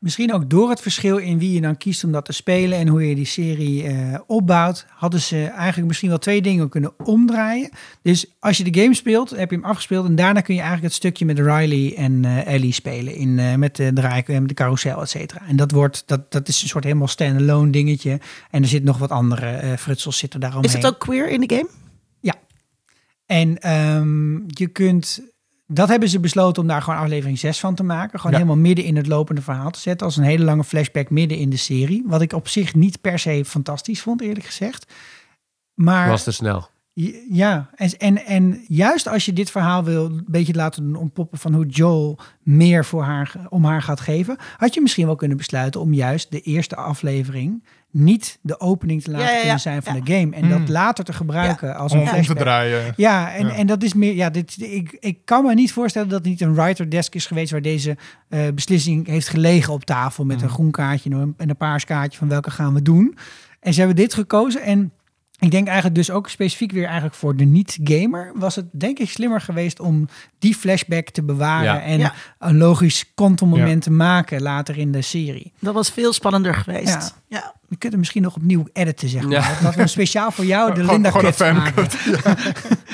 Misschien 0.00 0.32
ook 0.32 0.50
door 0.50 0.70
het 0.70 0.80
verschil 0.80 1.16
in 1.16 1.38
wie 1.38 1.52
je 1.52 1.60
dan 1.60 1.76
kiest 1.76 2.04
om 2.04 2.12
dat 2.12 2.24
te 2.24 2.32
spelen 2.32 2.78
en 2.78 2.88
hoe 2.88 3.08
je 3.08 3.14
die 3.14 3.24
serie 3.24 3.86
eh, 3.86 4.18
opbouwt, 4.26 4.86
hadden 4.88 5.20
ze 5.20 5.44
eigenlijk 5.44 5.86
misschien 5.86 6.08
wel 6.08 6.18
twee 6.18 6.42
dingen 6.42 6.68
kunnen 6.68 6.92
omdraaien. 7.04 7.70
Dus 8.02 8.26
als 8.38 8.56
je 8.56 8.70
de 8.70 8.80
game 8.80 8.94
speelt, 8.94 9.30
heb 9.30 9.50
je 9.50 9.56
hem 9.56 9.64
afgespeeld 9.64 10.06
en 10.06 10.14
daarna 10.14 10.40
kun 10.40 10.54
je 10.54 10.60
eigenlijk 10.60 10.88
het 10.88 11.02
stukje 11.02 11.24
met 11.24 11.38
Riley 11.38 11.94
en 11.96 12.24
eh, 12.24 12.54
Ellie 12.54 12.72
spelen 12.72 13.14
in, 13.14 13.38
eh, 13.38 13.54
met 13.54 13.76
de 13.76 13.92
draai, 13.92 14.22
met 14.26 14.48
de 14.48 14.54
carousel, 14.54 15.00
et 15.00 15.08
cetera. 15.08 15.46
En 15.46 15.56
dat 15.56 15.70
wordt, 15.70 16.02
dat, 16.06 16.32
dat 16.32 16.48
is 16.48 16.62
een 16.62 16.68
soort 16.68 16.84
helemaal 16.84 17.08
standalone 17.08 17.70
dingetje. 17.70 18.20
En 18.50 18.62
er 18.62 18.68
zit 18.68 18.84
nog 18.84 18.98
wat 18.98 19.10
andere 19.10 19.74
frutsels 19.78 20.18
zitten 20.18 20.40
daaromheen. 20.40 20.68
Is 20.68 20.76
het 20.76 20.86
ook 20.86 20.98
queer 20.98 21.28
in 21.28 21.40
de 21.40 21.54
game? 21.54 21.68
En 23.30 23.58
ehm, 23.58 24.38
je 24.46 24.66
kunt, 24.66 25.20
dat 25.72 25.88
hebben 25.88 26.08
ze 26.08 26.20
besloten 26.20 26.62
om 26.62 26.68
daar 26.68 26.82
gewoon 26.82 26.98
aflevering 26.98 27.38
6 27.38 27.60
van 27.60 27.74
te 27.74 27.82
maken. 27.82 28.18
Gewoon 28.18 28.32
Ja. 28.32 28.42
helemaal 28.42 28.62
midden 28.62 28.84
in 28.84 28.96
het 28.96 29.06
lopende 29.06 29.42
verhaal 29.42 29.70
te 29.70 29.80
zetten. 29.80 30.06
Als 30.06 30.16
een 30.16 30.24
hele 30.24 30.44
lange 30.44 30.64
flashback 30.64 31.10
midden 31.10 31.38
in 31.38 31.50
de 31.50 31.56
serie. 31.56 32.02
Wat 32.06 32.20
ik 32.20 32.32
op 32.32 32.48
zich 32.48 32.74
niet 32.74 33.00
per 33.00 33.18
se 33.18 33.44
fantastisch 33.46 34.00
vond, 34.00 34.20
eerlijk 34.20 34.46
gezegd. 34.46 34.92
Maar 35.74 36.08
Was 36.08 36.22
te 36.24 36.32
snel. 36.32 36.68
Ja, 37.30 37.70
en, 37.74 37.98
en, 37.98 38.24
en 38.26 38.64
juist 38.68 39.08
als 39.08 39.24
je 39.24 39.32
dit 39.32 39.50
verhaal 39.50 39.84
wil 39.84 40.04
een 40.04 40.24
beetje 40.26 40.54
laten 40.54 40.96
ontpoppen 40.96 41.38
van 41.38 41.54
hoe 41.54 41.66
Joel 41.66 42.18
meer 42.42 42.84
voor 42.84 43.02
haar, 43.02 43.32
om 43.48 43.64
haar 43.64 43.82
gaat 43.82 44.00
geven, 44.00 44.36
had 44.56 44.74
je 44.74 44.80
misschien 44.80 45.06
wel 45.06 45.16
kunnen 45.16 45.36
besluiten 45.36 45.80
om 45.80 45.92
juist 45.92 46.30
de 46.30 46.40
eerste 46.40 46.76
aflevering 46.76 47.64
niet 47.92 48.38
de 48.42 48.60
opening 48.60 49.02
te 49.02 49.10
laten 49.10 49.26
Ja, 49.26 49.30
ja, 49.32 49.36
ja. 49.36 49.40
kunnen 49.42 49.60
zijn 49.60 49.82
van 49.82 49.94
Ja. 49.94 50.00
de 50.00 50.12
game 50.12 50.36
en 50.36 50.48
dat 50.48 50.68
later 50.68 51.04
te 51.04 51.12
gebruiken 51.12 51.76
als 51.76 51.92
Om, 51.92 51.98
een 51.98 52.02
om 52.04 52.08
te 52.08 52.14
flashback. 52.14 52.38
draaien. 52.38 52.92
Ja, 52.96 53.32
en, 53.34 53.46
Ja. 53.46 53.52
en 53.54 53.66
dat 53.66 53.82
is 53.82 53.94
meer. 53.94 54.14
Ja, 54.14 54.30
dit, 54.30 54.56
ik, 54.60 54.96
ik 55.00 55.18
kan 55.24 55.44
me 55.44 55.54
niet 55.54 55.72
voorstellen 55.72 56.08
dat 56.08 56.18
het 56.18 56.26
niet 56.28 56.40
een 56.40 56.54
writer 56.54 56.90
desk 56.90 57.14
is 57.14 57.26
geweest 57.26 57.50
waar 57.52 57.62
deze 57.62 57.96
eh, 58.28 58.40
beslissing 58.54 59.06
heeft 59.06 59.28
gelegen 59.28 59.72
op 59.72 59.84
tafel 59.84 60.24
met 60.24 60.36
een 60.40 60.44
Mhm. 60.46 60.54
groen 60.54 60.70
kaartje 60.70 61.10
en 61.10 61.16
een- 61.16 61.34
en 61.36 61.48
een 61.48 61.56
paars 61.56 61.84
kaartje 61.84 62.18
van 62.18 62.28
welke 62.28 62.50
gaan 62.50 62.74
we 62.74 62.82
doen. 62.82 63.16
En 63.60 63.72
ze 63.72 63.78
hebben 63.78 63.96
dit 63.96 64.14
gekozen 64.14 64.62
en 64.62 64.92
ik 65.38 65.50
denk 65.50 65.66
eigenlijk 65.66 65.96
dus 65.96 66.10
ook 66.10 66.28
specifiek 66.28 66.72
weer 66.72 66.84
eigenlijk 66.84 67.14
voor 67.14 67.36
de 67.36 67.44
niet-gamer 67.44 68.32
was 68.34 68.56
het 68.56 68.66
denk 68.72 68.98
ik 68.98 69.10
slimmer 69.10 69.40
geweest 69.40 69.80
om 69.80 70.08
die 70.38 70.54
flashback 70.54 71.08
te 71.10 71.22
bewaren 71.22 71.64
Ja. 71.74 71.82
en 71.82 71.98
Ja. 71.98 72.12
een 72.38 72.56
logisch 72.56 73.12
kantelmoment 73.14 73.84
Ja. 73.84 73.90
te 73.90 73.90
maken 73.90 74.42
later 74.42 74.78
in 74.78 74.92
de 74.92 75.02
serie. 75.02 75.52
Dat 75.58 75.74
was 75.74 75.90
veel 75.90 76.12
spannender 76.12 76.54
geweest. 76.54 77.14
Ja. 77.28 77.54
Ja. 77.70 77.76
We 77.76 77.76
kunnen 77.78 77.98
misschien 77.98 78.22
nog 78.22 78.36
opnieuw 78.36 78.64
editen, 78.72 79.08
zeg 79.08 79.22
maar. 79.22 79.32
Ja. 79.32 79.60
Dat 79.62 79.74
we 79.74 79.86
speciaal 79.86 80.30
voor 80.30 80.44
jou 80.44 80.74
de 80.74 80.84
Linda 80.84 81.10
gewoon 81.10 81.54
maken. 81.54 81.74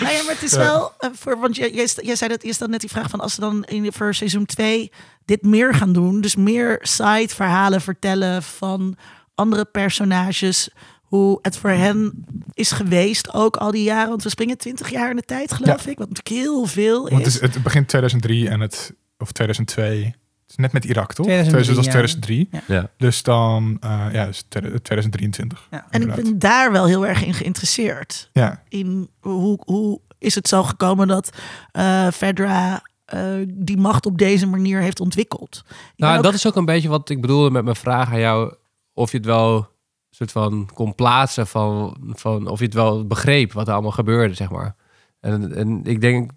Nou 0.00 0.12
ja, 0.12 0.22
maar 0.22 0.34
het 0.34 0.42
is 0.42 0.52
Ja. 0.52 0.58
wel 0.58 0.92
eh, 0.98 1.10
voor, 1.12 1.38
want 1.40 1.56
jij, 1.56 1.70
jij, 1.72 1.88
jij 2.02 2.16
zei 2.16 2.30
dat 2.30 2.42
eerst 2.42 2.58
dan 2.58 2.70
net 2.70 2.80
die 2.80 2.90
vraag 2.90 3.10
van 3.10 3.20
als 3.20 3.34
ze 3.34 3.40
dan 3.40 3.64
in 3.64 3.92
voor 3.92 4.14
seizoen 4.14 4.44
2 4.46 4.92
dit 5.24 5.42
meer 5.42 5.74
gaan 5.74 5.92
doen, 5.92 6.20
dus 6.20 6.36
meer 6.36 6.78
side 6.82 7.28
verhalen 7.34 7.80
vertellen 7.80 8.42
van 8.42 8.96
andere 9.34 9.64
personages, 9.64 10.70
hoe 11.02 11.38
het 11.42 11.56
voor 11.56 11.70
hen 11.70 12.24
is 12.54 12.70
geweest 12.70 13.34
ook 13.34 13.56
al 13.56 13.70
die 13.70 13.82
jaren, 13.82 14.08
want 14.08 14.22
we 14.22 14.28
springen 14.28 14.58
20 14.58 14.90
jaar 14.90 15.10
in 15.10 15.16
de 15.16 15.22
tijd, 15.22 15.52
geloof 15.52 15.86
ik, 15.86 15.98
wat 15.98 16.08
natuurlijk 16.08 16.46
heel 16.46 16.66
veel 16.66 17.08
Want 17.08 17.26
is. 17.26 17.34
het, 17.34 17.42
is, 17.42 17.54
het 17.54 17.62
begint 17.62 17.88
2003 17.88 18.48
en 18.48 18.60
het, 18.60 18.92
of 19.18 19.32
2002. 19.32 20.14
Het 20.46 20.54
is 20.56 20.56
net 20.56 20.72
met 20.72 20.84
Irak, 20.84 21.14
toch? 21.14 21.26
2003, 21.26 21.66
dat 21.66 21.76
was 21.76 21.84
ja. 21.84 21.90
2003. 21.90 22.48
Ja. 22.66 22.90
Dus 22.96 23.22
dan, 23.22 23.76
eh, 23.80 24.06
ja, 24.12 24.26
dus 24.26 24.42
2023. 24.82 25.66
Ja. 25.70 25.86
en 25.90 26.02
ik 26.02 26.14
ben 26.14 26.38
daar 26.38 26.72
wel 26.72 26.86
heel 26.86 27.06
erg 27.06 27.24
in 27.24 27.34
geïnteresseerd. 27.34 28.30
Ja, 28.32 28.62
in 28.68 29.08
hoe, 29.20 29.60
hoe 29.64 30.00
is 30.18 30.34
het 30.34 30.48
zo 30.48 30.62
gekomen 30.62 31.08
dat 31.08 31.30
eh 31.72 32.08
Fedra 32.10 32.82
eh, 33.04 33.20
die 33.48 33.76
macht 33.76 34.06
op 34.06 34.18
deze 34.18 34.46
manier 34.46 34.80
heeft 34.80 35.00
ontwikkeld. 35.00 35.62
Ik 35.68 35.74
Nou, 35.96 36.16
ook- 36.16 36.22
dat 36.22 36.34
is 36.34 36.46
ook 36.46 36.56
een 36.56 36.64
beetje 36.64 36.88
wat 36.88 37.08
ik 37.10 37.20
bedoelde 37.20 37.50
met 37.50 37.64
mijn 37.64 37.76
vraag 37.76 38.10
aan 38.12 38.18
jou. 38.20 38.54
Of 38.94 39.10
je 39.10 39.16
het 39.16 39.26
wel 39.26 39.68
soort 40.10 40.32
van 40.32 40.68
kon 40.74 40.94
plaatsen 40.94 41.46
van, 41.46 41.96
van 42.14 42.46
of 42.48 42.58
je 42.58 42.64
het 42.64 42.74
wel 42.74 43.06
begreep 43.06 43.52
wat 43.52 43.66
er 43.66 43.72
allemaal 43.72 43.90
gebeurde, 43.90 44.34
zeg 44.34 44.50
maar. 44.50 44.76
En, 45.20 45.54
en 45.54 45.84
ik 45.84 46.00
denk, 46.00 46.30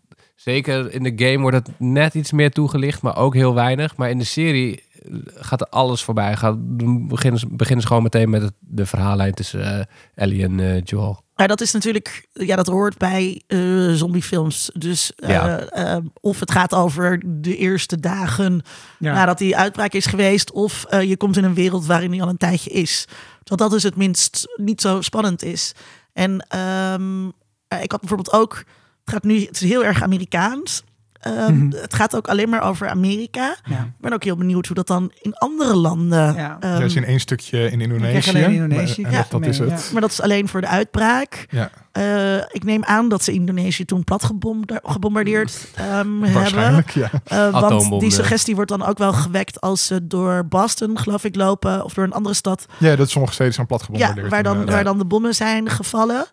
zeker 0.43 0.91
in 0.93 1.03
de 1.03 1.25
game 1.25 1.37
wordt 1.41 1.57
het 1.67 1.69
net 1.79 2.13
iets 2.13 2.31
meer 2.31 2.51
toegelicht, 2.51 3.01
maar 3.01 3.17
ook 3.17 3.33
heel 3.33 3.53
weinig. 3.53 3.95
Maar 3.97 4.09
in 4.09 4.17
de 4.17 4.23
serie 4.23 4.83
eh, 5.03 5.13
gaat 5.35 5.61
er 5.61 5.67
alles 5.69 6.03
voorbij. 6.03 6.35
Gaat, 6.35 6.55
beginnen, 7.07 7.39
ze, 7.39 7.47
beginnen 7.49 7.81
ze 7.81 7.87
gewoon 7.87 8.03
meteen 8.03 8.29
met 8.29 8.41
het, 8.41 8.53
de 8.59 8.85
verhaallijn 8.85 9.33
tussen 9.33 9.79
eh, 9.79 9.85
Ellie 10.15 10.43
en 10.43 10.59
eh, 10.59 10.81
Joel. 10.83 11.21
Maar 11.35 11.47
dat 11.47 11.61
is 11.61 11.71
natuurlijk, 11.71 12.27
ja, 12.33 12.55
dat 12.55 12.67
hoort 12.67 12.97
bij 12.97 13.41
eh, 13.47 13.59
zombiefilms. 13.93 14.69
Dus 14.73 15.13
eh, 15.15 15.29
Ja. 15.29 15.57
eh, 15.59 15.97
of 16.21 16.39
het 16.39 16.51
gaat 16.51 16.73
over 16.73 17.21
de 17.25 17.57
eerste 17.57 17.99
dagen 17.99 18.61
Ja. 18.99 19.13
nadat 19.13 19.37
die 19.37 19.57
uitbraak 19.57 19.93
is 19.93 20.05
geweest, 20.05 20.51
of 20.51 20.83
eh, 20.85 21.01
je 21.03 21.17
komt 21.17 21.37
in 21.37 21.43
een 21.43 21.53
wereld 21.53 21.85
waarin 21.85 22.11
die 22.11 22.21
al 22.21 22.29
een 22.29 22.37
tijdje 22.37 22.69
is. 22.69 23.05
Dat 23.43 23.57
dat 23.57 23.71
dus 23.71 23.83
het 23.83 23.95
minst 23.95 24.47
niet 24.55 24.81
zo 24.81 25.01
spannend 25.01 25.43
is. 25.43 25.73
En 26.13 26.45
ehm, 26.47 27.27
eh, 27.67 27.83
ik 27.83 27.91
had 27.91 27.99
bijvoorbeeld 27.99 28.33
ook, 28.33 28.63
gaat 29.09 29.23
nu, 29.23 29.39
het 29.39 29.61
is 29.61 29.69
heel 29.69 29.85
erg 29.85 30.03
Amerikaans. 30.03 30.83
Ehm, 31.19 31.53
Mhm. 31.55 31.71
Het 31.81 31.93
gaat 31.93 32.15
ook 32.15 32.27
alleen 32.27 32.49
maar 32.49 32.61
over 32.61 32.89
Amerika. 32.89 33.55
Ja. 33.63 33.75
Ik 33.79 33.99
ben 34.01 34.13
ook 34.13 34.23
heel 34.23 34.35
benieuwd 34.35 34.65
hoe 34.65 34.75
dat 34.75 34.87
dan 34.87 35.11
in 35.21 35.33
andere 35.33 35.75
landen. 35.75 36.33
Ja. 36.35 36.57
er 36.59 36.81
is 36.83 36.95
in 36.95 37.05
één 37.05 37.19
stukje 37.19 37.71
in 37.71 37.81
Indonesië. 37.81 38.29
alleen 38.29 38.43
in 38.43 38.53
Indonesië, 38.53 39.03
En 39.03 39.11
ja. 39.11 39.17
dat, 39.17 39.31
dat 39.31 39.45
is 39.45 39.57
Ja. 39.57 39.65
het. 39.65 39.89
maar 39.91 40.01
dat 40.01 40.11
is 40.11 40.21
alleen 40.21 40.47
voor 40.47 40.61
de 40.61 40.67
uitbraak. 40.67 41.45
Ja, 41.49 41.69
Eh, 41.91 42.35
ik 42.35 42.63
neem 42.63 42.83
aan 42.83 43.09
dat 43.09 43.23
ze 43.23 43.31
Indonesië 43.31 43.85
toen 43.85 44.03
plat 44.03 44.23
gebombardeerd, 44.83 45.67
ehm, 45.75 45.87
hebben. 45.87 46.33
waarschijnlijk. 46.33 46.89
Ja. 46.89 47.09
Eh, 47.25 47.61
want 47.61 47.89
die 47.89 48.09
ja. 48.09 48.15
suggestie 48.15 48.55
wordt 48.55 48.69
dan 48.71 48.85
ook 48.85 48.97
wel 48.97 49.13
gewekt 49.13 49.61
als 49.61 49.85
ze 49.85 50.07
door 50.07 50.45
Boston, 50.47 50.97
geloof 50.99 51.23
ik, 51.23 51.35
lopen. 51.35 51.83
Of 51.83 51.93
door 51.93 52.03
een 52.03 52.13
andere 52.13 52.35
stad. 52.35 52.65
ja, 52.77 52.95
dat 52.95 53.09
sommige 53.09 53.33
steden 53.33 53.53
zijn 53.53 53.67
plat 53.67 53.79
Ja, 53.79 53.85
gebombardeerd. 53.85 54.29
waar 54.29 54.43
dan, 54.43 54.65
waar 54.65 54.83
dan 54.83 54.97
de 54.97 55.05
bommen 55.05 55.35
zijn 55.35 55.69
gevallen. 55.69 56.25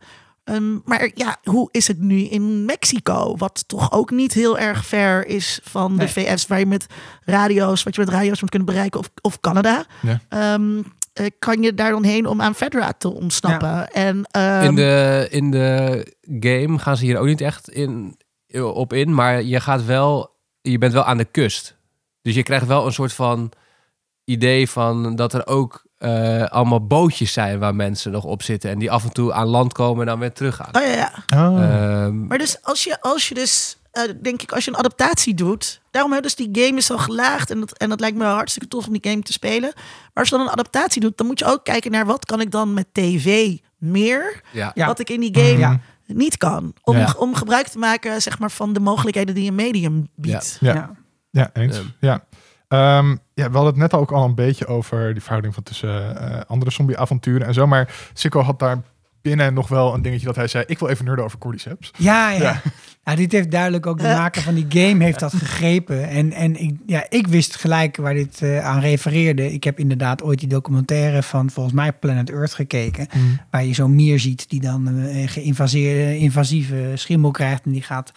Ehm, 0.47 0.79
maar 0.85 1.11
ja, 1.15 1.37
hoe 1.43 1.69
is 1.71 1.89
het 1.89 2.01
nu 2.01 2.19
in 2.19 2.65
Mexico? 2.65 3.37
Wat 3.37 3.65
toch 3.67 3.93
ook 3.93 4.11
niet 4.11 4.33
heel 4.33 4.59
erg 4.59 4.87
ver 4.87 5.27
is 5.27 5.61
van 5.63 5.97
de. 5.97 6.09
VS, 6.09 6.47
waar 6.47 6.59
je 6.59 6.67
met 6.67 6.87
radio's, 7.25 7.83
wat 7.83 7.95
je 7.95 8.01
met 8.01 8.11
radio's 8.11 8.41
moet 8.41 8.51
kunnen 8.51 8.69
bereiken, 8.69 9.01
of, 9.01 9.11
of 9.21 9.41
Canada. 9.41 9.85
Ja. 10.03 10.21
Ehm, 10.29 10.83
eh, 11.13 11.27
kan 11.39 11.63
je 11.63 11.75
daar 11.75 11.91
dan 11.91 12.05
heen 12.05 12.27
om 12.27 12.41
aan 12.41 12.55
Fedra 12.55 12.93
te 12.93 13.13
ontsnappen? 13.13 13.91
En, 13.93 14.25
ehm, 14.31 14.65
in, 14.65 14.75
de, 14.75 15.27
in 15.31 15.51
de 15.51 16.07
game 16.41 16.79
gaan 16.79 16.97
ze 16.97 17.05
hier 17.05 17.19
ook 17.19 17.27
niet 17.27 17.41
echt 17.41 17.71
in, 17.71 18.17
op 18.61 18.93
in, 18.93 19.15
maar 19.15 19.43
je 19.43 19.61
gaat 19.61 19.85
wel, 19.85 20.37
je 20.61 20.79
bent 20.79 20.93
wel 20.93 21.05
aan 21.05 21.19
de 21.19 21.25
kust. 21.25 21.77
Dus 22.23 22.35
je 22.35 22.43
krijgt 22.43 22.67
wel 22.67 22.87
een 22.87 22.93
soort 22.93 23.13
van 23.13 23.53
idee 24.25 24.69
van 24.71 25.17
dat 25.17 25.35
er 25.35 25.47
ook 25.47 25.86
eh, 25.99 26.45
allemaal 26.45 26.87
bootjes 26.87 27.33
zijn 27.33 27.59
waar 27.59 27.75
mensen 27.75 28.13
nog 28.13 28.25
op 28.25 28.43
zitten 28.43 28.71
en 28.71 28.79
die 28.79 28.91
af 28.91 29.05
en 29.05 29.13
toe 29.13 29.33
aan 29.33 29.47
land 29.47 29.73
komen 29.73 30.01
en 30.01 30.07
dan 30.07 30.19
weer 30.19 30.33
teruggaan. 30.33 30.69
Oh 30.73 30.83
ja, 30.83 31.13
ja. 31.27 31.49
Oh. 31.49 31.63
Ehm, 31.63 32.27
Maar 32.27 32.39
dus 32.39 32.63
als 32.63 32.85
je, 32.85 33.01
als 33.01 33.29
je 33.29 33.35
dus, 33.35 33.77
eh, 33.91 34.03
denk 34.23 34.43
ik, 34.43 34.53
als 34.53 34.65
je 34.65 34.71
een 34.71 34.77
adaptatie 34.77 35.35
doet, 35.35 35.81
daarom 35.91 36.13
hè, 36.13 36.21
dus 36.21 36.35
die 36.35 36.49
game 36.53 36.77
is 36.77 36.87
zo 36.87 36.97
gelaagd 36.97 37.51
en 37.51 37.61
dat, 37.61 37.79
en 37.79 37.89
dat 37.89 38.01
lijkt 38.01 38.17
me 38.17 38.25
hartstikke 38.25 38.69
tof 38.69 38.87
om 38.87 38.93
die 38.99 39.11
game 39.11 39.23
te 39.23 39.33
spelen. 39.33 39.73
Maar 39.75 40.11
als 40.15 40.29
je 40.29 40.37
dan 40.37 40.45
een 40.47 40.53
adaptatie 40.53 41.01
doet, 41.01 41.17
dan 41.19 41.27
moet 41.27 41.39
je 41.39 41.45
ook 41.45 41.65
kijken 41.65 41.91
naar 41.91 42.07
wat 42.07 42.25
kan 42.25 42.41
ik 42.41 42.51
dan 42.51 42.75
met 42.75 42.87
tv 42.93 43.57
meer, 43.79 44.41
ja. 44.53 44.71
Ja. 44.75 44.87
wat 44.87 44.99
ik 44.99 45.11
in 45.11 45.21
die 45.21 45.35
game 45.39 45.59
Ja. 45.59 45.81
niet 46.07 46.37
kan. 46.37 46.75
Om, 46.83 46.97
Ja. 46.97 47.15
om 47.19 47.35
gebruik 47.35 47.67
te 47.69 47.79
maken, 47.79 48.23
zeg 48.23 48.39
maar, 48.39 48.51
van 48.51 48.73
de 48.73 48.81
mogelijkheden 48.81 49.35
die 49.35 49.49
een 49.49 49.55
medium 49.55 50.09
biedt. 50.15 50.57
Ja. 50.61 50.75
Ja. 50.75 50.91
Ja, 51.31 51.51
eens. 51.53 51.77
Ehm. 51.77 51.87
ja. 52.01 52.25
Ehm, 52.69 53.17
ja, 53.37 53.51
we 53.51 53.57
hadden 53.57 53.73
het 53.73 53.93
net 53.93 54.01
ook 54.01 54.13
al 54.13 54.25
een 54.25 54.35
beetje 54.35 54.67
over 54.67 55.13
die 55.13 55.23
verhouding 55.23 55.55
van 55.55 55.63
tussen 55.63 56.21
eh, 56.21 56.41
andere 56.47 56.71
zombie-avonturen 56.71 57.47
en 57.47 57.55
zo. 57.55 57.67
Maar 57.67 57.95
Sikko 58.13 58.41
had 58.41 58.59
daar 58.59 58.83
binnen 59.23 59.55
nog 59.55 59.69
wel 59.69 59.95
een 59.95 60.03
dingetje 60.03 60.27
dat 60.27 60.37
hij 60.37 60.47
zei: 60.47 60.65
Ik 60.67 60.79
wil 60.79 60.89
even 60.89 61.05
nerden 61.05 61.25
over 61.25 61.39
Cordyceps. 61.39 61.91
Ja, 61.97 62.31
ja. 62.31 62.43
Ja. 62.43 62.63
ja. 63.05 63.15
dit 63.15 63.33
heeft 63.33 63.51
duidelijk 63.51 63.87
ook 63.87 63.99
de 63.99 64.03
maker 64.03 64.43
van 64.43 64.55
die 64.55 64.67
game 64.69 65.05
heeft 65.05 65.19
dat 65.19 65.35
gegrepen. 65.45 66.09
En, 66.09 66.33
en 66.33 66.61
ik, 66.61 66.77
ja, 66.87 67.07
ik 67.09 67.27
wist 67.27 67.57
gelijk 67.57 67.97
waar 67.97 68.15
dit 68.15 68.43
eh, 68.43 68.65
aan 68.65 68.81
refereerde. 68.81 69.53
Ik 69.53 69.65
heb 69.65 69.79
inderdaad 69.79 70.23
ooit 70.23 70.39
die 70.39 70.49
documentaire 70.49 71.23
van 71.23 71.51
volgens 71.51 71.75
mij 71.75 71.93
Planet 71.93 72.31
Earth 72.31 72.55
gekeken. 72.55 73.09
Waar 73.51 73.65
je 73.65 73.75
zo'n 73.75 73.95
mier 73.95 74.19
ziet 74.19 74.51
die 74.51 74.61
dan 74.61 74.89
eh, 74.89 75.21
een 75.21 75.29
geïnvaseerde, 75.29 76.19
invasieve 76.19 76.93
schimmel 76.95 77.31
krijgt. 77.31 77.65
En 77.65 77.73
die 77.73 77.83
gaat 77.83 78.13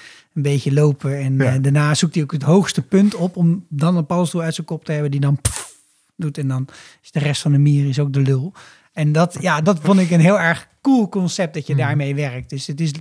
een 0.45 0.51
beetje 0.51 0.73
lopen. 0.73 1.17
En 1.19 1.37
Ja. 1.37 1.53
eh, 1.53 1.61
daarna 1.61 1.93
zoekt 1.93 2.13
hij 2.13 2.23
ook 2.23 2.31
het 2.31 2.43
hoogste 2.43 2.81
punt 2.81 3.15
op 3.15 3.35
om 3.35 3.65
dan 3.69 3.97
een 3.97 4.05
paddenstoel 4.05 4.41
uit 4.41 4.55
zijn 4.55 4.67
kop 4.67 4.85
te 4.85 4.91
hebben. 4.91 5.11
Die 5.11 5.19
dan 5.19 5.41
pff 5.41 5.75
doet. 6.15 6.37
En 6.37 6.47
dan 6.47 6.67
is 7.03 7.11
de 7.11 7.19
rest 7.19 7.41
van 7.41 7.51
de 7.51 7.57
mier 7.57 7.87
is 7.89 7.99
ook 7.99 8.13
de 8.13 8.21
lul. 8.21 8.53
En 8.93 9.11
dat, 9.11 9.37
ja, 9.41 9.61
dat 9.61 9.79
vond 9.81 9.99
ik 9.99 10.11
een 10.11 10.19
heel 10.19 10.39
erg 10.39 10.67
cool 10.81 11.09
concept 11.09 11.53
dat 11.53 11.67
je 11.67 11.73
Mhm. 11.73 11.81
daarmee 11.81 12.15
werkt. 12.15 12.49
Dus 12.49 12.67
het 12.67 12.81
is, 12.81 12.91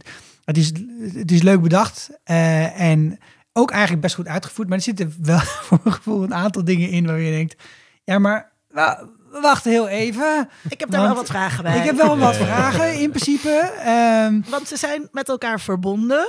het 0.45 0.57
is, 0.57 0.73
het 1.15 1.31
is 1.31 1.43
leuk 1.43 1.63
bedacht. 1.63 2.11
eh, 2.25 2.81
en 2.81 3.19
ook 3.53 3.71
eigenlijk 3.71 4.03
best 4.03 4.15
goed 4.15 4.27
uitgevoerd. 4.27 4.69
Maar 4.69 4.77
er 4.77 4.83
zitten 4.85 5.15
wel 5.23 5.39
voor 5.67 5.81
mijn 5.85 5.95
gevoel 5.97 6.23
een 6.23 6.35
aantal 6.35 6.65
dingen 6.65 6.91
in 6.91 7.07
waar 7.07 7.21
je 7.21 7.31
denkt... 7.31 7.63
Ja, 8.05 8.19
maar 8.19 8.53
wa- 8.71 9.09
wacht 9.43 9.65
heel 9.65 9.89
even. 9.89 10.49
Ik 10.69 10.81
heb 10.81 10.91
daar 10.91 11.01
Want 11.01 11.13
wel 11.13 11.23
wat 11.23 11.31
vragen 11.31 11.63
bij. 11.65 11.79
Ik 11.79 11.85
heb 11.85 11.97
wel 11.97 12.19
wat 12.19 12.37
vragen 12.37 13.01
in 13.01 13.11
principe. 13.11 13.73
Ehm, 13.85 14.41
Want 14.51 14.69
ze 14.69 14.77
zijn 14.77 15.09
met 15.13 15.29
elkaar 15.29 15.61
verbonden. 15.61 16.29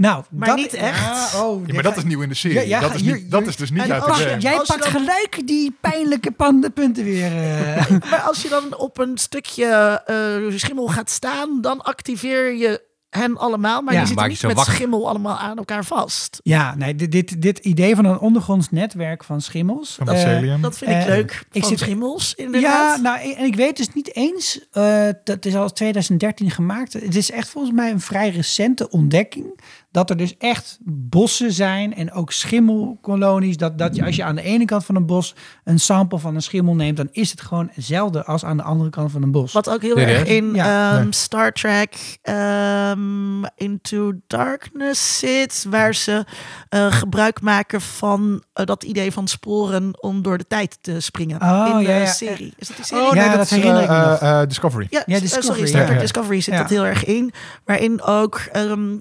Nou, 0.00 0.24
Maar 0.30 0.48
dat, 0.48 0.56
niet 0.56 0.74
echt. 0.74 1.32
Ja, 1.32 1.42
oh, 1.44 1.66
Ja, 1.66 1.74
maar 1.74 1.82
dat 1.82 1.96
is 1.96 2.04
nieuw 2.04 2.20
in 2.20 2.28
de 2.28 2.34
serie. 2.34 2.56
Ja, 2.56 2.62
ja, 2.62 2.80
dat, 2.80 2.94
is 2.94 3.00
hier- 3.00 3.14
niet, 3.14 3.30
dat 3.30 3.46
is 3.46 3.56
dus 3.56 3.70
niet 3.70 3.82
En 3.82 3.92
uit 3.92 4.02
als 4.04 4.18
de 4.18 4.24
game. 4.24 4.40
Jij 4.40 4.58
Als 4.58 4.68
pakt 4.68 4.82
dan- 4.82 4.90
gelijk 4.92 5.46
die 5.46 5.76
pijnlijke 5.80 6.30
punten 6.74 7.04
weer. 7.04 7.32
eh. 7.36 7.90
Maar 8.10 8.20
als 8.20 8.42
je 8.42 8.48
dan 8.48 8.76
op 8.76 8.98
een 8.98 9.18
stukje 9.18 9.66
eh, 10.06 10.56
schimmel 10.58 10.86
gaat 10.86 11.10
staan, 11.10 11.60
dan 11.60 11.80
activeer 11.82 12.54
je 12.56 12.88
hen 13.10 13.36
allemaal. 13.38 13.82
Maar 13.82 13.94
Ja. 13.94 14.00
je 14.00 14.06
zit 14.06 14.26
niet 14.26 14.42
met 14.42 14.52
wakker. 14.56 14.74
schimmel 14.74 15.08
allemaal 15.08 15.38
aan 15.38 15.56
elkaar 15.56 15.84
vast. 15.84 16.40
ja, 16.42 16.74
nee, 16.74 16.94
dit, 16.94 17.12
dit, 17.12 17.42
dit 17.42 17.58
idee 17.58 17.94
van 17.94 18.04
een 18.04 18.18
ondergronds 18.18 18.70
netwerk 18.70 19.24
van 19.24 19.40
schimmels. 19.40 19.94
Van 19.94 20.08
eh. 20.08 20.62
Dat 20.62 20.76
vind 20.78 20.90
ik 20.90 21.06
leuk. 21.06 21.42
ik 21.52 21.60
van 21.60 21.68
zit- 21.70 21.78
schimmels, 21.78 22.34
Ja, 22.36 22.44
inderdaad. 22.44 23.00
nou, 23.00 23.34
en 23.34 23.44
ik 23.44 23.54
weet 23.54 23.76
dus 23.76 23.92
niet 23.94 24.14
eens, 24.14 24.60
eh, 24.72 25.08
dat 25.24 25.44
is 25.44 25.54
al 25.54 25.72
2013 25.72 26.50
gemaakt. 26.50 26.92
Het 26.92 27.16
is 27.16 27.30
echt 27.30 27.48
volgens 27.48 27.74
mij 27.74 27.90
een 27.90 28.00
vrij 28.00 28.30
recente 28.30 28.90
ontdekking. 28.90 29.60
Dat 29.92 30.10
er 30.10 30.16
dus 30.16 30.36
echt 30.36 30.78
bossen 30.84 31.52
zijn 31.52 31.94
en 31.94 32.12
ook 32.12 32.32
schimmelkolonies. 32.32 33.56
Dat, 33.56 33.78
dat 33.78 33.96
je 33.96 34.04
als 34.04 34.16
je 34.16 34.24
aan 34.24 34.34
de 34.34 34.42
ene 34.42 34.64
kant 34.64 34.84
van 34.84 34.94
een 34.96 35.06
bos 35.06 35.34
een 35.64 35.80
sample 35.80 36.18
van 36.18 36.34
een 36.34 36.42
schimmel 36.42 36.74
neemt, 36.74 36.96
dan 36.96 37.08
is 37.12 37.30
het 37.30 37.40
gewoon 37.40 37.68
hetzelfde 37.72 38.24
als 38.24 38.44
aan 38.44 38.56
de 38.56 38.62
andere 38.62 38.90
kant 38.90 39.10
van 39.12 39.22
een 39.22 39.30
bos. 39.30 39.52
Wat 39.52 39.70
ook 39.70 39.82
heel 39.82 39.96
erg 39.96 40.24
in 40.24 40.54
Ja. 40.54 40.98
ehm. 40.98 41.10
Star 41.12 41.52
Trek 41.52 42.18
ehm, 42.22 43.44
Into 43.56 44.12
Darkness 44.26 45.18
zit. 45.18 45.66
Waar 45.68 45.94
ze 45.94 46.24
eh, 46.68 46.92
gebruik 46.92 47.40
maken 47.40 47.80
van 47.80 48.42
eh, 48.52 48.66
dat 48.66 48.82
idee 48.84 49.12
van 49.12 49.28
sporen 49.28 50.02
om 50.02 50.22
door 50.22 50.38
de 50.38 50.46
tijd 50.46 50.78
te 50.80 51.00
springen. 51.00 51.42
Oh, 51.42 51.68
in 51.70 51.76
de 51.78 51.90
ja, 51.90 51.96
ja. 51.96 52.06
serie. 52.06 52.52
Is 52.56 52.66
dat 52.68 52.76
die 52.76 52.84
serie? 52.86 53.04
Oh 53.04 53.12
nee, 53.12 53.24
Ja, 53.24 53.36
dat, 53.36 53.48
herinner 53.48 53.82
ik 53.82 53.88
me 53.88 53.94
eh, 53.94 54.30
nog. 54.38 54.46
Discovery. 54.46 54.86
Ja, 54.90 55.02
Discovery, 55.06 55.42
sorry, 55.42 55.66
Star. 55.66 55.82
Trek 55.84 55.94
Ja. 55.94 56.00
Discovery 56.02 56.40
zit 56.40 56.54
Ja. 56.54 56.60
dat 56.60 56.70
heel 56.70 56.84
erg 56.84 57.04
in. 57.04 57.32
Waarin 57.64 58.02
ook 58.02 58.40
ehm, 58.52 58.96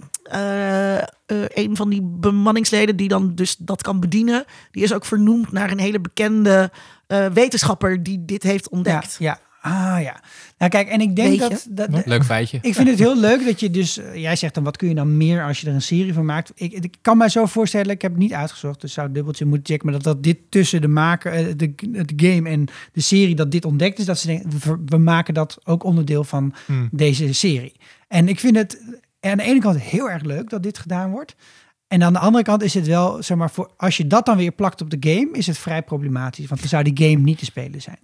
eh, 0.80 1.44
eh, 1.44 1.66
een 1.66 1.76
van 1.76 1.90
die 1.90 2.02
bemanningsleden 2.04 2.96
die 2.96 3.08
dan 3.08 3.36
dus 3.36 3.56
dat 3.58 3.82
kan 3.82 4.00
bedienen, 4.00 4.46
die 4.72 4.84
is 4.84 4.94
ook 4.94 5.06
vernoemd 5.06 5.52
naar 5.52 5.72
een 5.72 5.80
hele 5.80 6.00
bekende 6.00 6.72
eh, 7.08 7.26
wetenschapper 7.26 8.04
die 8.04 8.26
dit 8.26 8.44
heeft 8.44 8.70
ontdekt. 8.70 9.16
ja. 9.20 9.40
Ah 9.62 9.98
ja. 10.02 10.22
Nou 10.58 10.72
kijk, 10.72 10.88
en 10.88 11.02
ik 11.02 11.16
denk 11.16 11.40
dat, 11.40 11.68
dat, 11.70 12.06
Leuk 12.06 12.24
feitje. 12.24 12.60
Ik 12.62 12.76
vind 12.76 12.88
het 12.88 13.00
heel 13.00 13.18
leuk 13.18 13.46
dat 13.46 13.60
je 13.60 13.72
dus... 13.72 14.00
Jij 14.14 14.36
zegt 14.36 14.54
dan, 14.54 14.64
wat 14.64 14.78
kun 14.78 14.88
je 14.88 14.96
dan 14.96 15.18
meer 15.18 15.44
als 15.44 15.62
je 15.62 15.68
er 15.68 15.74
een 15.74 15.82
serie 15.82 16.14
van 16.14 16.26
maakt? 16.26 16.52
Ik, 16.56 16.74
ik 16.74 16.96
kan 17.02 17.18
mij 17.18 17.30
zo 17.30 17.46
voorstellen, 17.46 17.90
ik 17.92 18.02
heb 18.02 18.12
het 18.12 18.20
niet 18.20 18.34
uitgezocht, 18.34 18.82
dus 18.82 18.94
zou 18.94 19.06
het 19.06 19.16
dubbeltje 19.16 19.46
moeten 19.46 19.66
checken, 19.66 19.86
maar 19.86 19.96
dat, 20.02 20.04
dat 20.14 20.24
dit 20.24 20.38
tussen 20.50 20.82
de 20.82 20.88
maker, 20.88 21.34
eh, 21.34 21.46
de, 21.56 21.76
de 22.06 22.14
game 22.16 22.50
en 22.50 22.66
de 22.94 23.02
serie, 23.02 23.36
dat 23.36 23.52
dit 23.52 23.66
ontdekt 23.66 24.00
is, 24.00 24.06
dat 24.06 24.20
ze 24.20 24.28
denken, 24.28 24.50
we, 24.50 24.78
we 24.86 24.98
maken 24.98 25.34
dat 25.34 25.58
ook 25.64 25.84
onderdeel 25.84 26.24
van 26.24 26.54
Hmm. 26.66 26.90
deze 26.92 27.34
serie. 27.34 27.74
En 28.08 28.28
ik 28.28 28.40
vind 28.40 28.56
het 28.56 29.00
aan 29.20 29.38
de 29.38 29.44
ene 29.44 29.60
kant 29.60 29.80
heel 29.80 30.10
erg 30.10 30.24
leuk 30.24 30.50
dat 30.50 30.64
dit 30.64 30.78
gedaan 30.78 31.12
wordt. 31.12 31.36
En 31.88 32.04
aan 32.04 32.14
de 32.14 32.20
andere 32.20 32.44
kant 32.44 32.64
is 32.64 32.74
het 32.74 32.88
wel, 32.88 33.24
zeg 33.24 33.38
maar, 33.38 33.52
voor, 33.52 33.72
als 33.78 33.98
je 33.98 34.08
dat 34.08 34.26
dan 34.26 34.38
weer 34.38 34.52
plakt 34.52 34.82
op 34.82 34.90
de 34.90 34.98
game, 35.00 35.30
is 35.32 35.48
het 35.48 35.58
vrij 35.58 35.82
problematisch. 35.84 36.48
Want 36.48 36.60
dan 36.60 36.70
zou 36.70 36.84
die 36.92 37.10
game 37.10 37.24
niet 37.24 37.38
te 37.38 37.46
spelen 37.46 37.82
zijn. 37.82 38.00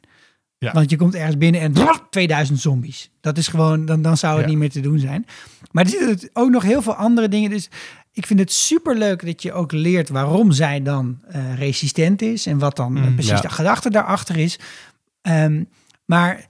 Ja. 0.58 0.72
Want 0.72 0.90
je 0.90 0.98
komt 0.98 1.16
ergens 1.16 1.38
binnen 1.38 1.62
en 1.62 1.74
2000 2.10 2.60
zombies. 2.60 3.12
Dat 3.22 3.38
is 3.38 3.48
gewoon, 3.48 3.86
dan, 3.86 4.02
dan 4.02 4.18
zou 4.18 4.34
het 4.34 4.44
Ja. 4.44 4.50
niet 4.50 4.58
meer 4.60 4.70
te 4.70 4.80
doen 4.80 5.00
zijn. 5.00 5.26
Maar 5.72 5.84
er 5.84 5.90
zitten 5.90 6.30
ook 6.34 6.50
nog 6.50 6.64
heel 6.64 6.82
veel 6.82 6.94
andere 6.96 7.28
dingen. 7.28 7.50
Dus 7.50 7.70
ik 8.12 8.26
vind 8.26 8.40
het 8.40 8.52
super 8.52 8.98
leuk 8.98 9.26
dat 9.26 9.42
je 9.42 9.54
ook 9.54 9.72
leert 9.72 10.10
waarom 10.10 10.52
zij 10.52 10.82
dan 10.82 11.20
eh, 11.28 11.56
resistent 11.58 12.22
is. 12.22 12.46
En 12.46 12.58
wat 12.58 12.76
dan 12.76 12.98
eh, 12.98 13.04
Mm, 13.04 13.14
precies 13.14 13.32
ja. 13.32 13.42
de 13.42 13.50
gedachte 13.50 13.90
daarachter 13.90 14.38
is. 14.38 14.60
Ehm, 15.22 15.64
maar 16.06 16.46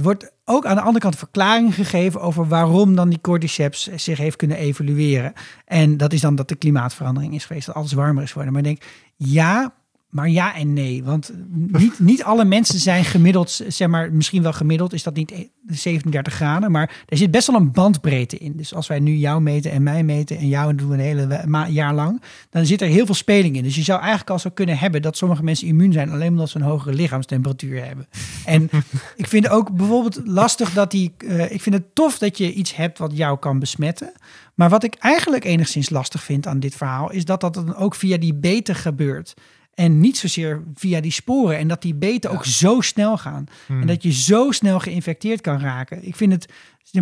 er 0.00 0.06
wordt 0.06 0.32
ook 0.44 0.66
aan 0.66 0.74
de 0.74 0.80
andere 0.80 0.98
kant 0.98 1.16
verklaring 1.16 1.74
gegeven 1.74 2.20
over 2.20 2.48
waarom 2.48 2.94
dan 2.94 3.08
die 3.08 3.20
cordyceps 3.20 3.86
zich 3.94 4.18
heeft 4.18 4.36
kunnen 4.36 4.56
evolueren. 4.56 5.32
En 5.64 5.96
dat 5.96 6.12
is 6.12 6.20
dan 6.20 6.34
dat 6.34 6.48
de 6.48 6.54
klimaatverandering 6.54 7.34
is 7.34 7.44
geweest, 7.44 7.66
dat 7.66 7.74
alles 7.74 7.92
warmer 7.92 8.22
is 8.22 8.28
geworden. 8.28 8.52
Maar 8.52 8.62
ik 8.62 8.68
denk, 8.68 8.92
ja, 9.16 9.74
maar 10.10 10.28
ja 10.28 10.54
en 10.56 10.72
nee. 10.72 11.04
Want 11.04 11.32
niet, 11.50 11.98
niet 11.98 12.22
alle 12.22 12.44
mensen 12.44 12.78
zijn 12.78 13.04
gemiddeld, 13.04 13.60
zeg 13.68 13.88
maar, 13.88 14.12
misschien 14.12 14.42
wel 14.42 14.52
gemiddeld 14.52 14.92
is 14.92 15.02
dat 15.02 15.14
niet 15.14 15.30
e- 15.30 15.48
37 15.66 16.32
graden, 16.34 16.70
maar 16.70 17.04
er 17.06 17.16
zit 17.16 17.30
best 17.30 17.46
wel 17.46 17.56
een 17.60 17.72
bandbreedte 17.72 18.38
in. 18.38 18.56
Dus 18.56 18.74
als 18.74 18.86
wij 18.86 18.98
nu 18.98 19.14
jou 19.14 19.40
meten 19.40 19.70
en 19.70 19.82
mij 19.82 20.02
meten 20.04 20.38
en 20.38 20.48
jou 20.48 20.74
doen 20.74 20.90
een 20.90 20.98
hele 20.98 21.66
jaar 21.68 21.94
lang, 21.94 22.22
dan 22.50 22.66
zit 22.66 22.80
er 22.80 22.88
heel 22.88 23.06
veel 23.06 23.14
speling 23.14 23.56
in. 23.56 23.62
Dus 23.62 23.74
je 23.76 23.82
zou 23.82 23.98
eigenlijk 24.00 24.30
al 24.30 24.38
zo 24.38 24.50
kunnen 24.54 24.78
hebben 24.78 25.02
dat 25.02 25.16
sommige 25.16 25.42
mensen 25.42 25.66
immuun 25.66 25.92
zijn 25.92 26.10
alleen 26.10 26.30
omdat 26.30 26.48
ze 26.50 26.56
een 26.56 26.62
hogere 26.64 26.94
lichaamstemperatuur 26.94 27.84
hebben. 27.84 28.08
En 28.44 28.70
ik 29.16 29.26
vind 29.26 29.48
ook 29.48 29.72
bijvoorbeeld 29.76 30.20
lastig 30.24 30.72
dat 30.72 30.90
die. 30.90 31.12
eh, 31.18 31.50
ik 31.52 31.62
vind 31.62 31.74
het 31.74 31.94
tof 31.94 32.18
dat 32.18 32.38
je 32.38 32.52
iets 32.52 32.76
hebt 32.76 32.98
wat 32.98 33.16
jou 33.16 33.38
kan 33.38 33.58
besmetten. 33.58 34.12
Maar 34.54 34.68
wat 34.68 34.84
ik 34.84 34.94
eigenlijk 34.94 35.44
enigszins 35.44 35.90
lastig 35.90 36.22
vind 36.22 36.46
aan 36.46 36.60
dit 36.60 36.74
verhaal 36.74 37.10
is 37.10 37.24
dat 37.24 37.40
dat 37.40 37.54
dan 37.54 37.76
ook 37.76 37.94
via 37.94 38.16
die 38.18 38.34
beten 38.34 38.74
gebeurt. 38.74 39.34
En 39.74 40.00
niet 40.00 40.18
zozeer 40.18 40.62
via 40.74 41.00
die 41.00 41.12
sporen. 41.12 41.58
En 41.58 41.68
dat 41.68 41.82
die 41.82 41.94
beten 41.94 42.30
ook 42.30 42.44
zo 42.44 42.80
snel 42.80 43.18
gaan. 43.18 43.46
Hmm. 43.66 43.80
En 43.80 43.86
dat 43.86 44.02
je 44.02 44.12
zo 44.12 44.50
snel 44.50 44.80
geïnfecteerd 44.80 45.40
kan 45.40 45.60
raken. 45.60 46.06
Ik 46.06 46.16
vind 46.16 46.32
het. 46.32 46.48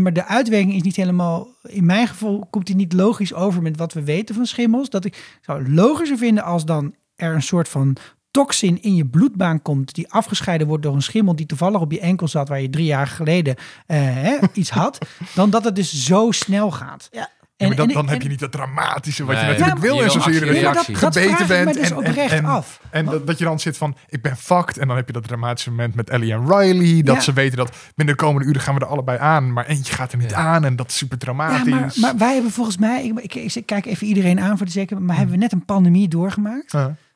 Maar 0.00 0.12
de 0.12 0.24
uitwerking 0.24 0.74
is 0.74 0.82
niet 0.82 0.96
helemaal. 0.96 1.48
In 1.62 1.86
mijn 1.86 2.08
geval 2.08 2.46
komt 2.50 2.66
die 2.66 2.76
niet 2.76 2.92
logisch 2.92 3.34
over 3.34 3.62
met 3.62 3.76
wat 3.76 3.92
we 3.92 4.04
weten 4.04 4.34
van 4.34 4.46
schimmels. 4.46 4.90
Dat 4.90 5.04
ik 5.04 5.38
zou 5.40 5.58
het 5.58 5.68
logischer 5.68 6.18
vinden 6.18 6.44
als 6.44 6.64
dan 6.64 6.94
er 7.16 7.34
een 7.34 7.42
soort 7.42 7.68
van 7.68 7.96
toxin 8.30 8.82
in 8.82 8.94
je 8.94 9.06
bloedbaan 9.06 9.62
komt. 9.62 9.94
Die 9.94 10.12
afgescheiden 10.12 10.66
wordt 10.66 10.82
door 10.82 10.94
een 10.94 11.02
schimmel 11.02 11.36
die 11.36 11.46
toevallig 11.46 11.80
op 11.80 11.92
je 11.92 12.00
enkel 12.00 12.28
zat. 12.28 12.48
Waar 12.48 12.60
je 12.60 12.70
drie 12.70 12.84
jaar 12.84 13.06
geleden 13.06 13.56
eh, 13.86 14.32
iets 14.52 14.70
had. 14.70 14.98
Dan 15.34 15.50
dat 15.50 15.64
het 15.64 15.76
dus 15.76 16.04
zo 16.04 16.30
snel 16.30 16.70
gaat. 16.70 17.08
Ja. 17.10 17.30
Ja, 17.58 17.66
maar 17.66 17.76
dan, 17.76 17.88
en- 17.88 17.94
dan 17.94 18.04
en- 18.06 18.12
heb 18.12 18.22
je 18.22 18.28
niet 18.28 18.38
dat 18.38 18.52
dramatische 18.52 19.24
wat 19.24 19.34
Nee. 19.34 19.44
je 19.44 19.50
natuurlijk 19.50 19.76
Ja, 19.76 19.82
wil 19.82 20.10
serie. 20.20 20.68
actie, 20.68 20.98
Dat 20.98 21.14
je 21.14 21.20
gebeten 21.20 21.46
bent 21.46 21.74
dus 21.74 21.90
en, 21.90 21.96
oprecht 21.96 22.32
en, 22.32 22.38
en, 22.38 22.44
af. 22.44 22.80
en 22.90 23.04
dat, 23.04 23.26
dat 23.26 23.38
je 23.38 23.44
dan 23.44 23.60
zit 23.60 23.76
van, 23.76 23.96
ik 24.08 24.22
ben 24.22 24.36
fucked. 24.36 24.78
En 24.78 24.86
dan 24.88 24.96
heb 24.96 25.06
je 25.06 25.12
dat 25.12 25.26
dramatische 25.28 25.70
moment 25.70 25.94
met 25.94 26.10
Ellie 26.10 26.32
en 26.32 26.46
Riley. 26.46 27.02
Dat 27.02 27.14
Ja. 27.14 27.20
ze 27.20 27.32
weten 27.32 27.56
dat 27.56 27.76
binnen 27.94 28.16
de 28.16 28.22
komende 28.22 28.48
uren 28.48 28.60
gaan 28.60 28.74
we 28.74 28.80
er 28.80 28.86
allebei 28.86 29.18
aan. 29.18 29.52
Maar 29.52 29.66
eentje 29.66 29.92
gaat 29.94 30.12
er 30.12 30.18
niet 30.18 30.30
Ja. 30.30 30.36
aan 30.36 30.64
en 30.64 30.76
dat 30.76 30.88
is 30.88 30.96
super 30.96 31.18
Ja, 31.20 31.24
dramatisch. 31.24 31.72
maar, 31.72 31.92
maar 31.96 32.16
wij 32.16 32.32
hebben 32.34 32.50
volgens 32.50 32.76
mij, 32.78 33.04
ik, 33.04 33.34
ik, 33.34 33.54
ik 33.54 33.66
kijk 33.66 33.86
even 33.86 34.06
iedereen 34.06 34.40
aan 34.40 34.56
voor 34.56 34.66
de 34.66 34.72
zeker, 34.72 35.02
maar 35.02 35.16
hebben 35.16 35.34
we 35.34 35.40
net 35.40 35.52
een 35.52 35.64
pandemie 35.64 36.08
doorgemaakt, 36.08 36.74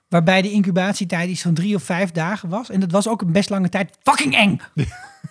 waarbij 0.09 0.43
de 0.43 0.51
incubatietijd 0.51 1.28
iets 1.28 1.43
van 1.43 1.55
drie 1.55 1.74
of 1.74 1.82
vijf 1.82 2.11
dagen 2.11 2.49
was. 2.49 2.70
En 2.70 2.80
dat 2.80 2.90
was 2.90 3.09
ook 3.09 3.22
een 3.22 3.32
best 3.32 3.51
lange 3.51 3.68
tijd 3.68 3.99
fucking 4.03 4.34
eng. 4.36 4.61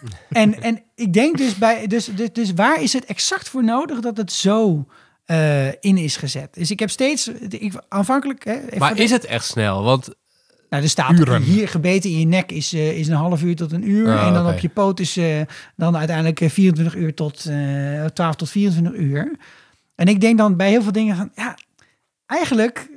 en, 0.29 0.61
en 0.61 0.83
ik 0.95 1.13
denk 1.13 1.37
dus 1.37 1.55
bij, 1.55 1.87
dus, 1.87 2.05
dus, 2.05 2.29
dus 2.33 2.53
waar 2.53 2.81
is 2.81 2.93
het 2.93 3.05
exact 3.05 3.49
voor 3.49 3.63
nodig 3.63 3.99
dat 3.99 4.17
het 4.17 4.31
zo 4.31 4.85
eh, 5.25 5.67
in 5.67 5.97
is 5.97 6.17
gezet? 6.17 6.53
Dus 6.53 6.71
ik 6.71 6.79
heb 6.79 6.89
steeds, 6.89 7.27
ik, 7.49 7.73
aanvankelijk... 7.89 8.43
Hè, 8.43 8.53
even 8.65 8.77
Maar 8.79 8.95
de- 8.95 9.03
is 9.03 9.11
het 9.11 9.25
echt 9.25 9.45
snel? 9.45 9.83
Want 9.83 10.09
Nou, 10.69 10.83
er 10.83 10.89
staat 10.89 11.19
Uren. 11.19 11.41
hier 11.41 11.67
gebeten 11.67 12.09
in 12.09 12.19
je 12.19 12.25
nek 12.25 12.51
is, 12.51 12.73
eh, 12.73 12.97
is 12.97 13.07
een 13.07 13.15
half 13.15 13.41
uur 13.43 13.55
tot 13.55 13.71
een 13.71 13.89
uur. 13.89 14.07
Oh, 14.15 14.27
en 14.27 14.33
dan 14.33 14.47
op 14.47 14.59
je 14.59 14.69
poot 14.69 14.99
is 14.99 15.17
eh, 15.17 15.41
dan 15.75 15.97
uiteindelijk 15.97 16.41
eh, 16.41 16.49
24 16.49 16.95
uur 16.95 17.13
tot 17.13 17.45
eh 17.45 18.05
12 18.05 18.35
tot 18.35 18.49
24 18.49 18.93
uur. 19.01 19.35
En 19.95 20.07
ik 20.07 20.21
denk 20.21 20.37
dan 20.37 20.55
bij 20.57 20.69
heel 20.69 20.81
veel 20.81 20.91
dingen 20.91 21.15
van, 21.15 21.31
ja, 21.35 21.57
eigenlijk, 22.25 22.89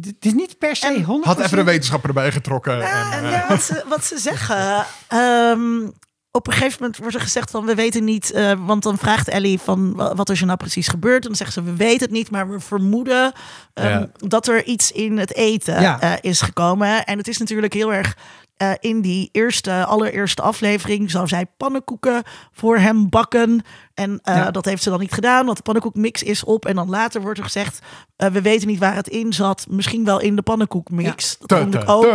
het 0.00 0.24
is 0.24 0.32
niet 0.32 0.58
per 0.58 0.76
se 0.76 1.02
100%. 1.02 1.04
Had 1.26 1.40
even 1.40 1.58
een 1.58 1.64
wetenschapper 1.64 2.08
erbij 2.08 2.32
getrokken. 2.32 2.76
Ja, 2.78 3.12
en, 3.12 3.22
ja, 3.30 3.44
wat, 3.48 3.62
ze, 3.62 3.84
wat 3.88 4.04
ze 4.04 4.18
zeggen. 4.18 4.86
ehm, 5.08 5.88
op 6.32 6.46
een 6.46 6.52
gegeven 6.52 6.76
moment 6.80 6.98
wordt 6.98 7.14
er 7.14 7.20
gezegd 7.20 7.50
van 7.50 7.64
we 7.64 7.74
weten 7.74 8.04
niet, 8.04 8.30
eh, 8.32 8.52
want 8.66 8.82
dan 8.82 8.98
vraagt 8.98 9.28
Ellie 9.28 9.58
van 9.60 9.94
wa- 9.94 10.14
wat 10.14 10.30
is 10.30 10.40
er 10.40 10.46
nou 10.46 10.58
precies 10.58 10.88
gebeurd. 10.88 11.22
En 11.22 11.28
dan 11.28 11.36
zeggen 11.36 11.62
ze 11.64 11.70
we 11.70 11.76
weten 11.76 12.00
het 12.00 12.10
niet, 12.10 12.30
maar 12.30 12.50
we 12.50 12.60
vermoeden 12.60 13.32
ehm, 13.74 13.88
Ja. 13.88 14.10
dat 14.16 14.48
er 14.48 14.64
iets 14.64 14.92
in 14.92 15.18
het 15.18 15.34
eten 15.34 15.80
Ja. 15.80 16.00
eh, 16.00 16.12
is 16.20 16.40
gekomen. 16.40 17.04
En 17.06 17.18
het 17.18 17.28
is 17.28 17.38
natuurlijk 17.38 17.72
heel 17.72 17.92
erg 17.92 18.16
eh, 18.56 18.70
in 18.80 19.00
die 19.00 19.28
eerste, 19.32 19.84
allereerste 19.84 20.42
aflevering 20.42 21.10
zou 21.10 21.28
zij 21.28 21.46
pannenkoeken 21.56 22.22
voor 22.52 22.78
hem 22.78 23.08
bakken. 23.08 23.62
En 23.94 24.18
Ja. 24.22 24.50
dat 24.50 24.64
heeft 24.64 24.82
ze 24.82 24.90
dan 24.90 25.00
niet 25.00 25.12
gedaan, 25.12 25.44
want 25.44 25.56
de 25.56 25.62
pannenkoekmix 25.62 26.22
is 26.22 26.44
op. 26.44 26.66
En 26.66 26.74
dan 26.74 26.88
later 26.88 27.20
wordt 27.20 27.38
er 27.38 27.44
gezegd, 27.44 27.78
we 28.16 28.42
weten 28.42 28.66
niet 28.68 28.78
waar 28.78 28.94
het 28.94 29.08
in 29.08 29.32
zat. 29.32 29.66
Misschien 29.70 30.04
wel 30.04 30.20
in 30.20 30.36
de 30.36 30.42
pannenkoekmix. 30.42 31.36
Dat 31.46 31.58
vond 31.58 31.74
ik 31.74 31.88
ook. 31.88 32.06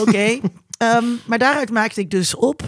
Oké. 0.00 0.38
Ehm, 0.78 1.04
maar 1.26 1.38
daaruit 1.38 1.70
maakte 1.70 2.00
ik 2.00 2.10
dus 2.10 2.34
op 2.34 2.62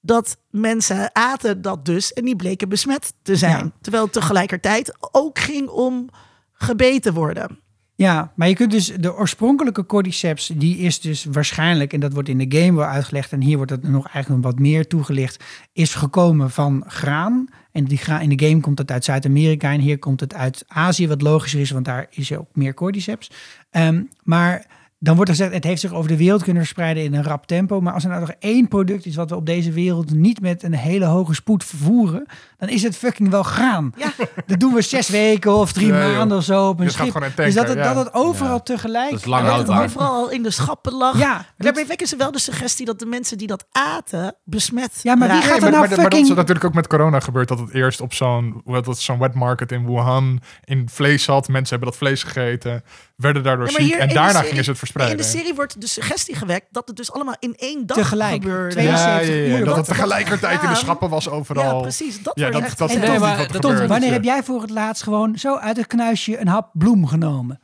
dat 0.00 0.36
mensen 0.50 1.10
aten 1.12 1.62
dat 1.62 1.84
dus 1.84 2.12
en 2.12 2.24
die 2.24 2.36
bleken 2.36 2.68
besmet 2.68 3.14
te 3.22 3.36
zijn. 3.36 3.64
Ja. 3.64 3.72
Terwijl 3.80 4.04
het 4.04 4.12
tegelijkertijd 4.12 4.96
ook 5.12 5.38
ging 5.38 5.68
om 5.68 6.08
gebeten 6.52 7.14
worden. 7.14 7.58
Ja, 7.94 8.32
maar 8.34 8.48
je 8.48 8.54
kunt 8.54 8.70
dus 8.70 8.86
de 8.86 9.14
oorspronkelijke 9.14 9.86
cordyceps, 9.86 10.46
die 10.46 10.78
is 10.78 11.00
dus 11.00 11.24
waarschijnlijk, 11.24 11.92
en 11.92 12.00
dat 12.00 12.12
wordt 12.12 12.28
in 12.28 12.48
de 12.48 12.58
game 12.58 12.78
wel 12.78 12.86
uitgelegd, 12.86 13.32
en 13.32 13.40
hier 13.40 13.56
wordt 13.56 13.70
het 13.70 13.82
nog 13.82 14.08
eigenlijk 14.08 14.44
wat 14.44 14.58
meer 14.58 14.86
toegelicht, 14.86 15.44
is 15.72 15.94
gekomen 15.94 16.50
van 16.50 16.84
graan. 16.86 17.48
En 17.72 17.84
die 17.84 17.98
graan, 17.98 18.20
in 18.20 18.36
de 18.36 18.46
game 18.46 18.60
komt 18.60 18.78
het 18.78 18.90
uit 18.90 19.04
Zuid-Amerika 19.04 19.72
en 19.72 19.80
hier 19.80 19.98
komt 19.98 20.20
het 20.20 20.34
uit 20.34 20.64
Azië, 20.66 21.08
wat 21.08 21.22
logischer 21.22 21.60
is, 21.60 21.70
want 21.70 21.84
daar 21.84 22.06
is 22.10 22.30
er 22.30 22.38
ook 22.38 22.48
meer 22.52 22.74
cordyceps. 22.74 23.30
Ehm, 23.70 24.02
maar 24.22 24.66
dan 24.98 25.14
wordt 25.16 25.30
er 25.30 25.36
gezegd, 25.36 25.54
het 25.54 25.64
heeft 25.64 25.80
zich 25.80 25.92
over 25.92 26.10
de 26.10 26.16
wereld 26.16 26.42
kunnen 26.42 26.62
verspreiden 26.62 27.02
in 27.02 27.14
een 27.14 27.22
rap 27.22 27.46
tempo. 27.46 27.80
Maar 27.80 27.92
als 27.92 28.04
er 28.04 28.08
nou 28.08 28.20
nog 28.20 28.34
één 28.38 28.68
product 28.68 29.06
is 29.06 29.16
wat 29.16 29.30
we 29.30 29.36
op 29.36 29.46
deze 29.46 29.72
wereld 29.72 30.14
niet 30.14 30.40
met 30.40 30.62
een 30.62 30.74
hele 30.74 31.04
hoge 31.04 31.34
spoed 31.34 31.64
vervoeren, 31.64 32.26
dan 32.58 32.68
is 32.68 32.82
het 32.82 32.96
fucking 32.96 33.30
wel 33.30 33.42
graan. 33.42 33.92
Ja. 33.96 34.12
Dat 34.46 34.60
doen 34.60 34.74
we 34.74 34.82
zes 34.82 35.08
weken 35.08 35.52
of 35.54 35.72
drie 35.72 35.86
Ja, 35.92 36.06
joh. 36.06 36.16
maanden 36.16 36.36
of 36.38 36.44
zo 36.44 36.68
op 36.68 36.80
een 36.80 36.90
schip. 36.90 37.10
gewoon 37.12 37.28
in 37.28 37.32
dus 37.44 37.54
dat 37.54 37.68
het, 37.68 37.78
ja. 37.78 37.94
dat 37.94 38.04
het 38.04 38.14
overal 38.14 38.52
Ja. 38.52 38.60
tegelijk... 38.60 39.10
Dat 39.10 39.18
is 39.20 39.24
lang 39.26 39.46
dat 39.46 39.58
het 39.58 39.66
houdbaar. 39.68 39.84
overal 39.84 40.12
al 40.24 40.30
in 40.30 40.42
de 40.42 40.50
schappen 40.50 40.92
lag. 40.92 41.18
Ja, 41.18 41.46
Daarbij 41.56 41.86
wekken 41.86 42.06
ze 42.06 42.16
wel 42.16 42.32
de 42.32 42.38
suggestie 42.38 42.86
dat 42.86 42.98
de 42.98 43.06
mensen 43.06 43.38
die 43.38 43.46
dat 43.46 43.64
aten 43.72 44.36
besmet 44.44 45.00
Ja, 45.02 45.14
maar 45.14 45.28
wie 45.28 45.36
gaat 45.36 45.46
Nee, 45.46 45.54
er 45.54 45.60
nou 45.60 45.70
maar, 45.72 45.80
maar 45.80 45.88
dat 45.88 45.98
is 45.98 46.04
fucking- 46.18 46.36
natuurlijk 46.36 46.64
ook 46.64 46.74
met 46.74 46.86
corona 46.86 47.20
gebeurd. 47.20 47.48
Dat 47.48 47.58
het 47.58 47.74
eerst 47.74 48.00
op 48.00 48.12
zo'n 48.14 48.62
zo'n 48.90 49.18
wet 49.18 49.34
market 49.34 49.72
in 49.72 49.86
Wuhan 49.86 50.40
in 50.64 50.88
vlees 50.92 51.22
zat. 51.22 51.48
Mensen 51.48 51.70
hebben 51.70 51.88
dat 51.88 51.98
vlees 51.98 52.22
gegeten, 52.22 52.82
werden 53.16 53.42
daardoor 53.42 53.66
Ja, 53.66 53.72
ziek. 53.72 53.80
hier 53.80 53.94
En 53.96 54.02
in 54.02 54.08
de 54.08 54.14
daarna 54.14 54.32
serie- 54.32 54.48
gingen 54.48 54.64
ze 54.64 54.70
het 54.70 54.80
In 54.80 54.86
verspreiden. 54.86 55.16
de 55.16 55.22
serie 55.38 55.54
wordt 55.54 55.80
de 55.80 55.86
suggestie 55.88 56.34
gewekt 56.34 56.66
dat 56.70 56.88
het 56.88 56.96
dus 56.96 57.12
allemaal 57.12 57.36
in 57.38 57.54
één 57.56 57.86
dag 57.86 57.96
Tegelijk. 57.96 58.42
gebeurde. 58.42 58.82
Ja, 58.82 58.88
ja, 58.90 58.94
72 58.96 59.34
ja, 59.52 59.58
uur. 59.58 59.64
dat 59.64 59.76
het 59.76 59.84
tegelijkertijd 59.86 60.62
in 60.62 60.68
de 60.68 60.74
schappen 60.74 61.08
was 61.10 61.28
overal. 61.28 61.74
Ja, 61.76 61.80
precies. 61.80 62.22
Dat 62.22 62.32
Dat, 62.52 62.76
dat, 62.76 62.90
En 62.90 63.00
dat 63.00 63.18
maar 63.18 63.60
dat-. 63.60 63.86
Wanneer 63.86 64.12
heb 64.12 64.24
jij 64.24 64.42
voor 64.42 64.60
het 64.60 64.70
laatst 64.70 65.02
gewoon 65.02 65.38
zo 65.38 65.56
uit 65.56 65.76
het 65.76 65.86
knuisje 65.86 66.40
een 66.40 66.48
hap 66.48 66.70
bloem 66.72 67.06
genomen? 67.06 67.60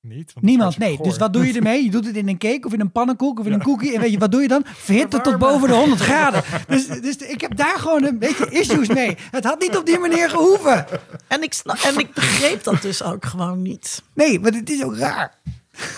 Niet, 0.00 0.32
Niemand, 0.40 0.78
nee. 0.78 0.98
Dus 1.02 1.16
wat 1.18 1.32
doe 1.32 1.46
je 1.46 1.52
ermee? 1.52 1.84
Je 1.84 1.90
doet 1.90 2.06
het 2.06 2.16
in 2.16 2.28
een 2.28 2.38
cake 2.38 2.66
of 2.66 2.72
in 2.72 2.80
een 2.80 2.92
pannenkoek 2.92 3.38
of 3.38 3.46
in 3.46 3.52
een 3.52 3.58
Ja. 3.58 3.64
koekje. 3.64 3.94
En 3.94 4.00
weet 4.00 4.10
je, 4.12 4.18
wat 4.18 4.32
doe 4.32 4.42
je 4.42 4.48
dan? 4.48 4.62
Verhit 4.66 5.12
het 5.12 5.24
tot 5.24 5.38
boven 5.38 5.68
de 5.68 5.74
100 5.74 6.00
graden. 6.00 6.42
Dus, 6.68 6.86
dus 6.86 7.16
ik 7.16 7.40
heb 7.40 7.56
daar 7.56 7.78
gewoon 7.78 8.04
een 8.04 8.18
beetje 8.18 8.50
issues 8.50 8.88
mee. 8.88 9.16
Het 9.30 9.44
had 9.44 9.60
niet 9.60 9.76
op 9.76 9.86
die 9.86 9.98
manier 9.98 10.30
gehoeven. 10.30 10.86
En 11.28 11.42
ik, 11.42 11.54
en 11.84 11.98
ik 11.98 12.14
begreep 12.14 12.62
dat 12.62 12.82
dus 12.82 13.02
ook 13.02 13.24
gewoon 13.24 13.62
niet. 13.62 14.02
Nee, 14.14 14.40
maar 14.40 14.52
het 14.52 14.70
is 14.70 14.84
ook 14.84 14.96
raar. 14.96 15.34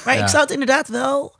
Maar 0.05 0.17
Ja. 0.17 0.23
ik 0.23 0.29
zou 0.29 0.43
het 0.43 0.51
inderdaad 0.51 0.89
wel... 0.89 1.35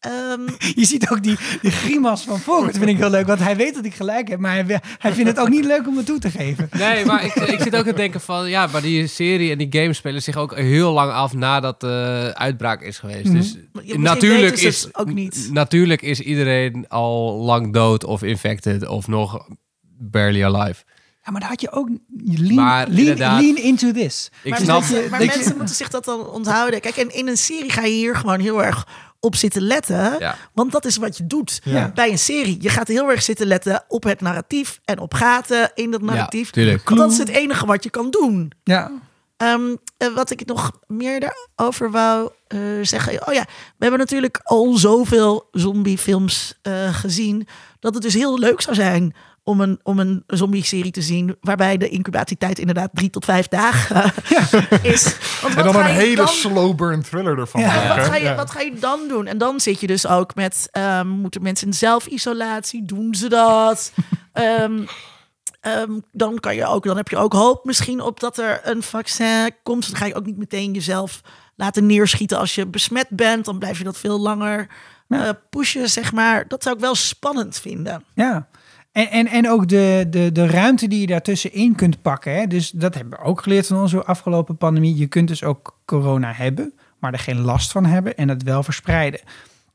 ehm, 0.00 0.40
Je 0.80 0.84
ziet 0.84 1.10
ook 1.10 1.22
die, 1.22 1.36
die 1.62 1.70
grimas 1.70 2.22
van 2.22 2.38
Vogels, 2.40 2.76
vind 2.76 2.88
ik 2.88 2.96
heel 2.96 3.10
leuk. 3.10 3.26
Want 3.26 3.38
hij 3.40 3.56
weet 3.56 3.74
dat 3.74 3.84
ik 3.84 3.94
gelijk 3.94 4.28
heb, 4.28 4.38
maar 4.38 4.52
hij, 4.52 4.80
hij 4.98 5.12
vindt 5.12 5.30
het 5.30 5.38
ook 5.38 5.48
niet 5.48 5.64
leuk 5.64 5.86
om 5.86 5.96
het 5.96 6.06
toe 6.06 6.18
te 6.18 6.30
geven. 6.30 6.68
Nee, 6.78 7.04
maar 7.04 7.24
ik, 7.24 7.34
ik 7.34 7.60
zit 7.60 7.76
ook 7.76 7.84
te 7.84 7.92
denken 8.04 8.20
van... 8.20 8.48
Ja, 8.48 8.66
maar 8.66 8.82
die 8.82 9.06
serie 9.06 9.50
en 9.50 9.58
die 9.58 9.68
games 9.70 9.96
spelen 9.96 10.22
zich 10.22 10.36
ook 10.36 10.56
heel 10.56 10.92
lang 10.92 11.12
af 11.12 11.32
nadat 11.34 11.80
de 11.80 12.30
uitbraak 12.34 12.82
is 12.82 12.98
geweest. 12.98 13.24
Mhm. 13.24 13.34
Dus 13.36 13.56
natuurlijk 13.96 14.56
is, 14.60 14.82
het 14.82 14.96
ook 14.96 15.12
niet. 15.12 15.48
natuurlijk 15.52 16.02
is 16.02 16.20
iedereen 16.20 16.88
al 16.88 17.34
lang 17.44 17.72
dood 17.72 18.04
of 18.04 18.22
infected 18.22 18.86
of 18.86 19.06
nog 19.08 19.46
barely 19.98 20.44
alive. 20.44 20.84
Ja, 21.24 21.30
maar 21.30 21.40
daar 21.40 21.50
had 21.50 21.60
je 21.60 21.70
ook 21.70 21.88
lean, 22.24 22.54
Maar 22.54 22.86
lean, 22.86 22.98
inderdaad- 22.98 23.40
lean 23.42 23.56
into 23.56 23.92
this. 23.92 24.30
Ik 24.42 24.50
maar 24.50 24.60
snap... 24.60 24.82
maar 25.10 25.24
mensen 25.26 25.56
moeten 25.56 25.74
zich 25.74 25.88
dat 25.88 26.04
dan 26.04 26.26
onthouden. 26.26 26.80
Kijk, 26.80 26.96
en 26.96 27.14
in 27.14 27.28
een 27.28 27.36
serie 27.36 27.70
ga 27.70 27.82
je 27.84 27.92
hier 27.92 28.16
gewoon 28.16 28.40
heel 28.40 28.64
erg 28.64 28.86
op 29.20 29.36
zitten 29.36 29.62
letten. 29.62 30.16
Ja. 30.18 30.36
Want 30.54 30.72
dat 30.72 30.84
is 30.84 30.96
wat 30.96 31.16
je 31.16 31.26
doet 31.26 31.60
Ja. 31.64 31.90
bij 31.94 32.10
een 32.10 32.18
serie. 32.18 32.56
Je 32.60 32.68
gaat 32.68 32.88
heel 32.88 33.10
erg 33.10 33.22
zitten 33.22 33.46
letten 33.46 33.84
op 33.88 34.02
het 34.04 34.20
narratief 34.20 34.80
en 34.84 34.98
op 34.98 35.14
gaten 35.14 35.70
in 35.74 35.90
dat 35.90 36.02
narratief. 36.02 36.50
tuurlijk. 36.50 36.88
Want 36.88 37.00
dat 37.00 37.10
is 37.10 37.18
het 37.18 37.28
enige 37.28 37.66
wat 37.66 37.82
je 37.84 37.90
kan 37.90 38.10
doen. 38.10 38.52
Ja, 38.64 38.90
Ehm, 39.36 39.74
eh, 39.96 40.14
wat 40.14 40.30
ik 40.30 40.46
nog 40.46 40.72
meer 40.86 41.20
daarover 41.20 41.90
wou 41.90 42.30
eh, 42.46 42.58
zeggen. 42.82 43.28
Oh 43.28 43.34
ja, 43.34 43.42
we 43.44 43.48
hebben 43.78 43.98
natuurlijk 43.98 44.40
al 44.42 44.76
zoveel 44.76 45.48
zombiefilms 45.52 46.58
eh 46.62 46.94
gezien. 46.94 47.48
Dat 47.80 47.94
het 47.94 48.02
dus 48.02 48.14
heel 48.14 48.38
leuk 48.38 48.60
zou 48.60 48.76
zijn 48.76 49.14
om 49.48 49.60
een, 49.60 49.80
om 49.82 49.98
een 49.98 50.22
zombie-serie 50.26 50.90
te 50.90 51.02
zien. 51.02 51.36
Waarbij 51.40 51.76
de 51.76 51.88
incubatietijd 51.88 52.58
inderdaad 52.58 52.90
drie 52.92 53.10
tot 53.10 53.24
vijf 53.24 53.48
dagen 53.48 54.12
is. 54.92 55.16
Want 55.42 55.54
En 55.56 55.64
dan 55.64 55.76
een 55.76 55.84
hele 55.84 56.14
dan- 56.16 56.28
slow 56.28 56.76
burn 56.76 57.02
thriller 57.02 57.38
ervan 57.38 57.60
Ja. 57.60 57.66
maken. 57.74 57.96
wat 57.96 58.06
ga, 58.06 58.16
je, 58.16 58.22
Ja. 58.24 58.34
wat 58.34 58.50
ga 58.50 58.60
je 58.60 58.74
dan 58.80 59.00
doen? 59.08 59.26
En 59.26 59.38
dan 59.38 59.60
zit 59.60 59.80
je 59.80 59.86
dus 59.86 60.06
ook 60.06 60.34
met, 60.34 60.68
ehm, 60.70 61.08
moeten 61.08 61.42
mensen 61.42 61.66
in 61.66 61.72
zelfisolatie, 61.74 62.84
doen 62.86 63.14
ze 63.14 63.28
dat? 63.28 63.92
Ehm, 64.32 64.78
ehm, 65.60 65.90
dan, 66.12 66.40
kan 66.40 66.54
je 66.54 66.66
ook, 66.66 66.84
dan 66.84 66.96
heb 66.96 67.08
je 67.08 67.16
ook 67.16 67.32
hoop 67.32 67.64
misschien 67.64 68.00
op 68.00 68.20
dat 68.20 68.38
er 68.38 68.60
een 68.62 68.82
vaccin 68.82 69.50
komt. 69.62 69.86
Dan 69.90 69.96
ga 69.96 70.04
je 70.06 70.14
ook 70.14 70.26
niet 70.26 70.38
meteen 70.38 70.72
jezelf 70.72 71.20
laten 71.56 71.86
neerschieten 71.86 72.38
als 72.38 72.54
je 72.54 72.66
besmet 72.66 73.08
bent. 73.08 73.44
Dan 73.44 73.58
blijf 73.58 73.78
je 73.78 73.84
dat 73.84 73.96
veel 73.98 74.20
langer 74.20 74.68
Ja. 75.08 75.24
eh, 75.26 75.30
pushen, 75.50 75.90
zeg 75.90 76.12
maar. 76.12 76.48
Dat 76.48 76.62
zou 76.62 76.74
ik 76.74 76.80
wel 76.80 76.94
spannend 76.94 77.58
vinden. 77.60 78.04
ja. 78.14 78.48
En, 78.98 79.10
en, 79.10 79.26
en 79.26 79.48
ook 79.50 79.68
de, 79.68 80.06
de, 80.10 80.32
de 80.32 80.46
ruimte 80.46 80.88
die 80.88 81.00
je 81.00 81.06
daartussenin 81.06 81.74
kunt 81.74 82.02
pakken. 82.02 82.34
Hè? 82.34 82.46
Dus 82.46 82.70
dat 82.70 82.94
hebben 82.94 83.18
we 83.18 83.24
ook 83.24 83.42
geleerd 83.42 83.66
van 83.66 83.80
onze 83.80 84.04
afgelopen 84.04 84.56
pandemie. 84.56 84.96
Je 84.96 85.06
kunt 85.06 85.28
dus 85.28 85.44
ook 85.44 85.78
corona 85.84 86.32
hebben, 86.32 86.72
maar 86.98 87.12
er 87.12 87.18
geen 87.18 87.40
last 87.40 87.72
van 87.72 87.84
hebben 87.84 88.16
en 88.16 88.28
het 88.28 88.42
wel 88.42 88.62
verspreiden. 88.62 89.20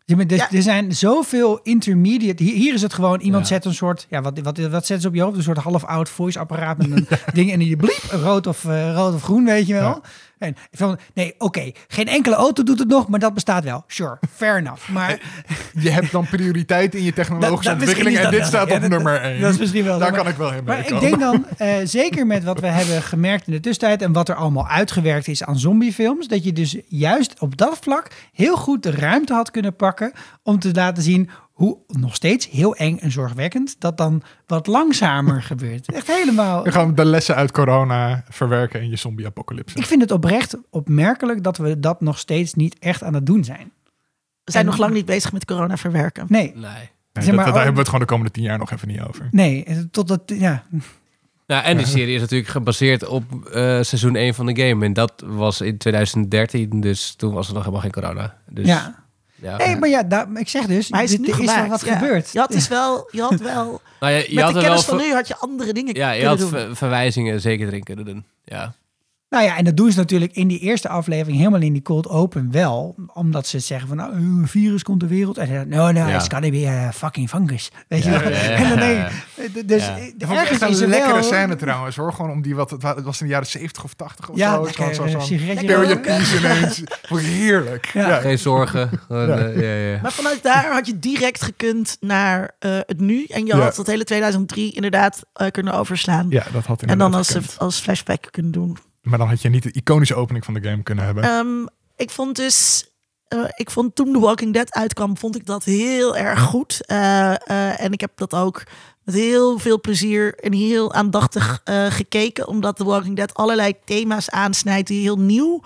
Ja, 0.05 0.15
Dus. 0.15 0.47
Er 0.51 0.61
zijn 0.61 0.91
zoveel 0.95 1.59
intermediate. 1.61 2.43
Hier, 2.43 2.55
hier 2.55 2.73
is 2.73 2.81
het 2.81 2.93
gewoon: 2.93 3.19
iemand 3.19 3.47
Ja. 3.47 3.53
zet 3.53 3.65
een 3.65 3.73
soort. 3.73 4.05
Ja, 4.09 4.21
wat, 4.21 4.39
wat, 4.39 4.57
wat 4.57 4.85
zetten 4.85 5.01
ze 5.01 5.07
op 5.07 5.15
je 5.15 5.21
hoofd? 5.21 5.37
Een 5.37 5.43
soort 5.43 5.57
half 5.57 5.83
oud 5.83 6.09
voice 6.09 6.39
apparaat 6.39 6.77
met 6.77 6.91
een 6.91 7.07
ding. 7.33 7.51
En 7.51 7.59
die 7.59 7.75
bliep, 7.75 8.03
rood 8.09 8.47
of, 8.47 8.65
eh, 8.65 8.93
rood 8.93 9.13
of 9.13 9.23
groen, 9.23 9.45
weet 9.45 9.67
je 9.67 9.73
wel. 9.73 9.83
Ja. 9.89 10.01
En 10.37 10.55
van, 10.71 10.99
nee, 11.13 11.35
oké, 11.37 11.71
geen 11.87 12.07
enkele 12.07 12.35
auto 12.35 12.63
doet 12.63 12.79
het 12.79 12.87
nog, 12.87 13.07
maar 13.07 13.19
dat 13.19 13.33
bestaat 13.33 13.63
wel. 13.63 13.83
Sure, 13.87 14.17
fair 14.35 14.57
enough. 14.57 14.89
Maar 14.89 15.19
Je 15.79 15.89
hebt 15.89 16.11
dan 16.11 16.25
prioriteit 16.29 16.95
in 16.95 17.03
je 17.03 17.13
technologische 17.23 17.63
Dat- 17.71 17.79
ontwikkeling. 17.79 18.17
En 18.17 18.29
dit 18.29 18.39
wel- 18.39 18.47
staat 18.47 18.71
op 18.71 18.79
nummer 18.87 19.13
dat- 19.13 19.21
1. 19.31 19.41
dat 19.41 19.53
is 19.53 19.57
misschien 19.59 19.83
wel 19.83 19.99
Daar 19.99 20.11
maar- 20.11 20.19
kan 20.21 20.31
ik 20.31 20.37
wel 20.37 20.53
in 20.53 20.63
Maar 20.63 20.79
ik 20.79 20.99
denk 20.99 21.19
dan, 21.19 21.45
eh, 21.57 21.75
zeker 21.83 22.27
met 22.27 22.43
wat 22.43 22.59
we 22.59 22.67
hebben 22.67 23.01
gemerkt 23.01 23.47
in 23.47 23.53
de 23.53 23.59
tussentijd 23.59 24.01
en 24.01 24.11
wat 24.13 24.29
er 24.29 24.35
allemaal 24.35 24.67
uitgewerkt 24.67 25.27
is 25.27 25.43
aan 25.43 25.59
zombiefilms, 25.59 26.27
dat 26.27 26.43
je 26.43 26.53
dus 26.53 26.77
juist 26.87 27.39
op 27.39 27.57
dat 27.57 27.77
vlak 27.81 28.07
heel 28.33 28.55
goed 28.57 28.83
de 28.83 28.91
ruimte 28.91 29.33
had 29.33 29.51
kunnen 29.51 29.75
pakken 29.75 30.11
om 30.43 30.59
te 30.59 30.69
laten 30.73 31.03
zien 31.03 31.29
hoe 31.53 31.77
nog 31.87 32.15
steeds 32.15 32.49
heel 32.49 32.75
eng 32.75 32.97
en 32.97 33.11
zorgwekkend 33.11 33.75
dat 33.79 33.97
dan 33.97 34.21
wat 34.47 34.67
langzamer 34.67 35.41
gebeurt. 35.51 35.91
Echt 35.93 36.07
helemaal. 36.07 36.63
We 36.63 36.71
gaan 36.71 36.95
de 36.95 37.05
lessen 37.05 37.35
uit 37.35 37.51
corona 37.51 38.23
verwerken 38.29 38.81
in 38.81 38.89
je 38.89 38.95
zombie-apocalypse. 38.95 39.77
Ik 39.77 39.85
vind 39.85 40.01
het 40.01 40.11
oprecht 40.11 40.57
opmerkelijk 40.69 41.43
dat 41.43 41.57
we 41.57 41.79
dat 41.79 42.01
nog 42.01 42.17
steeds 42.19 42.53
niet 42.53 42.79
echt 42.79 43.03
aan 43.03 43.13
het 43.13 43.25
doen 43.25 43.43
zijn. 43.43 43.71
We 44.43 44.51
zijn 44.51 44.63
En- 44.63 44.69
nog 44.69 44.79
lang 44.79 44.93
niet 44.93 45.05
bezig 45.05 45.31
met 45.33 45.45
corona 45.45 45.77
verwerken. 45.77 46.25
Nee, 46.29 46.51
Nee. 46.55 46.61
Nee, 47.13 47.23
zeg 47.25 47.35
maar, 47.35 47.45
dat, 47.45 47.53
daar 47.53 47.53
oh- 47.53 47.53
hebben 47.55 47.73
we 47.73 47.79
het 47.79 47.87
gewoon 47.89 47.99
de 48.05 48.11
komende 48.11 48.31
tien 48.31 48.43
jaar 48.43 48.57
nog 48.57 48.71
even 48.71 48.87
niet 48.87 49.01
over. 49.01 49.27
nee, 49.31 49.65
totdat, 49.91 50.21
ja, 50.25 50.63
Nou, 51.47 51.63
en 51.63 51.77
die 51.77 51.85
serie 51.85 52.15
is 52.15 52.21
natuurlijk 52.21 52.49
gebaseerd 52.49 53.05
op 53.07 53.23
eh, 53.45 53.51
seizoen 53.81 54.15
1 54.15 54.33
van 54.33 54.45
de 54.45 54.61
game. 54.61 54.85
En 54.85 54.93
dat 54.93 55.23
was 55.25 55.61
in 55.61 55.77
2013, 55.77 56.79
dus 56.81 57.15
toen 57.15 57.33
was 57.33 57.47
er 57.47 57.53
nog 57.53 57.61
helemaal 57.61 57.83
geen 57.83 57.91
corona. 57.91 58.37
Dus, 58.49 58.65
ja. 58.67 59.02
Ja. 59.43 59.57
Nee, 59.57 59.75
maar 59.75 59.89
ja, 59.89 60.03
daar, 60.03 60.27
ik 60.35 60.49
zeg 60.49 60.65
dus, 60.65 60.89
Maar 60.89 60.99
hij 60.99 61.09
is 61.09 61.17
dit- 61.17 61.37
nu 61.37 61.43
is 61.43 61.55
wel 61.55 61.67
wat 61.67 61.85
ja. 61.85 61.97
gebeurd. 61.97 62.29
Je 62.31 62.39
had 62.39 62.51
dus 62.51 62.67
wel, 62.67 63.07
je 63.11 63.21
had 63.21 63.39
wel 63.51 63.81
Nou, 63.99 64.13
je, 64.13 64.25
je 64.29 64.35
met 64.35 64.43
had 64.43 64.53
de 64.53 64.59
wel 64.59 64.63
kennis 64.69 64.85
van 64.85 64.97
nu 64.97 65.13
had 65.13 65.27
je 65.27 65.35
andere 65.35 65.73
dingen 65.73 65.95
ja, 65.95 66.11
je 66.11 66.21
kunnen 66.21 66.29
had 66.39 66.39
doen. 66.51 66.59
ver- 66.59 66.75
verwijzingen 66.75 67.41
zeker 67.41 67.67
erin 67.67 67.83
kunnen 67.83 68.05
doen. 68.05 68.25
Ja. 68.43 68.73
Nou 69.33 69.45
ja, 69.45 69.57
en 69.57 69.63
dat 69.63 69.77
doen 69.77 69.91
ze 69.91 69.97
natuurlijk 69.97 70.31
in 70.35 70.47
die 70.47 70.59
eerste 70.59 70.89
aflevering 70.89 71.37
helemaal 71.37 71.61
in 71.61 71.73
die 71.73 71.81
cold 71.81 72.07
open 72.09 72.51
wel. 72.51 72.95
Omdat 73.13 73.47
ze 73.47 73.59
zeggen 73.59 73.87
van, 73.87 73.97
nou, 73.97 74.13
een 74.15 74.47
virus 74.47 74.83
komt 74.83 74.99
de 74.99 75.07
wereld. 75.07 75.37
En 75.37 75.47
zeggen, 75.47 75.67
no, 75.69 75.91
no, 75.91 76.07
Ja. 76.07 76.15
it's 76.15 76.27
gotta 76.33 76.49
be 76.49 76.67
a 76.67 76.91
fucking 76.91 77.29
fungus. 77.29 77.71
Weet 77.87 78.03
je 78.03 78.09
Ja, 78.11 78.19
wel? 78.19 78.31
ja, 78.31 78.43
ja, 78.43 78.49
En 78.49 78.63
dan 78.69 78.71
ja, 78.71 78.75
denk 78.75 78.97
ja. 79.35 79.43
je, 79.53 79.65
dus 79.65 79.85
Ja. 79.85 79.95
Dat 80.17 80.29
ik 80.29 80.35
ergens 80.37 80.59
echt 80.61 80.71
is 80.71 80.77
een 80.77 80.83
er 80.83 80.89
lekkere 80.89 81.13
wel... 81.13 81.23
scène 81.23 81.55
trouwens 81.55 81.95
hoor. 81.95 82.13
Gewoon 82.13 82.31
om 82.31 82.41
die, 82.41 82.55
wat, 82.55 82.69
het 82.69 83.01
was 83.03 83.19
in 83.21 83.25
de 83.25 83.31
jaren 83.31 83.47
70 83.47 83.83
of 83.83 83.93
80 83.93 84.29
of 84.29 84.37
Ja, 84.37 84.55
zo. 84.55 84.63
lekker, 84.63 84.95
Zo- 84.95 85.03
eh, 85.03 85.21
sigaretje 85.21 85.53
Lekker. 85.53 85.75
Area 85.77 85.89
roken. 85.89 86.01
Peace 86.01 86.37
ineens. 86.37 86.83
Heerlijk. 87.23 87.85
Ja. 87.93 88.07
Ja. 88.07 88.19
Geen 88.19 88.39
zorgen. 88.39 88.89
Gewoon, 89.07 89.27
Ja. 89.27 89.37
eh, 89.37 89.61
ja, 89.61 89.91
ja. 89.93 89.99
Maar 90.01 90.11
vanuit 90.11 90.43
daar 90.43 90.71
had 90.73 90.85
je 90.87 90.99
direct 90.99 91.41
gekund 91.41 91.97
naar 91.99 92.55
eh, 92.59 92.71
het 92.85 92.99
nu. 92.99 93.25
En 93.25 93.45
je 93.45 93.55
Ja. 93.55 93.61
had 93.61 93.75
dat 93.75 93.87
hele 93.87 94.03
2003 94.03 94.71
inderdaad 94.73 95.25
eh, 95.33 95.47
kunnen 95.51 95.73
overslaan. 95.73 96.25
Ja, 96.29 96.43
dat 96.53 96.65
had 96.65 96.81
en 96.81 96.97
dan 96.97 97.13
als, 97.13 97.27
gekund. 97.27 97.55
als 97.59 97.79
flashback 97.79 98.27
kunnen 98.31 98.51
doen. 98.51 98.77
Maar 99.03 99.17
dan 99.17 99.27
had 99.27 99.41
je 99.41 99.49
niet 99.49 99.63
de 99.63 99.71
iconische 99.71 100.15
opening 100.15 100.45
van 100.45 100.53
de 100.53 100.61
game 100.61 100.83
kunnen 100.83 101.05
hebben. 101.05 101.23
Ehm, 101.23 101.65
ik 101.95 102.09
vond 102.09 102.35
dus... 102.35 102.87
eh, 103.27 103.39
ik 103.55 103.71
vond 103.71 103.95
toen 103.95 104.13
The 104.13 104.19
Walking 104.19 104.53
Dead 104.53 104.73
uitkwam, 104.73 105.17
vond 105.17 105.35
ik 105.35 105.45
dat 105.45 105.63
heel 105.63 106.17
erg 106.17 106.39
goed. 106.39 106.85
Eh, 106.85 107.31
eh, 107.31 107.81
en 107.81 107.91
ik 107.91 108.01
heb 108.01 108.11
dat 108.15 108.33
ook 108.33 108.63
met 109.03 109.15
heel 109.15 109.59
veel 109.59 109.79
plezier 109.79 110.35
en 110.35 110.53
heel 110.53 110.93
aandachtig 110.93 111.61
gekeken. 111.89 112.47
Omdat 112.47 112.75
The 112.75 112.83
Walking 112.83 113.15
Dead 113.15 113.33
allerlei 113.33 113.73
thema's 113.85 114.29
aansnijdt 114.29 114.87
die 114.87 115.01
heel 115.01 115.19
nieuw 115.19 115.61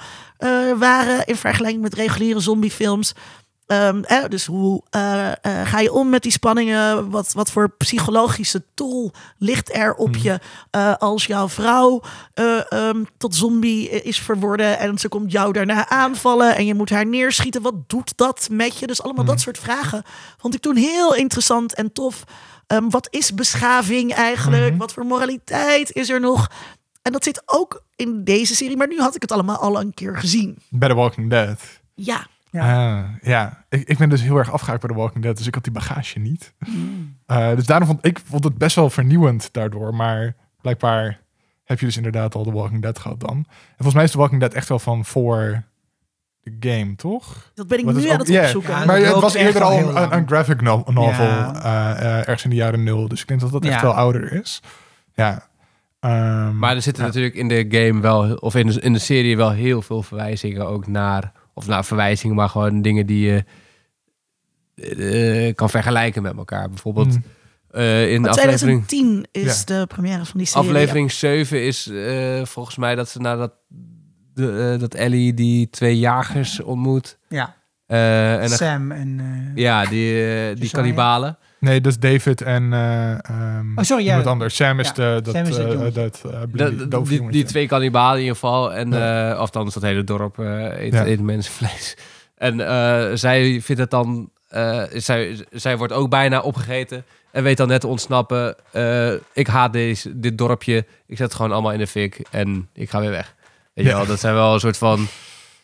waren 0.77 1.25
in 1.25 1.35
vergelijking 1.35 1.83
met 1.83 1.93
reguliere 1.93 2.39
zombiefilms. 2.39 3.13
Hè, 3.67 4.27
dus 4.27 4.45
hoe 4.45 4.81
eh, 4.89 5.31
eh, 5.31 5.67
ga 5.67 5.79
je 5.79 5.91
om 5.91 6.09
met 6.09 6.21
die 6.23 6.31
spanningen? 6.31 7.09
Wat, 7.09 7.33
wat 7.33 7.51
voor 7.51 7.69
psychologische 7.69 8.63
tol 8.73 9.11
ligt 9.37 9.75
er 9.75 9.93
op 9.93 10.15
je 10.15 10.39
eh, 10.71 10.95
als 10.97 11.25
jouw 11.25 11.49
vrouw 11.49 12.01
eh, 12.33 12.71
ehm, 12.71 13.03
tot 13.17 13.35
zombie 13.35 13.89
is 13.89 14.19
verworden 14.19 14.79
en 14.79 14.97
ze 14.97 15.09
komt 15.09 15.31
jou 15.31 15.53
daarna 15.53 15.89
aanvallen 15.89 16.55
en 16.55 16.65
je 16.65 16.73
moet 16.73 16.89
haar 16.89 17.05
neerschieten? 17.05 17.61
Wat 17.61 17.89
doet 17.89 18.17
dat 18.17 18.47
met 18.51 18.77
je? 18.77 18.87
Dus 18.87 19.01
allemaal 19.01 19.25
dat 19.25 19.41
soort 19.41 19.57
vragen 19.57 20.03
vond 20.37 20.53
ik 20.53 20.61
toen 20.61 20.75
heel 20.75 21.15
interessant 21.15 21.73
en 21.73 21.91
tof. 21.91 22.23
Ehm, 22.67 22.89
wat 22.89 23.07
is 23.11 23.33
beschaving 23.33 24.13
eigenlijk? 24.13 24.69
Mhm. 24.69 24.77
Wat 24.77 24.93
voor 24.93 25.05
moraliteit 25.05 25.91
is 25.91 26.09
er 26.09 26.19
nog? 26.19 26.47
En 27.01 27.11
dat 27.11 27.23
zit 27.23 27.41
ook 27.45 27.83
in 27.95 28.23
deze 28.23 28.55
serie, 28.55 28.77
maar 28.77 28.87
nu 28.87 28.99
had 28.99 29.15
ik 29.15 29.21
het 29.21 29.31
allemaal 29.31 29.57
al 29.57 29.79
een 29.79 29.93
keer 29.93 30.17
gezien. 30.17 30.57
Bij 30.69 30.89
The 30.89 30.95
Walking 30.95 31.29
Dead. 31.29 31.59
Ja, 31.93 32.27
Ja. 32.51 32.97
Ah, 32.97 33.03
ja. 33.21 33.65
Ik, 33.69 33.87
ik 33.87 33.97
ben 33.97 34.09
dus 34.09 34.21
heel 34.21 34.37
erg 34.37 34.51
afgehaakt 34.51 34.81
bij 34.81 34.89
The 34.95 34.99
Walking 35.01 35.23
Dead, 35.23 35.37
dus 35.37 35.47
ik 35.47 35.53
had 35.53 35.63
die 35.63 35.73
bagage 35.73 36.19
niet. 36.19 36.53
Mm. 36.67 37.17
Eh, 37.25 37.55
dus 37.55 37.65
daarom 37.65 37.87
vond 37.87 38.05
ik 38.05 38.19
vond 38.25 38.43
het 38.43 38.57
best 38.57 38.75
wel 38.75 38.89
vernieuwend 38.89 39.49
daardoor. 39.53 39.95
Maar 39.95 40.35
blijkbaar 40.61 41.19
heb 41.63 41.79
je 41.79 41.85
dus 41.85 41.97
inderdaad 41.97 42.35
al 42.35 42.43
The 42.43 42.51
Walking 42.51 42.81
Dead 42.81 42.99
gehad 42.99 43.19
dan. 43.19 43.37
En 43.37 43.45
volgens 43.75 43.95
mij 43.95 44.03
is 44.03 44.11
The 44.11 44.17
Walking 44.17 44.39
Dead 44.39 44.53
echt 44.53 44.69
wel 44.69 44.79
van 44.79 45.05
voor 45.05 45.63
de 46.43 46.55
game, 46.69 46.95
toch? 46.95 47.51
Dat 47.53 47.67
ben 47.67 47.79
ik 47.79 47.85
Wat 47.85 47.93
nu 47.95 48.05
ook- 48.05 48.11
aan 48.11 48.19
het 48.19 48.27
ja, 48.27 48.41
opzoeken. 48.41 48.71
ja, 48.79 48.85
maar 48.85 48.97
het 48.99 49.13
was 49.19 49.33
eerder 49.33 49.61
al 49.63 49.79
een, 49.97 50.13
een 50.17 50.27
graphic 50.27 50.61
no- 50.61 50.83
novel 50.85 51.25
Ja. 51.25 51.53
eh, 51.63 52.01
eh, 52.05 52.17
ergens 52.17 52.43
in 52.43 52.49
de 52.49 52.55
jaren 52.55 52.83
nul. 52.83 53.07
Dus 53.07 53.21
ik 53.21 53.27
denk 53.27 53.39
dat 53.39 53.51
dat 53.51 53.65
echt 53.65 53.81
wel 53.81 53.93
ouder 53.93 54.33
is. 54.33 54.61
Ja. 55.13 55.47
Ehm, 55.99 56.57
Maar 56.57 56.75
er 56.75 56.81
zitten 56.81 57.03
ja. 57.03 57.07
natuurlijk 57.09 57.35
in 57.35 57.47
de 57.47 57.65
game 57.69 58.01
wel, 58.01 58.35
of 58.35 58.55
in 58.55 58.67
de, 58.67 58.81
in 58.81 58.93
de 58.93 58.99
serie 58.99 59.37
wel 59.37 59.51
heel 59.51 59.81
veel 59.81 60.03
verwijzingen 60.03 60.67
ook 60.67 60.87
naar, 60.87 61.31
of 61.57 61.67
naar 61.67 61.85
verwijzingen, 61.85 62.35
maar 62.35 62.49
gewoon 62.49 62.81
dingen 62.81 63.05
die 63.05 63.25
je 63.29 63.43
eh, 64.75 65.55
kan 65.55 65.69
vergelijken 65.69 66.21
met 66.21 66.37
elkaar. 66.37 66.69
Bijvoorbeeld 66.69 67.13
Mm. 67.15 67.23
eh, 67.71 68.11
in 68.13 68.21
Maar 68.21 68.29
aflevering, 68.29 68.85
2010 68.87 69.27
is 69.43 69.59
Ja. 69.59 69.79
de 69.79 69.85
première 69.87 70.25
van 70.25 70.37
die 70.37 70.47
serie. 70.47 70.67
aflevering 70.69 71.11
7 71.11 71.65
is 71.65 71.87
eh, 71.87 72.45
volgens 72.45 72.77
mij 72.77 72.95
dat 72.95 73.09
ze 73.09 73.19
nadat 73.19 73.53
de, 74.33 74.75
dat 74.79 74.93
Ellie 74.93 75.33
die 75.33 75.69
twee 75.69 75.99
jagers 75.99 76.61
ontmoet. 76.61 77.17
Ja, 77.29 77.55
eh, 77.85 78.41
en 78.41 78.49
Sam 78.49 78.91
en... 78.91 79.19
eh, 79.19 79.61
ja, 79.63 79.85
die, 79.85 80.53
die 80.55 80.69
kannibalen. 80.69 81.37
Nee, 81.59 81.81
dat 81.81 81.91
is 81.91 81.99
David 81.99 82.41
en... 82.41 82.73
eh 82.73 83.11
ehm, 83.29 83.77
Oh, 83.79 83.83
sorry, 83.83 84.03
ja. 84.03 84.09
iemand 84.09 84.27
anders. 84.27 84.55
Sam 84.55 84.79
is 84.79 84.87
Ja, 84.87 84.93
de, 84.93 85.19
dat, 85.23 85.33
Sam 85.33 85.45
is 85.45 85.55
dat 85.55 85.73
eh, 85.73 85.93
dat 85.93 86.21
eh, 87.11 87.29
die, 87.29 87.43
twee 87.43 87.67
kannibalen 87.67 88.13
in 88.15 88.19
ieder 88.21 88.35
geval. 88.35 88.73
En, 88.73 88.89
Ja. 88.91 89.31
eh, 89.33 89.41
of 89.41 89.49
dan 89.49 89.67
is 89.67 89.73
dat 89.73 89.83
hele 89.83 90.03
dorp 90.03 90.39
eh 90.39 90.79
eet, 90.81 90.93
Ja. 90.93 91.05
eet 91.05 91.21
mensenvlees. 91.21 91.97
En 92.37 92.59
eh, 92.67 93.11
zij 93.13 93.61
vindt 93.61 93.81
het 93.81 93.89
dan... 93.91 94.29
eh, 94.49 94.83
zij, 94.93 95.45
zij 95.51 95.77
wordt 95.77 95.93
ook 95.93 96.09
bijna 96.09 96.39
opgegeten. 96.39 97.03
En 97.31 97.43
weet 97.43 97.57
dan 97.57 97.67
net 97.67 97.81
te 97.81 97.87
ontsnappen. 97.87 98.55
eh, 98.71 99.11
ik 99.33 99.47
haat 99.47 99.73
deze, 99.73 100.19
dit 100.19 100.37
dorpje. 100.37 100.77
Ik 101.07 101.17
zet 101.17 101.25
het 101.27 101.33
gewoon 101.35 101.51
allemaal 101.51 101.71
in 101.71 101.79
de 101.79 101.87
fik. 101.87 102.21
En 102.31 102.69
ik 102.73 102.89
ga 102.89 102.99
weer 102.99 103.09
weg. 103.09 103.35
Weet 103.73 103.85
je 103.85 103.91
Ja. 103.91 103.97
wel, 103.97 104.05
dat 104.05 104.19
zijn 104.19 104.33
wel 104.33 104.53
een 104.53 104.59
soort 104.59 104.77
van... 104.77 105.07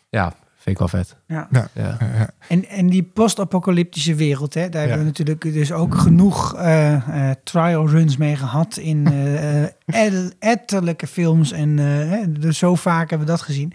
Ja, 0.10 0.34
vind 0.64 0.76
ik 0.76 0.78
wel 0.78 0.88
vet. 0.88 1.16
Ja. 1.28 1.47
Ja. 1.74 2.30
En, 2.47 2.68
en 2.68 2.88
die 2.89 3.03
post-apocalyptische 3.03 4.16
wereld, 4.16 4.53
hè, 4.53 4.70
daar 4.70 4.82
hebben 4.82 4.99
we 4.99 5.05
natuurlijk 5.05 5.41
dus 5.41 5.72
ook 5.72 5.95
genoeg 5.95 6.55
eh, 6.55 6.93
eh, 7.30 7.36
trial 7.43 7.89
runs 7.89 8.18
mee 8.18 8.36
gehad 8.36 8.78
in 8.78 9.07
ed- 9.86 10.36
etterlijke 10.39 11.07
films. 11.07 11.51
En 11.51 11.80
eh, 11.80 11.86
hè, 11.86 12.32
dus 12.32 12.57
zo 12.57 12.76
vaak 12.76 13.09
hebben 13.09 13.28
we 13.28 13.34
dat 13.34 13.41
gezien. 13.41 13.74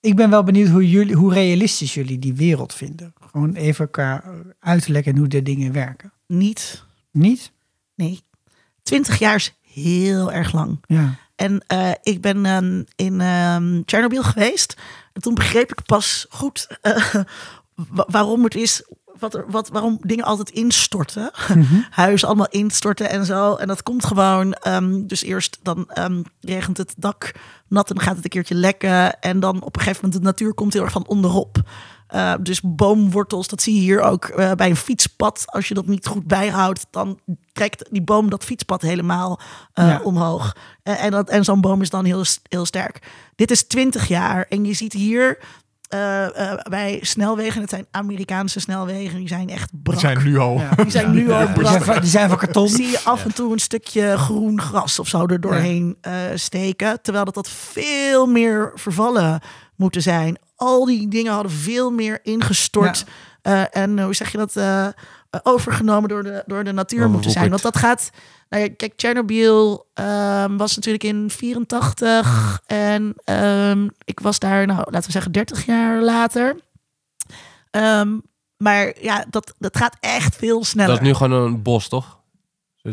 Ik 0.00 0.16
ben 0.16 0.30
wel 0.30 0.42
benieuwd 0.44 0.68
hoe, 0.68 0.90
jullie, 0.90 1.14
hoe 1.14 1.32
realistisch 1.32 1.94
jullie 1.94 2.18
die 2.18 2.34
wereld 2.34 2.74
vinden. 2.74 3.12
Gewoon 3.30 3.54
even 3.54 3.90
qua 3.90 4.24
uiterlijk 4.60 5.06
en 5.06 5.16
hoe 5.16 5.28
de 5.28 5.42
dingen 5.42 5.72
werken. 5.72 6.12
Niet. 6.26 6.84
Niet? 7.12 7.52
Nee. 7.94 8.20
20 8.82 9.18
jaar 9.18 9.34
is 9.34 9.54
heel 9.62 10.32
erg 10.32 10.52
lang. 10.52 10.78
Ja. 10.86 11.14
En 11.36 11.64
eh, 11.66 11.90
ik 12.02 12.20
ben 12.20 12.46
ehm, 12.46 12.82
in 12.96 13.20
ehm 13.20 13.82
Chernobyl 13.86 14.22
geweest. 14.22 14.76
En 15.16 15.22
toen 15.22 15.34
begreep 15.34 15.70
ik 15.72 15.84
pas 15.86 16.26
goed 16.28 16.66
eh, 16.80 17.14
wa- 17.74 18.06
waarom 18.10 18.44
het 18.44 18.54
is. 18.54 18.82
Wat 19.18 19.34
er, 19.34 19.44
wat, 19.50 19.68
waarom 19.68 19.98
dingen 20.00 20.24
altijd 20.24 20.50
instorten. 20.50 21.30
Huizen 21.90 22.28
allemaal 22.28 22.48
instorten 22.48 23.10
en 23.10 23.24
zo. 23.24 23.54
En 23.54 23.66
dat 23.68 23.82
komt 23.82 24.04
gewoon. 24.04 24.52
ehm, 24.52 25.06
dus 25.06 25.22
eerst 25.22 25.58
dan 25.62 25.90
ehm, 25.90 26.22
regent 26.40 26.76
het 26.76 26.94
dak 26.98 27.32
nat 27.68 27.88
en 27.88 27.94
dan 27.94 28.04
gaat 28.04 28.14
het 28.14 28.24
een 28.24 28.30
keertje 28.30 28.54
lekken. 28.54 29.20
En 29.20 29.40
dan 29.40 29.62
op 29.62 29.76
een 29.76 29.82
gegeven 29.82 30.00
moment 30.04 30.22
de 30.22 30.28
natuur 30.28 30.54
komt 30.54 30.72
heel 30.72 30.82
erg 30.82 30.92
van 30.92 31.06
onderop. 31.06 31.56
Uh, 32.14 32.34
dus 32.40 32.60
boomwortels, 32.62 33.48
dat 33.48 33.62
zie 33.62 33.74
je 33.74 33.80
hier 33.80 34.00
ook 34.00 34.28
uh, 34.28 34.52
bij 34.52 34.68
een 34.68 34.76
fietspad. 34.76 35.42
Als 35.46 35.68
je 35.68 35.74
dat 35.74 35.86
niet 35.86 36.06
goed 36.06 36.26
bijhoudt, 36.26 36.86
dan 36.90 37.18
trekt 37.52 37.88
die 37.90 38.02
boom 38.02 38.30
dat 38.30 38.44
fietspad 38.44 38.82
helemaal 38.82 39.40
uh, 39.74 39.88
ja. 39.88 40.00
omhoog. 40.02 40.56
En, 40.82 40.98
en, 40.98 41.10
dat, 41.10 41.30
en 41.30 41.44
zo'n 41.44 41.60
boom 41.60 41.80
is 41.82 41.90
dan 41.90 42.04
heel, 42.04 42.24
heel 42.48 42.66
sterk. 42.66 43.02
Dit 43.34 43.50
is 43.50 43.66
20 43.66 44.08
jaar 44.08 44.46
en 44.48 44.64
je 44.64 44.72
ziet 44.72 44.92
hier 44.92 45.38
uh, 45.94 46.26
bij 46.68 46.98
snelwegen, 47.02 47.60
het 47.60 47.70
zijn 47.70 47.86
Amerikaanse 47.90 48.60
snelwegen, 48.60 49.18
die 49.18 49.28
zijn 49.28 49.48
echt 49.48 49.70
brak. 49.82 49.98
Die 49.98 50.06
zijn 50.06 50.24
nu 50.24 50.38
al. 50.38 50.58
Ja. 50.58 50.70
Die 50.74 50.90
zijn 50.90 51.10
nu 51.10 51.30
al 51.30 51.46
brak. 51.46 51.54
Die 51.54 51.66
zijn, 51.66 51.82
van, 51.82 52.00
die 52.00 52.10
zijn 52.10 52.28
van 52.28 52.38
karton. 52.38 52.68
Zie 52.68 52.90
je 52.90 53.00
af 53.04 53.24
en 53.24 53.34
toe 53.34 53.52
een 53.52 53.58
stukje 53.58 54.18
groen 54.18 54.60
gras 54.60 54.98
of 54.98 55.08
zo 55.08 55.26
er 55.26 55.40
doorheen 55.40 55.96
steken. 56.34 57.02
Terwijl 57.02 57.24
dat, 57.24 57.34
dat 57.34 57.48
veel 57.48 58.26
meer 58.26 58.72
vervallen 58.74 59.40
moeten 59.76 60.02
zijn 60.02 60.38
al 60.56 60.84
die 60.84 61.08
dingen 61.08 61.32
hadden 61.32 61.52
veel 61.52 61.90
meer 61.90 62.20
ingestort. 62.22 63.04
Ja. 63.42 63.70
Uh, 63.72 63.82
en 63.82 64.02
hoe 64.02 64.14
zeg 64.14 64.32
je 64.32 64.38
dat? 64.38 64.56
Uh, 64.56 64.88
overgenomen 65.42 66.08
door 66.08 66.22
de, 66.22 66.42
door 66.46 66.64
de 66.64 66.72
natuur 66.72 67.04
oh, 67.04 67.12
moeten 67.12 67.30
zijn. 67.30 67.50
Want 67.50 67.62
dat 67.62 67.76
gaat. 67.76 68.10
Nou 68.48 68.62
ja, 68.62 68.68
kijk, 68.76 68.92
Chernobyl 68.96 69.86
um, 69.94 70.56
was 70.56 70.76
natuurlijk 70.76 71.04
in 71.04 71.30
84. 71.30 72.60
En 72.66 73.14
um, 73.24 73.90
ik 74.04 74.20
was 74.20 74.38
daar, 74.38 74.66
nou, 74.66 74.78
laten 74.78 75.06
we 75.06 75.12
zeggen, 75.12 75.32
30 75.32 75.66
jaar 75.66 76.02
later. 76.02 76.56
Um, 77.70 78.22
maar 78.56 78.92
ja, 79.00 79.24
dat, 79.30 79.54
dat 79.58 79.76
gaat 79.76 79.96
echt 80.00 80.36
veel 80.36 80.64
sneller. 80.64 80.90
Dat 80.90 81.00
is 81.00 81.06
nu 81.06 81.14
gewoon 81.14 81.42
een 81.42 81.62
bos, 81.62 81.88
toch? 81.88 82.18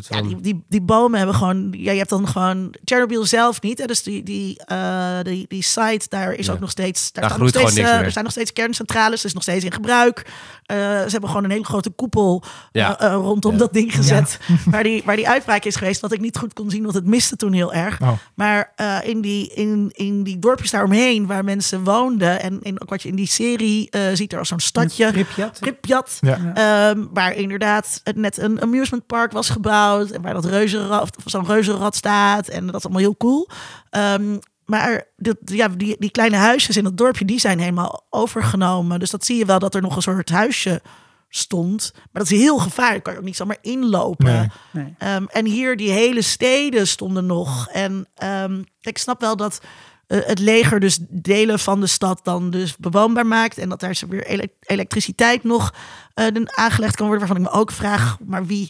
Ja, 0.09 0.21
die, 0.21 0.41
die, 0.41 0.63
die 0.67 0.81
bomen 0.81 1.17
hebben 1.17 1.35
gewoon. 1.35 1.67
Ja, 1.71 1.91
je 1.91 1.97
hebt 1.97 2.09
dan 2.09 2.27
gewoon. 2.27 2.73
Chernobyl 2.85 3.25
zelf 3.25 3.61
niet. 3.61 3.79
Hè, 3.79 3.85
dus 3.85 4.03
die, 4.03 4.23
die, 4.23 4.61
uh, 4.71 5.17
die, 5.23 5.45
die 5.47 5.63
site, 5.63 6.05
daar 6.09 6.33
is 6.33 6.45
ja. 6.45 6.53
ook 6.53 6.59
nog 6.59 6.69
steeds. 6.69 7.11
Daar, 7.11 7.29
daar 7.29 7.39
nog 7.39 7.49
steeds, 7.49 7.65
gewoon 7.65 7.85
niks 7.85 7.97
uh, 7.97 8.05
er 8.05 8.11
zijn 8.11 8.23
nog 8.23 8.33
steeds 8.33 8.53
kerncentrales, 8.53 9.25
is 9.25 9.33
nog 9.33 9.43
steeds 9.43 9.65
in 9.65 9.71
gebruik. 9.71 10.25
Uh, 10.25 10.77
ze 10.77 11.09
hebben 11.09 11.29
gewoon 11.29 11.43
een 11.43 11.51
hele 11.51 11.65
grote 11.65 11.89
koepel 11.89 12.43
ja. 12.71 13.01
uh, 13.01 13.13
rondom 13.13 13.51
ja. 13.51 13.57
dat 13.57 13.73
ding 13.73 13.95
gezet. 13.95 14.39
Waar, 14.71 14.83
die, 14.83 15.01
waar 15.05 15.15
die 15.15 15.29
uitbraak 15.29 15.63
is 15.63 15.75
geweest. 15.75 16.01
Wat 16.01 16.11
ik 16.11 16.19
niet 16.19 16.37
goed 16.37 16.53
kon 16.53 16.69
zien, 16.69 16.83
want 16.83 16.95
het 16.95 17.05
miste 17.05 17.35
toen 17.35 17.53
heel 17.53 17.73
erg. 17.73 18.01
Oh. 18.01 18.11
Maar 18.35 18.73
uh, 18.81 18.97
in, 19.03 19.21
die, 19.21 19.53
in, 19.53 19.91
in 19.93 20.23
die 20.23 20.39
dorpjes 20.39 20.71
daaromheen, 20.71 21.27
waar 21.27 21.43
mensen 21.43 21.83
woonden. 21.83 22.41
En 22.41 22.61
in, 22.61 22.81
ook 22.81 22.89
wat 22.89 23.01
je 23.01 23.09
in 23.09 23.15
die 23.15 23.27
serie 23.27 23.87
uh, 23.91 24.01
ziet, 24.13 24.33
er 24.33 24.39
als 24.39 24.47
zo'n 24.47 24.59
stadje. 24.59 25.25
Pripyat. 25.59 26.19
Um, 26.23 27.09
waar 27.13 27.35
inderdaad 27.35 28.01
het 28.03 28.15
net 28.15 28.37
een 28.37 28.61
amusement 28.61 29.05
park 29.05 29.31
was 29.31 29.49
gebouwd. 29.49 29.82
En 29.91 30.21
waar 30.21 30.33
dat 30.33 30.45
reuzenrad, 30.45 31.15
zo'n 31.25 31.45
reuzenrad 31.45 31.95
staat. 31.95 32.47
En 32.47 32.65
dat 32.65 32.75
is 32.75 32.83
allemaal 32.83 33.01
heel 33.01 33.17
cool. 33.17 33.49
Um, 33.91 34.39
maar 34.65 35.03
de, 35.15 35.37
ja, 35.45 35.67
die, 35.67 35.95
die 35.99 36.11
kleine 36.11 36.37
huisjes 36.37 36.77
in 36.77 36.85
het 36.85 36.97
dorpje, 36.97 37.25
die 37.25 37.39
zijn 37.39 37.59
helemaal 37.59 38.05
overgenomen. 38.09 38.99
Dus 38.99 39.09
dat 39.09 39.25
zie 39.25 39.37
je 39.37 39.45
wel 39.45 39.59
dat 39.59 39.75
er 39.75 39.81
nog 39.81 39.95
een 39.95 40.01
soort 40.01 40.29
huisje 40.29 40.81
stond. 41.29 41.91
Maar 41.93 42.23
dat 42.23 42.31
is 42.31 42.39
heel 42.39 42.57
gevaarlijk. 42.57 43.03
Kan 43.03 43.13
je 43.13 43.19
ook 43.19 43.25
niet 43.25 43.35
zomaar 43.35 43.57
inlopen. 43.61 44.51
Nee. 44.71 44.95
Nee. 44.99 45.15
Um, 45.15 45.27
en 45.27 45.45
hier 45.45 45.77
die 45.77 45.91
hele 45.91 46.21
steden 46.21 46.87
stonden 46.87 47.25
nog. 47.25 47.67
En 47.67 48.07
um, 48.23 48.63
ik 48.81 48.97
snap 48.97 49.21
wel 49.21 49.35
dat 49.35 49.61
uh, 50.07 50.19
het 50.25 50.39
leger 50.39 50.79
dus 50.79 50.99
delen 51.09 51.59
van 51.59 51.79
de 51.79 51.87
stad 51.87 52.19
dan 52.23 52.49
dus 52.49 52.77
bewoonbaar 52.77 53.27
maakt. 53.27 53.57
En 53.57 53.69
dat 53.69 53.79
daar 53.79 54.01
weer 54.09 54.25
ele 54.25 54.49
elektriciteit 54.59 55.43
nog 55.43 55.73
uh, 56.15 56.27
aangelegd 56.45 56.95
kan 56.95 57.07
worden. 57.07 57.27
Waarvan 57.27 57.45
ik 57.45 57.51
me 57.51 57.59
ook 57.59 57.71
vraag, 57.71 58.17
maar 58.25 58.45
wie 58.45 58.69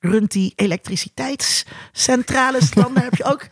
runt 0.00 0.30
die 0.30 0.52
elektriciteitscentrales 0.56 2.70
dan? 2.80 2.96
Heb 2.96 3.14
je 3.14 3.24
ook... 3.24 3.46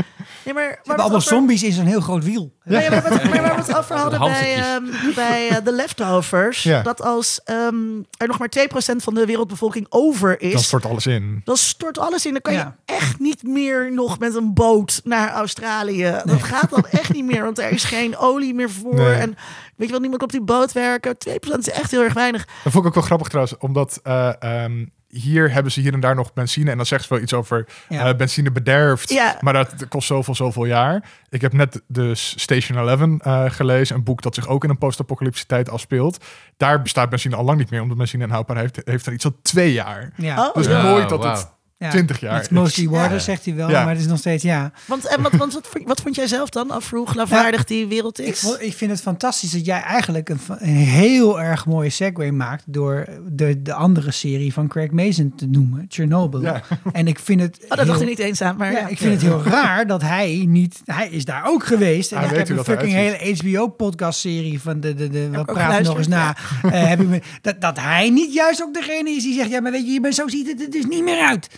Nee, 0.45 0.55
maar, 0.55 0.81
maar 0.85 0.97
allemaal 0.97 1.17
over... 1.17 1.29
zombies 1.29 1.63
in 1.63 1.73
zo'n 1.73 1.87
heel 1.87 2.01
groot 2.01 2.25
wiel. 2.25 2.53
Ja, 2.65 2.81
ja 2.81 2.91
maar, 2.91 3.03
maar, 3.03 3.29
maar 3.29 3.43
waar 3.43 3.55
we 3.55 3.61
het 3.61 3.77
over 3.77 3.97
hadden 3.97 4.21
bij, 4.21 4.75
um, 4.75 4.91
bij 5.15 5.51
uh, 5.51 5.57
The 5.57 5.73
Leftovers... 5.73 6.63
Ja. 6.63 6.83
dat 6.83 7.03
als 7.03 7.41
um, 7.45 8.07
er 8.17 8.27
nog 8.27 8.39
maar 8.39 8.49
2% 8.93 8.97
van 8.97 9.15
de 9.15 9.27
wereldbevolking 9.27 9.87
over 9.89 10.41
is... 10.41 10.53
Dan 10.53 10.63
stort 10.63 10.85
alles 10.85 11.07
in. 11.07 11.41
Dan 11.45 11.57
stort 11.57 11.99
alles 11.99 12.27
in. 12.27 12.33
Dan 12.33 12.41
kan 12.41 12.53
ja. 12.53 12.77
je 12.87 12.95
echt 12.95 13.19
niet 13.19 13.43
meer 13.43 13.93
nog 13.93 14.19
met 14.19 14.35
een 14.35 14.55
boot 14.55 15.01
naar 15.05 15.31
Australië. 15.31 16.03
Nee. 16.03 16.23
Dat 16.25 16.43
gaat 16.43 16.71
dan 16.71 16.87
echt 16.91 17.13
niet 17.13 17.25
meer, 17.25 17.45
want 17.45 17.59
er 17.59 17.71
is 17.71 17.85
geen 17.85 18.17
olie 18.17 18.55
meer 18.55 18.71
voor. 18.71 18.95
Nee. 18.95 19.15
En 19.15 19.37
weet 19.77 19.87
je 19.87 19.91
wel, 19.91 20.01
niemand 20.01 20.23
op 20.23 20.33
die 20.33 20.43
boot 20.43 20.73
werken. 20.73 21.17
2% 21.29 21.33
is 21.59 21.71
echt 21.71 21.91
heel 21.91 22.03
erg 22.03 22.15
weinig. 22.15 22.47
Dat 22.65 22.73
vond 22.73 22.77
ik 22.77 22.87
ook 22.87 22.95
wel 22.95 23.05
grappig 23.05 23.29
trouwens, 23.29 23.59
omdat... 23.59 24.01
Uh, 24.05 24.33
um, 24.65 24.97
hier 25.09 25.53
hebben 25.53 25.73
ze 25.73 25.81
hier 25.81 25.93
en 25.93 26.01
daar 26.01 26.15
nog 26.15 26.33
benzine. 26.33 26.71
En 26.71 26.77
dan 26.77 26.87
zegt 26.87 27.03
ze 27.03 27.09
wel 27.15 27.23
iets 27.23 27.33
over 27.33 27.67
ja. 27.89 28.09
uh, 28.09 28.17
benzine 28.17 28.51
bederft. 28.51 29.11
Ja. 29.11 29.37
Maar 29.41 29.53
dat 29.53 29.89
kost 29.89 30.07
zoveel, 30.07 30.35
zoveel 30.35 30.65
jaar. 30.65 31.05
Ik 31.29 31.41
heb 31.41 31.53
net 31.53 31.83
dus 31.87 32.35
Station 32.37 32.89
11 32.89 33.01
uh, 33.01 33.51
gelezen. 33.51 33.97
Een 33.97 34.05
boek 34.05 34.23
dat 34.23 34.35
zich 34.35 34.49
ook 34.49 34.65
in 34.65 34.71
een 34.71 34.79
post-apocalyptische 34.79 35.47
tijd 35.47 35.71
afspeelt. 35.71 36.25
Daar 36.57 36.83
bestaat 36.83 37.11
benzine 37.11 37.37
al 37.37 37.45
lang 37.45 37.59
niet 37.59 37.71
meer. 37.71 37.83
Omdat 37.83 37.97
benzine 37.97 38.25
een 38.25 38.31
houdbaarheid 38.31 38.77
heeft, 38.77 38.89
heeft 38.89 39.07
er 39.07 39.13
iets 39.13 39.25
van 39.25 39.37
twee 39.43 39.73
jaar. 39.73 40.13
Ja. 40.17 40.47
Oh, 40.47 40.55
dus 40.55 40.67
ja. 40.67 40.83
nooit 40.83 41.09
dat 41.09 41.23
wow. 41.23 41.31
het 41.31 41.58
Ja, 41.79 41.91
20 41.91 42.21
jaar. 42.21 42.39
It's 42.39 42.49
mostly 42.49 42.89
water, 42.89 43.13
Ja. 43.17 43.19
zegt 43.19 43.45
hij 43.45 43.55
wel, 43.55 43.71
Ja. 43.71 43.85
maar 43.85 43.93
het 43.93 44.01
is 44.03 44.07
nog 44.09 44.19
steeds 44.19 44.43
ja. 44.43 44.73
Want, 44.87 45.07
en 45.07 45.23
wat, 45.23 45.33
want 45.33 45.53
wat, 45.55 45.67
vond- 45.67 45.87
wat 45.89 46.01
vond 46.01 46.15
jij 46.15 46.27
zelf 46.27 46.49
dan 46.49 46.73
over 46.73 46.99
hoe 46.99 47.07
geloofwaardig 47.09 47.65
die 47.65 47.87
wereld 47.87 48.21
Ik, 48.21 48.27
is? 48.27 48.41
vo- 48.41 48.57
ik 48.59 48.75
vind 48.75 48.91
het 48.91 49.01
fantastisch 49.01 49.51
dat 49.51 49.65
jij 49.67 49.81
eigenlijk 49.81 50.29
een, 50.29 50.41
een 50.59 50.69
heel 50.77 51.41
erg 51.41 51.67
mooie 51.67 51.91
segue 51.91 52.33
maakt 52.33 52.63
door 52.67 53.07
de, 53.29 53.63
de 53.63 53.73
andere 53.73 54.11
serie 54.11 54.53
van 54.53 54.69
Craig 54.69 54.91
Mason 54.91 55.33
te 55.37 55.47
noemen, 55.47 55.85
Chernobyl. 55.89 56.41
Ja. 56.43 56.63
En 56.93 57.07
ik 57.07 57.19
vind 57.19 57.41
het. 57.41 57.57
Oh, 57.63 57.69
dat 57.69 57.79
heel- 57.79 57.87
dacht 57.87 58.01
ik 58.01 58.09
niet 58.09 58.19
eens 58.19 58.43
aan, 58.43 58.57
maar 58.57 58.91
ik 58.91 58.99
vind 58.99 59.13
het 59.13 59.23
heel 59.23 59.43
raar 59.43 59.87
dat 59.87 60.03
hij 60.03 60.45
niet. 60.49 60.81
Hij 60.85 61.09
is 61.09 61.25
daar 61.25 61.47
ook 61.47 61.65
geweest. 61.67 62.13
En 62.13 62.17
Hij 62.19 62.27
ik 62.27 62.33
weet 62.37 62.49
heb 62.49 62.59
een 62.59 62.65
fucking 62.65 62.93
hele 62.93 63.37
HBO-podcast-serie 63.43 64.61
van 64.61 64.81
de. 64.81 64.95
de, 64.95 65.09
de 65.09 65.29
wat 65.31 65.47
praat 65.47 65.83
nog 65.83 65.97
eens 65.99 66.09
na. 66.09 66.37
Eh, 66.63 66.89
heb 66.89 67.01
ik 67.01 67.09
me, 67.09 67.21
dat, 67.41 67.61
dat 67.61 67.79
hij 67.81 68.11
niet 68.11 68.35
juist 68.35 68.63
ook 68.63 68.75
degene 68.75 69.11
is 69.11 69.23
die 69.23 69.35
zegt: 69.35 69.51
Ja, 69.51 69.61
maar 69.61 69.73
weet 69.73 69.87
je, 69.87 69.93
je 69.93 70.01
bent 70.01 70.15
zo 70.15 70.29
ziet 70.29 70.47
het 70.47 70.61
er 70.63 70.71
dus 70.71 70.85
niet 70.87 71.05
meer 71.05 71.21
uit. 71.27 71.49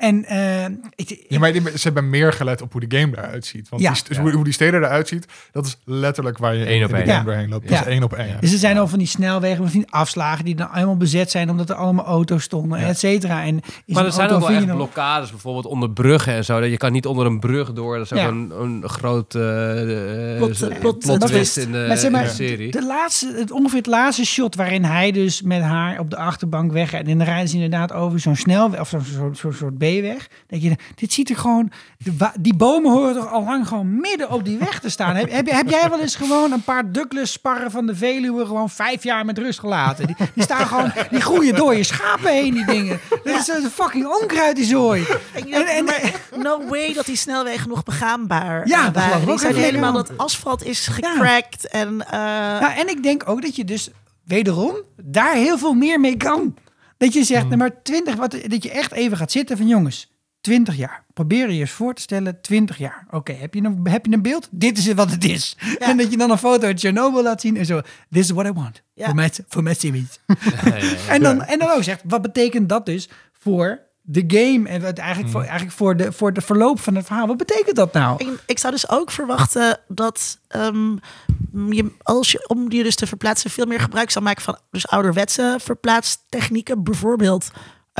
En 0.00 0.24
eh, 0.24 0.64
ik, 0.94 1.24
Ja, 1.28 1.38
maar 1.38 1.52
die- 1.52 1.62
ze 1.62 1.80
hebben 1.82 2.10
meer 2.10 2.32
gelet 2.32 2.62
op 2.62 2.72
hoe 2.72 2.86
de 2.88 2.98
game 2.98 3.16
eruit 3.16 3.46
ziet. 3.46 3.68
Want 3.68 3.82
Ja. 3.82 3.92
die, 4.08 4.18
hoe, 4.18 4.32
hoe 4.32 4.44
die 4.44 4.52
steden 4.52 4.82
eruit 4.82 5.08
ziet, 5.08 5.26
dat 5.52 5.66
is 5.66 5.78
letterlijk 5.84 6.38
waar 6.38 6.54
je 6.54 6.70
Eén 6.70 6.76
in 6.76 6.84
op 6.84 6.90
de 6.90 6.96
één. 6.96 7.04
game 7.06 7.18
Ja. 7.18 7.24
doorheen 7.24 7.48
loopt. 7.48 7.68
Ja. 7.68 7.76
Dat 7.76 7.86
is 7.86 7.92
één 7.92 8.02
op 8.02 8.12
één. 8.12 8.36
Dus 8.40 8.52
er 8.52 8.58
zijn 8.58 8.78
al 8.78 8.88
van 8.88 8.98
die 8.98 9.08
snelwegen, 9.08 9.56
van 9.70 9.80
die 9.80 9.90
afslagen 9.90 10.44
die 10.44 10.54
dan 10.54 10.68
helemaal 10.72 10.96
bezet 10.96 11.30
zijn 11.30 11.50
omdat 11.50 11.68
er 11.70 11.74
allemaal 11.76 12.04
auto's 12.04 12.42
stonden, 12.42 12.80
Ja. 12.80 12.86
et 12.86 12.98
cetera. 12.98 13.44
En 13.44 13.60
is 13.84 13.94
Maar 13.94 14.04
er 14.04 14.12
zijn 14.12 14.30
ook 14.30 14.40
wel 14.40 14.50
echt 14.56 14.66
blokkades, 14.66 15.30
bijvoorbeeld 15.30 15.66
onder 15.66 15.90
bruggen 15.90 16.32
en 16.34 16.44
zo. 16.44 16.60
Dat 16.60 16.70
je 16.70 16.76
kan 16.76 16.92
niet 16.92 17.06
onder 17.06 17.26
een 17.26 17.40
brug 17.40 17.72
door. 17.72 17.96
Dat 17.96 18.04
is 18.04 18.12
ook 18.12 18.18
Ja. 18.18 18.28
een, 18.28 18.52
een 18.60 18.88
groot 18.88 19.34
eh, 19.34 20.36
Plot- 20.36 20.78
plot- 20.80 20.98
plot 20.98 21.20
dat 21.20 21.26
twist 21.28 21.56
is- 21.56 21.64
in 21.64 21.72
de, 21.72 21.84
maar 21.88 21.96
zeg 21.96 22.10
maar, 22.10 22.22
in 22.22 22.28
de 22.28 22.34
serie. 22.34 22.70
De 22.70 22.86
laatste, 22.86 23.34
het, 23.36 23.50
ongeveer 23.50 23.78
het 23.78 23.86
laatste 23.86 24.24
shot 24.26 24.54
waarin 24.54 24.84
hij 24.84 25.12
dus 25.12 25.42
met 25.42 25.62
haar 25.62 25.98
op 25.98 26.10
de 26.10 26.16
achterbank 26.16 26.72
weg 26.72 26.92
en 26.92 27.04
dan 27.04 27.22
rijden 27.22 27.48
ze 27.48 27.54
inderdaad 27.54 27.92
over 27.92 28.20
zo'n 28.20 28.36
snelweg 28.36 28.80
of 28.80 28.88
zo'n 28.88 29.34
soort, 29.52 29.78
B-weg. 29.98 30.28
Denk 30.46 30.62
je, 30.62 30.76
dit 30.94 31.12
ziet 31.12 31.30
er 31.30 31.36
gewoon, 31.36 31.70
die 32.40 32.54
bomen 32.54 32.92
horen 32.92 33.14
toch 33.14 33.32
al 33.32 33.44
lang 33.44 33.68
gewoon 33.68 34.00
midden 34.00 34.30
op 34.30 34.44
die 34.44 34.58
weg 34.58 34.80
te 34.80 34.88
staan. 34.88 35.16
heb, 35.16 35.30
heb, 35.30 35.50
heb 35.50 35.68
jij 35.68 35.90
wel 35.90 36.00
eens 36.00 36.16
gewoon 36.16 36.52
een 36.52 36.62
paar 36.62 36.92
Douglas 36.92 37.32
sparren 37.32 37.70
van 37.70 37.86
de 37.86 37.94
Veluwe 37.94 38.46
gewoon 38.46 38.70
vijf 38.70 39.02
jaar 39.02 39.24
met 39.24 39.38
rust 39.38 39.58
gelaten? 39.58 40.06
Die, 40.06 40.16
die 40.34 40.42
staan 40.42 40.66
gewoon, 40.66 40.92
die 41.10 41.20
groeien 41.20 41.54
door 41.54 41.74
je 41.74 41.84
schapen 41.84 42.32
heen, 42.32 42.54
die 42.54 42.64
dingen. 42.64 43.00
Dat 43.24 43.38
is 43.38 43.48
een 43.48 43.70
fucking 43.70 44.06
onkruid 44.06 44.56
die 44.56 44.64
zooi. 44.64 45.06
En, 45.50 45.84
no 46.36 46.66
way 46.68 46.92
dat 46.92 47.06
die 47.06 47.16
snelwegen 47.16 47.68
nog 47.68 47.82
begaanbaar 47.82 48.68
Ja, 48.68 48.90
dat 48.90 49.02
Die 49.20 49.30
ook 49.30 49.40
zijn 49.40 49.54
helemaal, 49.54 49.92
dat 49.92 50.18
asfalt 50.18 50.64
is 50.64 50.86
gecrackt. 50.86 51.68
En, 51.68 52.06
eh, 52.06 52.60
Nou, 52.60 52.72
en 52.72 52.88
ik 52.88 53.02
denk 53.02 53.28
ook 53.28 53.42
dat 53.42 53.56
je 53.56 53.64
dus 53.64 53.90
wederom 54.24 54.74
daar 55.02 55.34
heel 55.34 55.58
veel 55.58 55.74
meer 55.74 56.00
mee 56.00 56.16
kan. 56.16 56.54
Dat 57.00 57.12
je 57.12 57.24
zegt, 57.24 57.44
nou 57.44 57.56
maar 57.56 57.82
20, 57.82 58.14
wat, 58.14 58.36
dat 58.46 58.62
je 58.62 58.70
echt 58.70 58.92
even 58.92 59.16
gaat 59.16 59.32
zitten 59.32 59.56
van 59.56 59.68
jongens, 59.68 60.12
20 60.40 60.76
jaar. 60.76 61.04
Probeer 61.14 61.50
je 61.52 61.60
eens 61.60 61.70
voor 61.70 61.94
te 61.94 62.02
stellen, 62.02 62.40
20 62.40 62.78
jaar. 62.78 63.06
Oké, 63.10 63.32
heb, 63.32 63.54
je 63.54 63.62
een- 63.62 63.80
heb 63.88 64.06
je 64.06 64.12
een 64.12 64.22
beeld? 64.22 64.48
Dit 64.50 64.78
is 64.78 64.92
wat 64.92 65.10
het 65.10 65.24
is. 65.24 65.56
En 65.78 65.96
dat 65.96 66.10
je 66.10 66.16
dan 66.16 66.30
een 66.30 66.38
foto 66.38 66.66
uit 66.66 66.80
Chernobyl 66.80 67.22
laat 67.22 67.40
zien 67.40 67.56
en 67.56 67.66
zo. 67.66 67.80
This 68.10 68.24
is 68.24 68.30
what 68.30 68.46
I 68.46 68.52
want. 68.52 68.82
Voor. 68.94 69.08
En 71.08 71.22
dan, 71.22 71.42
en 71.42 71.58
dan 71.58 71.70
ook 71.70 71.82
zegt, 71.82 72.02
wat 72.06 72.22
betekent 72.22 72.68
dat 72.68 72.86
dus 72.86 73.08
voor 73.32 73.80
de 74.12 74.24
game? 74.26 74.68
En 74.68 74.80
wat 74.80 74.98
eigenlijk, 74.98 75.32
voor, 75.32 75.40
eigenlijk 75.42 75.72
voor, 75.72 75.96
de, 75.96 76.12
voor 76.12 76.32
de 76.32 76.40
verloop 76.40 76.80
van 76.80 76.94
het 76.94 77.06
verhaal. 77.06 77.26
Wat 77.26 77.36
betekent 77.36 77.76
dat 77.76 77.92
nou? 77.92 78.14
ik, 78.18 78.42
ik 78.46 78.58
zou 78.58 78.72
dus 78.72 78.88
ook 78.90 79.10
verwachten 79.10 79.80
dat 79.88 80.38
ehm, 80.48 80.96
je, 81.68 81.92
als 82.02 82.32
je, 82.32 82.48
om 82.48 82.68
die 82.68 82.82
dus 82.82 82.94
te 82.94 83.06
verplaatsen, 83.06 83.50
veel 83.50 83.66
meer 83.66 83.80
gebruik 83.80 84.10
zal 84.10 84.22
maken 84.22 84.42
van 84.42 84.58
dus 84.70 84.88
ouderwetse 84.88 85.56
verplaatstechnieken. 85.60 86.82
Bijvoorbeeld 86.82 87.50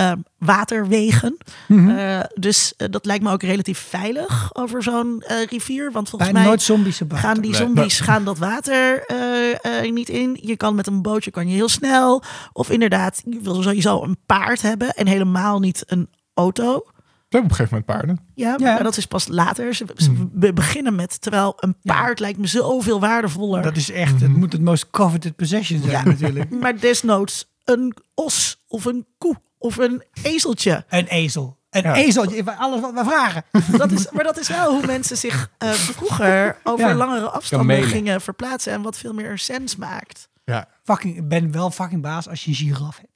ehm, 0.00 0.18
waterwegen. 0.38 1.36
Mhm. 1.68 1.88
Eh, 1.88 2.20
dus 2.34 2.74
eh, 2.76 2.86
dat 2.90 3.04
lijkt 3.06 3.24
me 3.24 3.30
ook 3.32 3.42
relatief 3.42 3.78
veilig 3.78 4.54
over 4.54 4.82
zo'n 4.82 5.22
eh, 5.26 5.44
rivier. 5.46 5.92
Want 5.92 6.08
volgens 6.08 6.32
mij 6.32 6.44
nooit 6.44 6.62
zombies 6.62 7.00
gaan 7.08 7.40
die 7.40 7.50
Nee. 7.50 7.60
zombies 7.60 8.00
gaan 8.00 8.24
dat 8.24 8.38
water 8.38 9.04
eh, 9.06 9.84
eh, 9.84 9.92
niet 9.92 10.08
in. 10.08 10.38
Je 10.42 10.56
kan 10.56 10.74
met 10.74 10.86
een 10.86 11.02
bootje 11.02 11.30
kan 11.30 11.48
je 11.48 11.54
heel 11.54 11.68
snel. 11.68 12.22
Of 12.52 12.70
inderdaad, 12.70 13.22
je 13.30 13.40
wil 13.42 13.62
sowieso 13.62 14.02
een 14.02 14.16
paard 14.26 14.62
hebben 14.62 14.88
en 14.94 15.06
helemaal 15.06 15.58
niet 15.60 15.82
een 15.86 16.08
auto. 16.34 16.84
We 17.28 17.36
hebben 17.36 17.50
op 17.50 17.58
een 17.58 17.64
gegeven 17.66 17.84
moment 17.88 18.06
paarden. 18.16 18.28
Ja, 18.34 18.54
Ja. 18.66 18.74
maar 18.74 18.82
dat 18.82 18.96
is 18.96 19.06
pas 19.06 19.28
later. 19.28 19.74
Ze, 19.74 19.86
ze 19.96 20.12
be- 20.32 20.52
beginnen 20.52 20.94
met, 20.94 21.20
terwijl 21.20 21.52
een 21.56 21.76
paard 21.82 22.18
lijkt 22.20 22.38
me 22.38 22.46
zoveel 22.46 23.00
waardevoller. 23.00 23.62
Dat 23.62 23.76
is 23.76 23.90
echt, 23.90 24.20
het 24.20 24.36
moet 24.36 24.52
het 24.52 24.62
most 24.62 24.90
coveted 24.90 25.36
possession 25.36 25.80
zijn 25.80 25.90
Ja. 25.92 26.04
natuurlijk. 26.04 26.50
Maar 26.60 26.78
desnoods 26.80 27.48
een 27.64 27.94
os 28.14 28.64
of 28.68 28.84
een 28.84 29.06
koe 29.18 29.36
of 29.60 29.76
een 29.76 30.02
ezeltje. 30.22 30.84
Een 30.88 31.06
ezel. 31.06 31.58
Een 31.70 31.82
Ja. 31.82 31.94
ezeltje, 31.94 32.56
alles 32.56 32.80
wat 32.80 32.92
we 32.92 33.04
vragen. 33.04 33.44
Dat 33.78 33.90
is, 33.90 34.10
maar 34.10 34.24
dat 34.24 34.38
is 34.38 34.48
wel 34.48 34.70
hoe 34.74 34.86
mensen 34.86 35.16
zich 35.16 35.50
eh, 35.58 35.70
vroeger 35.70 36.56
over 36.64 36.88
Ja. 36.88 36.94
langere 36.94 37.28
afstanden 37.30 37.82
gingen 37.82 38.20
verplaatsen. 38.20 38.72
En 38.72 38.82
wat 38.82 38.96
veel 38.98 39.12
meer 39.12 39.38
sens 39.38 39.76
maakt. 39.76 40.28
Ja. 40.44 40.68
Fucking, 40.84 41.16
ik 41.16 41.28
ben 41.28 41.52
wel 41.52 41.70
fucking 41.70 42.02
baas 42.02 42.28
als 42.28 42.44
je 42.44 42.50
een 42.50 42.56
giraf 42.56 42.96
hebt. 42.96 43.09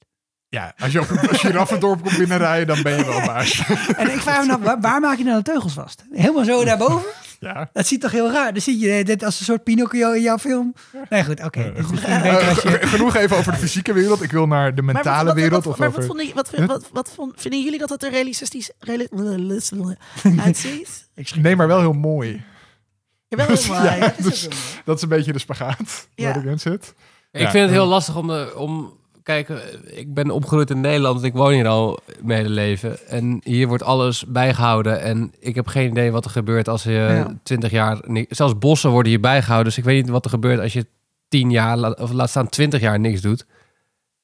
Ja, 0.55 0.75
als 0.79 0.93
je 0.93 1.01
op 1.01 1.11
een 1.11 1.35
giraffendorp 1.39 2.03
komt 2.03 2.17
binnenrijden, 2.19 2.67
dan 2.67 2.83
ben 2.83 2.97
je 2.97 3.05
wel 3.05 3.21
baas. 3.27 3.63
En 3.97 4.11
ik 4.13 4.21
vraag 4.21 4.47
me 4.47 4.53
af, 4.53 4.61
waar, 4.61 4.81
waar 4.81 5.01
maak 5.01 5.19
je 5.19 5.25
nou 5.25 5.37
de 5.37 5.43
teugels 5.43 5.73
vast? 5.73 6.05
Helemaal 6.13 6.45
zo 6.45 6.65
daarboven? 6.65 7.11
Ja. 7.41 7.71
Dat 7.73 7.87
ziet 7.87 8.01
toch 8.01 8.11
heel 8.11 8.31
raar? 8.33 8.53
Dan 8.53 8.63
zie 8.63 8.79
je 8.79 9.05
dit 9.05 9.25
als 9.25 9.39
een 9.39 9.45
soort 9.45 9.65
Pinocchio 9.65 10.13
in 10.13 10.23
jouw 10.23 10.39
film. 10.39 10.75
Nee, 11.11 11.25
goed, 11.25 11.43
oké. 11.45 11.73
Dus 11.77 11.87
misschien 11.91 12.23
beter 12.23 12.39
Eh, 12.39 12.49
als 12.49 12.63
je... 12.63 12.69
ge- 12.69 12.87
genoeg 12.87 13.15
even 13.17 13.37
over 13.37 13.53
de 13.53 13.59
fysieke 13.59 13.93
wereld. 13.93 14.23
Ik 14.23 14.31
wil 14.33 14.47
naar 14.47 14.75
de 14.75 14.83
mentale 14.83 15.25
wat, 15.25 15.35
wereld. 15.35 15.65
wat, 15.65 15.73
of 15.73 15.79
maar 15.79 15.89
over... 15.89 15.99
wat, 16.01 16.09
vonden, 16.09 16.35
wat, 16.35 16.51
wat, 16.67 16.89
wat, 16.93 17.11
vond- 17.15 17.33
vinden 17.41 17.63
jullie 17.63 17.79
dat 17.79 17.91
het 17.91 18.03
er 18.05 18.11
realistisch 18.11 18.71
reali- 18.79 19.09
uitziet? 20.45 21.09
Nee, 21.37 21.57
maar 21.57 21.67
wel 21.67 21.81
heel 21.81 21.93
mooi. 21.93 22.45
Jawel, 23.29 23.47
heel 23.47 23.67
mooi. 23.75 23.83
Ja, 23.85 23.91
Het 23.91 24.19
is 24.19 24.25
dus 24.25 24.43
wel 24.43 24.53
dat 24.85 24.97
is 24.97 25.03
een 25.03 25.09
beetje 25.09 25.33
de 25.33 25.39
spagaat 25.39 26.09
Ja. 26.15 26.25
waar 26.33 26.37
ik 26.37 26.51
in 26.51 26.61
zit. 26.61 26.95
Ik 27.33 27.41
Ja. 27.41 27.51
vind 27.51 27.63
het 27.65 27.73
heel 27.73 27.87
lastig 27.87 28.17
om, 28.17 28.27
de, 28.27 28.53
om... 28.57 28.93
Kijk, 29.25 29.49
eh, 29.49 29.57
ik 29.99 30.15
ben 30.15 30.31
opgegroeid 30.31 30.71
in 30.71 30.81
Nederland 30.81 31.21
en 31.21 31.27
ik 31.27 31.33
woon 31.33 31.53
hier 31.53 31.67
al 31.67 31.99
mijn 32.23 32.39
hele 32.39 32.55
leven. 32.55 33.09
En 33.09 33.41
hier 33.45 33.69
wordt 33.69 33.83
alles 33.83 34.25
bijgehouden. 34.27 35.01
En 35.03 35.33
ik 35.41 35.55
heb 35.55 35.67
geen 35.67 35.91
idee 35.91 36.13
wat 36.13 36.25
er 36.25 36.31
gebeurt 36.31 36.69
als 36.69 36.83
je 36.83 36.91
Ja. 36.91 37.35
20 37.43 37.71
jaar... 37.71 38.01
Zelfs 38.29 38.59
bossen 38.59 38.91
worden 38.91 39.13
hier 39.13 39.21
bijgehouden. 39.21 39.65
Dus 39.69 39.79
ik 39.79 39.85
weet 39.85 40.03
niet 40.03 40.11
wat 40.13 40.25
er 40.25 40.31
gebeurt 40.31 40.61
als 40.61 40.73
je 40.73 40.87
10 41.29 41.51
jaar, 41.51 41.79
of 41.93 42.13
laat 42.13 42.31
staan 42.31 42.49
20 42.49 42.81
jaar 42.81 43.01
niks 43.01 43.21
doet. 43.21 43.47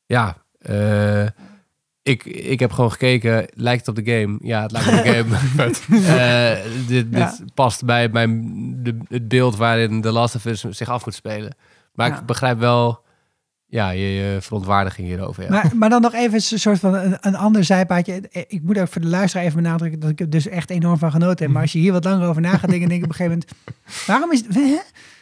Ja, 0.06 0.36
eh, 0.58 1.26
ik, 2.02 2.24
ik 2.24 2.60
heb 2.60 2.72
gewoon 2.72 2.90
gekeken. 2.90 3.46
Lijkt 3.54 3.86
het 3.86 3.98
op 3.98 4.04
de 4.04 4.12
game? 4.20 4.38
Ja, 4.42 4.62
het 4.62 4.72
lijkt 4.72 4.88
op 4.88 4.94
de 5.04 5.10
game. 5.12 5.36
Eh, 6.06 6.86
dit, 6.86 7.06
Ja. 7.10 7.34
dit 7.38 7.54
past 7.54 7.84
bij 7.84 8.08
mijn, 8.08 8.42
de, 8.82 8.96
het 9.08 9.28
beeld 9.28 9.56
waarin 9.56 10.00
The 10.00 10.10
Last 10.12 10.34
of 10.34 10.44
Us 10.44 10.60
zich 10.60 10.88
af 10.88 11.04
moet 11.04 11.14
spelen. 11.14 11.54
Maar 11.94 12.08
Ja. 12.08 12.18
ik 12.18 12.26
begrijp 12.26 12.58
wel 12.58 13.00
ja, 13.70 13.90
je, 13.90 14.38
verontwaardiging 14.40 15.06
hierover. 15.06 15.42
Ja. 15.42 15.50
Maar, 15.50 15.70
maar 15.74 15.88
dan 15.88 16.00
nog 16.00 16.14
even 16.14 16.34
een 16.34 16.58
soort 16.58 16.78
van 16.78 16.94
een, 17.20 17.36
ander 17.36 17.64
zijpaadje. 17.64 18.22
Ik 18.30 18.62
moet 18.62 18.78
ook 18.78 18.88
voor 18.88 19.00
de 19.00 19.08
luisteraar 19.08 19.46
even 19.46 19.62
benadrukken 19.62 20.00
dat 20.00 20.10
ik 20.10 20.20
er 20.20 20.30
dus 20.30 20.46
echt 20.46 20.70
enorm 20.70 20.98
van 20.98 21.10
genoten 21.10 21.44
heb. 21.44 21.54
Maar 21.54 21.62
als 21.62 21.72
je 21.72 21.78
hier 21.78 21.92
wat 21.92 22.04
langer 22.04 22.28
over 22.28 22.42
na 22.42 22.56
gaat 22.56 22.70
denken, 22.70 22.88
denk 22.88 23.02
ik 23.02 23.10
op 23.10 23.18
een 23.18 23.24
gegeven 23.24 23.44
moment... 23.48 24.06
Waarom 24.06 24.32
is 24.32 24.44
het... 24.46 24.54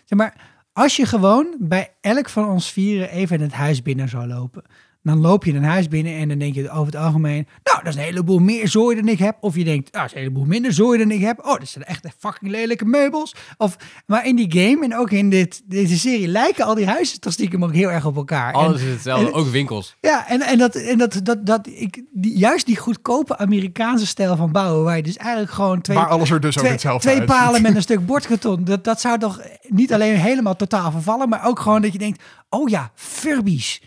Zeg 0.04 0.18
maar, 0.18 0.34
als 0.72 0.96
je 0.96 1.06
gewoon 1.06 1.56
bij 1.58 1.92
elk 2.00 2.28
van 2.28 2.48
ons 2.48 2.72
vieren 2.72 3.10
even 3.10 3.40
het 3.40 3.52
huis 3.52 3.82
binnen 3.82 4.08
zou 4.08 4.26
lopen... 4.26 4.62
Dan 5.02 5.20
loop 5.20 5.44
je 5.44 5.52
een 5.54 5.64
huis 5.64 5.88
binnen 5.88 6.16
en 6.16 6.28
dan 6.28 6.38
denk 6.38 6.54
je 6.54 6.70
over 6.70 6.86
het 6.92 6.96
algemeen... 6.96 7.46
Nou, 7.62 7.78
dat 7.84 7.86
is 7.86 7.94
een 7.94 8.04
heleboel 8.06 8.38
meer 8.38 8.68
zooi 8.68 8.96
dan 8.96 9.08
ik 9.08 9.18
heb. 9.18 9.36
Of 9.40 9.56
je 9.56 9.64
denkt, 9.64 9.92
nou, 9.92 10.02
dat 10.04 10.06
is 10.06 10.12
een 10.12 10.18
heleboel 10.26 10.44
minder 10.44 10.72
zooi 10.72 10.98
dan 10.98 11.10
ik 11.10 11.20
heb. 11.20 11.38
Oh, 11.44 11.58
dat 11.58 11.68
zijn 11.68 11.84
echt 11.84 12.06
fucking 12.18 12.50
lelijke 12.50 12.84
meubels. 12.84 13.34
Of, 13.56 13.76
maar 14.06 14.26
in 14.26 14.36
die 14.36 14.52
game 14.52 14.84
en 14.84 14.96
ook 14.96 15.10
in 15.10 15.30
dit, 15.30 15.62
deze 15.64 15.98
serie 15.98 16.28
lijken 16.28 16.64
al 16.64 16.74
die 16.74 16.86
huizen 16.86 17.20
toch 17.20 17.32
stiekem 17.32 17.64
ook 17.64 17.72
heel 17.74 17.90
erg 17.90 18.04
op 18.06 18.16
elkaar. 18.16 18.48
En- 18.48 18.58
Alles 18.60 18.82
is 18.82 18.90
hetzelfde, 18.92 19.26
en- 19.26 19.32
ook 19.32 19.46
winkels. 19.46 19.96
ja, 20.00 20.28
en, 20.28 20.40
en, 20.40 20.58
dat, 20.58 20.74
en 20.74 20.98
dat, 20.98 21.20
dat, 21.22 21.46
dat 21.46 21.66
ik, 21.66 22.02
die, 22.12 22.38
juist 22.38 22.66
die 22.66 22.76
goedkope 22.76 23.36
Amerikaanse 23.38 24.06
stijl 24.06 24.36
van 24.36 24.52
bouwen, 24.52 24.84
waar 24.84 24.96
je 24.96 25.02
dus 25.02 25.16
eigenlijk 25.16 25.52
gewoon 25.52 25.80
twee, 25.80 25.96
Maar 25.96 26.08
alles 26.08 26.30
er 26.30 26.40
dus 26.40 26.54
ook 26.54 26.60
twee, 26.62 26.72
hetzelfde 26.72 27.08
twee 27.08 27.24
palen 27.24 27.62
met 27.62 27.74
een 27.74 27.82
stuk 27.90 28.06
bordkarton, 28.06 28.64
dat, 28.64 28.84
dat 28.84 29.00
zou 29.00 29.18
toch 29.18 29.40
niet 29.68 29.92
alleen 29.92 30.16
helemaal 30.16 30.56
totaal 30.56 30.90
vervallen, 30.90 31.28
maar 31.28 31.46
ook 31.46 31.60
gewoon 31.60 31.82
dat 31.82 31.92
je 31.92 31.98
denkt, 31.98 32.22
oh 32.48 32.68
ja, 32.68 32.90
Furbies. 32.94 33.80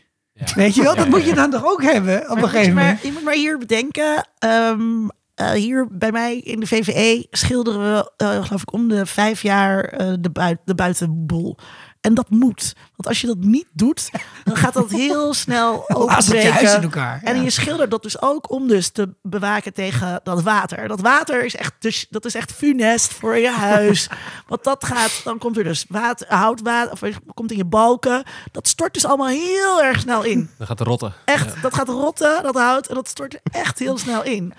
Ja. 0.45 0.53
Weet 0.55 0.76
je 0.76 0.81
wel, 0.84 0.95
dat 0.95 1.07
moet 1.09 1.26
je 1.26 1.34
dan 1.34 1.49
toch 1.49 1.65
ook 1.65 1.84
hebben 1.84 2.22
op 2.23 2.35
een 2.35 2.41
Maar 2.41 2.49
gegeven 2.49 2.73
maar, 2.73 2.84
moment. 2.84 3.01
je 3.03 3.11
moet 3.11 3.23
maar 3.23 3.34
hier 3.34 3.57
bedenken. 3.57 4.27
ehm, 4.39 5.07
eh, 5.35 5.49
hier 5.51 5.88
bij 5.91 6.11
mij 6.11 6.38
in 6.38 6.59
de 6.59 6.68
VVE 6.68 7.27
schilderen 7.31 7.81
we, 7.93 8.11
eh, 8.18 8.43
geloof 8.45 8.61
ik, 8.61 8.73
om 8.73 8.88
de 8.88 9.05
vijf 9.05 9.41
jaar 9.41 9.84
eh, 9.84 10.13
de, 10.19 10.30
bui- 10.30 10.57
de 10.65 10.76
buitenboel. 10.76 11.57
En 12.02 12.14
dat 12.14 12.30
moet. 12.30 12.73
Want 12.95 13.07
als 13.07 13.22
je 13.22 13.28
dat 13.28 13.38
niet 13.38 13.68
doet, 13.72 14.10
dan 14.44 14.56
gaat 14.56 14.73
dat 14.73 14.90
heel 14.91 15.34
snel 15.44 15.84
Blaast 15.88 16.32
het 16.32 16.41
je 16.41 16.49
huis 16.52 16.73
in 16.73 16.82
elkaar. 16.82 17.22
En 17.23 17.44
je 17.44 17.49
schildert 17.49 17.91
dat 17.91 18.03
dus 18.03 18.22
ook 18.22 18.52
om 18.52 18.68
dus 18.68 18.90
te 18.90 19.10
bewaken 19.22 19.73
tegen 19.73 20.19
dat 20.23 20.41
water. 20.44 20.88
Dat 20.88 21.02
water 21.02 21.45
is 21.45 21.56
echt, 21.56 21.73
dus, 21.80 22.06
dat 22.10 22.26
is 22.26 22.36
echt 22.36 22.52
funest 22.52 23.14
voor 23.14 23.38
je 23.38 23.49
huis. 23.49 24.10
Want 24.48 24.64
dat 24.64 24.86
gaat, 24.86 25.22
dan 25.23 25.38
komt 25.38 25.57
er 25.57 25.64
dus 25.64 25.86
water, 25.90 26.28
houtwater, 26.30 26.91
of 26.91 27.02
komt 27.34 27.52
in 27.52 27.57
je 27.57 27.65
balken. 27.65 28.23
Dat 28.52 28.68
stort 28.68 28.94
dus 28.94 29.06
allemaal 29.06 29.28
heel 29.28 29.84
erg 29.84 29.99
snel 29.99 30.23
in. 30.23 30.49
Dan 30.57 30.68
gaat 30.68 30.80
het 30.80 30.88
rotten. 30.88 31.14
Echt, 31.26 31.61
dat 31.61 31.73
gaat 31.73 31.90
rotten, 31.90 32.44
dat 32.44 32.56
hout, 32.56 32.88
en 32.88 32.95
dat 32.95 33.07
stort 33.07 33.34
er 33.34 33.40
echt 33.52 33.80
heel 33.80 33.98
snel 33.98 34.23
in. 34.23 34.53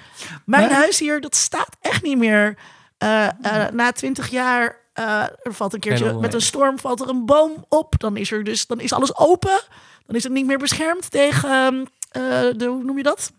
Mijn 0.45 0.69
Maar- 0.69 0.77
huis 0.77 0.99
hier, 0.99 1.21
dat 1.21 1.37
staat 1.37 1.77
echt 1.81 2.03
niet 2.03 2.19
meer. 2.19 2.57
Eh, 2.99 3.27
eh, 3.27 3.73
na 3.73 3.93
twintig 3.93 4.29
jaar, 4.29 4.77
eh, 4.93 5.23
er 5.43 5.55
valt 5.55 5.75
een 5.75 5.81
keertje 5.81 6.13
met 6.13 6.35
een 6.35 6.41
storm, 6.41 6.79
valt 6.79 7.01
er 7.01 7.09
een 7.09 7.27
boom 7.27 7.65
op. 7.69 7.95
Dan 7.99 8.17
is 8.17 8.31
er 8.31 8.45
dus, 8.45 8.67
dan 8.67 8.81
is 8.81 8.93
alles 8.93 9.17
open. 9.17 9.61
Dan 10.07 10.17
is 10.17 10.23
het 10.23 10.33
niet 10.33 10.47
meer 10.47 10.59
beschermd 10.59 11.11
tegen, 11.11 11.89
eh, 12.11 12.23
de, 12.57 12.65
hoe 12.67 12.85
noem 12.85 12.97
je 12.97 13.03
dat? 13.03 13.33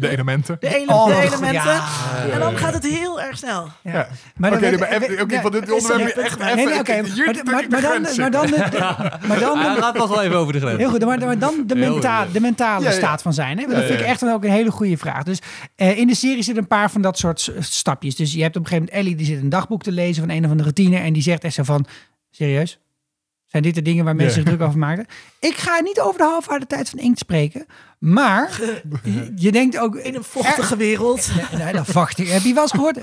De 0.00 0.08
elementen. 0.08 0.56
De, 0.60 0.76
ele- 0.76 0.92
Oh, 0.92 1.06
de 1.06 1.12
elementen. 1.26 1.52
Ja. 1.72 1.84
En 2.32 2.40
dan 2.40 2.56
gaat 2.56 2.74
het 2.74 2.86
heel 2.86 3.20
erg 3.20 3.36
snel. 3.38 3.68
Ja. 3.82 3.92
Ja. 3.92 4.08
Maar 4.36 4.52
Oké, 4.52 4.70
dan- 4.70 4.78
maar 4.80 4.88
even- 4.88 5.40
van 5.42 5.52
dit 5.52 5.68
er 5.68 5.74
onderwerp 5.74 6.16
echt 6.16 6.40
even... 6.40 6.56
Nee, 6.56 6.66
nee, 6.66 6.78
oké. 6.78 6.92
Hier 7.04 7.24
Maar, 7.24 7.44
maar, 7.44 7.64
maar 7.70 7.80
dan, 7.80 8.02
maar 8.16 8.30
dan, 8.30 8.46
de- 8.46 9.26
maar 9.28 9.38
dan, 9.40 9.58
Hij 9.58 9.92
pas 9.92 10.08
wel 10.08 10.22
even 10.22 10.36
over 10.36 10.52
de 10.52 10.60
grens. 10.60 10.78
Heel 10.78 10.90
goed, 10.90 11.04
maar, 11.04 11.18
maar 11.18 11.38
dan 11.38 11.62
de, 11.66 11.74
menta 11.74 12.26
de 12.32 12.40
mentale 12.40 12.84
Ja, 12.84 12.90
ja. 12.90 12.96
staat 12.96 13.22
van 13.22 13.32
zijn. 13.32 13.58
Hè? 13.58 13.66
Dat 13.66 13.76
Ja, 13.76 13.82
vind 13.86 14.00
ik 14.00 14.06
echt 14.06 14.20
dan 14.20 14.32
ook 14.32 14.44
een 14.44 14.50
hele 14.50 14.70
goede 14.70 14.96
vraag. 14.96 15.22
Dus 15.22 15.38
eh, 15.76 15.98
in 15.98 16.06
de 16.06 16.14
serie 16.14 16.42
zitten 16.42 16.62
een 16.62 16.68
paar 16.68 16.90
van 16.90 17.02
dat 17.02 17.18
soort 17.18 17.52
stapjes. 17.58 18.16
Dus 18.16 18.32
je 18.32 18.42
hebt 18.42 18.56
op 18.56 18.62
een 18.62 18.68
gegeven 18.68 18.88
moment 18.92 19.06
Ellie, 19.06 19.16
die 19.24 19.26
zit 19.34 19.42
een 19.42 19.48
dagboek 19.48 19.82
te 19.82 19.92
lezen 19.92 20.26
van 20.26 20.36
een 20.36 20.44
of 20.44 20.50
andere 20.50 20.72
tiener. 20.72 21.00
En 21.02 21.12
die 21.12 21.22
zegt 21.22 21.44
echt 21.44 21.54
zo 21.54 21.62
van, 21.62 21.86
serieus? 22.30 22.78
Zijn 23.46 23.62
dit 23.62 23.74
de 23.74 23.82
dingen 23.82 24.04
waar 24.04 24.16
mensen 24.16 24.36
Ja. 24.40 24.42
zich 24.46 24.54
druk 24.56 24.66
over 24.68 24.78
maken? 24.80 25.06
Ik 25.40 25.56
ga 25.56 25.80
niet 25.80 26.00
over 26.00 26.18
de 26.18 26.24
halfwaarde 26.24 26.66
tijd 26.66 26.90
van 26.90 26.98
inkt 26.98 27.18
spreken. 27.18 27.66
Maar 27.98 28.60
je, 29.36 29.52
denkt 29.52 29.78
ook... 29.78 29.96
In 29.96 30.14
een 30.14 30.24
vochtige 30.24 30.76
wereld. 30.76 31.28
Nee, 31.58 31.72
dat 31.72 31.86
wacht 31.92 32.18
ik. 32.18 32.28
Heb 32.28 32.42
je 32.42 32.52
wel 32.54 32.62
eens 32.62 32.70
gehoord? 32.72 32.98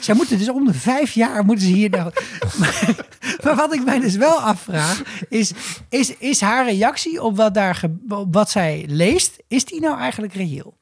Zij 0.00 0.14
moeten 0.14 0.38
dus 0.38 0.48
om 0.50 0.64
de 0.66 0.74
vijf 0.74 1.12
jaar 1.12 1.44
moeten 1.44 1.66
ze 1.66 1.72
hier. 1.72 1.90
Nou, 1.90 2.10
maar, 2.58 2.94
maar 3.44 3.56
wat 3.56 3.74
ik 3.74 3.84
mij 3.84 4.00
dus 4.00 4.16
wel 4.16 4.40
afvraag 4.40 5.02
is, 5.28 5.52
is, 5.88 6.16
is 6.16 6.40
haar 6.40 6.64
reactie 6.64 7.22
op 7.22 7.36
wat, 7.36 7.54
daar 7.54 7.82
op 8.08 8.34
wat 8.34 8.50
zij 8.50 8.84
leest, 8.88 9.36
is 9.48 9.64
die 9.64 9.80
nou 9.80 9.98
eigenlijk 9.98 10.34
reëel? 10.34 10.76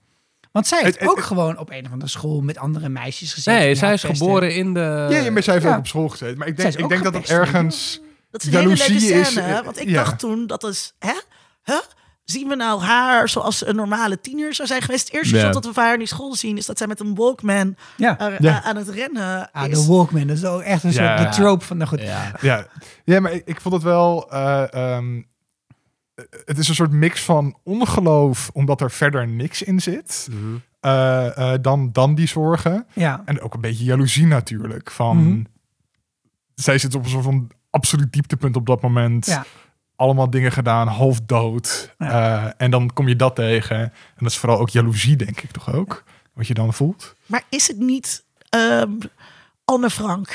Want 0.52 0.66
zij 0.66 0.78
heeft 0.82 0.92
Het- 0.92 1.00
het- 1.00 1.10
ook 1.10 1.22
gewoon 1.22 1.58
op 1.58 1.70
een 1.70 1.84
of 1.86 1.92
andere 1.92 2.10
school 2.10 2.40
met 2.40 2.58
andere 2.58 2.88
meisjes 2.88 3.32
gezeten. 3.34 3.60
Nee, 3.62 3.74
zij 3.74 3.92
is 3.92 4.02
geboren 4.04 4.54
in 4.54 4.74
de... 4.74 5.06
Ja, 5.10 5.18
ja, 5.18 5.30
maar 5.30 5.42
zij 5.42 5.54
heeft 5.54 5.66
Ja. 5.66 5.72
ook 5.72 5.78
op 5.78 5.86
school 5.86 6.08
gezeten. 6.08 6.38
Maar 6.38 6.46
ik 6.48 6.56
denk, 6.56 6.68
is 6.68 6.76
ik 6.76 6.82
ook 6.82 6.88
denk 6.90 7.02
dat 7.04 7.14
het 7.14 7.26
gepest, 7.26 7.52
ergens... 7.52 8.00
Dat 8.30 8.40
is 8.42 8.46
een 8.46 8.54
hele 8.54 8.66
leuke 8.66 8.82
Jaloezie 8.82 9.08
scène. 9.08 9.20
is, 9.20 9.36
eh, 9.56 9.64
want 9.64 9.80
ik 9.80 9.88
ja. 9.88 10.04
dacht 10.04 10.18
toen, 10.18 10.46
dat 10.46 10.64
is... 10.64 10.92
Hè? 10.98 11.12
Huh? 11.64 11.76
Zien 12.24 12.48
we 12.48 12.54
nou 12.54 12.80
haar 12.82 13.28
zoals 13.28 13.66
een 13.66 13.76
normale 13.76 14.20
tiener 14.20 14.54
zou 14.54 14.68
zijn 14.68 14.82
geweest? 14.82 15.04
Het 15.06 15.14
eerste 15.14 15.36
Ja. 15.36 15.42
shot 15.42 15.52
dat 15.52 15.64
we 15.64 15.72
van 15.72 15.82
haar 15.82 15.92
in 15.92 15.98
die 15.98 16.08
school 16.08 16.34
zien... 16.34 16.56
is 16.56 16.66
dat 16.66 16.78
zij 16.78 16.86
met 16.86 17.00
een 17.00 17.14
Walkman 17.14 17.76
Ja. 17.96 18.18
eh, 18.18 18.38
Ja. 18.38 18.60
eh, 18.62 18.66
aan 18.68 18.76
het 18.76 18.88
rennen 18.88 19.50
Ah, 19.52 19.68
is. 19.68 19.80
de 19.86 19.92
Walkman, 19.92 20.26
dat 20.26 20.36
is 20.36 20.44
ook 20.44 20.60
echt 20.60 20.84
een 20.84 20.92
Ja. 20.92 21.16
soort 21.18 21.30
de 21.32 21.36
trope 21.40 21.64
van... 21.64 21.76
Nou 21.76 21.88
goed, 21.88 22.00
Ja. 22.00 22.32
Ja, 22.40 22.66
ja 23.04 23.20
maar 23.20 23.32
ik, 23.32 23.42
ik 23.46 23.60
vond 23.60 23.74
het 23.74 23.82
wel... 23.82 24.30
eh, 24.32 24.74
ehm, 24.74 25.22
het 26.44 26.58
is 26.58 26.68
een 26.68 26.74
soort 26.74 26.90
mix 26.92 27.22
van 27.24 27.56
ongeloof, 27.64 28.50
omdat 28.52 28.80
er 28.80 28.90
verder 28.90 29.28
niks 29.28 29.62
in 29.62 29.80
zit. 29.80 30.28
Mhm. 30.30 30.56
eh, 30.80 31.52
eh, 31.54 31.58
dan, 31.62 31.92
dan 31.92 32.14
die 32.14 32.26
zorgen. 32.28 32.86
ja. 32.92 33.22
En 33.24 33.40
ook 33.40 33.54
een 33.54 33.60
beetje 33.60 33.84
jaloezie 33.84 34.26
natuurlijk. 34.26 34.90
Van, 34.90 35.16
Mhm. 35.16 35.42
Zij 36.54 36.78
zit 36.78 36.94
op 36.94 37.04
een 37.04 37.10
soort 37.10 37.24
van 37.24 37.50
absoluut 37.70 38.12
dieptepunt 38.12 38.56
op 38.56 38.66
dat 38.66 38.82
moment. 38.82 39.26
Ja. 39.26 39.44
Allemaal 39.96 40.30
dingen 40.30 40.52
gedaan, 40.52 40.88
half 40.88 41.20
dood. 41.20 41.94
Ja. 41.98 42.08
Eh, 42.08 42.52
en 42.56 42.70
dan 42.70 42.92
kom 42.92 43.08
je 43.08 43.16
dat 43.16 43.34
tegen. 43.34 43.76
En 43.78 43.92
dat 44.18 44.30
is 44.30 44.36
vooral 44.36 44.58
ook 44.58 44.70
jaloezie, 44.70 45.16
denk 45.16 45.40
ik 45.40 45.50
toch 45.50 45.74
ook? 45.74 46.04
Wat 46.32 46.46
je 46.46 46.54
dan 46.54 46.74
voelt. 46.74 47.14
Maar 47.26 47.42
is 47.48 47.68
het 47.68 47.78
niet 47.78 48.24
ehm, 48.48 48.90
Anne 49.64 49.90
Frank? 49.90 50.28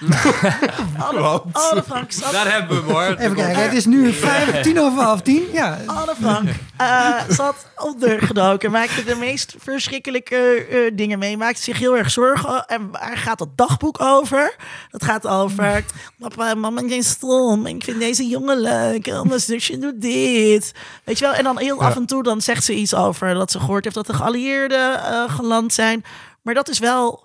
Anne, 1.08 1.42
Anne 1.52 1.82
Frank 1.86 2.12
zat 2.12 2.32
Daar 2.32 2.52
hebben 2.52 2.76
we 2.76 2.82
hem 2.82 2.92
hoor. 2.92 3.16
Even 3.18 3.34
kijken, 3.34 3.62
het 3.62 3.72
is 3.72 3.84
nu 3.84 4.12
vijf, 4.12 4.62
tien 4.62 4.80
over 4.80 5.02
half 5.02 5.20
tien. 5.20 5.42
Ja, 5.52 5.78
Anne 5.86 6.14
Frank 6.20 6.48
eh, 6.76 7.20
zat 7.28 7.66
ondergedoken, 7.76 8.70
maakte 8.70 9.04
de 9.04 9.14
meest 9.14 9.54
verschrikkelijke 9.58 10.66
eh, 10.70 10.78
dingen 10.96 11.18
mee, 11.18 11.36
maakte 11.36 11.62
zich 11.62 11.78
heel 11.78 11.96
erg 11.96 12.10
zorgen. 12.10 12.64
En 12.66 12.90
waar 12.90 13.16
gaat 13.16 13.38
dat 13.38 13.56
dagboek 13.56 14.00
over? 14.00 14.54
Dat 14.90 15.04
gaat 15.04 15.26
over, 15.26 15.84
papa, 16.18 16.54
mama 16.54 16.80
is 16.80 17.08
stom, 17.08 17.66
ik 17.66 17.84
vind 17.84 17.98
deze 17.98 18.26
jongen 18.28 18.60
leuk, 18.60 19.06
en 19.06 19.26
mijn 19.28 19.40
zusje 19.40 19.78
doet 19.78 20.00
dit. 20.00 20.72
Weet 21.04 21.18
je 21.18 21.24
wel, 21.24 21.34
en 21.34 21.44
dan 21.44 21.58
heel 21.58 21.80
Ja. 21.80 21.86
af 21.86 21.96
en 21.96 22.06
toe 22.06 22.22
dan 22.22 22.40
zegt 22.40 22.64
ze 22.64 22.74
iets 22.74 22.94
over 22.94 23.34
dat 23.34 23.50
ze 23.50 23.58
gehoord 23.60 23.84
heeft 23.84 23.96
dat 23.96 24.06
de 24.06 24.14
geallieerden 24.14 25.04
eh, 25.04 25.34
geland 25.34 25.72
zijn. 25.72 26.04
Maar 26.42 26.54
dat 26.54 26.68
is 26.68 26.78
wel, 26.78 27.24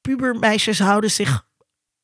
pubermeisjes 0.00 0.78
houden 0.78 1.10
zich 1.10 1.46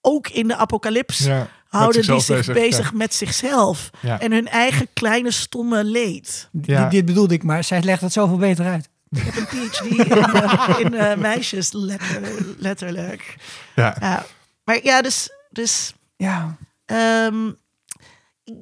ook 0.01 0.29
in 0.29 0.49
de 0.49 0.57
apocalyps 0.57 1.19
Ja, 1.19 1.49
houden 1.69 2.03
die 2.03 2.21
zich 2.21 2.37
bezig, 2.37 2.55
bezig, 2.55 2.91
ja. 2.91 2.97
met 2.97 3.15
zichzelf 3.15 3.91
Ja. 4.01 4.21
en 4.21 4.33
hun 4.33 4.49
eigen 4.49 4.87
kleine 4.93 5.31
stomme 5.31 5.85
leed. 5.85 6.49
Ja. 6.63 6.83
dit, 6.83 6.91
dit 6.91 7.05
bedoelde 7.05 7.35
ik, 7.35 7.43
maar 7.43 7.65
zij 7.65 7.83
legt 7.83 8.01
het 8.01 8.13
zoveel 8.13 8.37
beter 8.37 8.67
uit. 8.67 8.89
Ik 9.11 9.23
heb 9.23 9.37
een 9.37 9.47
PhD 9.47 9.81
in, 9.85 10.11
eh, 10.13 10.77
in 10.79 10.95
eh, 10.95 11.17
meisjes, 11.17 11.73
letter, 11.73 12.21
letterlijk. 12.59 13.37
Ja. 13.75 13.97
Ja. 14.01 14.27
Maar 14.65 14.85
ja, 14.85 15.03
dus, 15.03 15.31
dus 15.51 15.95
Ja, 16.17 16.57
ehm, 16.85 17.47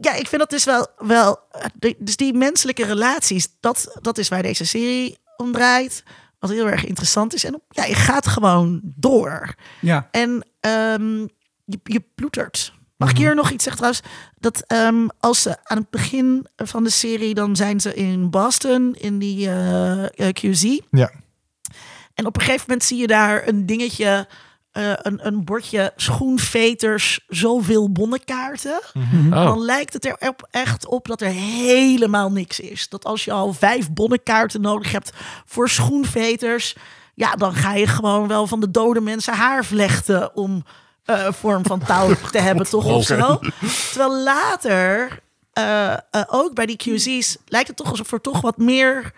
ja, 0.00 0.12
ik 0.14 0.28
vind 0.28 0.38
dat 0.40 0.50
dus 0.50 0.64
wel, 0.64 0.88
wel 0.98 1.38
de- 1.74 1.96
dus 1.98 2.16
die 2.16 2.34
menselijke 2.34 2.84
relaties, 2.84 3.48
dat, 3.60 3.96
dat 4.00 4.18
is 4.18 4.28
waar 4.28 4.42
deze 4.42 4.66
serie 4.66 5.18
om 5.36 5.52
draait. 5.52 6.02
Wat 6.44 6.52
heel 6.52 6.68
erg 6.68 6.84
interessant 6.86 7.34
is. 7.34 7.44
En 7.44 7.62
ja, 7.68 7.84
je 7.84 7.94
gaat 7.94 8.26
gewoon 8.26 8.80
door. 8.82 9.54
ja. 9.80 10.08
En 10.10 10.46
ehm, 10.60 11.18
je, 11.64 11.80
je 11.82 12.02
ploetert. 12.14 12.72
Mag 12.96 13.10
ik 13.10 13.16
hier 13.16 13.34
nog 13.34 13.50
iets 13.50 13.64
zeggen 13.64 13.82
trouwens? 13.82 14.02
Dat 14.38 14.64
ehm, 14.66 15.06
als 15.20 15.42
ze 15.42 15.56
aan 15.62 15.76
het 15.76 15.90
begin 15.90 16.46
van 16.56 16.84
de 16.84 16.90
serie, 16.90 17.34
dan 17.34 17.56
zijn 17.56 17.80
ze 17.80 17.94
in 17.94 18.30
Boston, 18.30 18.94
in 18.94 19.18
die 19.18 19.48
eh, 19.48 20.04
eh, 20.04 20.34
QZ. 20.40 20.78
Ja. 20.90 21.10
En 22.14 22.26
op 22.26 22.36
een 22.36 22.42
gegeven 22.42 22.64
moment 22.66 22.84
zie 22.84 22.98
je 22.98 23.06
daar 23.06 23.48
een 23.48 23.66
dingetje, 23.66 24.28
eh, 24.74 24.92
een, 25.02 25.26
een 25.26 25.44
bordje 25.44 25.92
schoenveters, 25.96 27.20
zoveel 27.28 27.92
bonnenkaarten. 27.92 28.80
Mhm. 28.94 29.32
Oh. 29.32 29.44
Dan 29.44 29.60
lijkt 29.64 29.92
het 29.92 30.04
er 30.06 30.16
op- 30.28 30.48
echt 30.50 30.86
op 30.86 31.06
dat 31.06 31.20
er 31.20 31.28
helemaal 31.28 32.32
niks 32.32 32.60
is. 32.60 32.88
Dat 32.88 33.04
als 33.04 33.24
je 33.24 33.32
al 33.32 33.52
vijf 33.52 33.90
bonnenkaarten 33.90 34.60
nodig 34.60 34.92
hebt 34.92 35.12
voor 35.46 35.68
schoenveters, 35.68 36.74
ja, 37.14 37.32
dan 37.34 37.54
ga 37.54 37.74
je 37.74 37.86
gewoon 37.86 38.28
wel 38.28 38.46
van 38.46 38.60
de 38.60 38.70
dode 38.70 39.00
mensen 39.00 39.34
haar 39.34 39.64
vlechten 39.64 40.36
om 40.36 40.64
eh, 41.04 41.32
vorm 41.32 41.66
van 41.66 41.78
touw 41.84 42.14
te 42.32 42.38
hebben, 42.38 42.66
toch 42.68 42.84
of 42.84 43.04
zo. 43.04 43.38
Terwijl 43.92 44.22
later, 44.22 45.20
eh, 45.52 45.94
ook 46.26 46.54
bij 46.54 46.66
die 46.66 46.76
QZ's, 46.76 47.36
lijkt 47.46 47.68
het 47.68 47.76
toch 47.76 47.90
alsof 47.90 48.12
er 48.12 48.20
toch 48.20 48.40
wat 48.40 48.58
meer 48.58 49.12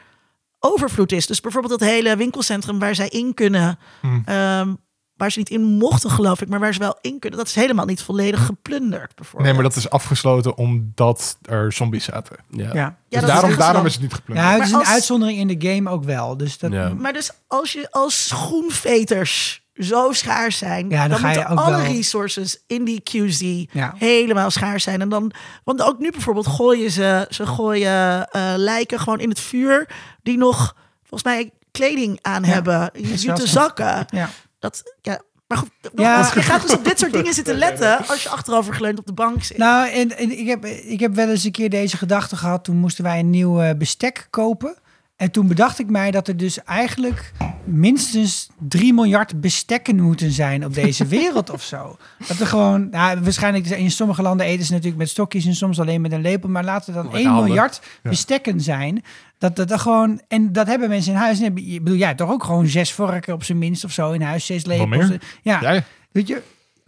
overvloed 0.60 1.12
is. 1.12 1.26
Dus 1.26 1.40
bijvoorbeeld 1.40 1.78
dat 1.78 1.88
hele 1.88 2.16
winkelcentrum 2.16 2.78
waar 2.78 2.94
zij 2.94 3.08
in 3.08 3.34
kunnen, 3.34 3.78
Hmm. 4.00 4.22
ehm, 4.24 4.74
waar 5.16 5.32
ze 5.32 5.38
niet 5.38 5.50
in 5.50 5.62
mochten, 5.62 6.10
geloof 6.10 6.40
ik, 6.40 6.48
maar 6.48 6.60
waar 6.60 6.72
ze 6.74 6.78
wel 6.78 6.98
in 7.00 7.18
kunnen, 7.18 7.38
dat 7.38 7.48
is 7.48 7.54
helemaal 7.54 7.86
niet 7.86 8.02
volledig 8.02 8.44
geplunderd. 8.46 9.14
Bijvoorbeeld. 9.14 9.44
Nee, 9.44 9.52
maar 9.54 9.62
dat 9.72 9.76
is 9.76 9.90
afgesloten 9.90 10.56
omdat 10.56 11.38
er 11.42 11.72
zombies 11.72 12.04
zaten. 12.04 12.36
Ja. 12.50 12.70
ja. 12.74 12.96
Dus 13.08 13.22
daarom, 13.22 13.50
is 13.50 13.56
daarom 13.56 13.86
is 13.86 13.92
het 13.92 14.02
niet 14.02 14.14
geplunderd. 14.14 14.48
Ja, 14.48 14.54
het 14.54 14.62
is 14.64 14.70
een 14.72 14.78
als- 14.78 14.88
uitzondering 14.88 15.38
in 15.38 15.58
de 15.58 15.68
game 15.68 15.90
ook 15.90 16.04
wel. 16.04 16.36
Dus 16.36 16.58
dat, 16.58 16.72
Ja. 16.72 16.88
Maar 16.94 17.12
dus 17.12 17.30
als 17.46 17.72
je 17.72 17.90
als 17.90 18.28
schoenveters 18.28 19.64
zo 19.74 20.12
schaars 20.12 20.58
zijn, 20.58 20.88
Ja, 20.90 21.00
dan 21.00 21.10
dan, 21.10 21.18
ga 21.18 21.30
je 21.30 21.36
moeten 21.36 21.52
ook 21.58 21.64
alle 21.64 21.76
wel- 21.82 21.92
resources 21.92 22.62
in 22.66 22.84
die 22.84 23.00
QZ 23.02 23.40
Ja. 23.72 23.94
helemaal 23.96 24.50
schaars 24.50 24.82
zijn. 24.82 25.00
En 25.00 25.08
dan, 25.08 25.32
want 25.64 25.82
ook 25.82 25.98
nu 25.98 26.10
bijvoorbeeld 26.10 26.46
gooien 26.46 26.90
ze, 26.90 27.26
ze 27.30 27.46
gooien 27.46 28.28
eh, 28.30 28.52
lijken 28.56 28.98
gewoon 29.00 29.20
in 29.20 29.28
het 29.28 29.40
vuur 29.40 29.88
die 30.22 30.38
nog 30.38 30.76
volgens 31.00 31.22
mij 31.22 31.50
kleding 31.70 32.18
aan 32.22 32.42
Ja, 32.44 32.48
hebben, 32.52 32.90
jute 32.94 33.40
zo. 33.40 33.46
zakken. 33.46 34.06
Ja. 34.10 34.28
Dat, 34.58 34.94
ja, 35.02 35.20
maar 35.46 35.58
goed, 35.58 35.70
Ja. 35.94 36.30
je 36.34 36.42
gaat 36.42 36.62
dus 36.62 36.72
op 36.74 36.84
dit 36.84 36.98
soort 36.98 37.12
dingen 37.12 37.34
zitten 37.34 37.54
letten 37.58 37.98
als 38.08 38.22
je 38.22 38.28
achterovergeleund 38.28 38.98
op 38.98 39.06
de 39.06 39.12
bank 39.12 39.42
zit. 39.42 39.56
Nou, 39.56 39.88
en, 39.90 40.16
en 40.16 40.38
ik, 40.38 40.46
heb, 40.46 40.64
ik 40.64 41.00
heb 41.00 41.14
wel 41.14 41.28
eens 41.28 41.44
een 41.44 41.50
keer 41.50 41.70
deze 41.70 41.96
gedachte 41.96 42.36
gehad. 42.36 42.64
Toen 42.64 42.76
moesten 42.76 43.04
wij 43.04 43.18
een 43.18 43.30
nieuw 43.30 43.60
eh, 43.60 43.76
bestek 43.76 44.26
kopen. 44.30 44.76
En 45.16 45.30
toen 45.30 45.46
bedacht 45.46 45.78
ik 45.78 45.90
mij 45.90 46.10
dat 46.10 46.28
er 46.28 46.36
dus 46.36 46.64
eigenlijk 46.64 47.32
minstens 47.64 48.48
3 48.58 48.94
miljard 48.94 49.40
bestekken 49.40 50.00
moeten 50.00 50.30
zijn 50.32 50.64
op 50.64 50.74
deze 50.74 51.06
wereld 51.16 51.50
of 51.50 51.62
zo. 51.62 51.96
Dat 52.28 52.38
er 52.38 52.46
gewoon, 52.46 52.88
nou, 52.90 53.20
waarschijnlijk 53.20 53.66
in 53.66 53.90
sommige 53.90 54.22
landen 54.22 54.46
eten 54.46 54.64
ze 54.64 54.72
natuurlijk 54.72 54.98
met 54.98 55.08
stokjes 55.08 55.46
en 55.46 55.54
soms 55.54 55.80
alleen 55.80 56.00
met 56.00 56.12
een 56.12 56.20
lepel. 56.20 56.48
Maar 56.48 56.64
laten 56.64 56.94
er 56.94 57.02
dan 57.02 57.12
Met 57.12 57.20
1 57.20 57.26
handen. 57.26 57.44
miljard 57.44 57.80
Ja. 58.02 58.10
bestekken 58.10 58.60
zijn. 58.60 59.04
Dat, 59.38 59.56
dat 59.56 59.70
er 59.70 59.78
gewoon, 59.78 60.20
en 60.28 60.52
dat 60.52 60.66
hebben 60.66 60.88
mensen 60.88 61.12
in 61.12 61.18
huis. 61.18 61.38
En 61.38 61.44
heb 61.44 61.58
je- 61.58 61.64
ik 61.64 61.82
bedoel, 61.84 61.98
jij 61.98 62.06
hebt 62.06 62.18
toch 62.18 62.30
ook 62.30 62.44
gewoon 62.44 62.66
zes 62.66 62.92
vorken 62.92 63.34
op 63.34 63.44
zijn 63.44 63.58
minst 63.58 63.84
of 63.84 63.90
zo 63.92 64.12
in 64.12 64.22
huis, 64.22 64.46
zes 64.46 64.64
lepels. 64.66 65.08
Ja, 65.42 65.60
Ja, 65.60 65.82
Weet 66.12 66.28
je, 66.28 66.42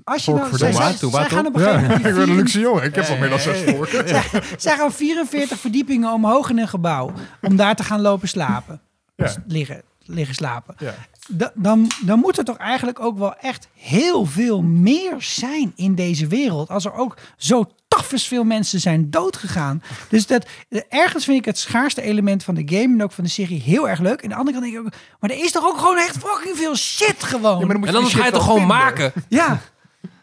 als 0.09 0.25
je 0.25 0.33
nou... 0.33 0.57
Zij, 0.57 0.73
zij, 0.73 1.29
gaan 1.29 1.47
op 1.47 1.57
een 1.57 1.63
Ja, 1.63 1.79
ik 1.95 2.03
ben 2.03 2.19
een 2.19 2.35
luxe 2.35 2.61
jongen. 2.61 2.83
Ik 2.83 2.95
heb 2.95 3.09
al 3.09 3.17
meer 3.17 3.29
dan 3.29 3.39
zes 3.41 3.61
vorken. 3.75 4.09
zij, 4.09 4.23
zij 4.57 4.77
gaan 4.77 4.93
44 4.93 5.59
verdiepingen 5.59 6.13
omhoog 6.13 6.51
in 6.51 6.59
een 6.59 6.69
gebouw. 6.69 7.13
Om 7.43 7.57
daar 7.57 7.75
te 7.77 7.85
gaan 7.85 8.01
lopen 8.01 8.29
slapen. 8.29 8.81
Ja. 9.17 9.35
Liggen, 9.47 9.83
liggen 10.05 10.35
slapen. 10.35 10.75
Ja. 10.79 10.95
Da- 11.31 11.53
dan, 11.55 11.91
dan 12.05 12.19
moet 12.19 12.39
er 12.39 12.45
toch 12.45 12.57
eigenlijk 12.57 13.01
ook 13.01 13.19
wel 13.19 13.35
echt 13.37 13.69
heel 13.75 14.25
veel 14.25 14.63
meer 14.63 15.15
zijn 15.19 15.73
in 15.77 15.95
deze 15.95 16.27
wereld. 16.27 16.69
Als 16.69 16.85
er 16.85 16.93
ook 16.95 17.17
zo 17.37 17.65
tafels 17.89 18.27
veel 18.29 18.45
mensen 18.45 18.81
zijn 18.81 19.11
doodgegaan. 19.11 19.83
Dus 20.09 20.27
dat, 20.27 20.47
ergens 20.89 21.25
vind 21.25 21.39
ik 21.39 21.45
het 21.45 21.59
schaarste 21.59 22.03
element 22.03 22.45
van 22.45 22.55
de 22.55 22.63
game 22.65 22.95
en 22.95 23.03
ook 23.03 23.13
van 23.13 23.25
de 23.25 23.31
serie 23.31 23.61
heel 23.61 23.89
erg 23.89 24.01
leuk. 24.01 24.19
En 24.23 24.23
aan 24.25 24.29
de 24.29 24.35
andere 24.37 24.57
kant 24.59 24.65
denk 24.73 24.77
ik 24.87 24.87
ook, 24.87 25.01
maar 25.21 25.31
er 25.31 25.45
is 25.45 25.53
toch 25.53 25.65
ook 25.65 25.79
gewoon 25.79 25.97
echt 25.99 26.17
fucking 26.19 26.57
veel 26.57 26.77
shit 26.77 27.25
gewoon. 27.25 27.59
Ja, 27.59 27.65
maar 27.67 27.69
dan 27.69 27.79
moet 27.79 27.89
En 27.89 27.95
je 27.95 28.01
dan 28.01 28.11
ga 28.11 28.17
je 28.17 28.23
shit 28.25 28.33
toch 28.33 28.43
gewoon 28.43 28.59
vinden. 28.59 28.77
maken? 28.77 29.13
Ja. 29.29 29.61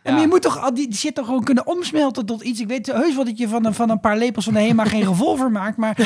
En 0.05 0.19
je 0.19 0.27
moet 0.27 0.41
toch 0.41 0.61
al 0.61 0.73
die, 0.73 0.87
die 0.87 0.97
shit 0.97 1.15
toch 1.15 1.25
gewoon 1.25 1.43
kunnen 1.43 1.67
omsmelten 1.67 2.25
tot 2.25 2.41
iets. 2.43 2.59
Ik 2.59 2.67
weet 2.67 2.85
heus 2.91 3.15
wel 3.15 3.25
dat 3.25 3.37
je 3.37 3.47
van 3.47 3.65
een, 3.65 3.73
van 3.73 3.89
een 3.89 3.99
paar 3.99 4.17
lepels 4.17 4.45
van 4.45 4.53
de 4.53 4.59
HEMA 4.59 4.85
geen 4.85 5.03
revolver 5.07 5.51
maakt. 5.51 5.77
Maar 5.77 5.95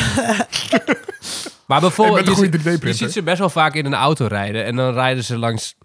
Maar 1.67 1.81
bijvoorbeeld, 1.81 2.17
een 2.19 2.23
je, 2.26 2.31
goede 2.38 2.57
ziet- 2.57 2.63
je 2.63 2.77
3D-printer. 2.77 2.93
ziet 2.93 3.11
ze 3.11 3.23
best 3.23 3.39
wel 3.39 3.49
vaak 3.49 3.73
in 3.73 3.85
een 3.85 3.93
auto 3.93 4.26
rijden. 4.26 4.65
En 4.65 4.76
dan 4.76 4.93
rijden 4.93 5.23
ze 5.23 5.38
langs 5.38 5.76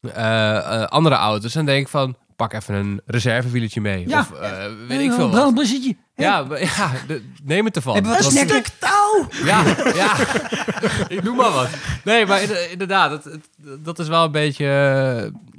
eh, 0.00 0.56
eh, 0.56 0.82
andere 0.86 1.14
auto's. 1.14 1.54
En 1.54 1.64
denk 1.64 1.80
ik 1.80 1.88
van, 1.88 2.16
pak 2.36 2.52
even 2.52 2.74
een 2.74 3.00
reservewieltje 3.06 3.80
mee. 3.80 4.08
Ja. 4.08 4.18
Of 4.20 4.32
eh, 4.32 4.50
weet 4.88 5.00
ik 5.00 5.12
veel 5.12 5.18
wat. 5.22 5.30
Brandblussetje. 5.30 5.96
Ja, 6.14 6.46
ja 6.58 6.90
de- 7.06 7.24
neem 7.44 7.64
het 7.64 7.76
ervan. 7.76 8.02
Want- 8.02 8.24
snacken? 8.24 8.62
touw! 8.78 9.28
Ja, 9.44 9.64
ja. 9.94 10.14
ik 11.16 11.22
noem 11.22 11.36
maar 11.36 11.50
wat. 11.52 11.68
Nee, 12.04 12.26
maar 12.26 12.42
inder- 12.42 12.70
inderdaad, 12.70 13.10
het, 13.10 13.24
het- 13.24 13.84
dat 13.84 13.98
is 13.98 14.08
wel 14.08 14.24
een 14.24 14.30
beetje, 14.32 14.66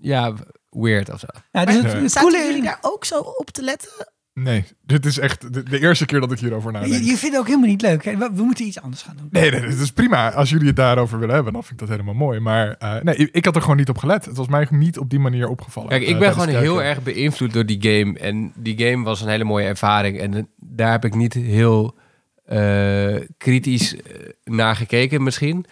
ja, 0.02 0.34
weird 0.74 1.10
of 1.12 1.20
zo. 1.20 1.28
Ja, 1.52 1.66
dus 1.66 1.76
het, 1.76 1.92
Ja. 1.92 1.98
het 1.98 2.12
Zaten 2.12 2.30
coole- 2.30 2.46
jullie 2.46 2.64
daar 2.64 2.80
ook 2.82 3.06
zo 3.06 3.20
op 3.20 3.50
te 3.50 3.62
letten? 3.64 3.90
Nee, 4.34 4.66
dit 4.82 5.06
is 5.06 5.20
echt 5.20 5.54
de, 5.54 5.64
de 5.64 5.80
eerste 5.80 6.06
keer 6.06 6.20
dat 6.20 6.32
ik 6.32 6.40
hierover 6.40 6.72
nadenk. 6.72 6.94
je, 6.94 7.00
je 7.04 7.18
vindt 7.18 7.22
het 7.22 7.38
ook 7.38 7.46
helemaal 7.48 7.68
niet 7.70 7.82
leuk. 7.82 8.06
hè? 8.06 8.18
We, 8.18 8.30
we 8.34 8.44
moeten 8.44 8.66
iets 8.66 8.82
anders 8.82 9.02
gaan 9.02 9.16
doen. 9.18 9.28
Nee, 9.32 9.52
nee, 9.52 9.60
het 9.62 9.80
is 9.80 9.92
prima. 9.92 10.32
Als 10.34 10.50
jullie 10.50 10.68
het 10.68 10.76
daarover 10.76 11.20
willen 11.20 11.36
hebben, 11.36 11.54
dan 11.54 11.62
vind 11.64 11.74
ik 11.82 11.88
dat 11.88 11.90
helemaal 11.98 12.14
mooi. 12.28 12.40
Maar 12.40 12.76
eh, 12.80 13.02
nee, 13.02 13.16
ik, 13.16 13.30
ik 13.32 13.46
had 13.46 13.56
er 13.56 13.62
gewoon 13.62 13.78
niet 13.78 13.90
op 13.90 13.98
gelet. 13.98 14.26
Het 14.26 14.38
was 14.38 14.48
mij 14.48 14.68
niet 14.70 14.98
op 14.98 15.10
die 15.10 15.20
manier 15.20 15.48
opgevallen. 15.48 15.90
Kijk, 15.90 16.02
ik 16.02 16.14
eh, 16.14 16.20
ben 16.20 16.32
gewoon 16.34 16.48
heel 16.48 16.84
erg 16.84 17.04
beïnvloed 17.04 17.54
door 17.54 17.66
die 17.66 17.82
game. 17.82 18.20
En 18.20 18.52
die 18.56 18.88
game 18.88 19.04
was 19.04 19.22
een 19.22 19.28
hele 19.30 19.44
mooie 19.44 19.68
ervaring. 19.68 20.20
En 20.20 20.34
eh, 20.34 20.44
daar 20.56 20.92
heb 20.92 21.06
ik 21.06 21.16
niet 21.16 21.34
heel 21.34 21.96
eh, 22.46 23.16
kritisch 23.38 23.96
naar 24.44 24.76
gekeken 24.76 25.24
misschien. 25.24 25.66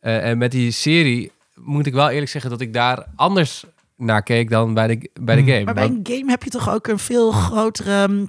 Eh, 0.00 0.28
en 0.28 0.38
met 0.38 0.50
die 0.50 0.70
serie 0.70 1.32
moet 1.54 1.86
ik 1.86 1.92
wel 1.92 2.10
eerlijk 2.10 2.30
zeggen 2.30 2.50
dat 2.50 2.60
ik 2.60 2.72
daar 2.72 3.06
anders 3.16 3.64
naar 3.98 4.22
keek 4.22 4.50
dan 4.50 4.74
bij 4.74 4.86
de, 4.86 5.10
bij 5.20 5.34
de 5.36 5.40
Hmm. 5.42 5.50
game. 5.50 5.64
Maar 5.64 5.74
bij 5.74 5.84
een 5.84 6.00
game 6.02 6.30
heb 6.30 6.42
je 6.42 6.50
toch 6.50 6.70
ook 6.70 6.86
een 6.86 6.98
veel 6.98 7.30
grotere 7.32 8.02
um, 8.02 8.28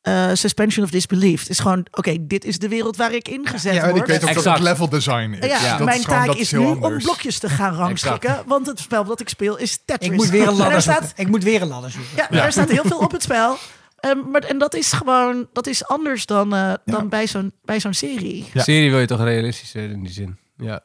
eh, 0.00 0.30
suspension 0.32 0.84
of 0.84 0.90
disbelief. 0.90 1.40
Het 1.40 1.50
is 1.50 1.58
gewoon, 1.58 1.86
oké, 1.90 2.16
dit 2.26 2.44
is 2.44 2.58
de 2.58 2.68
wereld 2.68 2.96
waar 2.96 3.12
ik 3.14 3.28
ingezet 3.28 3.74
Ja, 3.74 3.82
en 3.82 3.88
word. 3.90 4.00
ik 4.00 4.06
weet 4.06 4.24
ook 4.28 4.34
dat 4.34 4.44
het 4.54 4.62
level 4.62 4.88
design 4.88 5.36
is. 5.40 5.46
Ja, 5.46 5.60
Ja. 5.62 5.76
Dat 5.76 5.86
mijn 5.86 6.00
gewoon- 6.02 6.18
taak 6.18 6.26
dat 6.26 6.36
is, 6.36 6.52
nu 6.52 6.58
anders. 6.58 6.94
om 6.94 7.02
blokjes 7.02 7.38
te 7.38 7.48
gaan 7.48 7.74
rangschikken. 7.84 8.42
Want 8.46 8.66
het 8.66 8.78
spel 8.80 9.04
dat 9.04 9.20
ik 9.20 9.28
speel 9.28 9.56
is 9.58 9.78
Tetris. 9.84 10.08
Ik 10.10 10.16
moet 10.16 10.28
weer 10.28 10.42
een 10.42 10.48
En 10.48 10.54
ladder 10.56 10.74
er 10.76 10.82
zoeken. 10.82 11.04
staat, 11.04 11.18
Ik 11.18 11.28
moet 11.28 11.42
weer 11.42 11.62
een 11.62 11.68
ladder 11.68 11.90
zoeken. 11.90 12.10
ja, 12.16 12.26
Ja. 12.30 12.44
er 12.44 12.52
staat 12.52 12.70
heel 12.70 12.84
veel 12.84 12.98
op 12.98 13.10
het 13.12 13.22
spel. 13.28 13.56
Ehm, 13.96 14.18
maar, 14.30 14.42
en 14.42 14.58
dat 14.58 14.74
is 14.74 14.92
gewoon, 14.92 15.46
dat 15.52 15.66
is 15.66 15.86
anders 15.86 16.26
dan, 16.26 16.54
eh, 16.54 16.72
dan 16.84 17.08
bij 17.08 17.26
zo'n 17.26 17.52
bij 17.64 17.80
zo'n 17.80 17.94
serie. 17.94 18.46
Ja. 18.52 18.62
Serie 18.62 18.90
wil 18.90 19.00
je 19.00 19.06
toch 19.06 19.22
realistisch 19.22 19.70
zijn 19.70 19.90
in 19.90 20.02
die 20.02 20.12
zin. 20.12 20.38
Ja. 20.56 20.82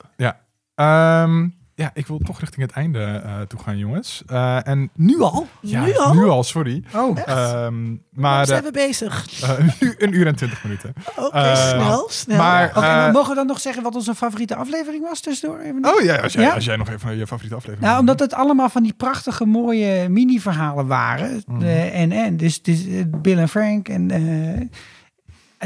Ehm, 0.75 1.47
ja, 1.83 1.91
ik 1.93 2.07
wil 2.07 2.17
toch 2.17 2.39
richting 2.39 2.61
het 2.61 2.71
einde 2.71 3.21
eh, 3.25 3.41
toe 3.41 3.59
gaan, 3.59 3.77
jongens. 3.77 4.23
Eh, 4.27 4.67
en 4.67 4.89
Nu 4.95 5.21
al? 5.21 5.47
ja, 5.61 5.85
nu 5.85 5.97
al? 5.97 6.13
Nu 6.13 6.23
al, 6.27 6.43
sorry. 6.43 6.83
Oh. 6.95 7.17
Ehm, 7.25 7.95
maar 8.13 8.45
zijn 8.45 8.63
we 8.63 8.71
bezig? 8.71 9.41
eh, 9.41 9.57
nu 9.79 9.95
een 9.97 10.13
uur 10.13 10.27
en 10.27 10.35
twintig 10.35 10.63
minuten. 10.63 10.93
Oké, 11.15 11.55
snel, 11.55 12.07
snel. 12.09 12.37
Maar, 12.37 12.71
mogen 13.11 13.29
we 13.29 13.35
dan 13.35 13.47
nog 13.47 13.59
zeggen 13.59 13.83
wat 13.83 13.95
onze 13.95 14.15
favoriete 14.15 14.55
aflevering 14.55 15.03
was 15.09 15.19
tussendoor? 15.19 15.59
Even 15.59 15.85
oh 15.85 16.01
ja, 16.01 16.15
als 16.15 16.33
jij, 16.33 16.43
Ja? 16.43 16.53
als 16.53 16.65
jij 16.65 16.75
nog 16.75 16.89
even 16.89 17.17
je 17.17 17.27
favoriete 17.27 17.55
aflevering 17.55 17.87
Nou, 17.87 17.99
omdat 17.99 18.19
het 18.19 18.33
allemaal 18.33 18.69
van 18.69 18.83
die 18.83 18.93
prachtige 18.97 19.45
mooie 19.45 20.09
mini-verhalen 20.09 20.87
waren. 20.87 21.43
Mhm. 21.47 21.61
Eh, 21.63 21.99
en, 22.01 22.11
en, 22.11 22.37
dus, 22.37 22.61
dus 22.61 22.79
Bill 23.07 23.37
en 23.37 23.49
Frank. 23.49 23.87
En 23.89 24.11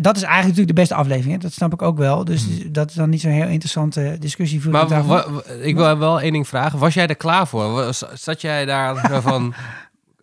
dat 0.01 0.15
is 0.15 0.21
eigenlijk 0.21 0.47
natuurlijk 0.57 0.67
de 0.67 0.73
beste 0.81 0.95
aflevering. 0.95 1.33
Hè? 1.33 1.37
Dat 1.39 1.53
snap 1.53 1.73
ik 1.73 1.81
ook 1.81 1.97
wel. 1.97 2.25
Dus 2.25 2.47
Mhm. 2.47 2.71
dat 2.71 2.89
is 2.89 2.95
dan 2.95 3.09
niet 3.09 3.21
zo'n 3.21 3.31
heel 3.31 3.47
interessante 3.47 4.15
discussie. 4.19 4.61
voor 4.61 4.71
Maar 4.71 5.05
wa- 5.05 5.25
ik 5.61 5.75
wil 5.75 5.97
wel 5.97 6.21
één 6.21 6.31
ding 6.31 6.47
vragen. 6.47 6.79
Was 6.79 6.93
jij 6.93 7.07
er 7.07 7.15
klaar 7.15 7.47
voor? 7.47 7.71
Was- 7.71 8.03
Zat 8.13 8.41
jij 8.41 8.65
daar 8.65 9.21
van, 9.21 9.53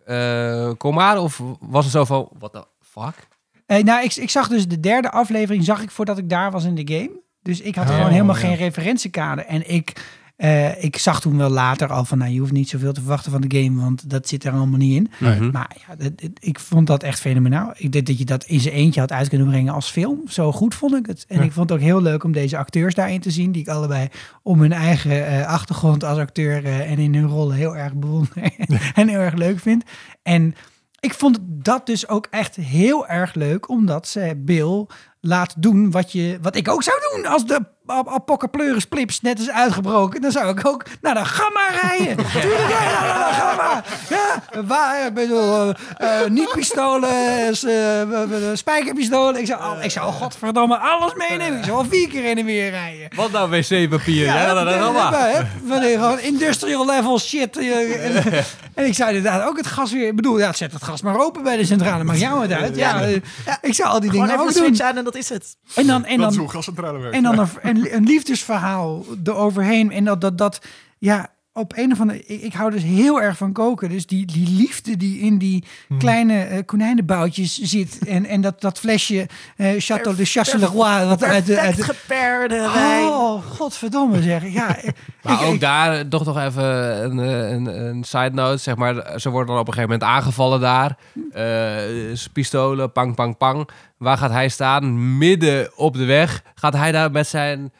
eh, 0.05 0.71
kom 0.77 0.93
maar? 0.93 1.17
Of 1.19 1.41
was 1.59 1.83
het 1.83 1.93
zo 1.93 2.05
van, 2.05 2.29
what 2.39 2.53
the 2.53 2.65
fuck? 2.81 3.27
Eh, 3.65 3.83
nou, 3.83 4.03
ik, 4.03 4.15
ik 4.15 4.29
zag 4.29 4.47
dus 4.47 4.67
de 4.67 4.79
derde 4.79 5.11
aflevering 5.11 5.63
zag 5.63 5.81
ik 5.81 5.91
voordat 5.91 6.17
ik 6.17 6.29
daar 6.29 6.51
was 6.51 6.63
in 6.63 6.75
de 6.75 6.93
game. 6.93 7.11
Dus 7.41 7.61
ik 7.61 7.75
had 7.75 7.89
Oh, 7.89 7.95
gewoon 7.95 8.11
helemaal 8.11 8.35
ja. 8.35 8.41
geen 8.41 8.55
referentiekader. 8.55 9.45
En 9.45 9.69
ik, 9.73 10.05
eh, 10.35 10.83
ik 10.83 10.97
zag 10.97 11.21
toen 11.21 11.37
wel 11.37 11.49
later 11.49 11.87
al 11.91 12.05
van, 12.05 12.17
nou, 12.17 12.31
je 12.31 12.39
hoeft 12.39 12.51
niet 12.51 12.69
zoveel 12.69 12.93
te 12.93 12.99
verwachten 12.99 13.31
van 13.31 13.41
de 13.41 13.61
game, 13.63 13.81
want 13.81 14.09
dat 14.09 14.27
zit 14.27 14.43
er 14.43 14.51
allemaal 14.51 14.77
niet 14.79 14.95
in. 14.95 15.11
Nee. 15.19 15.39
Mhm. 15.39 15.51
Maar 15.51 15.75
ja, 15.87 15.95
dat- 15.95 16.21
dat- 16.21 16.29
ik 16.39 16.59
vond 16.59 16.87
dat 16.87 17.03
echt 17.03 17.19
fenomenaal. 17.19 17.73
Ik 17.77 17.91
denk 17.91 18.07
dat 18.07 18.17
je 18.17 18.25
dat 18.25 18.43
in 18.45 18.59
zijn 18.59 18.73
eentje 18.73 18.99
had 18.99 19.11
uit 19.11 19.29
kunnen 19.29 19.47
brengen 19.47 19.73
als 19.73 19.89
film. 19.89 20.21
Zo 20.27 20.51
goed 20.51 20.75
vond 20.75 20.95
ik 20.95 21.05
het. 21.05 21.25
En 21.27 21.37
Ja. 21.37 21.43
ik 21.43 21.51
vond 21.51 21.69
het 21.69 21.77
ook 21.79 21.85
heel 21.85 22.01
leuk 22.01 22.23
om 22.23 22.31
deze 22.31 22.57
acteurs 22.57 22.95
daarin 22.95 23.19
te 23.21 23.31
zien, 23.31 23.51
die 23.51 23.61
ik 23.61 23.67
allebei 23.67 24.07
om 24.43 24.59
hun 24.61 24.71
eigen 24.73 25.27
eh, 25.27 25.47
achtergrond 25.47 26.03
als 26.03 26.17
acteur 26.17 26.65
eh, 26.65 26.91
en 26.91 26.97
in 26.99 27.15
hun 27.15 27.27
rollen 27.27 27.55
heel 27.55 27.75
erg 27.77 27.93
bewonder 27.93 28.51
en 28.95 29.07
heel 29.07 29.19
erg 29.19 29.33
leuk 29.33 29.59
vind. 29.59 29.83
En 30.23 30.55
ik 30.99 31.13
vond 31.13 31.39
dat 31.41 31.85
dus 31.85 32.07
ook 32.07 32.27
echt 32.29 32.55
heel 32.55 33.07
erg 33.07 33.33
leuk, 33.33 33.69
omdat 33.69 34.07
ze 34.07 34.33
Bill 34.45 34.85
laat 35.21 35.55
doen 35.57 35.91
wat, 35.91 36.11
je, 36.11 36.37
wat 36.41 36.55
ik 36.55 36.67
ook 36.69 36.83
zou 36.83 36.97
doen 37.15 37.25
als 37.25 37.45
de 37.45 37.65
Apocapleuris 37.87 38.85
Plips 38.85 39.21
net 39.21 39.39
is 39.39 39.49
uitgebroken. 39.49 40.21
Dan 40.21 40.31
zou 40.31 40.49
ik 40.57 40.67
ook 40.67 40.85
naar 41.01 41.13
de 41.13 41.25
Gamma 41.25 41.67
rijden. 41.81 42.15
Tuurlijk 42.31 42.67
je 42.67 42.97
naar 43.01 43.27
de 43.27 43.33
Gamma. 43.33 43.83
Ja, 44.09 44.61
waar, 44.65 45.05
ik 45.07 45.13
bedoel, 45.13 45.73
eh, 45.97 46.21
eh, 46.21 46.29
niet 46.29 46.49
pistolen, 46.55 47.09
eh, 47.09 48.01
eh, 48.01 48.09
spijkerpistolen. 48.53 49.39
Ik 49.39 49.45
zou, 49.45 49.61
al- 49.61 49.81
ik 49.81 49.91
zou 49.91 50.11
godverdomme 50.11 50.77
alles 50.77 51.13
meenemen. 51.13 51.57
Ik 51.57 51.63
zou 51.65 51.77
al 51.77 51.85
vier 51.89 52.07
keer 52.07 52.21
heen 52.23 52.37
en 52.37 52.45
weer 52.45 52.69
rijden. 52.69 53.07
Wat 53.15 53.31
nou 53.31 53.49
wc-papier? 53.49 54.25
Ja, 54.25 54.53
dat 54.53 54.67
is 54.67 54.81
allemaal. 54.81 55.13
Hup, 55.13 55.45
wanneer 55.63 55.97
gewoon 55.99 56.19
industrial 56.19 56.85
level 56.85 57.19
shit. 57.19 57.57
eh, 57.57 58.05
En, 58.15 58.43
en 58.75 58.85
ik 58.85 58.93
zou 58.93 59.13
inderdaad 59.15 59.47
ook 59.47 59.57
het 59.57 59.67
gas 59.67 59.91
weer... 59.91 60.07
Ik 60.07 60.15
bedoel, 60.15 60.39
ja, 60.39 60.53
zet 60.53 60.73
het 60.73 60.83
gas 60.83 61.01
maar 61.01 61.19
open 61.19 61.43
bij 61.43 61.57
de 61.57 61.65
centrale. 61.65 62.03
Maakt 62.03 62.19
jou 62.19 62.41
het 62.41 62.51
uit. 62.51 62.75
Ja, 62.75 63.01
eh, 63.01 63.15
ik 63.61 63.73
zou 63.73 63.89
al 63.89 63.99
die 63.99 64.09
Gewoon 64.09 64.25
dingen 64.27 64.39
even 64.41 64.49
ook 64.49 64.53
doen. 64.57 64.65
switch 64.65 64.81
aan 64.89 64.97
en 64.97 65.03
dat 65.03 65.15
is 65.15 65.29
het. 65.29 65.55
En 65.75 65.87
dan, 65.87 66.05
en 66.05 66.17
dat 66.19 66.29
is 66.29 66.35
dan, 66.35 66.45
hoe 66.45 66.53
gascentrale 66.53 66.99
werkt. 66.99 67.15
en 67.15 67.23
dan 67.23 67.39
een, 67.61 67.74
een, 67.75 68.03
liefdesverhaal 68.03 69.05
eroverheen. 69.23 69.91
En 69.91 70.05
dat, 70.05 70.21
dat, 70.21 70.37
dat 70.37 70.61
ja, 70.97 71.34
op 71.57 71.73
een 71.77 71.91
of 71.91 71.99
andere... 71.99 72.23
Ik, 72.25 72.41
ik 72.41 72.53
hou 72.53 72.71
dus 72.71 72.83
heel 72.83 73.21
erg 73.21 73.37
van 73.37 73.51
koken. 73.51 73.89
Dus 73.89 74.05
die, 74.05 74.25
die 74.25 74.49
liefde 74.49 74.97
die 74.97 75.19
in 75.19 75.37
die 75.37 75.63
Hmm. 75.87 75.97
kleine 75.97 76.41
eh, 76.43 76.65
konijnenboutjes 76.65 77.57
zit. 77.61 77.99
En, 78.07 78.25
en 78.25 78.41
dat, 78.41 78.61
dat 78.61 78.79
flesje 78.79 79.27
eh 79.57 79.69
Chateau 79.77 80.15
de 80.15 80.25
Chasselois. 80.25 81.05
Wat 81.05 81.23
uit 81.23 81.45
de, 81.45 81.59
uit 81.59 81.75
Perfect 81.75 81.77
de, 81.77 81.83
geperde 82.07 82.69
wijn. 82.73 83.03
Oh, 83.05 83.43
godverdomme 83.45 84.21
zeg. 84.21 84.53
Ja, 84.53 84.77
eh, 84.77 84.89
Maar 85.23 85.33
ik- 85.41 85.47
ook 85.47 85.53
ik- 85.53 85.59
daar 85.59 86.07
toch 86.07 86.25
nog 86.25 86.37
even 86.39 86.63
een, 87.03 87.19
eh, 87.19 87.49
een, 87.51 87.85
een 87.87 88.03
side 88.03 88.31
note. 88.33 88.57
Zeg 88.57 88.75
maar, 88.75 89.19
ze 89.19 89.29
worden 89.29 89.47
dan 89.53 89.59
op 89.59 89.67
een 89.67 89.73
gegeven 89.73 89.97
moment 89.99 90.09
aangevallen 90.17 90.59
daar. 90.59 90.97
Eh, 91.31 92.17
pistolen, 92.33 92.91
pang, 92.91 93.15
pang, 93.15 93.37
pang. 93.37 93.69
Waar 93.97 94.17
gaat 94.17 94.31
hij 94.31 94.49
staan? 94.49 95.17
Midden 95.17 95.71
op 95.77 95.93
de 95.93 96.05
weg. 96.05 96.41
Gaat 96.55 96.73
hij 96.73 96.91
daar 96.91 97.11
met 97.11 97.27
zijn 97.27 97.71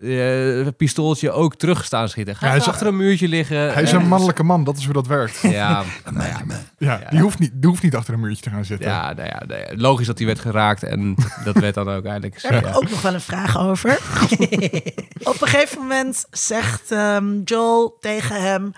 eh, 0.00 0.66
pistooltje 0.76 1.30
ook 1.30 1.54
terug 1.54 1.84
staan 1.84 2.08
schieten? 2.08 2.36
Ja, 2.40 2.48
hij 2.48 2.56
is- 2.56 2.68
achter 2.68 2.86
een 2.86 2.96
muurtje 2.96 3.28
liggen? 3.28 3.72
Hij 3.72 3.82
is 3.82 3.92
En- 3.92 4.00
een 4.00 4.08
mannelijke 4.08 4.42
man, 4.42 4.64
dat 4.64 4.76
is 4.76 4.84
hoe 4.84 4.92
dat 4.94 5.06
werkt. 5.06 5.38
Ja, 5.42 5.82
nou 6.12 6.26
ja, 6.28 6.42
Ja, 6.78 7.00
Die, 7.10 7.20
hoeft 7.20 7.38
niet, 7.38 7.50
die 7.54 7.68
hoeft 7.70 7.82
niet 7.82 7.94
achter 7.96 8.14
een 8.14 8.20
muurtje 8.20 8.42
te 8.42 8.50
gaan 8.50 8.64
zitten. 8.64 8.88
ja, 8.90 9.12
nou 9.12 9.30
nou 9.46 9.76
logisch 9.76 10.06
dat 10.06 10.18
hij 10.18 10.26
werd 10.26 10.38
geraakt. 10.40 10.82
En 10.82 11.14
dat 11.44 11.56
werd 11.58 11.74
dan 11.74 11.88
ook 11.90 12.04
eigenlijk... 12.04 12.42
Daar 12.42 12.52
heb 12.52 12.64
ik 12.64 12.68
ja. 12.68 12.74
ook 12.76 12.90
nog 12.90 13.02
wel 13.02 13.14
een 13.14 13.20
vraag 13.20 13.58
over. 13.58 13.90
Op 15.32 15.40
een 15.42 15.48
gegeven 15.48 15.78
moment 15.78 16.24
zegt 16.30 16.90
ehm, 16.90 17.40
Joel 17.44 17.96
tegen 18.00 18.42
hem... 18.42 18.72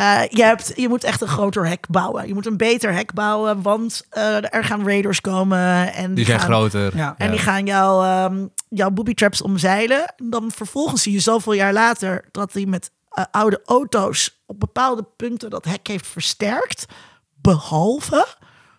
eh, 0.00 0.20
je, 0.28 0.42
hebt, 0.44 0.72
je 0.76 0.88
moet 0.88 1.04
echt 1.04 1.20
een 1.20 1.28
groter 1.28 1.66
hek 1.66 1.86
bouwen. 1.88 2.26
Je 2.26 2.34
moet 2.34 2.46
een 2.46 2.56
beter 2.56 2.92
hek 2.92 3.12
bouwen, 3.14 3.62
want 3.62 4.06
eh, 4.10 4.54
er 4.54 4.64
gaan 4.64 4.86
raiders 4.86 5.20
komen. 5.20 5.92
En 5.92 6.14
Die 6.14 6.24
zijn 6.24 6.38
gaan, 6.40 6.48
groter. 6.48 6.96
Ja. 6.96 7.14
En 7.18 7.30
die 7.30 7.40
gaan 7.40 7.66
jou, 7.66 8.04
ehm, 8.04 8.46
jouw 8.68 8.90
booby 8.90 9.14
traps 9.14 9.42
omzeilen. 9.42 10.14
Dan 10.16 10.50
vervolgens 10.50 11.02
zie 11.02 11.12
je 11.12 11.20
zoveel 11.20 11.52
jaar 11.52 11.72
later 11.72 12.24
dat 12.30 12.52
hij 12.52 12.66
met 12.66 12.90
eh, 13.10 13.24
oude 13.30 13.60
auto's 13.64 14.42
op 14.46 14.60
bepaalde 14.60 15.06
punten 15.16 15.50
dat 15.50 15.64
hek 15.64 15.86
heeft 15.86 16.06
versterkt. 16.06 16.84
Behalve 17.34 18.26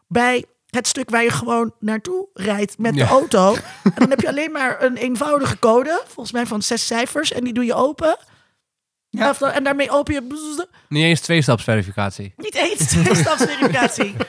bij 0.07 0.45
het 0.69 0.87
stuk 0.87 1.09
waar 1.09 1.23
je 1.23 1.29
gewoon 1.31 1.73
naartoe 1.79 2.27
rijdt 2.33 2.77
met 2.77 2.95
Ja. 2.95 3.05
de 3.05 3.11
auto. 3.11 3.53
En 3.83 3.91
dan 3.95 4.09
heb 4.09 4.21
je 4.21 4.27
alleen 4.27 4.51
maar 4.51 4.83
een 4.83 4.95
eenvoudige 4.97 5.59
code, 5.59 6.01
volgens 6.05 6.31
mij 6.31 6.45
van 6.45 6.61
zes 6.61 6.85
cijfers. 6.87 7.31
En 7.31 7.43
die 7.43 7.53
doe 7.53 7.65
je 7.65 7.73
open. 7.73 8.17
Ja. 9.13 9.35
En 9.39 9.63
daarmee 9.63 9.89
open 9.89 10.13
je 10.13 10.65
Niet 10.89 11.03
eens 11.03 11.19
twee-stapsverificatie. 11.19 12.33
niet 12.37 12.55
eens 12.55 12.85
twee-stapsverificatie. 12.85 14.15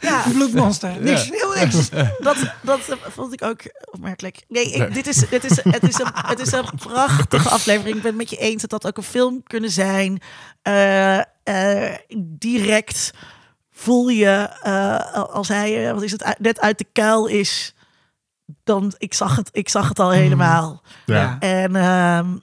Ja, 0.00 0.26
Een 0.26 0.32
bloedmonster. 0.32 1.00
Niks, 1.00 1.30
heel 1.30 1.52
niks. 1.54 1.90
dat, 2.18 2.36
dat 2.62 2.88
eh, 2.88 2.96
vond 3.08 3.32
ik 3.32 3.42
ook 3.42 3.60
opmerkelijk. 3.90 4.44
Nee, 4.48 4.72
ik, 4.72 4.94
Dit 4.94 5.06
is, 5.06 5.28
dit 5.28 5.44
is, 5.44 5.62
het, 5.62 5.82
is 5.88 5.98
een, 5.98 6.10
het 6.12 6.38
is 6.38 6.52
een 6.52 6.64
prachtige 6.76 7.48
aflevering. 7.48 7.96
Ik 7.96 8.02
ben 8.02 8.10
het 8.10 8.20
met 8.20 8.30
je 8.30 8.36
eens 8.36 8.60
dat 8.60 8.70
dat 8.70 8.86
ook 8.86 8.96
een 8.96 9.02
film 9.02 9.42
kunnen 9.42 9.70
zijn. 9.70 10.20
Eh, 10.62 11.18
eh, 11.42 11.94
direct 12.18 13.12
voel 13.70 14.08
je 14.08 14.48
eh, 14.62 15.12
als 15.12 15.48
hij, 15.48 15.94
wat 15.94 16.02
is 16.02 16.12
het, 16.12 16.36
net 16.38 16.60
uit 16.60 16.78
de 16.78 16.86
kuil 16.92 17.26
is. 17.26 17.74
Dan, 18.64 18.94
ik 18.98 19.14
zag 19.14 19.36
het, 19.36 19.48
ik 19.52 19.68
zag 19.68 19.88
het 19.88 19.98
al 19.98 20.10
helemaal. 20.10 20.82
Ja. 21.06 21.36
En 21.38 21.76
ehm, 21.76 22.36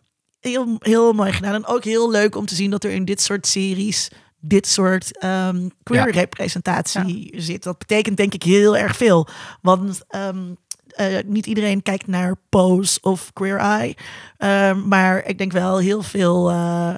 heel, 0.50 0.76
heel 0.80 1.14
mooi 1.14 1.32
gedaan. 1.32 1.54
En 1.54 1.66
ook 1.66 1.84
heel 1.84 2.12
leuk 2.12 2.36
om 2.36 2.46
te 2.46 2.56
zien 2.56 2.70
dat 2.72 2.84
er 2.84 2.92
in 2.92 3.06
dit 3.06 3.22
soort 3.22 3.48
series 3.48 4.10
dit 4.46 4.68
soort 4.68 5.18
ehm, 5.18 5.68
queer 5.84 6.06
Ja. 6.06 6.12
representatie 6.12 7.34
zit. 7.36 7.64
Dat 7.64 7.78
betekent 7.78 8.18
denk 8.18 8.34
ik 8.34 8.44
heel 8.44 8.78
erg 8.78 8.96
veel. 8.96 9.28
Want 9.62 10.02
ehm, 10.08 10.54
eh, 10.88 11.18
niet 11.26 11.46
iedereen 11.46 11.82
kijkt 11.82 12.08
naar 12.08 12.36
Pose 12.50 13.00
of 13.02 13.34
Queer 13.34 13.58
Eye. 13.58 13.96
Ehm, 14.38 14.88
maar 14.88 15.26
ik 15.26 15.38
denk 15.38 15.52
wel 15.52 15.78
heel 15.78 16.02
veel, 16.04 16.50
eh, 16.50 16.94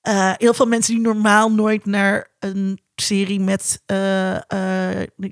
eh, 0.00 0.32
heel 0.36 0.54
veel 0.54 0.66
mensen 0.66 0.94
die 0.94 1.02
normaal 1.02 1.52
nooit 1.52 1.84
naar 1.84 2.30
een 2.38 2.80
serie 2.94 3.40
met 3.40 3.82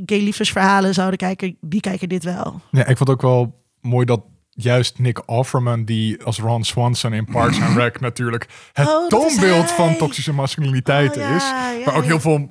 gay 0.07 0.21
liefdesverhalen 0.21 0.95
zouden 0.95 1.19
kijken, 1.19 1.57
die 1.61 1.81
kijken 1.81 2.09
dit 2.09 2.25
wel. 2.25 2.61
Ja, 2.71 2.87
ik 2.87 2.97
vond 2.97 3.11
ook 3.11 3.23
wel 3.23 3.63
mooi 3.81 4.05
dat 4.07 4.21
juist 4.55 4.99
Nick 4.99 5.29
Offerman, 5.29 5.85
die 5.85 6.23
als 6.25 6.39
Ron 6.39 6.65
Swanson 6.65 7.13
in 7.13 7.25
Parks 7.25 7.61
and 7.61 7.77
Rec 7.77 8.01
natuurlijk 8.09 8.49
het 8.73 8.89
Oh, 8.89 9.09
toonbeeld 9.09 9.71
van 9.71 9.97
toxische 9.97 10.33
masculiniteit 10.33 11.11
Oh, 11.17 11.23
ja, 11.23 11.37
is. 11.37 11.43
ja, 11.43 11.85
waar 11.85 11.95
ook 11.95 12.03
ja. 12.03 12.09
heel 12.09 12.21
veel 12.21 12.51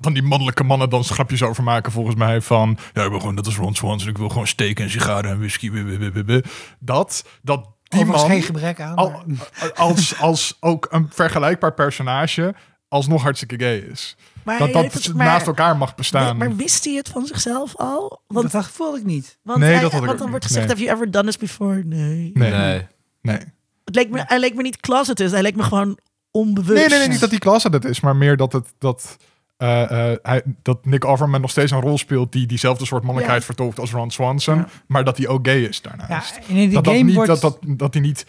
van 0.00 0.12
die 0.12 0.22
mannelijke 0.22 0.64
mannen 0.64 0.90
dan 0.90 1.04
grapjes 1.04 1.42
over 1.42 1.62
maken 1.62 1.92
volgens 1.92 2.16
mij 2.16 2.40
van 2.40 2.78
ja, 2.92 3.02
ik 3.02 3.10
wil 3.10 3.20
gewoon 3.20 3.34
dat 3.34 3.46
is 3.46 3.56
Ron 3.56 3.74
Swanson, 3.74 4.08
ik 4.10 4.18
wil 4.18 4.28
gewoon 4.28 4.46
steken 4.46 4.84
en 4.84 4.90
sigaren 4.90 5.30
en 5.30 5.38
whisky. 5.38 5.70
blablabla. 5.70 6.40
Dat, 6.78 7.24
dat 7.42 7.68
die 7.88 8.04
man 8.04 8.18
geen 8.18 8.42
gebrek 8.42 8.80
aan. 8.80 8.94
al, 8.94 9.10
maar- 9.26 9.72
als, 9.74 10.18
als 10.20 10.56
ook 10.60 10.86
een 10.90 11.06
vergelijkbaar 11.12 11.74
personage 11.74 12.54
alsnog 12.88 13.22
hartstikke 13.22 13.58
gay 13.58 13.76
is. 13.76 14.16
Maar 14.44 14.58
Dat 14.58 14.72
hij 14.72 14.82
dat 14.82 15.12
naast 15.14 15.46
elkaar 15.46 15.76
mag 15.76 15.94
bestaan. 15.94 16.36
Maar, 16.36 16.48
maar 16.48 16.56
wist 16.56 16.84
hij 16.84 16.94
het 16.94 17.08
van 17.08 17.26
zichzelf 17.26 17.76
al? 17.76 18.22
Want, 18.26 18.50
dat 18.52 18.66
voelde 18.66 18.98
ik 18.98 19.04
niet. 19.04 19.38
want, 19.42 19.58
Nee, 19.58 19.72
hij- 19.72 19.80
dat 19.80 19.92
had 19.92 20.00
ik 20.00 20.06
want 20.06 20.18
dan 20.18 20.30
wordt 20.30 20.44
gezegd, 20.44 20.66
Nee. 20.66 20.74
have 20.76 20.86
you 20.86 20.96
ever 20.96 21.10
done 21.10 21.26
this 21.26 21.36
before? 21.38 21.82
Nee. 21.84 22.30
nee, 22.34 22.50
Nee. 22.50 22.86
nee. 23.22 23.38
Het 23.84 23.94
leek 23.94 24.10
me, 24.10 24.22
hij 24.26 24.38
leek 24.40 24.54
me 24.54 24.62
niet 24.62 24.80
closeted, 24.80 25.30
hij 25.30 25.42
leek 25.42 25.56
me 25.56 25.62
gewoon 25.62 25.98
onbewust. 26.30 26.78
Nee, 26.78 26.88
nee, 26.88 26.98
nee, 26.98 27.08
niet 27.08 27.20
dat 27.20 27.30
die 27.30 27.38
klasse 27.38 27.70
dat 27.70 27.84
is, 27.84 28.00
maar 28.00 28.16
meer 28.16 28.36
dat 28.36 28.52
het 28.52 28.72
dat, 28.78 29.16
eh, 29.56 30.10
eh, 30.12 30.18
hij, 30.22 30.42
dat 30.62 30.84
Nick 30.86 31.04
Offerman 31.04 31.40
nog 31.40 31.50
steeds 31.50 31.70
een 31.72 31.80
rol 31.80 31.98
speelt 31.98 32.32
die 32.32 32.46
diezelfde 32.46 32.84
soort 32.86 33.02
mannelijkheid 33.02 33.40
Ja. 33.40 33.46
vertolkt 33.46 33.78
als 33.78 33.90
Ron 33.92 34.10
Swanson, 34.10 34.56
Ja. 34.56 34.68
maar 34.86 35.04
dat 35.04 35.16
hij 35.16 35.28
ook 35.28 35.46
gay 35.46 35.62
is 35.62 35.80
Ja, 35.82 35.90
daarnaast. 35.96 36.36
en 36.36 36.42
in 36.48 36.54
die 36.54 36.68
dat, 36.70 36.84
dat, 36.84 36.94
niet, 36.94 37.14
wordt... 37.14 37.28
dat, 37.28 37.40
dat, 37.40 37.58
dat 37.62 37.94
hij 37.94 38.02
niet 38.02 38.26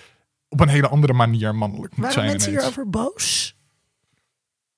op 0.50 0.60
een 0.60 0.68
hele 0.68 0.88
andere 0.88 1.14
manier 1.14 1.56
mannelijk 1.56 1.92
moet 1.96 2.00
Waren 2.06 2.14
zijn. 2.14 2.26
mensen 2.26 2.50
ineens. 2.52 2.64
hierover 2.66 2.90
boos? 2.90 3.55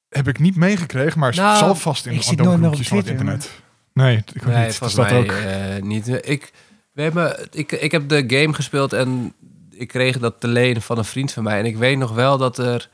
Heb 0.09 0.27
ik 0.27 0.39
niet 0.39 0.55
meegekregen, 0.55 1.19
maar 1.19 1.35
Nou, 1.35 1.57
zal 1.57 1.75
vast 1.75 2.05
in 2.05 2.11
de 2.13 2.21
groepjes 2.21 2.45
van 2.45 2.63
het 2.63 2.85
Twitter, 2.85 3.11
internet. 3.11 3.51
Nee, 3.93 4.23
ik 4.33 4.45
Nee, 4.45 4.65
niet. 4.65 4.75
Volgens 4.75 4.95
dat 4.99 5.09
mij 5.09 5.19
ook. 5.19 5.31
eh, 5.31 5.81
niet. 5.83 6.07
Ik, 6.29 6.51
we 6.91 7.01
hebben, 7.01 7.47
ik, 7.51 7.71
ik 7.71 7.91
heb 7.91 8.09
de 8.09 8.23
game 8.27 8.53
gespeeld 8.53 8.93
en 8.93 9.33
ik 9.69 9.87
kreeg 9.87 10.19
dat 10.19 10.39
te 10.39 10.47
leen 10.47 10.81
van 10.81 10.97
een 10.97 11.05
vriend 11.05 11.31
van 11.31 11.43
mij. 11.43 11.59
En 11.59 11.65
ik 11.65 11.77
weet 11.77 11.97
nog 11.97 12.13
wel 12.13 12.37
dat 12.37 12.57
er... 12.57 12.89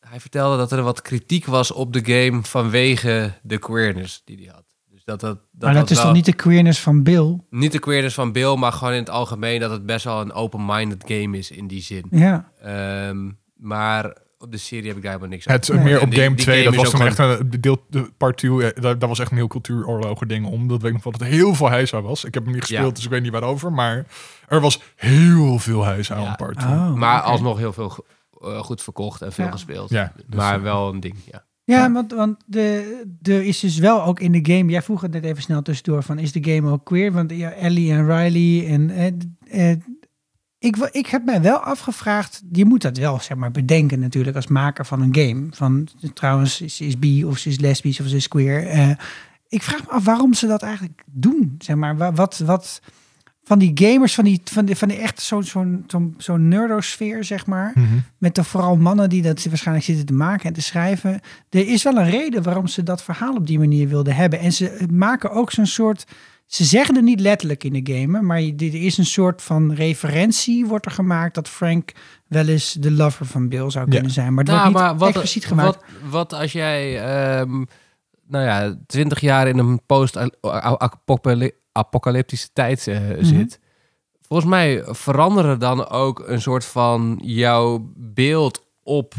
Hij 0.00 0.20
vertelde 0.20 0.56
dat 0.56 0.72
er 0.72 0.82
wat 0.82 1.02
kritiek 1.02 1.46
was 1.46 1.70
op 1.72 1.92
de 1.92 2.04
game 2.04 2.42
vanwege 2.42 3.32
de 3.42 3.58
queerness 3.58 4.22
die 4.24 4.36
hij 4.36 4.46
had. 4.54 4.64
Dus 4.90 5.04
dat, 5.04 5.20
dat, 5.20 5.38
dat, 5.52 5.60
maar 5.70 5.74
dat 5.74 5.90
is 5.90 5.96
wel- 5.96 6.06
toch 6.06 6.14
niet 6.14 6.24
de 6.24 6.32
queerness 6.32 6.80
van 6.80 7.02
Bill? 7.02 7.40
Niet 7.50 7.72
de 7.72 7.78
queerness 7.78 8.14
van 8.14 8.32
Bill, 8.32 8.56
maar 8.56 8.72
gewoon 8.72 8.92
in 8.92 8.98
het 9.00 9.10
algemeen 9.10 9.60
dat 9.60 9.70
het 9.70 9.86
best 9.86 10.04
wel 10.04 10.20
een 10.20 10.32
open-minded 10.32 11.04
game 11.06 11.38
is 11.38 11.50
in 11.50 11.66
die 11.66 11.82
zin. 11.82 12.04
Ja. 12.10 12.50
Ehm, 12.62 13.30
maar 13.56 14.16
op 14.38 14.52
de 14.52 14.58
serie 14.58 14.86
heb 14.86 14.96
ik 14.96 15.02
daar 15.02 15.12
helemaal 15.12 15.32
niks 15.32 15.46
aan. 15.48 15.54
Het 15.54 15.68
Nee. 15.68 15.84
meer 15.84 16.00
op 16.00 16.10
die- 16.10 16.20
game 16.22 16.34
die 16.34 16.44
2, 16.44 16.62
game 16.64 16.76
dat 16.76 16.84
was 16.84 16.92
dan 16.98 17.06
echt 17.06 17.18
een 17.18 17.50
de 17.50 17.60
deel, 17.60 17.84
de 17.90 18.10
part 18.16 18.36
2, 18.36 18.72
eh, 18.72 18.82
daar, 18.82 18.98
daar 18.98 19.08
was 19.08 19.18
echt 19.18 19.30
een 19.30 19.36
heel 19.36 19.46
cultuuroorlogen 19.46 20.28
ding 20.28 20.46
om. 20.46 20.68
Dat 20.68 20.78
weet 20.80 20.88
ik 20.88 20.92
nog 20.94 21.02
wel, 21.04 21.12
dat 21.12 21.20
er 21.20 21.26
heel 21.26 21.54
veel 21.54 21.70
heisa 21.70 22.02
was. 22.02 22.24
Ik 22.24 22.34
heb 22.34 22.42
hem 22.44 22.52
niet 22.52 22.62
gespeeld, 22.62 22.86
Ja. 22.88 22.94
dus 22.94 23.04
ik 23.04 23.10
weet 23.10 23.22
niet 23.22 23.32
waarover, 23.32 23.72
maar 23.72 24.06
er 24.48 24.60
was 24.60 24.80
heel 24.96 25.58
veel 25.58 25.84
heisa 25.84 26.18
Ja. 26.18 26.26
aan 26.26 26.36
part 26.36 26.58
2. 26.58 26.72
Oh, 26.72 26.94
maar 26.94 27.20
alsnog 27.20 27.58
heel 27.58 27.72
veel 27.72 28.04
eh, 28.42 28.58
goed 28.58 28.82
verkocht 28.82 29.22
en 29.22 29.32
veel 29.32 29.44
Ja. 29.44 29.50
gespeeld. 29.50 29.90
Ja, 29.90 30.12
dus, 30.26 30.36
maar 30.38 30.54
eh, 30.56 30.62
wel 30.62 30.88
een 30.92 31.00
ding, 31.00 31.14
ja. 31.30 31.46
Ja, 31.64 31.92
want, 31.92 32.12
want 32.12 32.36
de, 32.46 32.96
er 33.22 33.42
is 33.44 33.60
dus 33.60 33.78
wel 33.78 34.04
ook 34.04 34.20
in 34.20 34.32
de 34.32 34.54
game... 34.54 34.70
Jij 34.70 34.82
vroeg 34.82 35.00
het 35.00 35.12
net 35.12 35.24
even 35.24 35.42
snel 35.42 35.62
tussendoor 35.62 36.02
van... 36.02 36.18
Is 36.18 36.32
de 36.32 36.44
game 36.54 36.70
ook 36.70 36.84
queer? 36.84 37.12
Want 37.12 37.30
ja, 37.30 37.52
Ellie 37.52 37.92
en 37.92 38.06
Riley 38.06 38.66
en... 38.72 38.90
eh, 38.90 39.70
eh, 39.70 39.78
ik, 40.58 40.76
ik 40.76 41.06
heb 41.06 41.24
mij 41.24 41.42
wel 41.42 41.56
afgevraagd... 41.58 42.42
Je 42.52 42.64
moet 42.64 42.82
dat 42.82 42.96
wel 42.96 43.20
zeg 43.20 43.36
maar 43.36 43.50
bedenken 43.50 44.00
natuurlijk 44.00 44.36
als 44.36 44.46
maker 44.46 44.86
van 44.86 45.00
een 45.02 45.14
game. 45.14 45.46
Van 45.50 45.88
trouwens, 46.14 46.56
ze 46.56 46.86
is 46.86 46.98
bi 46.98 47.24
of 47.24 47.38
ze 47.38 47.48
is 47.48 47.58
lesbisch 47.58 48.00
of 48.00 48.06
ze 48.06 48.16
is 48.16 48.28
queer. 48.28 48.66
Eh, 48.66 48.90
ik 49.48 49.62
vraag 49.62 49.80
me 49.86 49.90
af 49.90 50.04
waarom 50.04 50.34
ze 50.34 50.46
dat 50.46 50.62
eigenlijk 50.62 51.02
doen. 51.06 51.54
Zeg 51.58 51.76
maar, 51.76 51.96
Wa- 51.96 52.12
wat... 52.12 52.38
wat 52.38 52.80
van 53.44 53.58
die 53.58 53.70
gamers, 53.74 54.14
van 54.14 54.24
die, 54.24 54.40
van 54.44 54.64
die, 54.64 54.76
van 54.76 54.88
die 54.88 54.96
echt 54.96 55.20
zo'n 55.20 55.42
zo'n 55.44 56.14
zo'n 56.18 56.48
nerdosfeer, 56.48 57.24
zeg 57.24 57.46
maar. 57.46 57.72
mhm. 57.74 57.86
Met 58.18 58.34
de 58.34 58.44
vooral 58.44 58.76
mannen 58.76 59.08
die 59.08 59.22
dat 59.22 59.44
waarschijnlijk 59.44 59.86
zitten 59.86 60.06
te 60.06 60.12
maken 60.12 60.46
en 60.46 60.52
te 60.52 60.62
schrijven. 60.62 61.20
Er 61.50 61.68
is 61.68 61.82
wel 61.82 61.96
een 61.96 62.10
reden 62.10 62.42
waarom 62.42 62.66
ze 62.66 62.82
dat 62.82 63.02
verhaal 63.02 63.34
op 63.34 63.46
die 63.46 63.58
manier 63.58 63.88
wilden 63.88 64.14
hebben. 64.14 64.38
En 64.38 64.52
ze 64.52 64.86
maken 64.92 65.30
ook 65.30 65.50
zo'n 65.50 65.66
soort. 65.66 66.04
Ze 66.48 66.64
zeggen 66.64 66.94
het 66.94 67.04
niet 67.04 67.20
letterlijk 67.20 67.64
in 67.64 67.72
de 67.84 67.92
game, 67.94 68.22
maar 68.22 68.38
er 68.38 68.74
is 68.74 68.98
een 68.98 69.06
soort 69.06 69.42
van 69.42 69.72
referentie 69.72 70.66
wordt 70.66 70.86
er 70.86 70.90
gemaakt 70.92 71.34
dat 71.34 71.48
Frank 71.48 71.92
wel 72.26 72.46
eens 72.48 72.72
de 72.72 72.90
lover 72.90 73.26
van 73.26 73.48
Bill 73.48 73.70
zou 73.70 73.84
Ja. 73.84 73.90
kunnen 73.92 74.10
zijn. 74.10 74.34
Maar 74.34 74.44
het 74.44 74.52
Nou, 74.54 74.72
wordt 74.72 74.90
niet 74.90 74.98
wat, 75.00 75.08
expliciet 75.08 75.44
gemaakt. 75.46 75.74
Wat, 75.76 75.84
wat 76.10 76.32
als 76.40 76.52
jij, 76.52 77.02
ehm, 77.04 77.64
nou 78.26 78.44
ja, 78.44 78.78
twintig 78.86 79.20
jaar 79.20 79.48
in 79.48 79.58
een 79.58 79.80
post-apocalyptische 79.86 82.48
tijd 82.52 82.86
eh, 82.86 83.00
Mhm. 83.00 83.24
zit. 83.24 83.60
Volgens 84.20 84.50
mij 84.50 84.82
veranderen 84.86 85.58
dan 85.58 85.88
ook 85.88 86.22
een 86.26 86.40
soort 86.40 86.64
van 86.64 87.18
jouw 87.22 87.92
beeld 87.96 88.64
op 88.82 89.14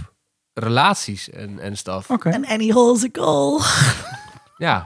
relaties 0.54 1.30
en, 1.30 1.60
en 1.60 1.78
stuff. 1.78 2.10
Oké. 2.10 2.30
En 2.30 2.46
Annie 2.46 2.74
Hall's 2.74 3.04
a 3.04 3.08
goal. 3.12 3.62
Ja, 4.60 4.84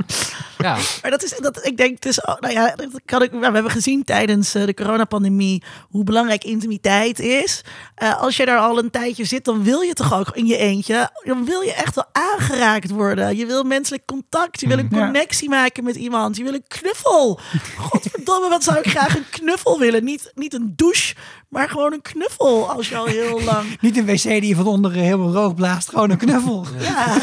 ja. 0.58 0.78
Maar 1.02 1.12
dat 1.12 1.24
is, 1.24 1.34
dat, 1.40 1.66
ik 1.66 1.78
denk, 1.78 2.02
dus, 2.02 2.22
oh, 2.22 2.40
nou 2.40 2.54
ja, 2.54 2.76
dat 2.76 2.88
kan 3.06 3.22
ik, 3.22 3.32
we 3.32 3.38
hebben 3.44 3.72
gezien 3.72 4.04
tijdens 4.04 4.56
eh, 4.56 4.66
de 4.66 4.74
coronapandemie 4.74 5.64
hoe 5.90 6.04
belangrijk 6.04 6.44
intimiteit 6.44 7.20
is. 7.20 7.62
Eh, 7.96 8.22
als 8.22 8.38
je 8.38 8.46
daar 8.46 8.58
al 8.60 8.78
een 8.78 8.90
tijdje 8.90 9.26
zit, 9.26 9.46
dan 9.46 9.64
wil 9.64 9.82
je 9.82 9.94
toch 9.94 10.14
ook 10.14 10.30
in 10.36 10.46
je 10.46 10.58
eentje, 10.58 11.10
dan 11.24 11.46
wil 11.46 11.62
je 11.62 11.74
echt 11.74 11.96
wel 11.96 12.06
aangeraakt 12.12 12.90
worden. 12.90 13.38
Je 13.38 13.46
wil 13.46 13.64
menselijk 13.64 14.06
contact, 14.06 14.60
je 14.60 14.68
wil 14.68 14.78
een 14.78 14.88
Ja. 14.92 15.04
connectie 15.04 15.50
maken 15.50 15.84
met 15.84 15.96
iemand, 15.96 16.38
je 16.38 16.44
wil 16.44 16.54
een 16.54 16.66
knuffel. 16.68 17.40
Godverdomme, 17.78 18.50
wat 18.50 18.64
zou 18.64 18.78
ik 18.78 18.88
graag 18.90 19.16
een 19.16 19.30
knuffel 19.30 19.80
willen? 19.80 20.04
Niet, 20.04 20.32
niet 20.36 20.54
een 20.54 20.74
douche, 20.76 21.16
maar 21.50 21.70
gewoon 21.70 21.94
een 21.94 22.02
knuffel 22.02 22.70
als 22.70 22.90
je 22.90 22.98
al 22.98 23.06
heel 23.06 23.42
lang 23.42 23.78
Niet 23.82 23.98
een 23.98 24.06
wc 24.06 24.24
die 24.24 24.48
je 24.48 24.56
van 24.56 24.68
onderen 24.68 25.02
helemaal 25.04 25.32
roog 25.34 25.56
blaast, 25.56 25.90
gewoon 25.90 26.10
een 26.10 26.18
knuffel. 26.18 26.66
ja. 26.80 27.18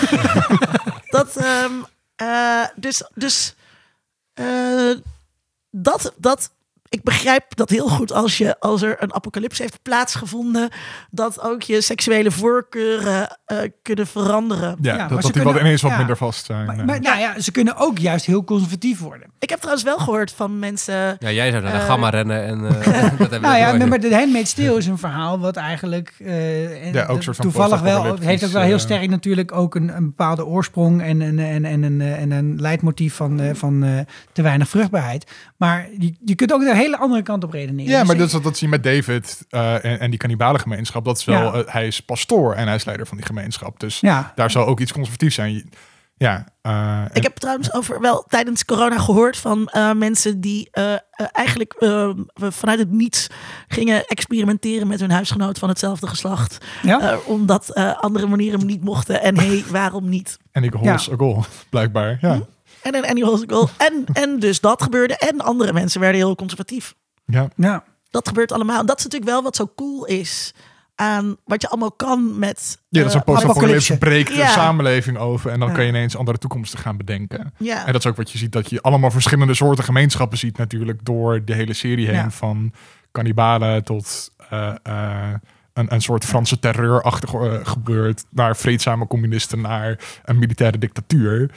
dat, 1.10 1.36
ehm, 1.36 1.72
eh, 2.20 2.64
dus, 2.74 3.02
dus 3.14 3.54
eh, 4.34 4.92
dat, 5.70 6.12
dat, 6.16 6.50
ik 6.90 7.02
begrijp 7.02 7.44
dat 7.56 7.70
heel 7.70 7.88
goed 7.88 8.12
als, 8.12 8.38
je, 8.38 8.60
als 8.60 8.82
er 8.82 8.96
een 9.02 9.14
apocalypse 9.14 9.62
heeft 9.62 9.82
plaatsgevonden, 9.82 10.68
dat 11.10 11.40
ook 11.42 11.62
je 11.62 11.80
seksuele 11.80 12.30
voorkeuren 12.30 13.38
eh, 13.44 13.58
kunnen 13.82 14.06
veranderen. 14.06 14.76
Ja, 14.80 14.92
Ja, 14.92 14.98
maar 14.98 15.08
dat, 15.08 15.18
ze 15.20 15.24
dat 15.32 15.32
die 15.34 15.42
wat 15.52 15.60
ineens 15.60 15.82
wat 15.82 15.96
minder 15.96 16.16
vast 16.16 16.44
zijn. 16.44 16.66
Maar, 16.66 16.78
eh. 16.78 16.84
maar 16.84 17.00
nou 17.00 17.18
ja, 17.18 17.40
ze 17.40 17.50
kunnen 17.52 17.76
ook 17.76 17.98
juist 17.98 18.24
heel 18.26 18.44
conservatief 18.44 18.98
worden. 19.00 19.28
Ik 19.38 19.48
heb 19.50 19.58
trouwens 19.58 19.84
wel 19.84 19.98
gehoord 19.98 20.32
van 20.32 20.58
mensen. 20.58 21.16
ja 21.18 21.30
jij 21.30 21.50
zou 21.50 21.62
naar 21.62 21.72
de 21.72 21.78
Eh, 21.78 21.84
gamma 21.86 22.08
rennen 22.08 22.44
en 22.44 22.66
eh, 22.66 23.18
dat 23.30 23.40
Nou 23.40 23.56
ja, 23.56 23.72
nooit. 23.72 23.88
maar 23.88 24.00
de 24.00 24.14
Handmaid's 24.14 24.52
Tale 24.54 24.76
is 24.76 24.86
een 24.86 24.98
verhaal 24.98 25.38
wat 25.38 25.56
eigenlijk 25.56 26.14
eh, 26.18 26.86
en 26.86 26.92
Ja, 26.92 27.06
ook 27.06 27.16
de- 27.16 27.22
soort 27.22 27.36
van 27.36 27.44
toevallig 27.44 27.80
wel 27.80 28.16
heeft 28.20 28.44
ook 28.44 28.50
wel 28.50 28.62
heel 28.62 28.78
sterk 28.78 29.10
natuurlijk 29.10 29.52
ook 29.52 29.74
een, 29.74 29.96
een 29.96 30.04
bepaalde 30.06 30.46
oorsprong 30.46 31.02
en 31.02 31.20
een 31.20 31.38
en, 31.38 31.64
en, 31.64 31.82
een 31.82 32.00
eh, 32.00 32.20
en 32.20 32.30
een 32.30 32.56
leidmotief 32.60 33.14
van, 33.14 33.40
eh, 33.40 33.54
van 33.54 33.82
eh, 33.84 33.98
te 34.32 34.42
weinig 34.42 34.68
vruchtbaarheid. 34.68 35.30
Maar 35.56 35.88
je, 35.98 36.14
je 36.24 36.34
kunt 36.34 36.52
ook 36.52 36.60
de 36.60 36.74
hele 36.80 36.96
andere 36.98 37.22
kant 37.22 37.44
op 37.44 37.52
redeneren. 37.52 37.90
Ja, 37.92 37.98
Dus 37.98 38.06
maar 38.06 38.16
ik- 38.16 38.22
dat, 38.30 38.32
is 38.32 38.42
dat 38.42 38.56
zie 38.58 38.68
je 38.68 38.72
met 38.78 38.82
David 38.84 39.44
eh, 39.48 39.84
en, 39.84 40.00
en 40.00 40.10
die 40.10 40.18
cannibalengemeenschap. 40.18 41.04
Dat 41.04 41.18
is 41.18 41.24
wel, 41.24 41.42
Ja. 41.56 41.62
eh, 41.64 41.72
hij 41.72 41.86
is 41.86 42.00
pastoor 42.00 42.54
en 42.54 42.66
hij 42.66 42.76
is 42.76 42.84
leider 42.84 43.06
van 43.06 43.16
die 43.16 43.26
gemeenschap. 43.26 43.80
Dus 43.80 44.00
ja, 44.00 44.32
daar 44.34 44.50
zal 44.50 44.66
ook 44.66 44.80
iets 44.80 44.92
conservatiefs 44.92 45.34
zijn. 45.34 45.70
Ja, 46.16 46.44
eh, 46.62 47.02
Ik 47.12 47.22
heb 47.22 47.36
trouwens 47.36 47.72
over 47.72 48.00
wel 48.00 48.24
tijdens 48.28 48.64
corona 48.64 48.98
gehoord 48.98 49.36
van 49.36 49.66
eh, 49.68 49.92
mensen 49.92 50.40
die 50.40 50.68
eh, 50.70 50.92
eh, 50.92 50.98
eigenlijk 51.32 51.72
eh, 51.72 52.10
vanuit 52.34 52.78
het 52.78 52.90
niets 52.90 53.26
gingen 53.68 54.04
experimenteren 54.06 54.86
met 54.86 55.00
hun 55.00 55.10
huisgenoot 55.10 55.58
van 55.58 55.68
hetzelfde 55.68 56.06
geslacht. 56.06 56.58
Ja? 56.82 57.00
Eh, 57.00 57.16
omdat 57.26 57.70
eh, 57.74 57.96
andere 57.98 58.26
manieren 58.26 58.58
hem 58.58 58.68
niet 58.68 58.84
mochten. 58.84 59.22
En 59.22 59.38
hey, 59.38 59.64
waarom 59.70 60.08
niet? 60.08 60.38
en 60.52 60.64
ik 60.64 60.72
hols 60.72 61.10
a 61.12 61.16
goal, 61.16 61.44
blijkbaar. 61.70 62.18
Ja. 62.20 62.34
Hm? 62.34 62.40
En 62.82 62.94
een 62.94 63.06
Annie 63.06 63.24
Hossicle. 63.24 63.68
En, 63.76 64.04
en 64.12 64.38
dus 64.38 64.60
dat 64.60 64.82
gebeurde. 64.82 65.16
En 65.16 65.40
andere 65.40 65.72
mensen 65.72 66.00
werden 66.00 66.20
heel 66.20 66.34
conservatief. 66.34 66.94
ja. 67.24 67.48
ja. 67.56 67.84
Dat 68.10 68.28
gebeurt 68.28 68.52
allemaal. 68.52 68.80
En 68.80 68.86
dat 68.86 68.98
is 68.98 69.04
natuurlijk 69.04 69.30
wel 69.30 69.42
wat 69.42 69.56
zo 69.56 69.72
cool 69.76 70.04
is 70.06 70.54
aan 70.94 71.36
wat 71.44 71.62
je 71.62 71.68
allemaal 71.68 71.92
kan 71.92 72.38
met... 72.38 72.78
Ja, 72.88 72.98
dat 73.00 73.08
is 73.08 73.14
een 73.14 73.20
eh, 73.20 73.26
post-apocalypse 73.26 73.92
apocalypse. 73.92 73.98
breekt 73.98 74.28
de 74.28 74.34
Ja. 74.34 74.48
samenleving 74.48 75.18
over. 75.18 75.50
En 75.50 75.58
dan 75.60 75.68
Ja. 75.68 75.74
kan 75.74 75.82
je 75.84 75.88
ineens 75.90 76.16
andere 76.16 76.38
toekomsten 76.38 76.78
gaan 76.78 76.96
bedenken. 76.96 77.54
ja. 77.58 77.86
En 77.86 77.92
dat 77.92 78.04
is 78.04 78.10
ook 78.10 78.16
wat 78.16 78.30
je 78.30 78.38
ziet, 78.38 78.52
dat 78.52 78.70
je 78.70 78.82
allemaal 78.82 79.10
verschillende 79.10 79.54
soorten 79.54 79.84
gemeenschappen 79.84 80.38
ziet 80.38 80.56
natuurlijk 80.58 81.04
door 81.04 81.44
de 81.44 81.54
hele 81.54 81.72
serie 81.74 82.06
heen. 82.06 82.14
Ja. 82.14 82.30
Van 82.30 82.72
kannibalen 83.12 83.84
tot 83.84 84.30
eh, 84.50 84.74
eh, 84.82 85.34
een, 85.72 85.92
een 85.94 86.00
soort 86.02 86.24
Franse 86.24 86.58
terreurachtig 86.58 87.32
eh, 87.34 87.54
gebeurd. 87.62 88.24
Naar 88.30 88.56
vreedzame 88.56 89.06
communisten, 89.06 89.60
naar 89.60 89.98
een 90.24 90.38
militaire 90.38 90.78
dictatuur. 90.78 91.50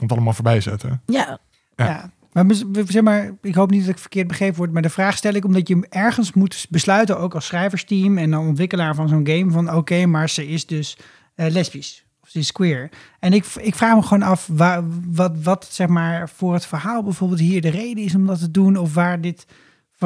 Komt 0.00 0.12
allemaal 0.12 0.32
voorbij 0.32 0.60
zetten. 0.60 1.02
ja. 1.06 1.38
Ja. 1.76 1.86
Ja. 1.86 2.10
Maar, 2.32 2.54
zeg 2.86 3.02
maar, 3.02 3.30
ik 3.42 3.54
hoop 3.54 3.70
niet 3.70 3.80
dat 3.80 3.90
ik 3.94 3.98
verkeerd 3.98 4.26
begrepen 4.28 4.56
word, 4.56 4.72
maar 4.72 4.82
de 4.82 4.90
vraag 4.90 5.16
stel 5.16 5.34
ik 5.34 5.44
omdat 5.44 5.68
je 5.68 5.86
ergens 5.88 6.32
moet 6.32 6.66
besluiten, 6.70 7.18
ook 7.18 7.34
als 7.34 7.46
schrijversteam 7.46 8.18
en 8.18 8.30
dan 8.30 8.46
ontwikkelaar 8.46 8.94
van 8.94 9.08
zo'n 9.08 9.26
game, 9.26 9.50
van 9.50 9.74
oké, 9.74 10.06
maar 10.06 10.28
ze 10.28 10.48
is 10.48 10.66
dus 10.66 10.96
eh, 11.34 11.50
lesbisch 11.50 12.04
of 12.22 12.28
ze 12.28 12.38
is 12.38 12.52
queer. 12.52 12.88
En 13.18 13.32
ik, 13.32 13.44
ik 13.44 13.74
vraag 13.74 13.94
me 13.94 14.02
gewoon 14.02 14.22
af 14.22 14.48
waar, 14.52 14.82
wat, 15.10 15.32
wat 15.42 15.68
zeg 15.70 15.88
maar 15.88 16.28
voor 16.28 16.54
het 16.54 16.66
verhaal 16.66 17.02
bijvoorbeeld 17.02 17.40
hier 17.40 17.60
de 17.60 17.68
reden 17.70 18.04
is 18.04 18.14
om 18.14 18.26
dat 18.26 18.38
te 18.38 18.50
doen 18.50 18.76
of 18.76 18.94
waar 18.94 19.20
dit 19.20 19.46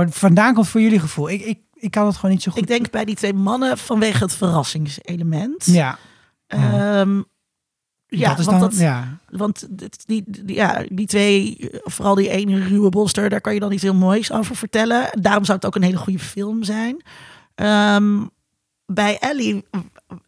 vandaan 0.09 0.55
komt 0.55 0.69
voor 0.69 0.81
jullie 0.81 1.01
gevoel. 1.01 1.31
Ik, 1.31 1.41
ik, 1.41 1.59
ik 1.75 1.91
kan 1.91 2.07
het 2.07 2.17
gewoon 2.17 2.31
niet 2.31 2.43
zo 2.43 2.51
goed. 2.53 2.61
Ik 2.61 2.67
denk 2.69 2.91
bij 2.91 3.05
die 3.05 3.15
twee 3.17 3.35
mannen 3.35 3.79
vanwege 3.79 4.23
het 4.25 4.35
verrassingselement. 4.35 5.65
ja, 5.67 5.99
Ehm, 6.47 7.23
ja, 8.07 8.29
dat 8.29 8.39
is 8.39 8.45
want 8.45 8.61
dan, 8.61 8.71
dat, 8.71 8.79
ja. 8.79 9.19
Want 9.29 9.67
dit- 9.71 10.07
die, 10.07 10.25
die, 10.27 10.57
ja, 10.57 10.85
die 10.89 11.07
twee, 11.07 11.71
vooral 11.83 12.15
die 12.15 12.29
ene 12.29 12.59
ruwe 12.59 12.89
bolster, 12.89 13.29
daar 13.29 13.41
kan 13.41 13.55
je 13.55 13.61
dan 13.61 13.73
iets 13.73 13.83
heel 13.83 13.95
moois 13.95 14.33
over 14.33 14.57
vertellen. 14.57 15.09
Daarom 15.21 15.45
zou 15.45 15.57
het 15.57 15.67
ook 15.67 15.75
een 15.75 15.83
hele 15.83 15.97
goede 15.97 16.19
film 16.19 16.63
zijn. 16.63 17.03
Ehm, 17.55 18.25
bij 18.87 19.19
Ellie 19.19 19.65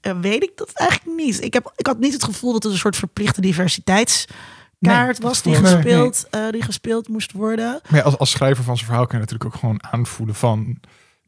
weet 0.00 0.42
ik 0.42 0.52
dat 0.54 0.72
eigenlijk 0.72 1.16
niet. 1.18 1.42
Ik, 1.42 1.54
heb, 1.54 1.72
ik 1.76 1.86
had 1.86 1.98
niet 1.98 2.12
het 2.12 2.24
gevoel 2.24 2.52
dat 2.52 2.62
het 2.62 2.72
een 2.72 2.78
soort 2.78 2.96
verplichte 2.96 3.40
diversiteitskaart 3.40 5.18
was 5.20 5.42
die 5.42 5.52
nee. 5.60 5.72
gespeeld, 5.72 6.26
eh, 6.30 6.50
die 6.50 6.62
gespeeld 6.62 7.08
moest 7.08 7.32
worden. 7.32 7.80
Maar 7.88 7.98
ja, 7.98 8.04
als, 8.04 8.18
als 8.18 8.30
schrijver 8.30 8.64
van 8.64 8.76
zijn 8.76 8.88
verhaal 8.88 9.06
kan 9.06 9.18
je 9.18 9.24
natuurlijk 9.24 9.54
ook 9.54 9.60
gewoon 9.60 9.84
aanvoelen 9.84 10.34
van... 10.34 10.80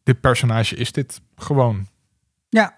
Dit 0.02 0.20
personage 0.20 0.76
is 0.76 0.92
dit 0.92 1.20
gewoon. 1.36 1.86
ja. 2.48 2.74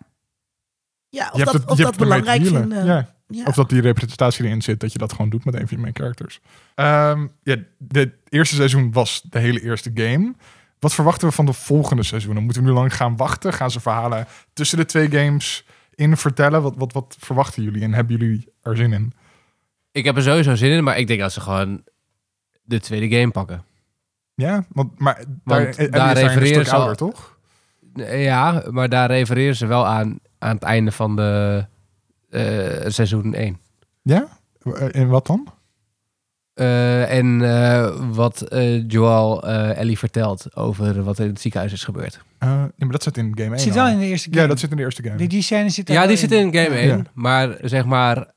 Ja, 1.08 1.28
of 1.32 1.38
je 1.38 1.44
dat, 1.44 1.52
hebt 1.52 1.62
het, 1.64 1.72
of 1.72 1.78
je 1.78 1.84
dat 1.84 1.96
belangrijk 1.96 2.46
vinden. 2.46 2.84
Ja. 2.84 3.14
Ja. 3.30 3.44
Of 3.44 3.54
dat 3.54 3.68
die 3.68 3.80
representatie 3.80 4.44
erin 4.44 4.62
zit, 4.62 4.80
dat 4.80 4.92
je 4.92 4.98
dat 4.98 5.12
gewoon 5.12 5.30
doet 5.30 5.44
met 5.44 5.54
een 5.54 5.68
van 5.68 5.76
je 5.76 5.82
main 5.82 5.96
characters. 5.96 6.40
Ehm 6.74 7.26
ja, 7.42 7.56
de 7.78 8.12
eerste 8.28 8.54
seizoen 8.54 8.92
was 8.92 9.22
de 9.30 9.38
hele 9.38 9.62
eerste 9.62 9.90
game. 9.94 10.34
Wat 10.78 10.94
verwachten 10.94 11.28
we 11.28 11.34
van 11.34 11.46
de 11.46 11.52
volgende 11.52 12.02
seizoenen? 12.02 12.42
Moeten 12.42 12.62
we 12.62 12.68
nu 12.68 12.74
lang 12.74 12.96
gaan 12.96 13.16
wachten? 13.16 13.52
Gaan 13.52 13.70
ze 13.70 13.80
verhalen 13.80 14.26
tussen 14.52 14.78
de 14.78 14.84
twee 14.84 15.10
games 15.10 15.66
in 15.94 16.16
vertellen? 16.16 16.62
Wat, 16.62 16.74
wat, 16.76 16.92
wat 16.92 17.16
verwachten 17.18 17.62
jullie 17.62 17.82
en 17.82 17.94
hebben 17.94 18.16
jullie 18.16 18.52
er 18.62 18.76
zin 18.76 18.92
in? 18.92 19.12
Ik 19.92 20.04
heb 20.04 20.16
er 20.16 20.22
sowieso 20.22 20.54
zin 20.54 20.70
in, 20.70 20.84
maar 20.84 20.98
ik 20.98 21.06
denk 21.06 21.20
dat 21.20 21.32
ze 21.32 21.40
gewoon 21.40 21.84
de 22.62 22.80
tweede 22.80 23.16
game 23.16 23.30
pakken. 23.30 23.64
Ja, 24.34 24.64
want 24.68 24.98
maar 24.98 25.24
daar, 25.44 25.64
Want 25.64 25.92
daar 25.92 26.16
een 26.16 26.22
refereren 26.22 26.64
ze 26.64 26.72
al- 26.72 26.78
ouder, 26.78 26.96
toch? 26.96 27.38
Ja, 27.94 28.64
maar 28.70 28.88
daar 28.88 29.10
refereren 29.10 29.56
ze 29.56 29.66
wel 29.66 29.86
aan 29.86 30.20
aan 30.40 30.54
het 30.54 30.62
einde 30.62 30.92
van 30.92 31.16
de 31.16 31.58
eh, 31.58 31.64
seizoen 32.86 33.34
1. 33.34 33.58
Ja? 34.02 34.28
Eh, 34.62 34.94
En 35.00 35.08
wat 35.08 35.26
dan? 35.26 35.46
Eh, 36.54 37.16
en 37.16 37.42
eh, 37.42 37.96
wat 38.12 38.40
eh, 38.40 38.88
Joel 38.88 39.42
eh, 39.48 39.78
Ellie 39.78 39.98
vertelt 39.98 40.56
over 40.56 41.02
wat 41.04 41.18
er 41.18 41.24
in 41.24 41.30
het 41.30 41.40
ziekenhuis 41.40 41.72
is 41.72 41.84
gebeurd. 41.84 42.20
Eh, 42.38 42.48
ja, 42.48 42.70
maar 42.76 42.90
dat 42.90 43.02
zit 43.02 43.16
in 43.16 43.24
game 43.34 43.42
1 43.42 43.50
Het 43.52 43.60
zit 43.60 43.76
al. 43.76 43.84
wel 43.84 43.92
in 43.92 43.98
de 43.98 44.04
eerste 44.06 44.28
game. 44.30 44.40
Ja, 44.42 44.48
dat 44.48 44.58
zit 44.58 44.70
in 44.70 44.76
de 44.76 44.82
eerste 44.82 45.02
game. 45.02 45.16
Die, 45.16 45.28
die 45.28 45.42
scène 45.42 45.68
zit 45.68 45.88
Ja, 45.88 46.06
die 46.06 46.16
zit 46.16 46.32
in 46.32 46.54
game 46.54 46.76
1. 46.76 46.88
Ja. 46.88 47.02
Maar 47.14 47.56
zeg 47.62 47.84
maar, 47.84 48.32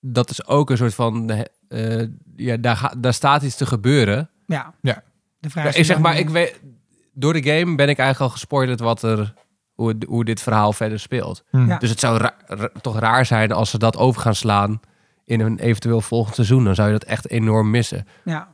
dat 0.00 0.30
is 0.30 0.46
ook 0.46 0.70
een 0.70 0.76
soort 0.76 0.94
van... 0.94 1.30
eh, 1.68 2.02
ja, 2.36 2.56
daar, 2.56 2.76
ga- 2.76 2.94
daar 2.98 3.14
staat 3.14 3.42
iets 3.42 3.56
te 3.56 3.66
gebeuren. 3.66 4.30
Ja. 4.46 4.74
Ja. 4.80 5.02
De 5.38 5.50
vraag 5.50 5.64
Ja, 5.64 5.70
is 5.70 5.76
ik 5.76 5.84
zeg 5.84 5.98
maar, 5.98 6.18
ik 6.18 6.28
weet, 6.28 6.60
door 7.12 7.32
de 7.32 7.42
game 7.42 7.74
ben 7.74 7.88
ik 7.88 7.98
eigenlijk 7.98 8.20
al 8.20 8.28
gespoilerd 8.28 8.80
wat 8.80 9.02
er, 9.02 9.34
hoe, 9.74 9.88
het- 9.88 10.04
hoe 10.08 10.24
dit 10.24 10.40
verhaal 10.42 10.72
verder 10.72 11.00
speelt. 11.00 11.44
Hm. 11.50 11.66
Ja. 11.68 11.78
Dus 11.78 11.90
het 11.90 12.00
zou 12.00 12.18
ra- 12.18 12.34
ra- 12.46 12.70
toch 12.80 12.98
raar 12.98 13.26
zijn 13.26 13.52
als 13.52 13.70
ze 13.70 13.78
dat 13.78 13.96
over 13.96 14.20
gaan 14.20 14.34
slaan 14.34 14.80
in 15.24 15.40
een 15.40 15.58
eventueel 15.58 16.00
volgend 16.00 16.34
seizoen. 16.34 16.64
Dan 16.64 16.74
zou 16.74 16.86
je 16.92 16.98
dat 16.98 17.04
echt 17.08 17.30
enorm 17.30 17.70
missen. 17.70 18.06
Ja. 18.24 18.52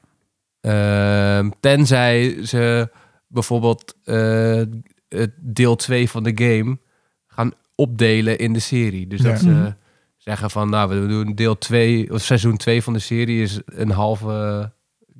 Ehm, 0.61 1.51
tenzij 1.61 2.45
ze 2.47 2.91
bijvoorbeeld 3.29 3.95
eh, 4.05 4.63
het 5.09 5.31
deel 5.41 5.77
2 5.77 6.11
van 6.11 6.23
de 6.23 6.33
game 6.35 6.79
gaan 7.27 7.53
opdelen 7.75 8.39
in 8.39 8.53
de 8.53 8.59
serie. 8.59 9.07
Dus 9.07 9.21
dat 9.21 9.31
Ja. 9.33 9.37
ze 9.39 9.49
Mhm. 9.49 9.71
zeggen 10.17 10.51
van, 10.51 10.71
nou, 10.71 10.89
we 11.01 11.07
doen 11.07 11.35
deel 11.35 11.59
2, 11.59 12.13
of 12.13 12.23
seizoen 12.23 12.57
2 12.57 12.83
van 12.83 12.93
de 12.93 12.99
serie 12.99 13.43
is 13.43 13.61
een 13.65 13.91
halve 13.91 14.73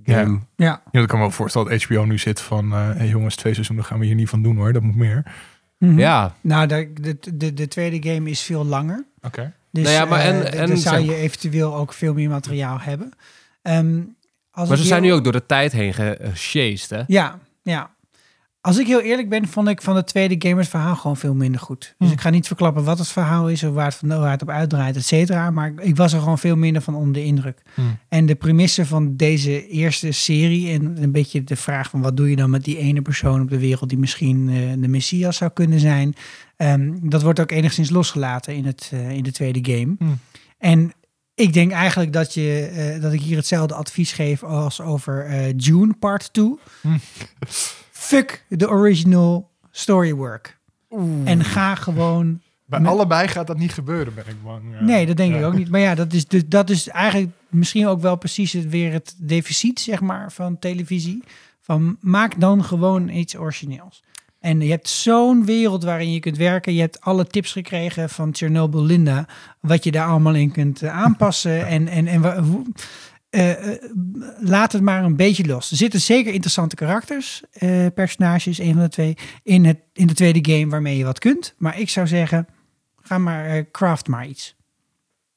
game. 0.03 0.39
Ja. 0.57 0.83
Ja, 0.91 1.01
dat 1.01 1.07
kan 1.07 1.19
me 1.19 1.25
wel 1.25 1.31
voorstellen 1.35 1.69
dat 1.71 1.83
HBO 1.83 2.05
nu 2.05 2.19
zit 2.19 2.41
van... 2.41 2.73
eh 2.73 2.89
hey 2.95 3.09
jongens, 3.09 3.37
twee 3.37 3.53
seizoenen 3.55 3.85
gaan 3.85 3.99
we 3.99 4.07
hier 4.07 4.15
niet 4.15 4.29
van 4.29 4.43
doen 4.43 4.57
hoor. 4.57 4.73
Dat 4.73 4.83
moet 4.83 4.97
meer. 4.97 5.33
Mhm. 5.81 5.99
Ja, 5.99 6.35
Nou, 6.41 6.67
de, 6.67 6.93
de, 7.01 7.37
de, 7.37 7.55
de 7.55 7.69
tweede 7.69 8.11
game 8.13 8.31
is 8.31 8.41
veel 8.43 8.65
langer. 8.65 9.05
Oké. 9.23 9.53
Dus 9.71 9.83
Nou 9.85 9.95
ja, 9.97 10.05
maar 10.05 10.21
en- 10.21 10.45
eh, 10.45 10.51
d- 10.51 10.55
en 10.55 10.67
dan 10.69 10.77
zou 10.77 10.97
zeg- 10.97 11.05
je 11.05 11.15
eventueel 11.23 11.75
ook 11.77 11.93
veel 11.93 12.15
meer 12.15 12.29
materiaal 12.29 12.81
hebben. 12.81 13.13
Ehm, 13.63 14.01
als 14.51 14.69
maar 14.69 14.77
ze 14.79 14.85
zijn 14.85 15.03
heel- 15.03 15.11
nu 15.13 15.17
ook 15.19 15.25
door 15.25 15.33
de 15.33 15.47
tijd 15.47 15.73
heen 15.73 15.95
gesjeest, 15.95 16.91
hè? 16.91 17.03
Ja, 17.07 17.39
ja. 17.63 17.91
Als 18.63 18.79
ik 18.79 18.87
heel 18.87 19.01
eerlijk 19.01 19.29
ben, 19.29 19.49
vond 19.49 19.69
ik 19.69 19.83
van 19.83 19.95
de 19.95 20.05
tweede 20.05 20.49
game 20.49 20.61
het 20.61 20.69
verhaal 20.71 20.97
gewoon 20.97 21.17
veel 21.17 21.35
minder 21.35 21.61
goed. 21.61 21.95
Dus 21.99 22.09
Hm. 22.09 22.15
ik 22.15 22.21
ga 22.21 22.31
niet 22.31 22.47
verklappen 22.47 22.85
wat 22.85 22.99
het 22.99 23.09
verhaal 23.09 23.49
is 23.49 23.63
of 23.65 23.75
waar 23.75 23.85
het, 23.85 23.95
van, 23.95 24.09
waar 24.09 24.31
het 24.31 24.43
op 24.43 24.49
uitdraait, 24.49 24.97
et 24.97 25.05
cetera. 25.05 25.51
Maar 25.51 25.73
ik 25.81 25.97
was 25.97 26.13
er 26.13 26.19
gewoon 26.19 26.39
veel 26.39 26.57
minder 26.57 26.83
van 26.83 26.95
onder 26.95 27.13
de 27.13 27.25
indruk. 27.25 27.63
Hm. 27.75 27.81
En 28.09 28.27
de 28.27 28.35
premisse 28.35 28.87
van 28.87 29.17
deze 29.17 29.69
eerste 29.69 30.13
serie 30.13 30.71
en 30.73 31.03
een 31.03 31.13
beetje 31.13 31.45
de 31.45 31.57
vraag 31.57 31.91
van 31.91 32.01
wat 32.01 32.17
doe 32.17 32.31
je 32.31 32.37
dan 32.37 32.51
met 32.51 32.65
die 32.65 32.79
ene 32.79 33.03
persoon 33.03 33.41
op 33.41 33.51
de 33.51 33.59
wereld 33.59 33.89
die 33.89 33.99
misschien 33.99 34.49
eh, 34.49 34.57
de 34.83 34.89
Messias 34.89 35.37
zou 35.37 35.51
kunnen 35.51 35.81
zijn. 35.81 36.15
ehm, 36.57 36.93
dat 37.03 37.23
wordt 37.23 37.41
ook 37.41 37.51
enigszins 37.51 37.91
losgelaten 37.91 38.55
in, 38.55 38.65
het, 38.67 38.91
eh, 38.93 39.11
in 39.11 39.23
de 39.23 39.33
tweede 39.33 39.73
game. 39.73 39.95
Hm. 39.99 40.05
En 40.59 40.93
ik 41.35 41.53
denk 41.53 41.73
eigenlijk 41.73 42.13
dat, 42.13 42.35
je, 42.35 42.71
eh, 42.75 43.03
dat 43.03 43.13
ik 43.13 43.21
hier 43.21 43.37
hetzelfde 43.37 43.75
advies 43.75 44.13
geef 44.13 44.43
als 44.43 44.81
over 44.81 45.49
June 45.57 45.95
Part 45.99 46.33
2. 46.33 46.55
Fuck 48.11 48.45
de 48.49 48.69
original 48.69 49.51
storywork. 49.71 50.59
En 51.25 51.45
ga 51.45 51.75
gewoon 51.75 52.41
Bij 52.65 52.81
Met- 52.81 52.91
allebei 52.91 53.29
gaat 53.29 53.47
dat 53.47 53.59
niet 53.59 53.73
gebeuren, 53.73 54.15
ben 54.15 54.25
ik 54.29 54.43
bang. 54.45 54.63
Ja. 54.73 54.81
Nee, 54.85 55.07
dat 55.07 55.17
denk 55.17 55.33
Ja. 55.33 55.39
ik 55.39 55.45
ook 55.45 55.55
niet. 55.57 55.69
Maar 55.71 55.81
ja, 55.81 55.95
dat 55.95 56.13
is, 56.13 56.27
dus, 56.27 56.43
dat 56.47 56.71
is 56.71 56.89
eigenlijk 56.89 57.31
misschien 57.49 57.87
ook 57.87 58.01
wel 58.01 58.17
precies 58.17 58.53
het, 58.53 58.69
weer 58.69 58.93
het 58.93 59.15
deficit, 59.19 59.81
zeg 59.81 60.01
maar, 60.01 60.33
van 60.33 60.59
televisie. 60.59 61.23
Van 61.61 61.97
maak 62.01 62.41
dan 62.41 62.65
gewoon 62.65 63.09
iets 63.09 63.37
origineels. 63.37 64.03
En 64.41 64.61
je 64.61 64.71
hebt 64.71 64.89
zo'n 64.89 65.45
wereld 65.45 65.85
waarin 65.85 66.13
je 66.13 66.21
kunt 66.21 66.37
werken. 66.37 66.75
Je 66.75 66.81
hebt 66.81 67.01
alle 67.01 67.27
tips 67.27 67.53
gekregen 67.53 68.09
van 68.11 68.35
Chernobyl 68.35 68.85
Linda. 68.85 69.27
Wat 69.61 69.85
je 69.85 69.91
daar 69.91 70.07
allemaal 70.07 70.35
in 70.35 70.51
kunt 70.51 70.83
eh, 70.83 71.03
aanpassen. 71.03 71.67
en 71.67 71.89
en, 71.89 72.07
en 72.07 72.23
eh, 73.31 73.73
eh, 73.73 73.83
laat 74.39 74.73
het 74.73 74.83
maar 74.83 75.05
een 75.05 75.17
beetje 75.17 75.47
los. 75.47 75.71
Er 75.71 75.77
zitten 75.77 76.01
zeker 76.01 76.33
interessante 76.33 76.77
karakters, 76.77 77.43
eh, 77.53 77.87
personages, 77.95 78.59
een 78.59 78.73
van 78.73 78.83
de 78.83 78.89
twee, 78.89 79.17
in, 79.43 79.65
het, 79.65 79.79
in 79.93 80.07
de 80.07 80.15
tweede 80.15 80.53
game 80.53 80.71
waarmee 80.71 80.97
je 80.97 81.05
wat 81.05 81.19
kunt. 81.19 81.55
Maar 81.59 81.79
ik 81.79 81.89
zou 81.89 82.07
zeggen, 82.07 82.47
ga 83.11 83.19
maar 83.19 83.47
eh, 83.47 83.65
craft 83.73 84.09
maar 84.09 84.27
iets. 84.27 84.57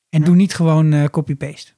En 0.10 0.24
doe 0.24 0.36
niet 0.36 0.56
gewoon 0.56 0.94
eh, 0.94 1.06
copy-paste. 1.06 1.72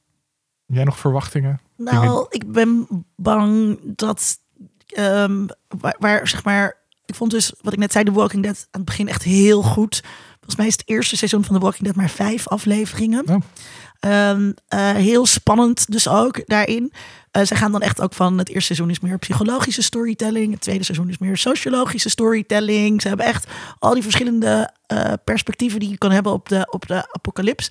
Jij 0.66 0.84
nog 0.84 0.98
verwachtingen? 0.98 1.60
Nou, 1.76 2.26
ik 2.28 2.52
ben 2.52 2.86
bang 3.16 3.78
dat 3.82 4.38
ehm, 4.86 5.46
waar, 5.68 5.96
waar, 5.98 6.28
zeg 6.28 6.44
maar, 6.44 6.76
ik 7.04 7.14
vond 7.14 7.30
dus 7.30 7.52
wat 7.60 7.72
ik 7.72 7.78
net 7.78 7.92
zei, 7.92 8.04
The 8.04 8.12
Walking 8.12 8.42
Dead 8.42 8.68
aan 8.70 8.80
het 8.80 8.84
begin 8.84 9.08
echt 9.08 9.22
heel 9.22 9.62
goed. 9.62 10.04
Volgens 10.46 10.56
mij 10.56 10.66
is 10.66 10.86
het 10.86 10.96
eerste 10.96 11.16
seizoen 11.16 11.44
van 11.44 11.54
The 11.54 11.60
Walking 11.60 11.84
Dead 11.84 11.96
maar 11.96 12.10
vijf 12.10 12.48
afleveringen. 12.48 13.28
Oh. 13.28 13.36
Ehm, 14.00 14.52
eh, 14.68 14.90
heel 14.90 15.26
spannend 15.26 15.90
dus 15.90 16.08
ook 16.08 16.42
daarin. 16.46 16.92
Eh, 17.30 17.44
ze 17.44 17.54
gaan 17.54 17.72
dan 17.72 17.82
echt 17.82 18.00
ook 18.00 18.14
van 18.14 18.38
het 18.38 18.48
eerste 18.48 18.74
seizoen 18.74 18.90
is 18.90 19.00
meer 19.00 19.18
psychologische 19.18 19.82
storytelling. 19.82 20.52
Het 20.52 20.60
tweede 20.60 20.84
seizoen 20.84 21.08
is 21.08 21.18
meer 21.18 21.36
sociologische 21.36 22.08
storytelling. 22.08 23.02
Ze 23.02 23.08
hebben 23.08 23.26
echt 23.26 23.46
al 23.78 23.94
die 23.94 24.02
verschillende 24.02 24.70
eh, 24.86 25.12
perspectieven 25.24 25.80
die 25.80 25.88
je 25.88 25.98
kan 25.98 26.10
hebben 26.10 26.32
op 26.32 26.48
de, 26.48 26.66
op 26.70 26.86
de 26.86 27.12
apocalyps. 27.12 27.70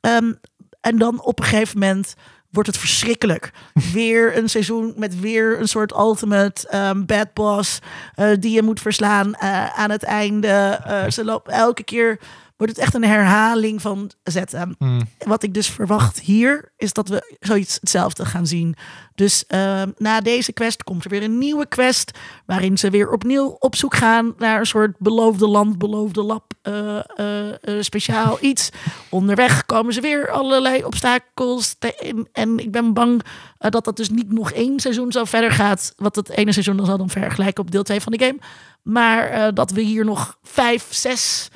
Ehm, 0.00 0.32
en 0.80 0.98
dan 0.98 1.22
op 1.22 1.38
een 1.38 1.44
gegeven 1.44 1.78
moment 1.78 2.14
wordt 2.52 2.68
het 2.68 2.78
verschrikkelijk. 2.78 3.50
Weer 3.92 4.36
een 4.36 4.48
seizoen 4.48 4.92
met 4.96 5.20
weer 5.20 5.60
een 5.60 5.68
soort 5.68 5.92
ultimate 5.92 6.68
ehm, 6.68 7.04
bad 7.04 7.32
boss 7.32 7.78
eh, 8.14 8.30
die 8.38 8.52
je 8.52 8.62
moet 8.62 8.80
verslaan 8.80 9.34
eh, 9.34 9.78
aan 9.78 9.90
het 9.90 10.02
einde. 10.02 10.48
Eh, 10.48 11.10
ze 11.10 11.24
lopen 11.24 11.52
elke 11.52 11.82
keer 11.82 12.18
wordt 12.62 12.76
het 12.76 12.86
echt 12.86 12.94
een 12.94 13.04
herhaling 13.10 13.82
van 13.82 14.10
zetten. 14.22 14.74
Hmm. 14.78 15.00
Wat 15.18 15.42
ik 15.42 15.54
dus 15.54 15.66
verwacht 15.66 16.20
hier 16.20 16.72
is 16.76 16.92
dat 16.92 17.08
we 17.08 17.36
zoiets 17.40 17.74
hetzelfde 17.80 18.24
gaan 18.24 18.46
zien. 18.46 18.74
Dus 19.14 19.46
ehm, 19.46 19.90
na 19.98 20.20
deze 20.20 20.52
quest 20.52 20.82
komt 20.82 21.04
er 21.04 21.10
weer 21.10 21.22
een 21.22 21.38
nieuwe 21.38 21.66
quest. 21.66 22.18
Waarin 22.46 22.78
ze 22.78 22.90
weer 22.90 23.10
opnieuw 23.10 23.56
op 23.58 23.76
zoek 23.76 23.94
gaan 23.94 24.34
naar 24.38 24.58
een 24.58 24.66
soort 24.66 24.98
beloofde 24.98 25.48
land, 25.48 25.78
beloofde 25.78 26.22
lab, 26.22 26.52
eh, 26.62 26.98
eh, 26.98 27.48
eh, 27.48 27.82
speciaal 27.82 28.38
iets. 28.50 28.70
Onderweg 29.08 29.66
komen 29.66 29.92
ze 29.92 30.00
weer 30.00 30.30
allerlei 30.30 30.84
obstakels. 30.84 31.74
te- 31.78 32.24
En 32.32 32.58
ik 32.58 32.70
ben 32.70 32.92
bang 32.92 33.22
dat 33.58 33.84
dat 33.84 33.96
dus 33.96 34.08
niet 34.10 34.32
nog 34.32 34.52
één 34.52 34.80
seizoen 34.80 35.12
zo 35.12 35.24
verder 35.24 35.50
gaat. 35.52 35.92
Wat 35.96 36.16
het 36.16 36.28
ene 36.30 36.52
seizoen 36.52 36.76
dan 36.76 36.86
zal 36.86 36.98
dan 36.98 37.10
vergelijken 37.10 37.64
op 37.64 37.70
deel 37.70 37.82
2 37.82 38.00
van 38.00 38.12
de 38.12 38.24
game. 38.24 38.38
Maar 38.82 39.54
dat 39.54 39.70
we 39.70 39.80
hier 39.80 40.04
nog 40.04 40.38
vijf, 40.42 40.86
zes 40.90 41.48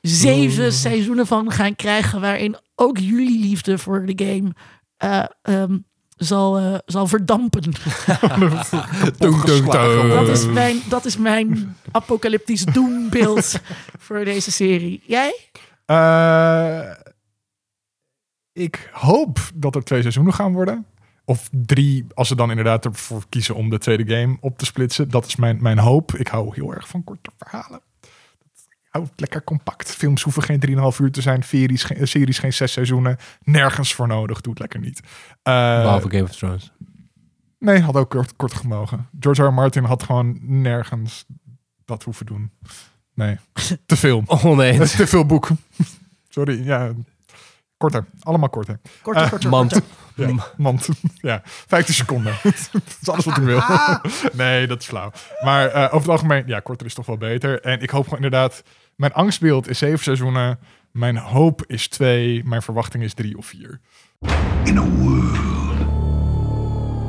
zeven 0.00 0.72
seizoenen 0.72 1.26
van 1.26 1.50
gaan 1.50 1.76
krijgen. 1.76 2.20
Waarin 2.20 2.56
ook 2.74 2.98
jullie 2.98 3.40
liefde 3.40 3.78
voor 3.78 4.06
de 4.06 4.24
game 4.24 4.52
eh, 4.96 5.24
ehm, 5.42 5.78
zal, 6.16 6.58
eh, 6.58 6.78
zal 6.86 7.06
verdampen. 7.06 7.62
Dat 9.18 10.28
is 10.28 10.46
mijn, 10.46 10.82
dat 10.88 11.04
is 11.04 11.16
mijn 11.16 11.76
apocalyptisch 11.90 12.64
doembeeld 12.64 13.60
voor 14.06 14.24
deze 14.24 14.52
serie. 14.52 15.02
Jij? 15.06 15.50
Eh, 15.84 16.90
ik 18.52 18.90
hoop 18.92 19.38
dat 19.54 19.74
er 19.74 19.84
twee 19.84 20.00
seizoenen 20.00 20.34
gaan 20.34 20.52
worden. 20.52 20.86
Of 21.24 21.48
drie, 21.50 22.06
als 22.14 22.28
ze 22.28 22.34
dan 22.34 22.50
inderdaad 22.50 22.84
ervoor 22.84 23.22
kiezen 23.28 23.54
om 23.54 23.70
de 23.70 23.78
tweede 23.78 24.14
game 24.14 24.36
op 24.40 24.58
te 24.58 24.64
splitsen. 24.64 25.10
Dat 25.10 25.26
is 25.26 25.36
mijn, 25.36 25.62
mijn 25.62 25.78
hoop. 25.78 26.14
Ik 26.14 26.28
hou 26.28 26.54
heel 26.54 26.74
erg 26.74 26.88
van 26.88 27.04
korte 27.04 27.30
verhalen. 27.36 27.80
Ik 28.90 28.96
hou 28.96 29.08
het 29.10 29.20
lekker 29.20 29.44
compact. 29.44 29.90
Films 29.94 30.22
hoeven 30.22 30.42
geen 30.42 30.60
3,5 30.60 30.98
uur 31.00 31.10
te 31.10 31.20
zijn. 31.20 31.42
Series, 31.42 31.82
geen- 31.82 32.08
series 32.08 32.38
geen 32.38 32.52
zes 32.52 32.72
seizoenen. 32.72 33.16
Nergens 33.42 33.94
voor 33.94 34.06
nodig. 34.06 34.40
Doe 34.40 34.50
het 34.52 34.60
lekker 34.60 34.80
niet. 34.80 35.00
Eh, 35.42 35.52
Behalve 35.82 36.10
Game 36.10 36.22
of 36.22 36.36
Thrones. 36.36 36.72
Nee, 37.58 37.80
had 37.80 37.94
ook 37.96 38.10
kort, 38.10 38.36
kort 38.36 38.52
gemogen. 38.54 39.08
George 39.20 39.42
R. 39.42 39.46
R. 39.46 39.52
Martin 39.52 39.84
had 39.84 40.02
gewoon 40.02 40.38
nergens 40.42 41.24
dat 41.84 42.02
hoeven 42.02 42.26
doen. 42.26 42.50
Nee, 43.14 43.38
te 43.86 43.96
veel. 43.96 44.22
Oh 44.26 44.44
nee. 44.56 44.78
Te 44.88 45.06
veel 45.06 45.26
boek. 45.26 45.48
Sorry, 46.28 46.64
ja. 46.66 46.92
Korter. 47.76 48.04
Allemaal 48.20 48.48
korter. 48.48 48.80
Korter, 49.02 49.22
Eh, 49.22 49.30
korter, 49.30 49.50
mand. 49.50 49.72
korter. 49.72 49.88
Ja, 50.36 50.52
mand. 50.56 50.88
Ja, 51.14 51.40
15 51.44 51.94
seconden. 51.94 52.34
dat 52.42 52.82
is 53.00 53.08
alles 53.08 53.24
wat 53.24 53.36
ik 53.36 53.42
wil. 53.42 53.62
nee, 54.32 54.66
dat 54.66 54.80
is 54.80 54.86
flauw. 54.86 55.12
Maar 55.44 55.68
eh, 55.68 55.82
over 55.84 55.98
het 55.98 56.08
algemeen, 56.08 56.42
ja, 56.46 56.60
korter 56.60 56.86
is 56.86 56.94
toch 56.94 57.06
wel 57.06 57.16
beter. 57.16 57.60
En 57.60 57.80
ik 57.80 57.90
hoop 57.90 58.04
gewoon 58.04 58.18
inderdaad... 58.24 58.62
Mijn 59.00 59.12
angstbeeld 59.12 59.68
is 59.68 59.78
zeven 59.78 59.98
seizoenen. 59.98 60.58
Mijn 60.90 61.16
hoop 61.16 61.64
is 61.66 61.88
twee. 61.88 62.44
Mijn 62.44 62.62
verwachting 62.62 63.02
is 63.04 63.14
drie 63.14 63.36
of 63.36 63.46
vier. 63.46 63.80
In 64.64 64.78
a 64.78 64.84
world. 64.84 65.38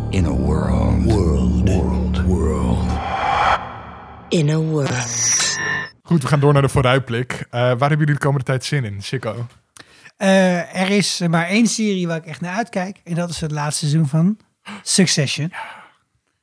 In 0.10 0.26
a 0.26 0.30
world. 0.30 1.04
World. 1.04 1.70
World. 1.70 2.26
World. 2.26 2.86
In 4.30 4.50
a 4.50 4.58
world. 4.58 5.58
Goed, 6.04 6.22
we 6.22 6.28
gaan 6.28 6.40
door 6.40 6.54
naar 6.54 6.62
de 6.62 6.70
vooruitblik. 6.70 7.32
Eh, 7.32 7.50
waar 7.50 7.90
hebben 7.90 7.98
jullie 7.98 8.14
de 8.14 8.20
komende 8.20 8.46
tijd 8.46 8.64
zin 8.64 8.84
in, 8.84 9.02
Chico? 9.02 9.48
Eh, 10.18 10.82
er 10.82 10.90
is 10.90 11.22
maar 11.30 11.48
één 11.48 11.68
serie 11.68 12.08
waar 12.08 12.18
ik 12.18 12.26
echt 12.26 12.42
naar 12.42 12.56
uitkijk. 12.56 13.02
En 13.04 13.16
dat 13.16 13.30
is 13.30 13.42
het 13.42 13.52
laatste 13.52 13.88
seizoen 13.88 14.08
van 14.08 14.38
Succession. 14.82 15.48
Ja, 15.52 15.81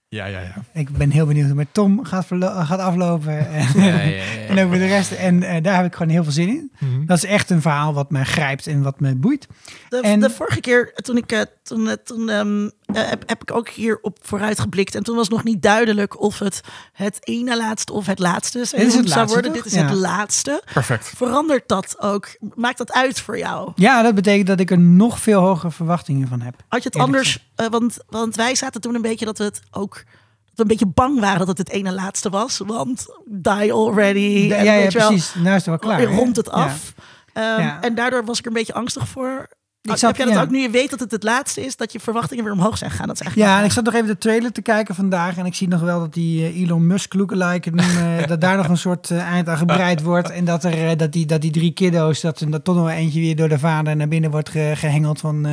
ja, 0.08 0.26
ja. 0.26 0.54
Ik 0.72 0.90
ben 0.90 1.10
heel 1.10 1.26
benieuwd 1.26 1.48
hoe 1.48 1.56
het 1.58 1.64
met 1.66 1.74
Tom 1.74 2.04
gaat, 2.04 2.26
gaat 2.66 2.78
aflopen. 2.78 3.38
En, 3.52 3.80
Ja, 3.80 3.84
ja, 3.84 4.00
ja, 4.02 4.22
ja. 4.22 4.46
en 4.48 4.64
ook 4.64 4.70
met 4.70 4.80
de 4.80 4.86
rest. 4.86 5.12
En 5.12 5.42
eh, 5.42 5.62
daar 5.62 5.76
heb 5.76 5.86
ik 5.86 5.92
gewoon 5.94 6.12
heel 6.12 6.22
veel 6.22 6.32
zin 6.32 6.48
in. 6.48 6.72
Mhm. 6.78 7.06
Dat 7.06 7.16
is 7.16 7.24
echt 7.24 7.50
een 7.50 7.60
verhaal 7.60 7.94
wat 7.94 8.10
mij 8.10 8.24
grijpt 8.24 8.66
en 8.66 8.82
wat 8.82 9.00
me 9.00 9.14
boeit. 9.14 9.46
De, 9.88 10.00
En- 10.00 10.20
de 10.20 10.30
vorige 10.30 10.60
keer, 10.60 10.92
toen 10.94 11.16
ik 11.16 11.32
eh, 11.32 11.40
toen, 11.62 11.88
eh, 11.88 11.94
toen 12.04 12.28
ehm, 12.28 12.64
eh, 12.64 12.70
heb, 12.92 13.22
heb 13.26 13.42
ik 13.42 13.52
ook 13.54 13.68
hier 13.68 13.98
op 14.02 14.18
vooruit 14.22 14.60
geblikt. 14.60 14.94
En 14.94 15.02
toen 15.02 15.16
was 15.16 15.28
nog 15.28 15.44
niet 15.44 15.62
duidelijk 15.62 16.20
of 16.20 16.38
het 16.38 16.60
het 16.92 17.18
ene 17.20 17.56
laatste 17.56 17.92
of 17.92 18.06
het 18.06 18.18
laatste 18.18 18.64
seizoen 18.64 18.90
zou 18.90 19.04
laatste, 19.08 19.26
worden. 19.32 19.52
toch? 19.52 19.62
Dit 19.62 19.72
is 19.72 19.78
Ja. 19.78 19.86
het 19.86 19.94
laatste. 19.96 20.62
Perfect. 20.72 21.12
Verandert 21.16 21.68
dat 21.68 21.96
ook? 22.00 22.28
Maakt 22.54 22.78
dat 22.78 22.92
uit 22.92 23.20
voor 23.20 23.38
jou? 23.38 23.72
Ja, 23.74 24.02
dat 24.02 24.14
betekent 24.14 24.46
dat 24.46 24.60
ik 24.60 24.70
er 24.70 24.78
nog 24.78 25.20
veel 25.20 25.40
hogere 25.40 25.70
verwachtingen 25.70 26.28
van 26.28 26.40
heb. 26.40 26.54
Had 26.68 26.82
je 26.82 26.88
het 26.92 26.98
anders, 26.98 27.50
eh, 27.54 27.66
want, 27.66 27.96
want 28.08 28.36
wij 28.36 28.54
zaten 28.54 28.80
toen 28.80 28.94
een 28.94 29.02
beetje 29.02 29.24
dat 29.24 29.38
we 29.38 29.44
het 29.44 29.60
ook 29.70 29.94
dat 29.94 30.66
we 30.66 30.72
een 30.72 30.78
beetje 30.78 30.94
bang 30.94 31.20
waren 31.20 31.38
dat 31.38 31.48
het 31.48 31.58
het 31.58 31.68
ene 31.70 31.92
laatste 31.92 32.30
was, 32.30 32.58
want 32.66 33.06
die 33.24 33.72
already. 33.72 34.18
Ja, 34.18 34.56
en 34.56 34.88
precies. 34.88 35.34
Nou 35.34 35.46
is 35.48 35.52
het 35.54 35.64
wel 35.66 35.78
klaar. 35.78 35.98
hè? 35.98 36.04
rond 36.04 36.36
het 36.36 36.50
af. 36.50 36.94
Ehm. 37.32 37.68
En 37.80 37.94
daardoor 37.94 38.24
was 38.24 38.38
ik 38.38 38.44
er 38.44 38.50
een 38.50 38.56
beetje 38.56 38.74
angstig 38.74 39.08
voor. 39.08 39.48
Ik 39.94 40.00
heb 40.00 40.08
zat- 40.08 40.16
jij 40.16 40.26
dat 40.26 40.34
ja. 40.34 40.42
ook 40.42 40.50
nu 40.50 40.58
je 40.58 40.70
weet 40.70 40.90
dat 40.90 41.00
het 41.00 41.10
het 41.10 41.22
laatste 41.22 41.64
is, 41.66 41.76
dat 41.76 41.92
je 41.92 42.00
verwachtingen 42.00 42.44
weer 42.44 42.52
omhoog 42.52 42.78
zijn 42.78 42.90
gegaan? 42.90 43.06
Dat 43.06 43.14
is 43.16 43.22
eigenlijk 43.22 43.50
Ja, 43.52 43.58
en 43.58 43.64
ik 43.66 43.72
zat 43.72 43.84
nog 43.84 43.94
even 43.94 44.06
de 44.06 44.18
trailer 44.18 44.52
te 44.52 44.62
kijken 44.62 44.94
vandaag. 44.94 45.36
En 45.36 45.46
ik 45.46 45.54
zie 45.54 45.68
nog 45.68 45.80
wel 45.80 46.00
dat 46.00 46.14
die 46.14 46.44
eh, 46.46 46.60
Elon 46.60 46.86
Musk 46.86 47.14
lookalike, 47.14 47.70
eh, 47.76 48.26
dat 48.32 48.40
daar 48.40 48.56
nog 48.56 48.68
een 48.68 48.76
soort 48.76 49.10
eh, 49.10 49.18
eind 49.18 49.48
aan 49.48 49.56
gebreid 49.56 50.02
wordt. 50.02 50.30
En 50.30 50.44
dat, 50.44 50.64
er, 50.64 50.96
dat, 50.96 51.12
die, 51.12 51.26
dat 51.26 51.40
die 51.40 51.50
drie 51.50 51.72
kiddo's, 51.72 52.20
dat 52.20 52.44
dat 52.48 52.64
toch 52.64 52.74
nog 52.74 52.84
wel 52.84 52.94
eentje 52.94 53.20
weer 53.20 53.36
door 53.36 53.48
de 53.48 53.58
vader 53.58 53.96
naar 53.96 54.08
binnen 54.08 54.30
wordt 54.30 54.48
ge- 54.48 54.72
gehengeld 54.76 55.20
van... 55.20 55.46
eh 55.46 55.52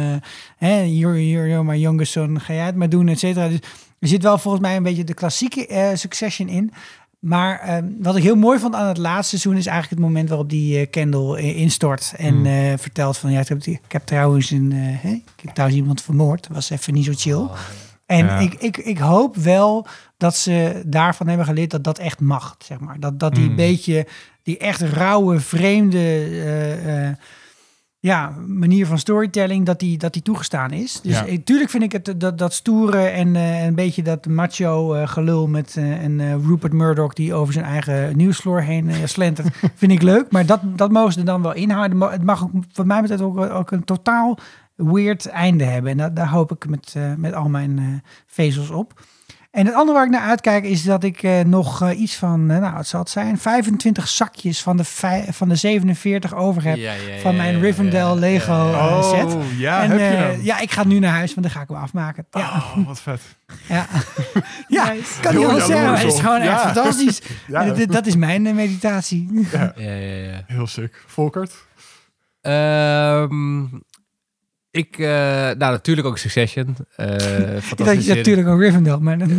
hè, 0.57 0.81
you're, 0.81 1.29
you're, 1.29 1.47
you're 1.49 1.63
my 1.63 1.75
youngest 1.77 2.11
son, 2.11 2.39
ga 2.41 2.53
jij 2.53 2.65
het 2.65 2.75
maar 2.75 2.89
doen, 2.89 3.07
et 3.07 3.19
cetera. 3.19 3.47
Dus 3.47 3.59
er 3.99 4.07
zit 4.07 4.23
wel 4.23 4.37
volgens 4.37 4.63
mij 4.63 4.75
een 4.75 4.83
beetje 4.83 5.03
de 5.03 5.13
klassieke 5.13 5.91
Succession 5.95 6.47
in. 6.49 6.71
Maar 7.25 7.59
eh, 7.59 7.77
wat 8.01 8.15
ik 8.15 8.23
heel 8.23 8.35
mooi 8.35 8.59
vond 8.59 8.75
aan 8.75 8.87
het 8.87 8.97
laatste 8.97 9.37
seizoen 9.37 9.59
is 9.59 9.65
eigenlijk 9.67 9.99
het 10.01 10.09
moment 10.11 10.29
waarop 10.29 10.49
die 10.49 10.79
eh, 10.79 10.89
Kendall 10.89 11.37
instort 11.41 12.13
en 12.17 12.33
Hmm. 12.33 12.45
eh, 12.45 12.73
vertelt 12.77 13.17
van 13.17 13.31
ja, 13.31 13.39
ik 13.39 13.47
heb, 13.47 13.63
ik 13.63 13.79
heb 13.91 14.05
trouwens 14.05 14.51
een, 14.51 14.71
eh, 14.71 15.11
ik 15.11 15.23
heb 15.41 15.53
trouwens 15.53 15.79
iemand 15.81 16.01
vermoord. 16.01 16.43
Dat 16.47 16.51
was 16.55 16.69
even 16.69 16.93
niet 16.93 17.05
zo 17.05 17.11
chill. 17.15 17.47
En 18.05 18.25
Ja. 18.25 18.39
ik, 18.39 18.53
ik, 18.53 18.77
ik 18.77 18.97
hoop 18.97 19.35
wel 19.35 19.87
dat 20.17 20.35
ze 20.35 20.83
daarvan 20.85 21.27
hebben 21.27 21.45
geleerd 21.45 21.71
dat 21.71 21.83
dat 21.83 21.97
echt 21.99 22.19
mag, 22.19 22.55
zeg 22.59 22.79
maar. 22.79 22.99
Dat, 22.99 23.19
dat 23.19 23.35
die 23.35 23.49
Mm. 23.49 23.55
beetje, 23.55 24.07
die 24.43 24.57
echt 24.57 24.81
rauwe, 24.81 25.39
vreemde 25.39 27.17
ja, 28.05 28.33
manier 28.47 28.85
van 28.87 28.97
storytelling, 28.99 29.65
dat 29.65 29.79
die, 29.79 29.97
dat 29.97 30.13
die 30.13 30.21
toegestaan 30.21 30.71
is. 30.71 30.99
Dus 31.01 31.11
Ja. 31.19 31.25
eh, 31.25 31.37
tuurlijk 31.43 31.69
vind 31.69 31.83
ik 31.83 31.91
het 31.91 32.13
dat, 32.19 32.37
dat 32.37 32.53
stoere 32.53 32.97
en 32.97 33.35
eh, 33.35 33.63
een 33.65 33.75
beetje 33.75 34.03
dat 34.03 34.25
macho 34.25 34.93
eh, 34.93 35.07
gelul 35.07 35.47
met 35.47 35.75
eh, 35.77 36.05
eh, 36.05 36.45
Rupert 36.45 36.73
Murdoch 36.73 37.13
die 37.13 37.33
over 37.33 37.53
zijn 37.53 37.65
eigen 37.65 38.17
nieuwsfloor 38.17 38.61
heen 38.61 38.89
eh, 38.89 38.95
slentert, 39.05 39.47
vind 39.75 39.91
ik 39.91 40.01
leuk. 40.01 40.31
Maar 40.31 40.45
dat, 40.45 40.59
dat 40.63 40.91
mogen 40.91 41.13
ze 41.13 41.19
er 41.19 41.25
dan 41.25 41.41
wel 41.41 41.53
inhouden. 41.53 42.01
Het 42.01 42.23
mag 42.23 42.43
ook, 42.43 42.51
wat 42.73 42.85
mij 42.85 43.01
betreft 43.01 43.21
ook, 43.21 43.37
ook 43.37 43.71
een 43.71 43.83
totaal 43.83 44.37
weird 44.75 45.25
einde 45.25 45.63
hebben. 45.63 45.91
En 45.91 45.97
dat, 45.97 46.15
daar 46.15 46.29
hoop 46.29 46.51
ik 46.51 46.69
met, 46.69 46.93
eh, 46.97 47.13
met 47.17 47.33
al 47.33 47.49
mijn 47.49 47.77
eh, 47.79 47.85
vezels 48.27 48.69
op. 48.69 49.01
En 49.55 49.65
het 49.65 49.75
andere 49.75 49.97
waar 49.97 50.05
ik 50.05 50.11
naar 50.11 50.27
uitkijk 50.29 50.63
is 50.63 50.83
dat 50.83 51.03
ik 51.03 51.23
eh, 51.23 51.39
nog 51.39 51.81
eh, 51.81 51.99
iets 51.99 52.15
van, 52.15 52.49
eh, 52.51 52.57
nou 52.59 52.75
het 52.77 52.87
zal 52.87 52.99
het 52.99 53.09
zijn, 53.09 53.37
25 53.37 54.07
zakjes 54.07 54.61
van 54.61 54.77
de, 54.77 54.83
van 55.29 55.49
de 55.49 55.55
47 55.55 56.33
over 56.33 56.63
heb 56.63 56.77
Ja, 56.77 56.93
ja, 56.93 57.13
ja, 57.13 57.19
van 57.21 57.35
mijn 57.35 57.59
Rivendell 57.61 57.99
ja, 57.99 58.13
Lego 58.13 58.53
ja, 58.53 58.69
ja. 58.69 58.87
eh, 58.87 59.09
set. 59.09 59.33
Oh, 59.33 59.59
ja, 59.59 59.83
en 59.83 59.89
heb 59.89 59.99
je 59.99 60.05
eh, 60.05 60.17
hem? 60.17 60.41
ja, 60.43 60.59
ik 60.59 60.71
ga 60.71 60.83
nu 60.83 60.99
naar 60.99 61.11
huis, 61.13 61.33
want 61.33 61.45
dan 61.47 61.55
ga 61.55 61.61
ik 61.61 61.67
hem 61.67 61.77
afmaken. 61.77 62.27
Ja, 62.31 62.55
Oh, 62.55 62.87
wat 62.87 63.01
vet. 63.01 63.21
ja. 63.67 63.85
ja 64.67 64.91
Nice. 64.91 65.19
kan 65.21 65.35
niet 65.35 65.45
anders 65.45 65.65
zeggen. 65.65 65.93
Het 65.95 66.13
is 66.13 66.19
gewoon 66.19 66.41
echt 66.41 66.61
fantastisch. 66.61 67.21
Ja. 67.47 67.61
En 67.61 67.75
dat, 67.75 67.91
dat 67.91 68.05
is 68.05 68.15
mijn 68.15 68.55
meditatie. 68.55 69.47
Ja, 69.51 69.73
ja, 69.75 69.91
ja. 69.91 70.43
Heel 70.47 70.67
sick. 70.67 71.03
Volkert? 71.07 71.53
Ehm, 72.41 73.63
ik, 74.75 74.97
eh, 74.97 75.07
nou 75.07 75.57
natuurlijk 75.57 76.07
ook 76.07 76.17
Succession. 76.17 76.75
Eh 76.95 77.07
Ik 77.13 77.19
dacht 77.53 77.65
fantastisch. 77.65 78.05
je 78.05 78.13
natuurlijk 78.15 78.47
ook 78.47 78.59
Rivendell, 78.59 78.97
maar 78.97 79.17
dan, 79.17 79.37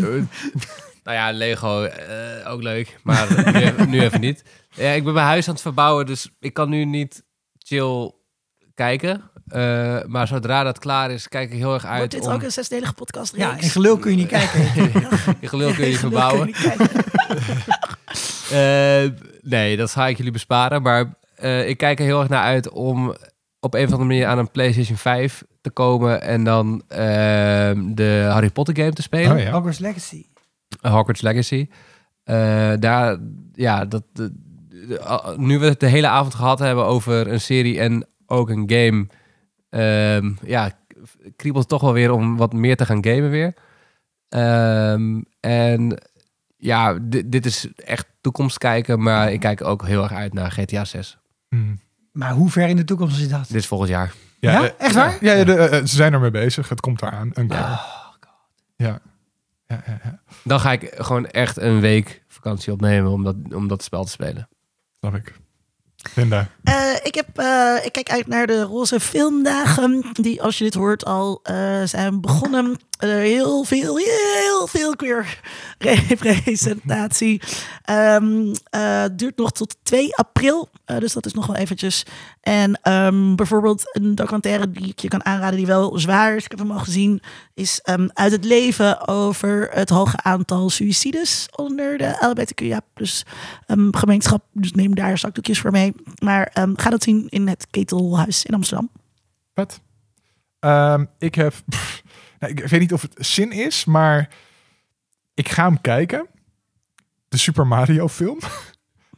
nou 1.05 1.17
ja, 1.17 1.31
Lego 1.33 1.83
eh, 1.85 2.53
ook 2.53 2.63
leuk, 2.63 2.97
maar 3.03 3.27
nu, 3.53 3.61
even- 3.61 3.91
nu 3.91 4.01
even 4.01 4.21
niet. 4.21 4.45
Ja, 4.75 4.91
ik 4.91 5.05
ben 5.05 5.15
mijn 5.15 5.27
huis 5.27 5.47
aan 5.49 5.53
het 5.55 5.63
verbouwen, 5.63 6.07
dus 6.07 6.31
ik 6.41 6.55
kan 6.55 6.69
nu 6.69 6.85
niet 6.85 7.23
chill 7.59 8.13
kijken. 8.75 9.31
Eh, 9.49 9.99
maar 10.07 10.27
zodra 10.27 10.63
dat 10.63 10.79
klaar 10.79 11.11
is, 11.11 11.29
kijk 11.29 11.51
ik 11.53 11.59
heel 11.59 11.75
erg 11.75 11.85
uit 11.85 11.99
Wordt 11.99 12.13
dit 12.13 12.27
om... 12.27 12.33
ook 12.33 12.43
een 12.43 12.53
zesdelige 12.53 12.93
podcast? 12.93 13.37
ja, 13.37 13.57
in 13.61 13.71
gelul 13.71 13.99
kun 13.99 14.11
je 14.11 14.17
niet 14.17 14.29
kijken. 14.29 14.61
Je 15.41 15.49
gelul 15.49 15.73
kun 15.75 15.87
je 15.89 15.99
verbouwen. 15.99 16.51
Eh, 18.51 19.03
nee, 19.43 19.77
dat 19.77 19.91
ga 19.91 20.07
ik 20.07 20.17
jullie 20.17 20.33
besparen. 20.33 20.83
Maar 20.83 21.15
eh, 21.37 21.69
ik 21.69 21.77
kijk 21.79 21.99
er 21.99 22.05
heel 22.05 22.21
erg 22.21 22.29
naar 22.29 22.43
uit 22.43 22.71
om 22.71 23.17
op 23.61 23.75
een 23.75 23.85
of 23.85 23.91
andere 23.93 24.09
manier 24.09 24.27
aan 24.27 24.39
een 24.39 24.51
PlayStation 24.51 24.97
5 24.97 25.45
te 25.61 25.71
komen 25.71 26.23
en 26.23 26.45
dan 26.45 26.83
ehm, 26.89 27.95
de 27.95 28.27
Harry 28.31 28.51
Potter 28.51 28.77
game 28.77 28.93
te 28.93 29.03
spelen. 29.03 29.33
Oh 29.37 29.43
ja. 29.43 29.51
Hogwarts 29.51 29.79
Legacy. 29.79 30.25
Hogwarts 30.81 31.21
Legacy. 31.21 31.69
Eh, 32.23 32.73
daar, 32.79 33.17
ja, 33.53 33.85
dat, 33.85 34.03
de- 34.13 34.33
de- 34.89 35.01
al- 35.01 35.37
nu 35.39 35.59
we 35.59 35.67
het 35.67 35.81
de 35.81 35.87
hele 35.87 36.09
avond 36.09 36.35
gehad 36.35 36.59
hebben 36.59 36.85
over 36.85 37.33
een 37.33 37.41
serie 37.41 37.81
en 37.81 38.07
ook 38.27 38.49
een 38.51 38.65
game, 38.71 39.07
Ehm, 39.71 40.31
ja, 40.45 40.71
kriebelt 41.37 41.69
toch 41.69 41.81
wel 41.81 41.93
weer 41.93 42.11
om 42.13 42.37
wat 42.37 42.53
meer 42.53 42.77
te 42.77 42.87
gaan 42.87 43.05
gamen 43.05 43.31
weer. 43.31 43.55
Ehm, 44.29 45.21
en 45.41 45.99
ja, 46.57 46.99
dit, 47.03 47.33
dit 47.33 47.47
is 47.47 47.69
echt 47.77 48.07
toekomst 48.21 48.59
kijken, 48.59 49.03
maar 49.03 49.33
ik 49.33 49.41
kijk 49.41 49.65
ook 49.65 49.87
heel 49.87 50.03
erg 50.03 50.13
uit 50.13 50.33
naar 50.33 50.51
GTA 50.51 50.85
6. 50.85 51.19
Hmm. 51.49 51.79
Maar 52.17 52.33
hoe 52.33 52.51
ver 52.51 52.69
in 52.69 52.77
de 52.77 52.85
toekomst 52.85 53.21
is 53.21 53.29
dat? 53.29 53.47
Dit 53.49 53.57
is 53.57 53.67
volgend 53.67 53.91
jaar. 53.91 54.13
Ja? 54.41 54.63
eh, 54.63 54.71
Echt 54.79 54.95
waar? 54.95 55.17
Ja, 55.21 55.33
ja, 55.33 55.45
de, 55.45 55.55
eh, 55.55 55.79
ze 55.79 55.97
zijn 55.97 56.13
ermee 56.13 56.31
bezig. 56.31 56.69
Het 56.69 56.81
komt 56.81 57.03
eraan. 57.03 57.31
Een 57.35 57.49
keer. 57.49 57.59
Oh, 57.59 57.81
Ja. 58.77 58.99
Ja, 59.69 59.83
ja, 59.87 59.99
ja. 60.05 60.21
Dan 60.45 60.61
ga 60.61 60.73
ik 60.73 60.93
gewoon 60.97 61.27
echt 61.27 61.57
een 61.57 61.81
week 61.81 62.23
vakantie 62.29 62.73
opnemen 62.73 63.11
om 63.11 63.25
dat, 63.25 63.37
om 63.55 63.69
dat 63.69 63.83
spel 63.83 64.05
te 64.05 64.11
spelen. 64.11 64.49
Snap 64.99 65.15
ik. 65.15 65.35
Linda. 66.15 66.49
Eh, 66.65 66.75
ik, 67.03 67.15
heb, 67.15 67.39
eh, 67.39 67.75
ik 67.85 67.93
kijk 67.93 68.11
uit 68.11 68.27
naar 68.27 68.47
de 68.47 68.63
Roze 68.63 69.01
Filmdagen, 69.01 70.05
die 70.13 70.43
als 70.43 70.59
je 70.59 70.65
dit 70.65 70.75
hoort 70.75 71.05
al 71.05 71.41
eh, 71.43 71.83
zijn 71.85 72.21
begonnen. 72.21 72.77
Eh, 72.97 73.09
heel 73.09 73.65
veel, 73.65 73.97
heel 73.97 74.67
veel 74.67 74.97
queer 74.97 75.41
representatie. 76.09 77.43
Ehm, 77.83 78.55
eh, 78.71 79.05
duurt 79.13 79.37
nog 79.37 79.53
tot 79.53 79.77
2 79.83 80.17
april, 80.17 80.69
eh, 80.85 80.99
dus 80.99 81.13
dat 81.13 81.27
is 81.27 81.33
nog 81.33 81.47
wel 81.47 81.57
eventjes. 81.57 82.03
En 82.41 82.81
ehm, 82.83 83.35
bijvoorbeeld 83.35 83.97
een 83.97 84.15
documentaire 84.15 84.71
die 84.71 84.89
ik 84.89 84.99
je 84.99 85.09
kan 85.09 85.25
aanraden 85.25 85.57
die 85.57 85.67
wel 85.67 85.99
zwaar 85.99 86.37
is, 86.37 86.45
ik 86.45 86.51
heb 86.51 86.59
hem 86.61 86.71
al 86.71 86.79
gezien, 86.79 87.21
is 87.55 87.81
ehm, 87.81 88.09
Uit 88.13 88.33
het 88.33 88.45
leven 88.45 89.09
over 89.09 89.69
het 89.71 89.89
hoge 89.89 90.23
aantal 90.23 90.71
suicides 90.71 91.49
onder 91.57 91.99
de 91.99 92.17
LBTQIA 92.21 92.81
ehm, 93.67 93.89
gemeenschap. 93.91 94.45
Dus 94.53 94.73
neem 94.73 94.95
daar 94.95 95.19
zakdoekjes 95.19 95.61
voor 95.61 95.71
mee. 95.71 95.93
Maar 96.19 96.51
ga 96.75 96.91
dat 96.91 97.03
zien 97.03 97.27
in 97.29 97.49
het 97.49 97.67
Ketelhuis 97.71 98.45
in 98.45 98.55
Amsterdam. 98.55 98.91
Ehm, 100.59 101.05
ik 101.19 101.35
heb... 101.35 101.55
nou, 102.39 102.53
ik 102.53 102.67
weet 102.67 102.81
niet 102.81 102.93
of 102.93 103.03
het 103.03 103.15
zin 103.27 103.51
is, 103.53 103.85
maar 103.85 104.29
ik 105.35 105.49
ga 105.49 105.65
hem 105.65 105.81
kijken. 105.81 106.27
De 107.29 107.37
Super 107.37 107.67
Mario 107.67 108.09
film. 108.09 108.39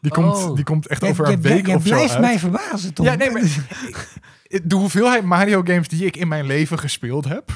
Die 0.01 0.11
komt, 0.11 0.35
Oh. 0.37 0.55
die 0.55 0.65
komt 0.65 0.87
echt 0.87 1.05
over 1.05 1.29
een 1.29 1.41
week 1.43 1.69
of 1.69 1.83
zo 1.87 1.95
blijft 1.95 2.13
uit. 2.13 2.21
mij 2.21 2.39
verbazen, 2.39 2.95
Tom. 2.95 3.05
Ja, 3.07 3.15
nee, 3.15 3.31
maar 3.31 3.43
de 4.65 4.75
hoeveelheid 4.75 5.25
Mario 5.25 5.63
games 5.65 5.89
die 5.89 6.05
ik 6.07 6.17
in 6.17 6.29
mijn 6.29 6.47
leven 6.47 6.79
gespeeld 6.79 7.25
heb. 7.25 7.51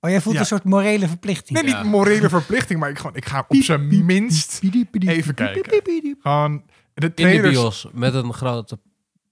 Oh, 0.00 0.10
jij 0.10 0.20
voelt 0.20 0.34
Ja. 0.34 0.40
een 0.40 0.46
soort 0.46 0.64
morele 0.64 1.08
verplichting. 1.08 1.62
Nee, 1.62 1.74
niet 1.74 1.84
morele 1.84 2.28
verplichting, 2.28 2.80
maar 2.80 2.90
ik, 2.90 2.96
gewoon, 2.98 3.16
ik 3.16 3.24
ga 3.26 3.44
op 3.48 3.56
zijn 3.62 4.04
minst 4.06 4.60
even 5.00 5.34
kijken. 5.34 5.82
Gewoon 6.20 6.52
de 6.56 6.62
In 6.94 7.08
de 7.08 7.14
trailers. 7.14 7.50
bios 7.54 7.86
met 7.92 8.14
een 8.14 8.32
grote 8.32 8.78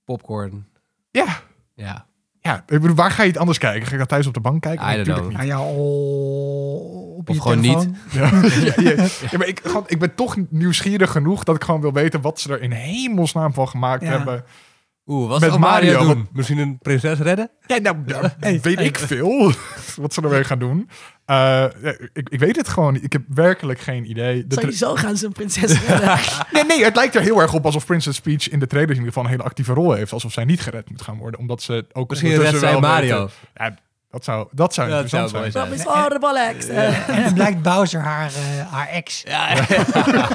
popcorn. 0.04 0.66
Ja, 1.10 1.40
Ja, 1.74 2.06
ja. 2.46 2.56
Ik 2.56 2.80
bedoel, 2.80 2.96
waar 2.96 3.10
ga 3.10 3.22
je 3.22 3.28
het 3.28 3.38
anders 3.38 3.58
kijken? 3.58 3.86
Ga 3.86 3.92
je 3.92 3.98
dat 3.98 4.08
thuis 4.08 4.26
op 4.26 4.34
de 4.34 4.40
bank 4.40 4.62
kijken? 4.62 4.88
I 4.88 4.94
don't 4.94 5.06
Natuurlijk. 5.06 5.38
Ah 5.38 5.46
ja, 5.46 5.60
oh, 5.60 7.16
op 7.16 7.28
Of 7.28 7.34
je 7.34 7.40
gewoon 7.42 7.60
telefoon. 7.60 7.96
Ja, 8.12 8.30
ja, 8.76 8.90
ja. 8.96 9.06
Ja, 9.30 9.38
maar 9.38 9.46
ik, 9.46 9.60
gewoon, 9.64 9.84
ik 9.86 9.98
ben 9.98 10.14
toch 10.14 10.36
nieuwsgierig 10.48 11.10
genoeg 11.10 11.44
dat 11.44 11.56
ik 11.56 11.64
gewoon 11.64 11.80
wil 11.80 11.92
weten 11.92 12.20
wat 12.20 12.40
ze 12.40 12.52
er 12.52 12.62
in 12.62 12.70
hemelsnaam 12.72 13.52
van 13.54 13.68
gemaakt 13.68 14.02
Ja. 14.02 14.08
hebben. 14.08 14.44
Oeh, 15.06 15.28
wat 15.28 15.40
Met 15.40 15.48
zou 15.48 15.60
Mario, 15.60 15.92
Mario, 15.92 16.14
doen? 16.14 16.28
Misschien 16.32 16.58
een 16.58 16.78
prinses 16.78 17.18
redden? 17.18 17.50
Ja, 17.66 17.78
nou, 17.78 17.96
ja, 18.06 18.20
Hey, 18.40 18.60
weet 18.62 18.76
hey. 18.76 18.84
ik 18.84 18.98
veel 18.98 19.52
wat 20.02 20.14
ze 20.14 20.22
ermee 20.22 20.44
gaan 20.44 20.58
doen. 20.58 20.88
Eh, 21.24 21.36
ja, 21.36 21.94
ik, 22.12 22.28
ik 22.28 22.38
weet 22.38 22.56
het 22.56 22.68
gewoon 22.68 22.92
niet. 22.92 23.04
Ik 23.04 23.12
heb 23.12 23.22
werkelijk 23.28 23.78
geen 23.80 24.10
idee. 24.10 24.40
De 24.46 24.46
tra- 24.46 24.60
Sowieso 24.60 24.94
gaan 24.94 25.16
ze 25.16 25.26
een 25.26 25.32
prinses 25.32 25.86
redden. 25.86 26.18
nee, 26.52 26.64
nee, 26.64 26.84
het 26.84 26.96
lijkt 26.96 27.14
er 27.14 27.20
heel 27.22 27.40
erg 27.40 27.52
op 27.54 27.64
alsof 27.64 27.86
Princess 27.86 28.20
Peach 28.20 28.48
in 28.48 28.58
de 28.58 28.66
trailers 28.66 28.98
in 28.98 29.04
ieder 29.04 29.12
geval 29.14 29.24
een 29.24 29.36
hele 29.36 29.48
actieve 29.48 29.72
rol 29.72 29.92
heeft. 29.92 30.12
Alsof 30.12 30.32
zij 30.32 30.44
niet 30.44 30.60
gered 30.60 30.90
moet 30.90 31.02
gaan 31.02 31.16
worden. 31.18 31.40
Omdat 31.40 31.62
ze 31.62 31.86
ook 31.92 32.10
Misschien 32.10 32.34
redt 32.36 32.58
zij 32.58 32.80
Mario. 32.80 33.18
weten- 33.20 33.34
Ja, 33.54 33.76
dat 34.16 34.24
zou, 34.24 34.48
dat 34.50 34.74
zou 34.74 34.88
Dat 34.90 35.00
interessant 35.02 35.30
zou 35.30 35.40
mooi 35.42 35.52
zijn. 35.52 35.68
Dat 35.70 35.78
is 35.78 35.84
horrible. 35.84 36.38
Eh, 36.74 37.08
En 37.16 37.22
dan 37.24 37.34
blijkt 37.34 37.62
Bowser 37.62 38.00
haar, 38.00 38.26
eh, 38.34 38.72
haar 38.72 38.88
ex. 38.88 39.22
Ja, 39.26 39.48
ja. 39.48 39.58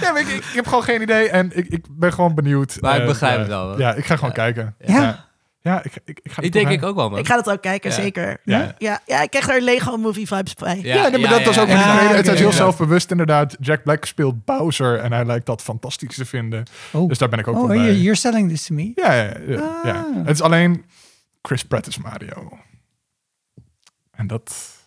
Ja, 0.00 0.12
maar 0.12 0.20
ik, 0.20 0.26
ik, 0.28 0.36
ik 0.36 0.54
heb 0.54 0.66
gewoon 0.66 0.82
geen 0.82 1.02
idee 1.02 1.28
en 1.28 1.50
ik, 1.56 1.66
ik 1.68 1.84
ben 1.90 2.12
gewoon 2.12 2.34
benieuwd. 2.34 2.76
Maar 2.80 2.94
ik 2.94 3.00
Eh, 3.00 3.06
begrijp 3.06 3.34
ja. 3.34 3.38
het 3.40 3.48
wel. 3.48 3.78
Ja, 3.78 3.94
ik 3.94 4.04
ga 4.06 4.14
gewoon 4.14 4.30
Ja. 4.30 4.36
kijken. 4.36 4.74
Ja? 4.86 5.28
Ja, 5.62 5.82
ik, 5.82 5.92
ik, 6.04 6.20
ik 6.22 6.32
ga 6.32 6.42
Ik 6.42 6.52
denk 6.52 6.68
ik 6.68 6.82
ook 6.84 6.94
wel, 6.96 7.10
man. 7.10 7.18
ik 7.18 7.26
ga 7.26 7.34
dat 7.36 7.50
ook 7.50 7.62
kijken, 7.62 7.90
Ja. 7.90 7.96
zeker. 7.96 8.36
Ja. 8.44 8.74
Ja. 8.78 9.00
Ja, 9.06 9.22
ik 9.22 9.30
krijg 9.30 9.48
er 9.48 9.60
Lego 9.62 9.96
movie 9.96 10.26
vibes 10.26 10.54
bij. 10.54 10.78
Ja, 10.82 11.08
nee, 11.08 11.20
maar 11.20 11.30
dat 11.30 11.42
was 11.42 11.58
ook 11.58 11.68
ja, 11.68 11.72
een 11.74 12.04
ja. 12.04 12.10
Ja, 12.10 12.16
Het 12.16 12.26
is 12.28 12.38
heel 12.38 12.48
ja. 12.48 12.54
zelfbewust 12.54 13.10
inderdaad. 13.10 13.56
Jack 13.60 13.82
Black 13.82 14.04
speelt 14.04 14.44
Bowser 14.44 14.98
en 14.98 15.12
hij 15.12 15.24
lijkt 15.24 15.46
dat 15.46 15.62
fantastisch 15.62 16.14
te 16.16 16.24
vinden. 16.24 16.64
Oh, 16.92 17.08
Dus 17.08 17.18
daar 17.18 17.28
ben 17.28 17.38
ik 17.38 17.48
ook 17.48 17.54
oh 17.54 17.60
wel 17.60 17.68
bij. 17.68 17.76
you're, 17.84 18.00
you're 18.00 18.16
selling 18.18 18.48
this 18.48 18.64
to 18.66 18.74
me. 18.74 18.92
Ja, 18.94 19.12
ja, 19.12 19.22
ja, 19.46 19.80
ja. 19.84 19.90
Ah. 19.92 20.04
Het 20.26 20.34
is 20.34 20.42
alleen 20.42 20.84
Chris 21.42 21.64
Pratt 21.64 21.86
is 21.86 21.98
Mario. 21.98 22.58
En 24.10 24.26
dat... 24.26 24.78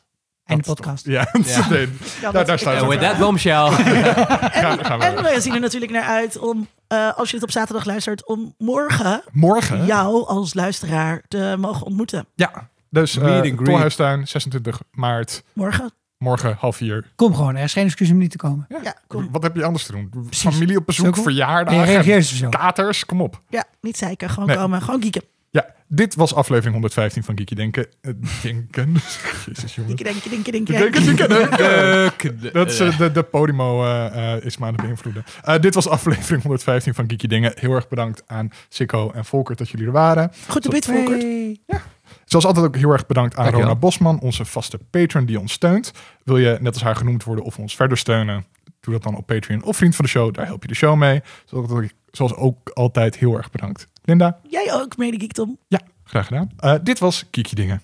En 0.44 0.58
de 0.58 0.64
podcast. 0.64 1.06
Ja, 1.06 1.28
Ja. 1.44 1.70
nee, 1.70 1.88
Ja, 2.22 2.32
daar, 2.32 2.50
And 2.50 2.82
ik 2.84 2.90
with 2.90 3.00
that 3.00 3.18
bombshell. 3.18 3.70
Gaan- 3.72 4.86
gaan 4.86 5.00
we 5.00 5.06
En 5.06 5.24
we 5.24 5.42
zien 5.42 5.54
er 5.54 5.60
natuurlijk 5.60 5.92
naar 5.92 6.04
uit 6.04 6.38
om, 6.38 6.68
eh, 6.88 7.18
als 7.18 7.30
je 7.30 7.36
het 7.36 7.44
op 7.46 7.52
zaterdag 7.52 7.86
luistert, 7.86 8.28
om 8.28 8.54
morgen 8.58 9.24
Morgen? 9.32 9.86
jou 9.86 10.26
als 10.28 10.54
luisteraar 10.54 11.22
te 11.28 11.56
mogen 11.60 11.86
ontmoeten. 11.86 12.26
Ja. 12.36 12.70
Dus 12.90 13.16
uh. 13.18 13.42
Tolhuistuin, 13.58 14.28
26 14.28 14.82
maart. 14.92 15.44
Morgen. 15.54 15.92
Morgen 16.18 16.56
half 16.60 16.76
vier. 16.76 17.12
Kom 17.16 17.36
gewoon, 17.36 17.56
er 17.56 17.64
is 17.64 17.74
geen 17.74 17.86
excuus 17.86 18.10
om 18.12 18.18
niet 18.18 18.32
te 18.32 18.38
komen. 18.38 18.66
Ja, 18.84 18.96
kom. 19.08 19.28
Wat 19.32 19.44
heb 19.44 19.56
je 19.56 19.64
anders 19.64 19.86
te 19.86 19.92
doen? 19.92 20.10
Precies. 20.10 20.54
Familie 20.54 20.78
op 20.78 20.86
bezoek, 20.86 21.18
verjaardagen, 21.18 22.50
katers, 22.50 23.06
kom 23.06 23.22
op. 23.22 23.42
Ja, 23.50 23.64
niet 23.82 23.98
zeiken. 23.98 24.30
Gewoon 24.30 24.48
Nee. 24.48 24.58
komen. 24.58 24.82
Gewoon 24.82 25.00
kieken. 25.00 25.24
Ja, 25.94 25.96
dit 25.96 26.16
was 26.16 26.34
aflevering 26.34 26.74
115 26.74 27.24
van 27.24 27.38
Geeky 27.38 27.56
Denken. 27.56 27.88
Eh, 28.02 28.12
denken. 28.42 28.92
Jezus, 29.46 29.76
jongen. 29.76 29.96
Denken, 29.96 30.30
denken, 30.30 30.52
denken. 30.52 30.74
Denken, 30.78 31.06
denken, 31.06 31.30
denken. 31.30 32.54
Dat 32.54 32.72
is 32.72 32.80
eh, 32.80 32.98
de, 32.98 33.12
de 33.12 33.24
Podimo 33.24 33.84
eh, 33.84 34.34
eh, 34.36 34.44
is 34.46 34.58
me 34.58 34.66
aan 34.66 34.74
het 34.74 34.82
beïnvloeden. 34.82 35.24
Eh, 35.42 35.60
dit 35.60 35.74
was 35.76 35.88
aflevering 35.88 36.42
115 36.42 36.94
van 36.94 37.10
Geeky 37.10 37.28
Dingen. 37.28 37.52
Heel 37.56 37.72
erg 37.74 37.88
bedankt 37.88 38.24
aan 38.28 38.50
Sikko 38.70 39.12
en 39.12 39.26
Volkert 39.26 39.58
dat 39.58 39.70
jullie 39.70 39.86
er 39.86 39.92
waren. 39.92 40.32
Goed 40.48 40.64
de 40.64 40.70
bit, 40.70 40.86
Volkert. 40.86 41.22
Hey. 41.22 41.58
Zoals 42.26 42.46
altijd 42.46 42.66
ook 42.66 42.76
heel 42.76 42.92
erg 42.92 43.06
bedankt 43.06 43.36
aan 43.36 43.44
Dankjewel. 43.44 43.68
Rona 43.70 43.80
Bosman, 43.80 44.20
onze 44.20 44.46
vaste 44.46 44.78
patron 44.90 45.26
die 45.26 45.40
ons 45.40 45.52
steunt. 45.54 45.92
Wil 46.24 46.38
je 46.38 46.58
net 46.62 46.74
als 46.74 46.84
haar 46.84 46.96
genoemd 46.96 47.24
worden 47.24 47.46
of 47.46 47.58
ons 47.60 47.76
verder 47.76 47.98
steunen? 47.98 48.46
Doe 48.80 48.94
dat 48.94 49.04
dan 49.04 49.16
op 49.18 49.26
Patreon 49.26 49.64
of 49.64 49.78
vriend 49.78 49.96
van 49.96 50.06
de 50.06 50.12
show. 50.12 50.34
Daar 50.34 50.46
help 50.46 50.62
je 50.62 50.68
de 50.68 50.76
show 50.76 50.96
mee. 50.98 51.22
Zoals, 51.46 51.70
ook- 51.70 51.84
zoals 52.12 52.34
ook 52.36 52.70
altijd 52.70 53.18
heel 53.18 53.38
erg 53.38 53.52
bedankt. 53.52 53.88
Linda. 54.04 54.40
Jij 54.50 54.74
ook, 54.74 54.98
mede 54.98 55.18
Tom. 55.28 55.58
Ja, 55.68 55.80
graag 56.04 56.28
gedaan. 56.28 56.50
Uh, 56.60 56.76
dit 56.84 57.00
was 57.00 57.30
Kiekje 57.30 57.56
Dingen. 57.56 57.82